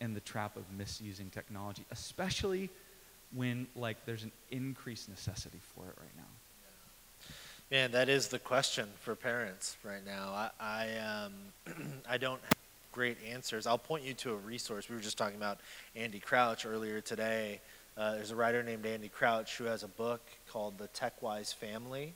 in 0.00 0.14
the 0.14 0.20
trap 0.20 0.56
of 0.56 0.64
misusing 0.76 1.28
technology, 1.30 1.84
especially 1.90 2.70
when 3.34 3.66
like 3.76 4.04
there's 4.06 4.22
an 4.22 4.32
increased 4.50 5.08
necessity 5.08 5.58
for 5.74 5.84
it 5.84 5.94
right 5.98 6.16
now? 6.16 6.22
Man, 7.70 7.92
that 7.92 8.08
is 8.08 8.28
the 8.28 8.38
question 8.38 8.88
for 9.00 9.14
parents 9.14 9.76
right 9.84 10.04
now. 10.04 10.32
I, 10.32 10.50
I, 10.60 10.98
um, 10.98 11.32
I 12.08 12.16
don't 12.16 12.40
have 12.42 12.56
great 12.92 13.18
answers. 13.28 13.66
I'll 13.66 13.78
point 13.78 14.04
you 14.04 14.14
to 14.14 14.32
a 14.32 14.36
resource. 14.36 14.88
We 14.88 14.96
were 14.96 15.02
just 15.02 15.18
talking 15.18 15.36
about 15.36 15.58
Andy 15.94 16.18
Crouch 16.18 16.66
earlier 16.66 17.00
today. 17.00 17.60
Uh, 18.00 18.14
there's 18.14 18.30
a 18.30 18.36
writer 18.36 18.62
named 18.62 18.86
Andy 18.86 19.10
Crouch 19.10 19.58
who 19.58 19.64
has 19.64 19.82
a 19.82 19.88
book 19.88 20.22
called 20.48 20.78
The 20.78 20.88
TechWise 20.88 21.54
Family. 21.54 22.14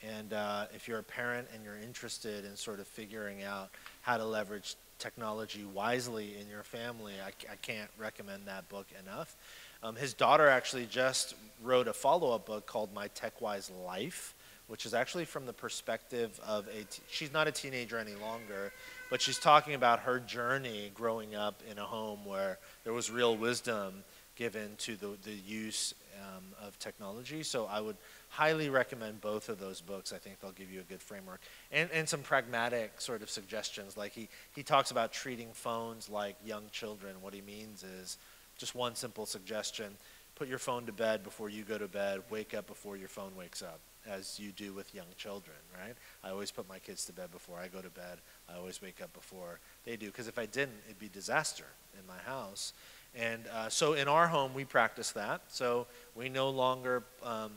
And 0.00 0.32
uh, 0.32 0.66
if 0.72 0.86
you're 0.86 1.00
a 1.00 1.02
parent 1.02 1.48
and 1.52 1.64
you're 1.64 1.76
interested 1.76 2.44
in 2.44 2.54
sort 2.54 2.78
of 2.78 2.86
figuring 2.86 3.42
out 3.42 3.70
how 4.02 4.16
to 4.16 4.24
leverage 4.24 4.76
technology 5.00 5.64
wisely 5.64 6.36
in 6.40 6.48
your 6.48 6.62
family, 6.62 7.14
I, 7.20 7.30
I 7.50 7.56
can't 7.62 7.90
recommend 7.98 8.42
that 8.46 8.68
book 8.68 8.86
enough. 9.02 9.34
Um, 9.82 9.96
his 9.96 10.14
daughter 10.14 10.46
actually 10.46 10.86
just 10.86 11.34
wrote 11.64 11.88
a 11.88 11.92
follow 11.92 12.32
up 12.32 12.46
book 12.46 12.66
called 12.66 12.94
My 12.94 13.08
TechWise 13.08 13.72
Life, 13.84 14.36
which 14.68 14.86
is 14.86 14.94
actually 14.94 15.24
from 15.24 15.46
the 15.46 15.52
perspective 15.52 16.38
of 16.46 16.68
a. 16.68 16.84
T- 16.84 17.02
she's 17.10 17.32
not 17.32 17.48
a 17.48 17.52
teenager 17.52 17.98
any 17.98 18.14
longer, 18.14 18.72
but 19.10 19.20
she's 19.20 19.40
talking 19.40 19.74
about 19.74 19.98
her 19.98 20.20
journey 20.20 20.92
growing 20.94 21.34
up 21.34 21.60
in 21.68 21.78
a 21.78 21.84
home 21.84 22.24
where 22.24 22.60
there 22.84 22.92
was 22.92 23.10
real 23.10 23.36
wisdom 23.36 24.04
given 24.36 24.76
to 24.78 24.96
the, 24.96 25.16
the 25.22 25.32
use 25.32 25.94
um, 26.20 26.44
of 26.62 26.78
technology. 26.78 27.42
So 27.42 27.66
I 27.66 27.80
would 27.80 27.96
highly 28.28 28.68
recommend 28.68 29.20
both 29.20 29.48
of 29.48 29.58
those 29.58 29.80
books. 29.80 30.12
I 30.12 30.18
think 30.18 30.40
they'll 30.40 30.52
give 30.52 30.70
you 30.70 30.80
a 30.80 30.84
good 30.84 31.02
framework 31.02 31.40
and, 31.70 31.88
and 31.92 32.08
some 32.08 32.20
pragmatic 32.20 33.00
sort 33.00 33.22
of 33.22 33.30
suggestions. 33.30 33.96
Like 33.96 34.12
he, 34.12 34.28
he 34.54 34.62
talks 34.62 34.90
about 34.90 35.12
treating 35.12 35.52
phones 35.52 36.08
like 36.08 36.36
young 36.44 36.64
children. 36.72 37.16
What 37.20 37.34
he 37.34 37.40
means 37.40 37.82
is 37.82 38.18
just 38.56 38.74
one 38.74 38.94
simple 38.94 39.26
suggestion 39.26 39.96
put 40.34 40.48
your 40.48 40.58
phone 40.58 40.86
to 40.86 40.92
bed 40.92 41.22
before 41.22 41.48
you 41.48 41.62
go 41.62 41.78
to 41.78 41.88
bed, 41.88 42.20
wake 42.30 42.54
up 42.54 42.66
before 42.66 42.96
your 42.96 43.08
phone 43.08 43.34
wakes 43.36 43.62
up, 43.62 43.80
as 44.06 44.38
you 44.38 44.52
do 44.52 44.72
with 44.72 44.94
young 44.94 45.06
children, 45.16 45.56
right? 45.80 45.94
I 46.22 46.30
always 46.30 46.50
put 46.50 46.68
my 46.68 46.78
kids 46.78 47.04
to 47.06 47.12
bed 47.12 47.30
before 47.30 47.58
I 47.58 47.68
go 47.68 47.80
to 47.80 47.90
bed. 47.90 48.18
I 48.52 48.56
always 48.56 48.82
wake 48.82 49.00
up 49.02 49.12
before 49.12 49.60
they 49.84 49.96
do, 49.96 50.06
because 50.06 50.28
if 50.28 50.38
I 50.38 50.46
didn't, 50.46 50.78
it'd 50.86 50.98
be 50.98 51.08
disaster 51.08 51.66
in 51.98 52.06
my 52.06 52.18
house. 52.18 52.72
And 53.16 53.44
uh, 53.52 53.68
so 53.68 53.92
in 53.92 54.08
our 54.08 54.26
home, 54.26 54.54
we 54.54 54.64
practice 54.64 55.12
that. 55.12 55.42
So 55.48 55.86
we 56.14 56.28
no 56.28 56.50
longer 56.50 57.04
um, 57.22 57.52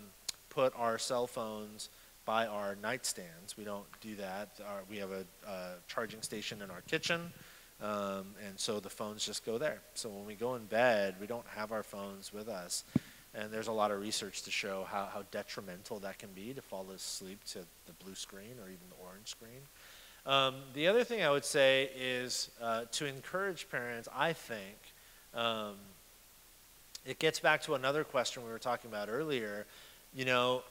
put 0.50 0.74
our 0.78 0.98
cell 0.98 1.28
phones 1.28 1.90
by 2.26 2.46
our 2.46 2.76
nightstands. 2.76 3.56
We 3.58 3.64
don't 3.64 3.86
do 4.02 4.16
that. 4.16 4.60
Our, 4.68 4.82
we 4.90 4.98
have 4.98 5.12
a, 5.12 5.24
a, 5.48 5.74
charging 5.88 6.22
station 6.22 6.62
in 6.62 6.70
our 6.70 6.82
kitchen. 6.82 7.32
Um, 7.82 8.36
and 8.46 8.58
so 8.58 8.80
the 8.80 8.90
phones 8.90 9.26
just 9.26 9.46
go 9.46 9.58
there. 9.58 9.80
So 9.94 10.10
when 10.10 10.26
we 10.26 10.36
go 10.36 10.56
in 10.56 10.66
bed, 10.66 11.16
we 11.22 11.28
don't 11.28 11.46
have 11.56 11.72
our 11.72 11.84
phones 11.84 12.34
with 12.34 12.50
us. 12.50 12.84
And 13.34 13.52
there's 13.52 13.68
a 13.68 13.72
lot 13.72 13.92
of 13.92 14.02
research 14.02 14.44
to 14.44 14.52
show 14.52 14.86
how, 14.90 15.08
how 15.14 15.24
detrimental 15.32 16.00
that 16.00 16.18
can 16.18 16.30
be 16.36 16.54
to 16.54 16.62
fall 16.62 16.90
asleep 16.94 17.44
to 17.52 17.60
the 17.86 17.94
blue 18.04 18.16
screen 18.16 18.56
or 18.62 18.68
even 18.68 18.88
the 18.90 19.06
orange 19.06 19.30
screen. 19.30 19.62
Um, 20.26 20.56
the 20.74 20.88
other 20.88 21.04
thing 21.04 21.24
I 21.24 21.32
would 21.32 21.46
say 21.46 21.90
is 21.96 22.50
uh, 22.62 22.86
to 22.94 23.06
encourage 23.06 23.70
parents, 23.70 24.10
I 24.14 24.34
think, 24.34 24.86
um, 25.34 25.76
it 27.06 27.20
gets 27.20 27.40
back 27.40 27.62
to 27.64 27.76
another 27.76 28.04
question 28.04 28.44
we 28.44 28.49
were 28.49 28.60
talking 28.60 28.90
about 28.90 29.10
earlier. 29.10 29.66
You 30.14 30.26
know, 30.26 30.64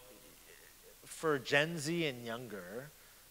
for 1.05 1.39
Gen 1.39 1.78
Z 1.78 2.07
and 2.07 2.24
younger, 2.24 2.91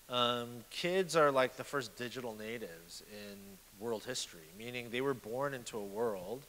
um, 0.10 0.48
kids 0.70 1.16
are 1.16 1.32
like 1.32 1.56
the 1.56 1.64
first 1.64 1.96
digital 1.98 2.36
natives 2.36 3.04
in 3.12 3.38
world 3.80 4.04
history, 4.06 4.48
meaning 4.58 4.90
they 4.90 5.02
were 5.02 5.14
born 5.14 5.54
into 5.54 5.78
a 5.78 5.84
world 5.84 6.44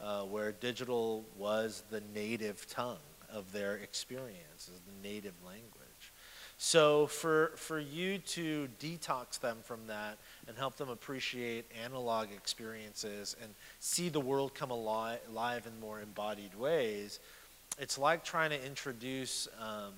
uh, 0.00 0.22
where 0.22 0.52
digital 0.52 1.24
was 1.36 1.82
the 1.90 2.02
native 2.14 2.66
tongue 2.68 2.98
of 3.32 3.52
their 3.52 3.76
experience, 3.76 4.70
the 4.86 5.08
native 5.08 5.34
language. 5.44 5.70
So 6.58 7.06
for, 7.06 7.52
for 7.56 7.78
you 7.78 8.18
to 8.18 8.68
detox 8.80 9.40
them 9.40 9.58
from 9.62 9.80
that 9.86 10.18
and 10.48 10.56
help 10.56 10.76
them 10.76 10.88
appreciate 10.88 11.64
analog 11.84 12.28
experiences 12.32 13.36
and 13.42 13.54
see 13.78 14.08
the 14.08 14.20
world 14.20 14.54
come 14.54 14.70
alive, 14.70 15.18
alive 15.30 15.66
in 15.66 15.80
more 15.80 16.00
embodied 16.00 16.54
ways, 16.58 17.20
it's 17.78 17.98
like 17.98 18.24
trying 18.24 18.50
to 18.50 18.66
introduce 18.66 19.48
um, 19.60 19.92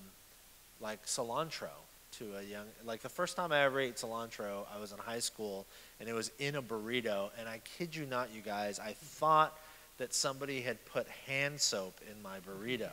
like 0.79 1.05
cilantro 1.05 1.69
to 2.11 2.25
a 2.37 2.43
young 2.43 2.65
like 2.85 3.01
the 3.01 3.09
first 3.09 3.35
time 3.35 3.51
I 3.51 3.63
ever 3.63 3.79
ate 3.79 3.95
cilantro, 3.95 4.65
I 4.73 4.79
was 4.79 4.91
in 4.91 4.99
high 4.99 5.19
school 5.19 5.65
and 5.99 6.07
it 6.07 6.13
was 6.13 6.31
in 6.39 6.55
a 6.55 6.61
burrito 6.61 7.29
and 7.39 7.49
I 7.49 7.59
kid 7.77 7.95
you 7.95 8.05
not 8.05 8.29
you 8.33 8.41
guys, 8.41 8.79
I 8.79 8.93
thought 8.93 9.57
that 9.97 10.13
somebody 10.13 10.61
had 10.61 10.83
put 10.85 11.07
hand 11.27 11.59
soap 11.59 11.99
in 12.09 12.21
my 12.21 12.37
burrito. 12.39 12.89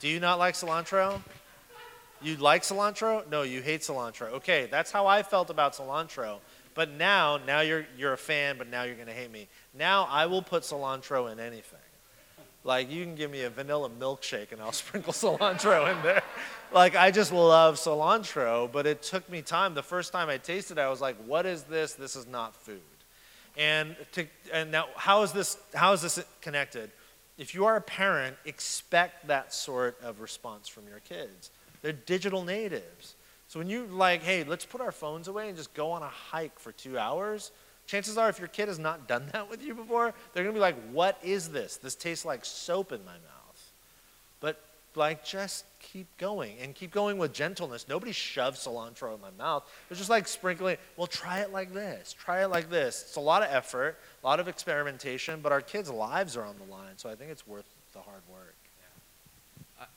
Do 0.00 0.08
you 0.08 0.20
not 0.20 0.38
like 0.38 0.54
cilantro? 0.54 1.20
You 2.20 2.36
like 2.36 2.62
cilantro? 2.62 3.28
No, 3.30 3.42
you 3.42 3.62
hate 3.62 3.82
cilantro. 3.82 4.30
Okay, 4.32 4.68
that's 4.70 4.90
how 4.90 5.06
I 5.06 5.22
felt 5.22 5.50
about 5.50 5.74
cilantro. 5.74 6.38
But 6.78 6.92
now, 6.92 7.40
now 7.44 7.58
you're 7.58 7.86
you're 7.96 8.12
a 8.12 8.16
fan, 8.16 8.56
but 8.56 8.70
now 8.70 8.84
you're 8.84 8.94
gonna 8.94 9.10
hate 9.10 9.32
me. 9.32 9.48
Now 9.74 10.06
I 10.08 10.26
will 10.26 10.42
put 10.42 10.62
cilantro 10.62 11.32
in 11.32 11.40
anything. 11.40 11.80
Like 12.62 12.88
you 12.88 13.02
can 13.02 13.16
give 13.16 13.32
me 13.32 13.42
a 13.42 13.50
vanilla 13.50 13.90
milkshake 13.90 14.52
and 14.52 14.60
I'll 14.60 14.70
sprinkle 14.84 15.12
cilantro 15.12 15.92
in 15.92 16.00
there. 16.04 16.22
Like 16.72 16.94
I 16.94 17.10
just 17.10 17.32
love 17.32 17.78
cilantro, 17.78 18.70
but 18.70 18.86
it 18.86 19.02
took 19.02 19.28
me 19.28 19.42
time. 19.42 19.74
The 19.74 19.82
first 19.82 20.12
time 20.12 20.28
I 20.28 20.38
tasted 20.38 20.78
it, 20.78 20.80
I 20.80 20.88
was 20.88 21.00
like, 21.00 21.16
"What 21.26 21.46
is 21.46 21.64
this? 21.64 21.94
This 21.94 22.14
is 22.14 22.28
not 22.28 22.54
food." 22.54 22.78
And 23.56 23.96
to, 24.12 24.28
and 24.52 24.70
now 24.70 24.86
how 24.94 25.22
is 25.22 25.32
this 25.32 25.58
how 25.74 25.94
is 25.94 26.02
this 26.02 26.24
connected? 26.40 26.92
If 27.38 27.56
you 27.56 27.64
are 27.64 27.74
a 27.74 27.80
parent, 27.80 28.36
expect 28.44 29.26
that 29.26 29.52
sort 29.52 30.00
of 30.00 30.20
response 30.20 30.68
from 30.68 30.86
your 30.86 31.00
kids. 31.00 31.50
They're 31.82 31.90
digital 31.92 32.44
natives. 32.44 33.16
So 33.48 33.58
when 33.58 33.70
you 33.70 33.86
like, 33.86 34.22
hey, 34.22 34.44
let's 34.44 34.66
put 34.66 34.80
our 34.80 34.92
phones 34.92 35.26
away 35.26 35.48
and 35.48 35.56
just 35.56 35.72
go 35.72 35.90
on 35.90 36.02
a 36.02 36.08
hike 36.08 36.58
for 36.58 36.70
two 36.72 36.98
hours, 36.98 37.50
chances 37.86 38.18
are 38.18 38.28
if 38.28 38.38
your 38.38 38.48
kid 38.48 38.68
has 38.68 38.78
not 38.78 39.08
done 39.08 39.28
that 39.32 39.50
with 39.50 39.62
you 39.62 39.74
before, 39.74 40.14
they're 40.32 40.44
gonna 40.44 40.54
be 40.54 40.60
like, 40.60 40.76
what 40.92 41.18
is 41.22 41.48
this? 41.48 41.76
This 41.76 41.94
tastes 41.94 42.24
like 42.24 42.44
soap 42.44 42.92
in 42.92 43.04
my 43.04 43.12
mouth. 43.12 43.70
But 44.40 44.60
like 44.94 45.24
just 45.24 45.64
keep 45.80 46.06
going 46.18 46.56
and 46.60 46.74
keep 46.74 46.92
going 46.92 47.16
with 47.16 47.32
gentleness. 47.32 47.86
Nobody 47.88 48.12
shoves 48.12 48.66
cilantro 48.66 49.14
in 49.14 49.20
my 49.22 49.30
mouth. 49.38 49.64
It's 49.88 49.98
just 49.98 50.10
like 50.10 50.28
sprinkling, 50.28 50.76
well, 50.98 51.06
try 51.06 51.40
it 51.40 51.50
like 51.50 51.72
this, 51.72 52.14
try 52.18 52.42
it 52.42 52.48
like 52.48 52.68
this. 52.68 53.04
It's 53.06 53.16
a 53.16 53.20
lot 53.20 53.42
of 53.42 53.48
effort, 53.50 53.96
a 54.22 54.26
lot 54.26 54.40
of 54.40 54.48
experimentation, 54.48 55.40
but 55.42 55.52
our 55.52 55.62
kids' 55.62 55.90
lives 55.90 56.36
are 56.36 56.44
on 56.44 56.56
the 56.58 56.70
line, 56.70 56.96
so 56.96 57.08
I 57.08 57.14
think 57.14 57.30
it's 57.30 57.46
worth 57.46 57.64
the 57.94 58.00
hard 58.00 58.22
work. 58.30 58.54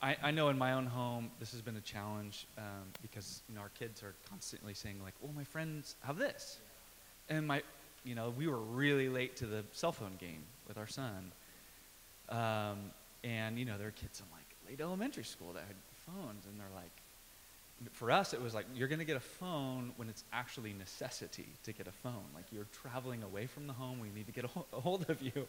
I, 0.00 0.16
I 0.22 0.30
know 0.30 0.48
in 0.48 0.58
my 0.58 0.74
own 0.74 0.86
home 0.86 1.30
this 1.40 1.52
has 1.52 1.60
been 1.60 1.76
a 1.76 1.80
challenge 1.80 2.46
um, 2.56 2.92
because 3.00 3.42
you 3.48 3.54
know 3.54 3.60
our 3.60 3.70
kids 3.70 4.02
are 4.02 4.14
constantly 4.28 4.74
saying 4.74 5.00
like, 5.02 5.14
"Oh, 5.24 5.30
my 5.34 5.44
friends 5.44 5.96
have 6.02 6.18
this," 6.18 6.58
and 7.28 7.46
my, 7.46 7.62
you 8.04 8.14
know, 8.14 8.32
we 8.36 8.46
were 8.46 8.60
really 8.60 9.08
late 9.08 9.36
to 9.36 9.46
the 9.46 9.64
cell 9.72 9.92
phone 9.92 10.16
game 10.20 10.44
with 10.68 10.78
our 10.78 10.86
son, 10.86 11.32
um, 12.28 12.90
and 13.24 13.58
you 13.58 13.64
know 13.64 13.76
there 13.76 13.88
are 13.88 13.92
kids 13.92 14.20
in 14.20 14.26
like 14.32 14.46
late 14.68 14.80
elementary 14.80 15.24
school 15.24 15.52
that 15.54 15.64
had 15.66 15.76
phones, 16.06 16.46
and 16.46 16.60
they're 16.60 16.66
like, 16.74 16.92
for 17.92 18.12
us 18.12 18.32
it 18.32 18.40
was 18.40 18.54
like 18.54 18.66
you're 18.76 18.88
going 18.88 19.00
to 19.00 19.04
get 19.04 19.16
a 19.16 19.20
phone 19.20 19.92
when 19.96 20.08
it's 20.08 20.22
actually 20.32 20.72
necessity 20.72 21.48
to 21.64 21.72
get 21.72 21.88
a 21.88 21.92
phone. 21.92 22.24
Like 22.34 22.44
you're 22.52 22.68
traveling 22.82 23.24
away 23.24 23.46
from 23.46 23.66
the 23.66 23.72
home, 23.72 23.98
we 23.98 24.10
need 24.10 24.26
to 24.26 24.32
get 24.32 24.44
a 24.44 24.80
hold 24.80 25.10
of 25.10 25.20
you. 25.20 25.46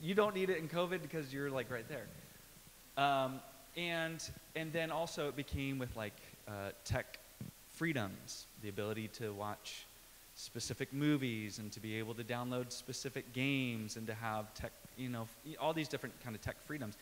You 0.00 0.16
don't 0.16 0.34
need 0.34 0.50
it 0.50 0.58
in 0.58 0.68
COVID 0.68 1.00
because 1.02 1.32
you're 1.32 1.50
like 1.50 1.70
right 1.70 1.86
there. 1.88 2.06
Um, 2.96 3.40
and 3.78 4.28
and 4.56 4.72
then 4.72 4.90
also 4.90 5.28
it 5.28 5.36
became 5.36 5.78
with 5.78 5.96
like 5.96 6.16
uh, 6.48 6.70
tech 6.84 7.18
freedoms, 7.74 8.46
the 8.62 8.68
ability 8.68 9.08
to 9.08 9.32
watch 9.32 9.86
specific 10.34 10.92
movies 10.92 11.58
and 11.58 11.70
to 11.72 11.80
be 11.80 11.96
able 11.96 12.14
to 12.14 12.24
download 12.24 12.72
specific 12.72 13.32
games 13.32 13.96
and 13.96 14.06
to 14.06 14.14
have 14.14 14.52
tech, 14.54 14.72
you 14.96 15.08
know, 15.08 15.26
all 15.60 15.72
these 15.72 15.88
different 15.88 16.14
kind 16.22 16.34
of 16.34 16.42
tech 16.42 16.56
freedoms. 16.66 16.96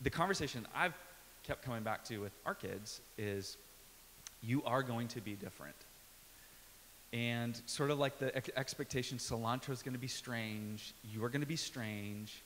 The 0.00 0.10
conversation 0.10 0.66
I've 0.74 0.94
kept 1.42 1.62
coming 1.62 1.82
back 1.82 2.04
to 2.04 2.18
with 2.18 2.32
our 2.46 2.54
kids 2.54 3.00
is 3.18 3.56
you 4.42 4.62
are 4.64 4.82
going 4.82 5.08
to 5.08 5.20
be 5.20 5.34
different. 5.34 5.76
And 7.12 7.60
sort 7.66 7.90
of 7.90 7.98
like 7.98 8.18
the 8.18 8.34
ex- 8.34 8.50
expectation, 8.56 9.18
cilantro 9.18 9.70
is 9.70 9.82
going 9.82 9.94
to 9.94 10.00
be 10.00 10.08
strange, 10.08 10.94
you 11.12 11.22
are 11.24 11.28
going 11.28 11.42
to 11.42 11.46
be 11.46 11.56
strange, 11.56 12.42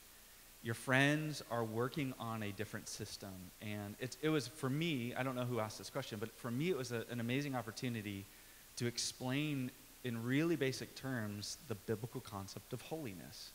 your 0.66 0.74
friends 0.74 1.44
are 1.48 1.62
working 1.62 2.12
on 2.18 2.43
a 2.43 2.51
different 2.51 2.88
system. 2.88 3.32
And 3.62 3.94
it, 4.01 4.16
it 4.20 4.30
was, 4.30 4.48
for 4.48 4.68
me, 4.68 5.14
I 5.16 5.22
don't 5.22 5.36
know 5.36 5.44
who 5.44 5.60
asked 5.60 5.78
this 5.78 5.90
question, 5.90 6.18
but 6.18 6.36
for 6.36 6.51
me, 6.51 6.70
it 6.70 6.76
was 6.76 6.90
a, 6.90 7.05
an 7.09 7.20
amazing 7.20 7.55
opportunity 7.55 8.26
to 8.74 8.86
explain 8.86 9.70
in 10.02 10.20
really 10.24 10.56
basic 10.56 10.97
terms 10.97 11.59
the 11.68 11.76
biblical 11.76 12.20
concept 12.20 12.72
of 12.72 12.82
holiness. 12.82 13.52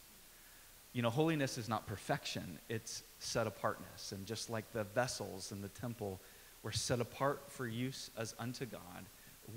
You 0.94 1.02
know, 1.02 1.10
holiness 1.10 1.58
is 1.58 1.68
not 1.68 1.86
perfection, 1.86 2.58
it's 2.70 3.04
set 3.20 3.46
apartness. 3.46 4.14
And 4.14 4.26
just 4.26 4.50
like 4.50 4.72
the 4.72 4.86
vessels 4.86 5.52
in 5.52 5.62
the 5.62 5.68
temple 5.68 6.18
were 6.64 6.72
set 6.72 7.02
apart 7.02 7.44
for 7.48 7.68
use 7.68 8.10
as 8.18 8.36
unto 8.40 8.66
God, 8.66 9.06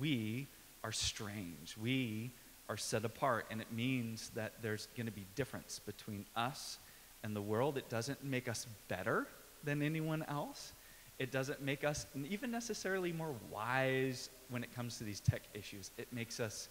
we 0.01 0.49
are 0.83 0.91
strange. 0.93 1.77
We 1.81 2.33
are 2.69 2.77
set 2.77 3.05
apart. 3.05 3.47
And 3.53 3.61
it 3.61 3.73
means 3.73 4.31
that 4.31 4.55
there's 4.61 4.89
going 4.97 5.07
to 5.07 5.13
be 5.13 5.25
difference 5.37 5.79
between 5.79 6.25
us 6.35 6.79
and 7.25 7.35
the 7.35 7.43
world. 7.43 7.77
It 7.77 7.89
doesn't 7.89 8.23
make 8.23 8.49
us 8.49 8.69
better 8.87 9.27
than 9.65 9.83
anyone 9.83 10.25
else. 10.29 10.73
It 11.19 11.33
doesn't 11.33 11.63
make 11.63 11.83
us 11.83 12.07
even 12.29 12.51
necessarily 12.51 13.13
more 13.13 13.35
wise 13.51 14.29
when 14.51 14.63
it 14.63 14.73
comes 14.75 14.99
to 14.99 15.05
these 15.05 15.21
tech 15.21 15.43
issues. 15.55 15.91
It 15.97 16.13
makes 16.13 16.39
us 16.39 16.69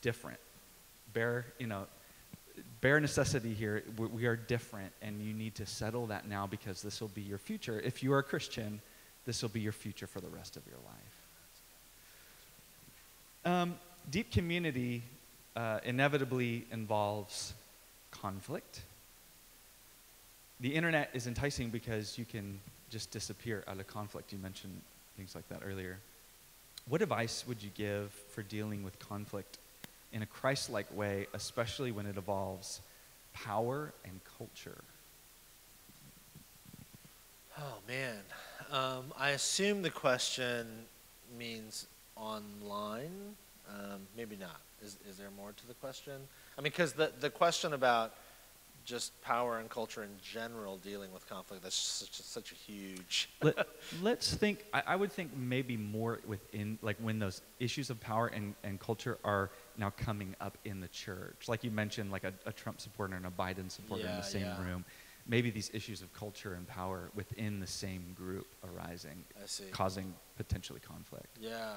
different. 0.00 0.38
Bare, 1.12 1.46
you 1.58 1.66
know, 1.66 1.86
bare 2.80 3.00
necessity 3.00 3.54
here. 3.54 3.82
We 3.96 4.26
are 4.26 4.36
different, 4.36 4.92
and 5.02 5.20
you 5.20 5.34
need 5.34 5.56
to 5.56 5.66
settle 5.66 6.06
that 6.06 6.28
now 6.28 6.46
because 6.46 6.80
this 6.80 7.00
will 7.00 7.08
be 7.08 7.22
your 7.22 7.38
future. 7.38 7.80
If 7.80 8.02
you 8.02 8.12
are 8.12 8.18
a 8.18 8.22
Christian, 8.22 8.80
this 9.26 9.42
will 9.42 9.48
be 9.48 9.60
your 9.60 9.72
future 9.72 10.06
for 10.06 10.20
the 10.20 10.28
rest 10.28 10.56
of 10.56 10.62
your 10.66 10.78
life. 10.86 10.94
Um, 13.52 13.74
deep 14.10 14.30
community 14.30 15.02
uh, 15.56 15.80
inevitably 15.84 16.66
involves 16.70 17.54
conflict 18.10 18.82
the 20.60 20.74
internet 20.74 21.10
is 21.12 21.26
enticing 21.26 21.70
because 21.70 22.18
you 22.18 22.24
can 22.24 22.60
just 22.90 23.10
disappear 23.10 23.64
out 23.68 23.78
of 23.78 23.86
conflict. 23.86 24.32
You 24.32 24.38
mentioned 24.38 24.80
things 25.16 25.34
like 25.34 25.48
that 25.48 25.60
earlier. 25.64 25.98
What 26.88 27.02
advice 27.02 27.44
would 27.46 27.62
you 27.62 27.70
give 27.74 28.10
for 28.30 28.42
dealing 28.42 28.82
with 28.82 28.98
conflict 28.98 29.58
in 30.12 30.22
a 30.22 30.26
Christ 30.26 30.70
like 30.70 30.86
way, 30.96 31.26
especially 31.34 31.92
when 31.92 32.06
it 32.06 32.16
involves 32.16 32.80
power 33.34 33.92
and 34.04 34.20
culture? 34.38 34.78
Oh, 37.58 37.78
man. 37.86 38.18
Um, 38.70 39.12
I 39.18 39.30
assume 39.30 39.82
the 39.82 39.90
question 39.90 40.66
means 41.38 41.86
online. 42.16 43.36
Um, 43.68 44.00
maybe 44.16 44.36
not. 44.36 44.60
Is, 44.82 44.96
is 45.08 45.16
there 45.18 45.30
more 45.36 45.52
to 45.52 45.66
the 45.66 45.74
question? 45.74 46.14
I 46.56 46.60
mean, 46.60 46.70
because 46.70 46.92
the, 46.92 47.12
the 47.20 47.30
question 47.30 47.72
about 47.72 48.14
just 48.88 49.20
power 49.20 49.58
and 49.58 49.68
culture 49.68 50.02
in 50.02 50.08
general 50.22 50.78
dealing 50.78 51.12
with 51.12 51.28
conflict 51.28 51.62
that's 51.62 51.76
such, 51.76 52.22
such 52.22 52.52
a 52.52 52.54
huge 52.54 53.28
Let, 53.42 54.18
us 54.18 54.34
think 54.34 54.64
I, 54.72 54.82
I, 54.86 54.96
would 54.96 55.12
think 55.12 55.36
maybe 55.36 55.76
more 55.76 56.20
within 56.26 56.78
like 56.80 56.96
when 56.96 57.18
those 57.18 57.42
issues 57.60 57.90
of 57.90 58.00
power 58.00 58.28
and, 58.28 58.54
and 58.64 58.80
culture 58.80 59.18
are 59.24 59.50
now 59.76 59.90
coming 59.90 60.34
up 60.40 60.56
in 60.64 60.80
the 60.80 60.88
church. 60.88 61.48
Like 61.48 61.64
you 61.64 61.70
mentioned 61.70 62.10
like 62.10 62.24
a, 62.24 62.32
a 62.46 62.52
trump 62.52 62.80
supporter 62.80 63.14
and 63.14 63.26
a 63.26 63.30
biden 63.30 63.70
supporter 63.70 64.04
yeah, 64.04 64.12
in 64.12 64.16
the 64.16 64.22
same 64.22 64.42
yeah. 64.42 64.64
room. 64.64 64.86
Maybe 65.26 65.50
these 65.50 65.70
issues 65.74 66.00
of 66.00 66.10
culture 66.14 66.54
and 66.54 66.66
power 66.66 67.10
within 67.14 67.60
the 67.60 67.66
same 67.66 68.14
group 68.16 68.46
arising 68.64 69.22
causing 69.70 70.14
potentially 70.38 70.80
conflict. 70.80 71.36
Yeah 71.38 71.74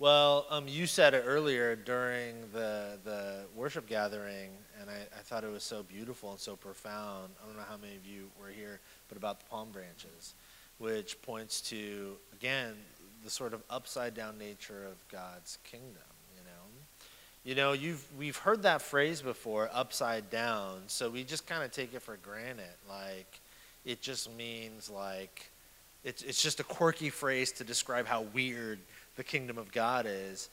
Well, 0.00 0.46
um, 0.50 0.66
you 0.66 0.88
said 0.88 1.14
it 1.14 1.22
earlier 1.24 1.76
during 1.76 2.34
the, 2.52 2.98
the 3.04 3.44
worship 3.54 3.86
gathering, 3.86 4.50
and 4.80 4.90
I, 4.90 4.94
I 5.16 5.22
thought 5.22 5.44
it 5.44 5.52
was 5.52 5.62
so 5.62 5.84
beautiful 5.84 6.32
and 6.32 6.40
so 6.40 6.56
profound. 6.56 7.32
I 7.40 7.46
don't 7.46 7.56
know 7.56 7.62
how 7.68 7.76
many 7.76 7.94
of 7.94 8.04
you 8.04 8.28
were 8.40 8.48
here, 8.48 8.80
but 9.08 9.16
about 9.16 9.38
the 9.38 9.46
palm 9.46 9.70
branches, 9.70 10.34
which 10.78 11.22
points 11.22 11.60
to, 11.70 12.16
again, 12.32 12.74
the 13.22 13.30
sort 13.30 13.54
of 13.54 13.62
upside 13.70 14.14
down 14.14 14.36
nature 14.36 14.84
of 14.84 14.96
God's 15.08 15.58
kingdom. 15.62 16.02
You 16.36 16.42
know, 16.44 16.64
you 17.44 17.54
know, 17.54 17.72
you've 17.72 18.04
we've 18.18 18.36
heard 18.36 18.64
that 18.64 18.82
phrase 18.82 19.22
before, 19.22 19.70
upside 19.72 20.28
down. 20.28 20.82
So 20.88 21.08
we 21.08 21.22
just 21.22 21.46
kind 21.46 21.62
of 21.62 21.70
take 21.70 21.94
it 21.94 22.02
for 22.02 22.16
granted, 22.16 22.64
like 22.88 23.40
it 23.84 24.02
just 24.02 24.34
means 24.36 24.90
like 24.90 25.50
it's 26.02 26.22
it's 26.22 26.42
just 26.42 26.58
a 26.58 26.64
quirky 26.64 27.10
phrase 27.10 27.52
to 27.52 27.64
describe 27.64 28.06
how 28.06 28.22
weird 28.34 28.80
the 29.16 29.24
kingdom 29.24 29.58
of 29.58 29.72
God 29.72 30.06
is. 30.08 30.48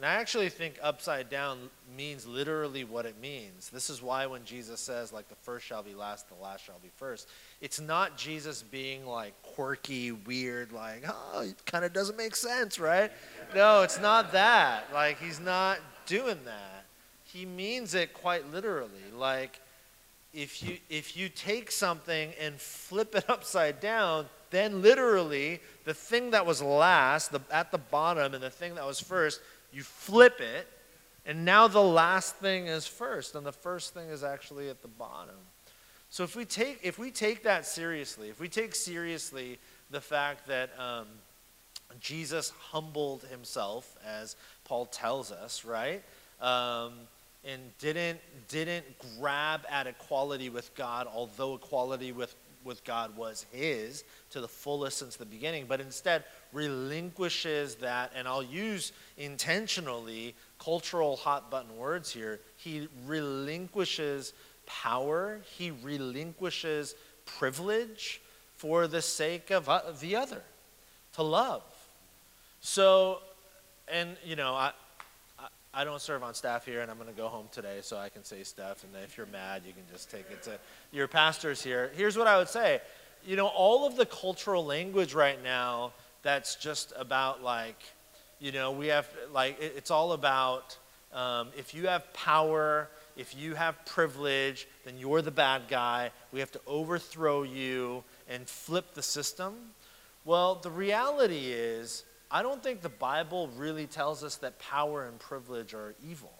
And 0.00 0.06
I 0.06 0.14
actually 0.14 0.48
think 0.48 0.78
upside 0.82 1.28
down 1.28 1.58
means 1.94 2.26
literally 2.26 2.84
what 2.84 3.04
it 3.04 3.20
means. 3.20 3.68
This 3.68 3.90
is 3.90 4.00
why 4.00 4.24
when 4.24 4.46
Jesus 4.46 4.80
says, 4.80 5.12
like, 5.12 5.28
the 5.28 5.34
first 5.34 5.66
shall 5.66 5.82
be 5.82 5.92
last, 5.92 6.26
the 6.30 6.42
last 6.42 6.64
shall 6.64 6.78
be 6.82 6.88
first, 6.96 7.28
it's 7.60 7.78
not 7.78 8.16
Jesus 8.16 8.62
being 8.62 9.04
like 9.04 9.34
quirky, 9.42 10.12
weird, 10.12 10.72
like, 10.72 11.04
oh, 11.06 11.42
it 11.42 11.66
kind 11.66 11.84
of 11.84 11.92
doesn't 11.92 12.16
make 12.16 12.34
sense, 12.34 12.78
right? 12.78 13.12
No, 13.54 13.82
it's 13.82 14.00
not 14.00 14.32
that. 14.32 14.84
Like, 14.94 15.20
he's 15.20 15.38
not 15.38 15.80
doing 16.06 16.38
that. 16.46 16.86
He 17.24 17.44
means 17.44 17.94
it 17.94 18.14
quite 18.14 18.50
literally. 18.50 19.12
Like, 19.14 19.60
if 20.32 20.62
you, 20.62 20.78
if 20.88 21.14
you 21.14 21.28
take 21.28 21.70
something 21.70 22.32
and 22.40 22.58
flip 22.58 23.14
it 23.14 23.24
upside 23.28 23.80
down, 23.80 24.30
then 24.50 24.82
literally 24.82 25.60
the 25.84 25.94
thing 25.94 26.30
that 26.30 26.44
was 26.44 26.62
last, 26.62 27.32
the, 27.32 27.40
at 27.50 27.70
the 27.70 27.78
bottom, 27.78 28.34
and 28.34 28.42
the 28.42 28.50
thing 28.50 28.74
that 28.74 28.86
was 28.86 29.00
first, 29.00 29.40
you 29.72 29.82
flip 29.82 30.40
it, 30.40 30.66
and 31.26 31.44
now 31.44 31.68
the 31.68 31.82
last 31.82 32.36
thing 32.36 32.66
is 32.66 32.86
first, 32.86 33.34
and 33.34 33.46
the 33.46 33.52
first 33.52 33.94
thing 33.94 34.08
is 34.08 34.24
actually 34.24 34.68
at 34.68 34.82
the 34.82 34.88
bottom. 34.88 35.36
So 36.08 36.24
if 36.24 36.34
we 36.34 36.44
take 36.44 36.80
if 36.82 36.98
we 36.98 37.12
take 37.12 37.44
that 37.44 37.64
seriously, 37.64 38.30
if 38.30 38.40
we 38.40 38.48
take 38.48 38.74
seriously 38.74 39.58
the 39.90 40.00
fact 40.00 40.48
that 40.48 40.70
um, 40.76 41.06
Jesus 42.00 42.52
humbled 42.70 43.22
himself, 43.30 43.96
as 44.04 44.34
Paul 44.64 44.86
tells 44.86 45.30
us, 45.30 45.64
right? 45.64 46.02
Um, 46.40 46.94
and 47.44 47.60
didn't 47.78 48.18
didn't 48.48 48.86
grab 49.18 49.62
at 49.70 49.86
equality 49.86 50.50
with 50.50 50.74
God, 50.74 51.06
although 51.06 51.54
equality 51.54 52.12
with 52.12 52.34
with 52.64 52.84
God 52.84 53.16
was 53.16 53.46
his 53.50 54.04
to 54.30 54.40
the 54.40 54.48
fullest 54.48 54.98
since 54.98 55.16
the 55.16 55.26
beginning, 55.26 55.66
but 55.68 55.80
instead 55.80 56.24
relinquishes 56.52 57.76
that, 57.76 58.12
and 58.14 58.28
I'll 58.28 58.42
use 58.42 58.92
intentionally 59.16 60.34
cultural 60.58 61.16
hot 61.16 61.50
button 61.50 61.76
words 61.76 62.12
here. 62.12 62.40
He 62.56 62.88
relinquishes 63.06 64.32
power, 64.66 65.40
he 65.56 65.70
relinquishes 65.70 66.94
privilege 67.24 68.20
for 68.56 68.86
the 68.86 69.02
sake 69.02 69.50
of 69.50 70.00
the 70.00 70.16
other, 70.16 70.42
to 71.14 71.22
love. 71.22 71.62
So, 72.60 73.20
and 73.88 74.16
you 74.24 74.36
know, 74.36 74.54
I, 74.54 74.72
I 75.72 75.84
don't 75.84 76.00
serve 76.00 76.22
on 76.22 76.34
staff 76.34 76.66
here, 76.66 76.80
and 76.80 76.90
I'm 76.90 76.96
going 76.96 77.08
to 77.08 77.14
go 77.14 77.28
home 77.28 77.46
today 77.52 77.78
so 77.82 77.96
I 77.96 78.08
can 78.08 78.24
say 78.24 78.42
stuff. 78.42 78.82
And 78.82 78.92
if 79.04 79.16
you're 79.16 79.26
mad, 79.26 79.62
you 79.64 79.72
can 79.72 79.84
just 79.92 80.10
take 80.10 80.28
it 80.30 80.42
to 80.44 80.58
your 80.90 81.06
pastors 81.06 81.62
here. 81.62 81.92
Here's 81.94 82.18
what 82.18 82.26
I 82.26 82.38
would 82.38 82.48
say 82.48 82.80
you 83.26 83.36
know, 83.36 83.46
all 83.48 83.86
of 83.86 83.96
the 83.96 84.06
cultural 84.06 84.64
language 84.64 85.14
right 85.14 85.42
now 85.42 85.92
that's 86.22 86.56
just 86.56 86.92
about 86.96 87.42
like, 87.42 87.78
you 88.38 88.52
know, 88.52 88.72
we 88.72 88.86
have, 88.86 89.08
like, 89.32 89.60
it's 89.60 89.90
all 89.90 90.12
about 90.12 90.76
um, 91.12 91.48
if 91.56 91.74
you 91.74 91.88
have 91.88 92.12
power, 92.14 92.88
if 93.16 93.36
you 93.36 93.54
have 93.54 93.84
privilege, 93.84 94.66
then 94.84 94.94
you're 94.96 95.22
the 95.22 95.30
bad 95.30 95.62
guy. 95.68 96.10
We 96.32 96.40
have 96.40 96.52
to 96.52 96.60
overthrow 96.66 97.42
you 97.42 98.04
and 98.28 98.48
flip 98.48 98.94
the 98.94 99.02
system. 99.02 99.54
Well, 100.24 100.54
the 100.54 100.70
reality 100.70 101.50
is, 101.52 102.04
I 102.30 102.42
don't 102.42 102.62
think 102.62 102.80
the 102.80 102.88
Bible 102.88 103.50
really 103.56 103.86
tells 103.86 104.22
us 104.22 104.36
that 104.36 104.58
power 104.58 105.06
and 105.06 105.18
privilege 105.18 105.74
are 105.74 105.94
evil. 106.08 106.32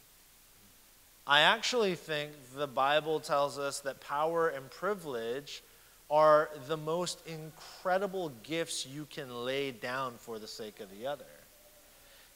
I 1.27 1.41
actually 1.41 1.95
think 1.97 2.33
the 2.57 2.67
Bible 2.67 3.21
tells 3.21 3.59
us 3.59 3.81
that 3.81 4.01
power 4.01 4.49
and 4.49 4.71
privilege 4.71 5.63
are 6.11 6.51
the 6.67 6.77
most 6.77 7.23
incredible 7.27 8.33
gifts 8.43 8.87
you 8.87 9.07
can 9.11 9.45
lay 9.45 9.71
down 9.71 10.15
for 10.17 10.39
the 10.39 10.49
sake 10.49 10.81
of 10.81 10.91
the 10.91 11.07
other. 11.07 11.25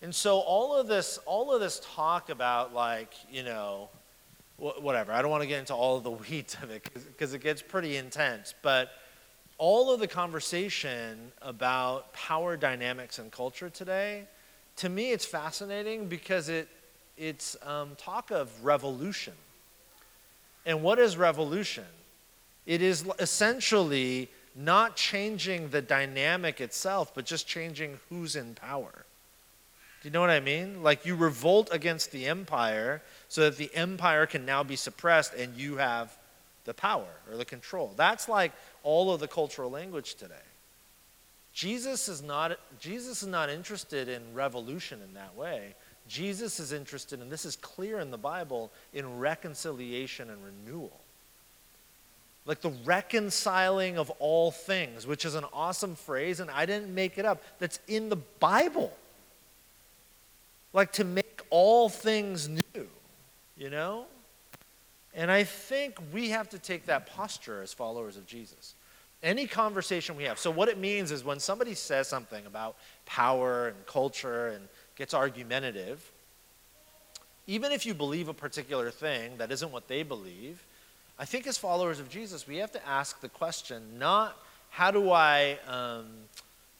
And 0.02 0.14
so 0.14 0.38
all 0.38 0.76
of 0.76 0.86
this 0.86 1.18
all 1.24 1.52
of 1.52 1.60
this 1.60 1.80
talk 1.94 2.30
about 2.30 2.74
like, 2.74 3.12
you 3.30 3.42
know, 3.42 3.88
whatever. 4.56 5.12
I 5.12 5.22
don't 5.22 5.30
want 5.30 5.42
to 5.42 5.48
get 5.48 5.60
into 5.60 5.74
all 5.74 5.96
of 5.96 6.04
the 6.04 6.10
weeds 6.30 6.56
of 6.62 6.70
it 6.70 6.88
because 6.92 7.34
it 7.34 7.40
gets 7.40 7.62
pretty 7.62 7.96
intense, 7.96 8.54
but 8.62 8.90
all 9.58 9.92
of 9.92 10.00
the 10.00 10.08
conversation 10.08 11.32
about 11.42 12.12
power 12.12 12.56
dynamics 12.56 13.18
and 13.18 13.30
culture 13.30 13.70
today, 13.70 14.24
to 14.76 14.88
me, 14.88 15.12
it's 15.12 15.24
fascinating 15.24 16.06
because 16.06 16.48
it, 16.48 16.68
it's 17.16 17.56
um, 17.64 17.92
talk 17.96 18.30
of 18.30 18.64
revolution. 18.64 19.34
And 20.66 20.82
what 20.82 20.98
is 20.98 21.16
revolution? 21.16 21.84
It 22.66 22.82
is 22.82 23.04
essentially 23.18 24.28
not 24.56 24.96
changing 24.96 25.68
the 25.70 25.82
dynamic 25.82 26.60
itself, 26.60 27.14
but 27.14 27.24
just 27.24 27.46
changing 27.46 28.00
who's 28.08 28.36
in 28.36 28.54
power. 28.54 29.04
Do 30.02 30.08
you 30.08 30.12
know 30.12 30.20
what 30.20 30.30
I 30.30 30.40
mean? 30.40 30.82
Like 30.82 31.06
you 31.06 31.16
revolt 31.16 31.68
against 31.72 32.12
the 32.12 32.26
empire 32.26 33.02
so 33.28 33.42
that 33.42 33.56
the 33.56 33.74
empire 33.74 34.26
can 34.26 34.44
now 34.44 34.62
be 34.62 34.76
suppressed 34.76 35.34
and 35.34 35.56
you 35.56 35.76
have 35.76 36.16
the 36.64 36.74
power 36.74 37.08
or 37.30 37.36
the 37.36 37.44
control. 37.44 37.92
That's 37.96 38.28
like 38.28 38.52
all 38.84 39.12
of 39.12 39.18
the 39.18 39.26
cultural 39.26 39.70
language 39.70 40.14
today. 40.14 40.34
Jesus 41.52 42.08
is 42.08 42.22
not, 42.22 42.58
Jesus 42.78 43.22
is 43.22 43.28
not 43.28 43.50
interested 43.50 44.08
in 44.08 44.22
revolution 44.34 45.00
in 45.02 45.14
that 45.14 45.36
way. 45.36 45.74
Jesus 46.06 46.60
is 46.60 46.72
interested, 46.72 47.20
and 47.20 47.30
this 47.30 47.44
is 47.44 47.56
clear 47.56 47.98
in 48.00 48.10
the 48.10 48.18
Bible, 48.18 48.70
in 48.92 49.18
reconciliation 49.18 50.30
and 50.30 50.38
renewal. 50.44 51.00
Like 52.44 52.60
the 52.60 52.72
reconciling 52.84 53.96
of 53.96 54.10
all 54.18 54.50
things, 54.50 55.06
which 55.06 55.24
is 55.24 55.34
an 55.34 55.44
awesome 55.52 55.94
phrase, 55.94 56.40
and 56.40 56.50
I 56.50 56.66
didn't 56.66 56.94
make 56.94 57.16
it 57.16 57.24
up. 57.24 57.42
That's 57.58 57.78
in 57.88 58.10
the 58.10 58.16
Bible. 58.16 58.94
Like 60.74 60.92
to 60.92 61.04
make 61.04 61.40
all 61.48 61.88
things 61.88 62.48
new, 62.48 62.88
you 63.56 63.70
know? 63.70 64.06
And 65.14 65.30
I 65.30 65.44
think 65.44 65.96
we 66.12 66.30
have 66.30 66.48
to 66.50 66.58
take 66.58 66.86
that 66.86 67.06
posture 67.06 67.62
as 67.62 67.72
followers 67.72 68.16
of 68.16 68.26
Jesus. 68.26 68.74
Any 69.22 69.46
conversation 69.46 70.16
we 70.16 70.24
have. 70.24 70.38
So, 70.38 70.50
what 70.50 70.68
it 70.68 70.76
means 70.76 71.10
is 71.10 71.24
when 71.24 71.40
somebody 71.40 71.74
says 71.74 72.08
something 72.08 72.44
about 72.46 72.76
power 73.06 73.68
and 73.68 73.86
culture 73.86 74.48
and 74.48 74.68
gets 74.96 75.14
argumentative, 75.14 76.10
even 77.46 77.72
if 77.72 77.86
you 77.86 77.94
believe 77.94 78.28
a 78.28 78.34
particular 78.34 78.90
thing 78.90 79.36
that 79.38 79.50
isn't 79.50 79.70
what 79.70 79.88
they 79.88 80.02
believe, 80.02 80.62
I 81.18 81.24
think 81.24 81.46
as 81.46 81.56
followers 81.56 82.00
of 82.00 82.08
Jesus, 82.08 82.46
we 82.46 82.56
have 82.56 82.72
to 82.72 82.86
ask 82.86 83.20
the 83.20 83.28
question 83.28 83.98
not 83.98 84.36
how 84.70 84.90
do 84.90 85.12
I, 85.12 85.58
um, 85.68 86.06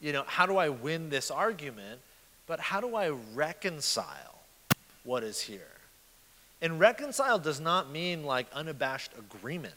you 0.01 0.13
know, 0.13 0.25
how 0.27 0.47
do 0.47 0.57
I 0.57 0.69
win 0.69 1.09
this 1.09 1.31
argument, 1.31 2.01
but 2.47 2.59
how 2.59 2.81
do 2.81 2.97
I 2.97 3.11
reconcile 3.35 4.43
what 5.05 5.23
is 5.23 5.41
here? 5.41 5.74
And 6.63 6.81
reconcile 6.81 7.39
does 7.39 7.61
not 7.61 7.91
mean 7.91 8.25
like 8.25 8.47
unabashed 8.53 9.13
agreement. 9.19 9.75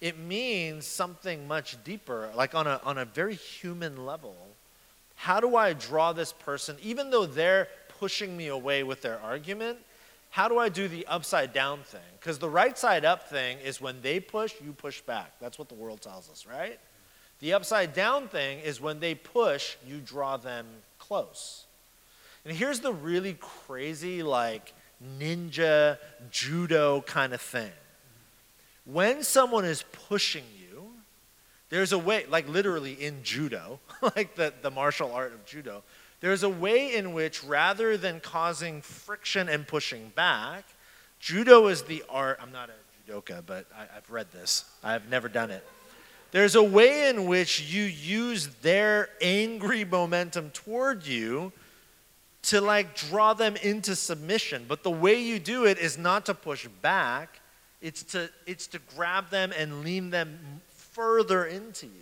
It 0.00 0.18
means 0.18 0.84
something 0.86 1.46
much 1.46 1.76
deeper, 1.84 2.30
like 2.34 2.54
on 2.54 2.66
a, 2.66 2.80
on 2.84 2.98
a 2.98 3.04
very 3.04 3.34
human 3.34 4.04
level. 4.04 4.34
How 5.14 5.38
do 5.38 5.54
I 5.54 5.74
draw 5.74 6.12
this 6.12 6.32
person, 6.32 6.76
even 6.82 7.10
though 7.10 7.26
they're 7.26 7.68
pushing 8.00 8.36
me 8.36 8.48
away 8.48 8.82
with 8.82 9.02
their 9.02 9.20
argument? 9.20 9.78
How 10.30 10.48
do 10.48 10.58
I 10.58 10.70
do 10.70 10.88
the 10.88 11.06
upside 11.06 11.52
down 11.52 11.80
thing? 11.84 12.00
Because 12.18 12.38
the 12.38 12.48
right 12.48 12.76
side 12.76 13.04
up 13.04 13.28
thing 13.28 13.58
is 13.58 13.80
when 13.80 14.00
they 14.02 14.18
push, 14.18 14.54
you 14.64 14.72
push 14.72 15.00
back. 15.02 15.34
That's 15.40 15.58
what 15.58 15.68
the 15.68 15.74
world 15.74 16.00
tells 16.00 16.28
us, 16.30 16.46
right? 16.46 16.80
The 17.38 17.52
upside 17.52 17.92
down 17.92 18.28
thing 18.28 18.58
is 18.60 18.80
when 18.80 18.98
they 18.98 19.14
push, 19.14 19.76
you 19.86 19.98
draw 19.98 20.36
them 20.36 20.66
close. 20.98 21.66
And 22.44 22.56
here's 22.56 22.80
the 22.80 22.92
really 22.92 23.36
crazy, 23.38 24.22
like, 24.22 24.74
ninja 25.18 25.98
judo 26.30 27.02
kind 27.02 27.32
of 27.32 27.40
thing. 27.40 27.70
When 28.84 29.22
someone 29.22 29.64
is 29.64 29.84
pushing 30.08 30.44
you, 30.58 30.90
there's 31.70 31.92
a 31.92 31.98
way, 31.98 32.26
like 32.28 32.48
literally 32.48 32.92
in 32.92 33.22
judo, 33.22 33.80
like 34.16 34.34
the, 34.34 34.52
the 34.62 34.70
martial 34.70 35.12
art 35.12 35.32
of 35.32 35.44
judo, 35.46 35.82
there's 36.20 36.42
a 36.42 36.48
way 36.48 36.94
in 36.94 37.14
which 37.14 37.42
rather 37.42 37.96
than 37.96 38.20
causing 38.20 38.82
friction 38.82 39.48
and 39.48 39.66
pushing 39.66 40.10
back, 40.14 40.64
judo 41.18 41.66
is 41.68 41.82
the 41.82 42.04
art. 42.08 42.38
I'm 42.40 42.52
not 42.52 42.70
a 42.70 43.10
judoka, 43.10 43.42
but 43.44 43.66
I, 43.76 43.96
I've 43.96 44.10
read 44.10 44.30
this, 44.32 44.64
I've 44.82 45.08
never 45.08 45.28
done 45.28 45.50
it. 45.50 45.64
There's 46.30 46.54
a 46.54 46.62
way 46.62 47.10
in 47.10 47.26
which 47.26 47.60
you 47.60 47.82
use 47.82 48.48
their 48.62 49.10
angry 49.20 49.84
momentum 49.84 50.50
toward 50.50 51.06
you 51.06 51.52
to 52.42 52.60
like 52.60 52.96
draw 52.96 53.34
them 53.34 53.56
into 53.56 53.94
submission. 53.94 54.64
But 54.66 54.82
the 54.82 54.90
way 54.90 55.20
you 55.20 55.38
do 55.38 55.64
it 55.64 55.78
is 55.78 55.96
not 55.96 56.26
to 56.26 56.34
push 56.34 56.66
back, 56.80 57.40
it's 57.80 58.02
to, 58.04 58.30
it's 58.46 58.66
to 58.68 58.80
grab 58.96 59.30
them 59.30 59.52
and 59.56 59.84
lean 59.84 60.10
them 60.10 60.60
further 60.68 61.44
into 61.44 61.86
you. 61.86 61.92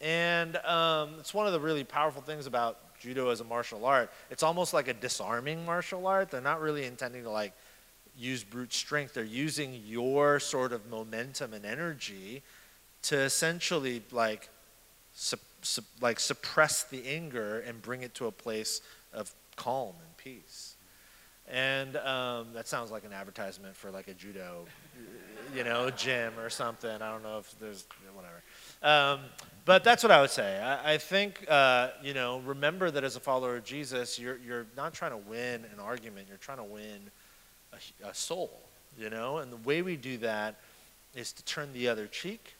And 0.00 0.56
um, 0.58 1.14
it's 1.18 1.34
one 1.34 1.46
of 1.46 1.52
the 1.52 1.60
really 1.60 1.84
powerful 1.84 2.22
things 2.22 2.46
about 2.46 2.78
judo 3.00 3.30
as 3.30 3.40
a 3.40 3.44
martial 3.44 3.84
art. 3.84 4.10
It's 4.30 4.42
almost 4.42 4.72
like 4.74 4.88
a 4.88 4.94
disarming 4.94 5.64
martial 5.64 6.06
art. 6.06 6.30
They're 6.30 6.40
not 6.40 6.60
really 6.60 6.84
intending 6.84 7.24
to 7.24 7.30
like 7.30 7.52
use 8.16 8.44
brute 8.44 8.72
strength. 8.72 9.14
They're 9.14 9.24
using 9.24 9.80
your 9.84 10.40
sort 10.40 10.72
of 10.72 10.86
momentum 10.88 11.52
and 11.52 11.64
energy 11.64 12.42
to 13.02 13.18
essentially 13.18 14.02
like 14.10 14.48
su- 15.66 15.82
like 16.00 16.20
suppress 16.20 16.84
the 16.84 17.06
anger 17.06 17.60
and 17.60 17.82
bring 17.82 18.02
it 18.02 18.14
to 18.14 18.26
a 18.26 18.32
place 18.32 18.80
of 19.12 19.32
calm 19.56 19.94
and 20.00 20.16
peace. 20.16 20.76
And 21.48 21.96
um, 21.98 22.48
that 22.54 22.66
sounds 22.66 22.90
like 22.90 23.04
an 23.04 23.12
advertisement 23.12 23.76
for 23.76 23.90
like 23.90 24.08
a 24.08 24.14
judo, 24.14 24.64
you 25.54 25.62
know, 25.62 25.90
gym 25.90 26.32
or 26.40 26.50
something. 26.50 26.90
I 26.90 27.10
don't 27.10 27.22
know 27.22 27.38
if 27.38 27.56
there's 27.60 27.84
whatever. 28.14 28.42
Um, 28.82 29.20
but 29.64 29.84
that's 29.84 30.02
what 30.02 30.10
I 30.10 30.20
would 30.20 30.30
say. 30.30 30.60
I, 30.60 30.94
I 30.94 30.98
think, 30.98 31.44
uh, 31.48 31.90
you 32.02 32.14
know, 32.14 32.40
remember 32.40 32.90
that 32.90 33.04
as 33.04 33.14
a 33.14 33.20
follower 33.20 33.56
of 33.56 33.64
Jesus, 33.64 34.18
you're, 34.18 34.38
you're 34.38 34.66
not 34.76 34.92
trying 34.92 35.12
to 35.12 35.16
win 35.18 35.64
an 35.72 35.80
argument, 35.80 36.26
you're 36.28 36.36
trying 36.36 36.58
to 36.58 36.64
win 36.64 37.10
a, 37.72 38.08
a 38.08 38.14
soul, 38.14 38.50
you 38.98 39.08
know? 39.08 39.38
And 39.38 39.52
the 39.52 39.56
way 39.58 39.82
we 39.82 39.96
do 39.96 40.18
that 40.18 40.56
is 41.14 41.32
to 41.32 41.44
turn 41.44 41.72
the 41.72 41.88
other 41.88 42.08
cheek, 42.08 42.55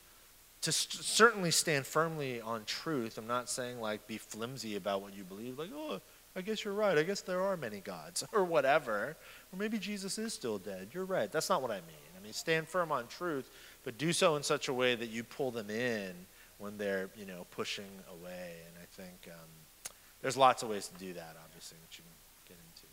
to 0.67 0.73
st- 0.73 1.05
certainly 1.05 1.53
stand 1.53 1.87
firmly 1.87 2.41
on 2.41 2.65
truth. 2.65 3.19
I'm 3.19 3.27
not 3.29 3.49
saying 3.49 3.81
like 3.81 4.05
be 4.09 4.19
flimsy 4.19 4.75
about 4.75 5.01
what 5.01 5.17
you 5.17 5.23
believe, 5.23 5.61
like, 5.61 5.71
oh, 5.73 6.01
I 6.35 6.41
guess 6.41 6.65
you're 6.65 6.75
right. 6.75 6.99
I 6.99 7.05
guess 7.05 7.21
there 7.21 7.41
are 7.41 7.57
many 7.57 7.79
gods, 7.79 8.25
or 8.33 8.45
whatever. 8.45 9.17
Or 9.53 9.59
maybe 9.59 9.79
Jesus 9.79 10.19
is 10.19 10.35
still 10.35 10.59
dead. 10.59 10.89
You're 10.93 11.05
right. 11.05 11.31
That's 11.31 11.49
not 11.49 11.63
what 11.63 11.71
I 11.71 11.77
mean. 11.77 12.11
I 12.19 12.23
mean, 12.23 12.33
stand 12.33 12.67
firm 12.67 12.91
on 12.91 13.07
truth, 13.07 13.49
but 13.85 13.97
do 13.97 14.13
so 14.13 14.35
in 14.35 14.43
such 14.43 14.67
a 14.67 14.73
way 14.73 14.97
that 14.97 15.09
you 15.09 15.23
pull 15.23 15.53
them 15.53 15.71
in 15.71 16.13
when 16.59 16.77
they're, 16.79 17.11
you 17.17 17.27
know, 17.27 17.47
pushing 17.53 17.85
away. 18.21 18.57
And 18.67 18.75
I 18.83 18.87
think 18.91 19.33
um, 19.33 19.93
there's 20.21 20.37
lots 20.37 20.65
of 20.65 20.69
ways 20.69 20.89
to 20.89 20.99
do 20.99 21.13
that, 21.13 21.37
obviously, 21.45 21.79
that 21.89 21.97
you 21.97 22.03
can 22.05 22.57
get 22.57 22.59
into. 22.59 22.87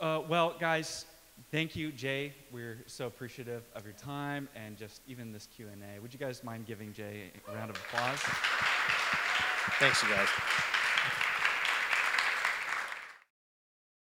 Uh, 0.04 0.20
well, 0.28 0.54
guys, 0.60 1.06
thank 1.50 1.76
you, 1.76 1.92
Jay. 1.92 2.32
We're 2.52 2.78
so 2.86 3.06
appreciative 3.06 3.64
of 3.74 3.84
your 3.84 3.94
time 3.94 4.48
and 4.54 4.76
just 4.76 5.02
even 5.06 5.32
this 5.32 5.46
Q&A. 5.46 6.00
Would 6.00 6.12
you 6.12 6.18
guys 6.18 6.44
mind 6.44 6.66
giving 6.66 6.92
Jay 6.92 7.32
a 7.48 7.54
round 7.54 7.70
of 7.70 7.76
applause? 7.76 8.20
Thanks, 9.78 10.02
you 10.02 10.08
guys. 10.08 10.28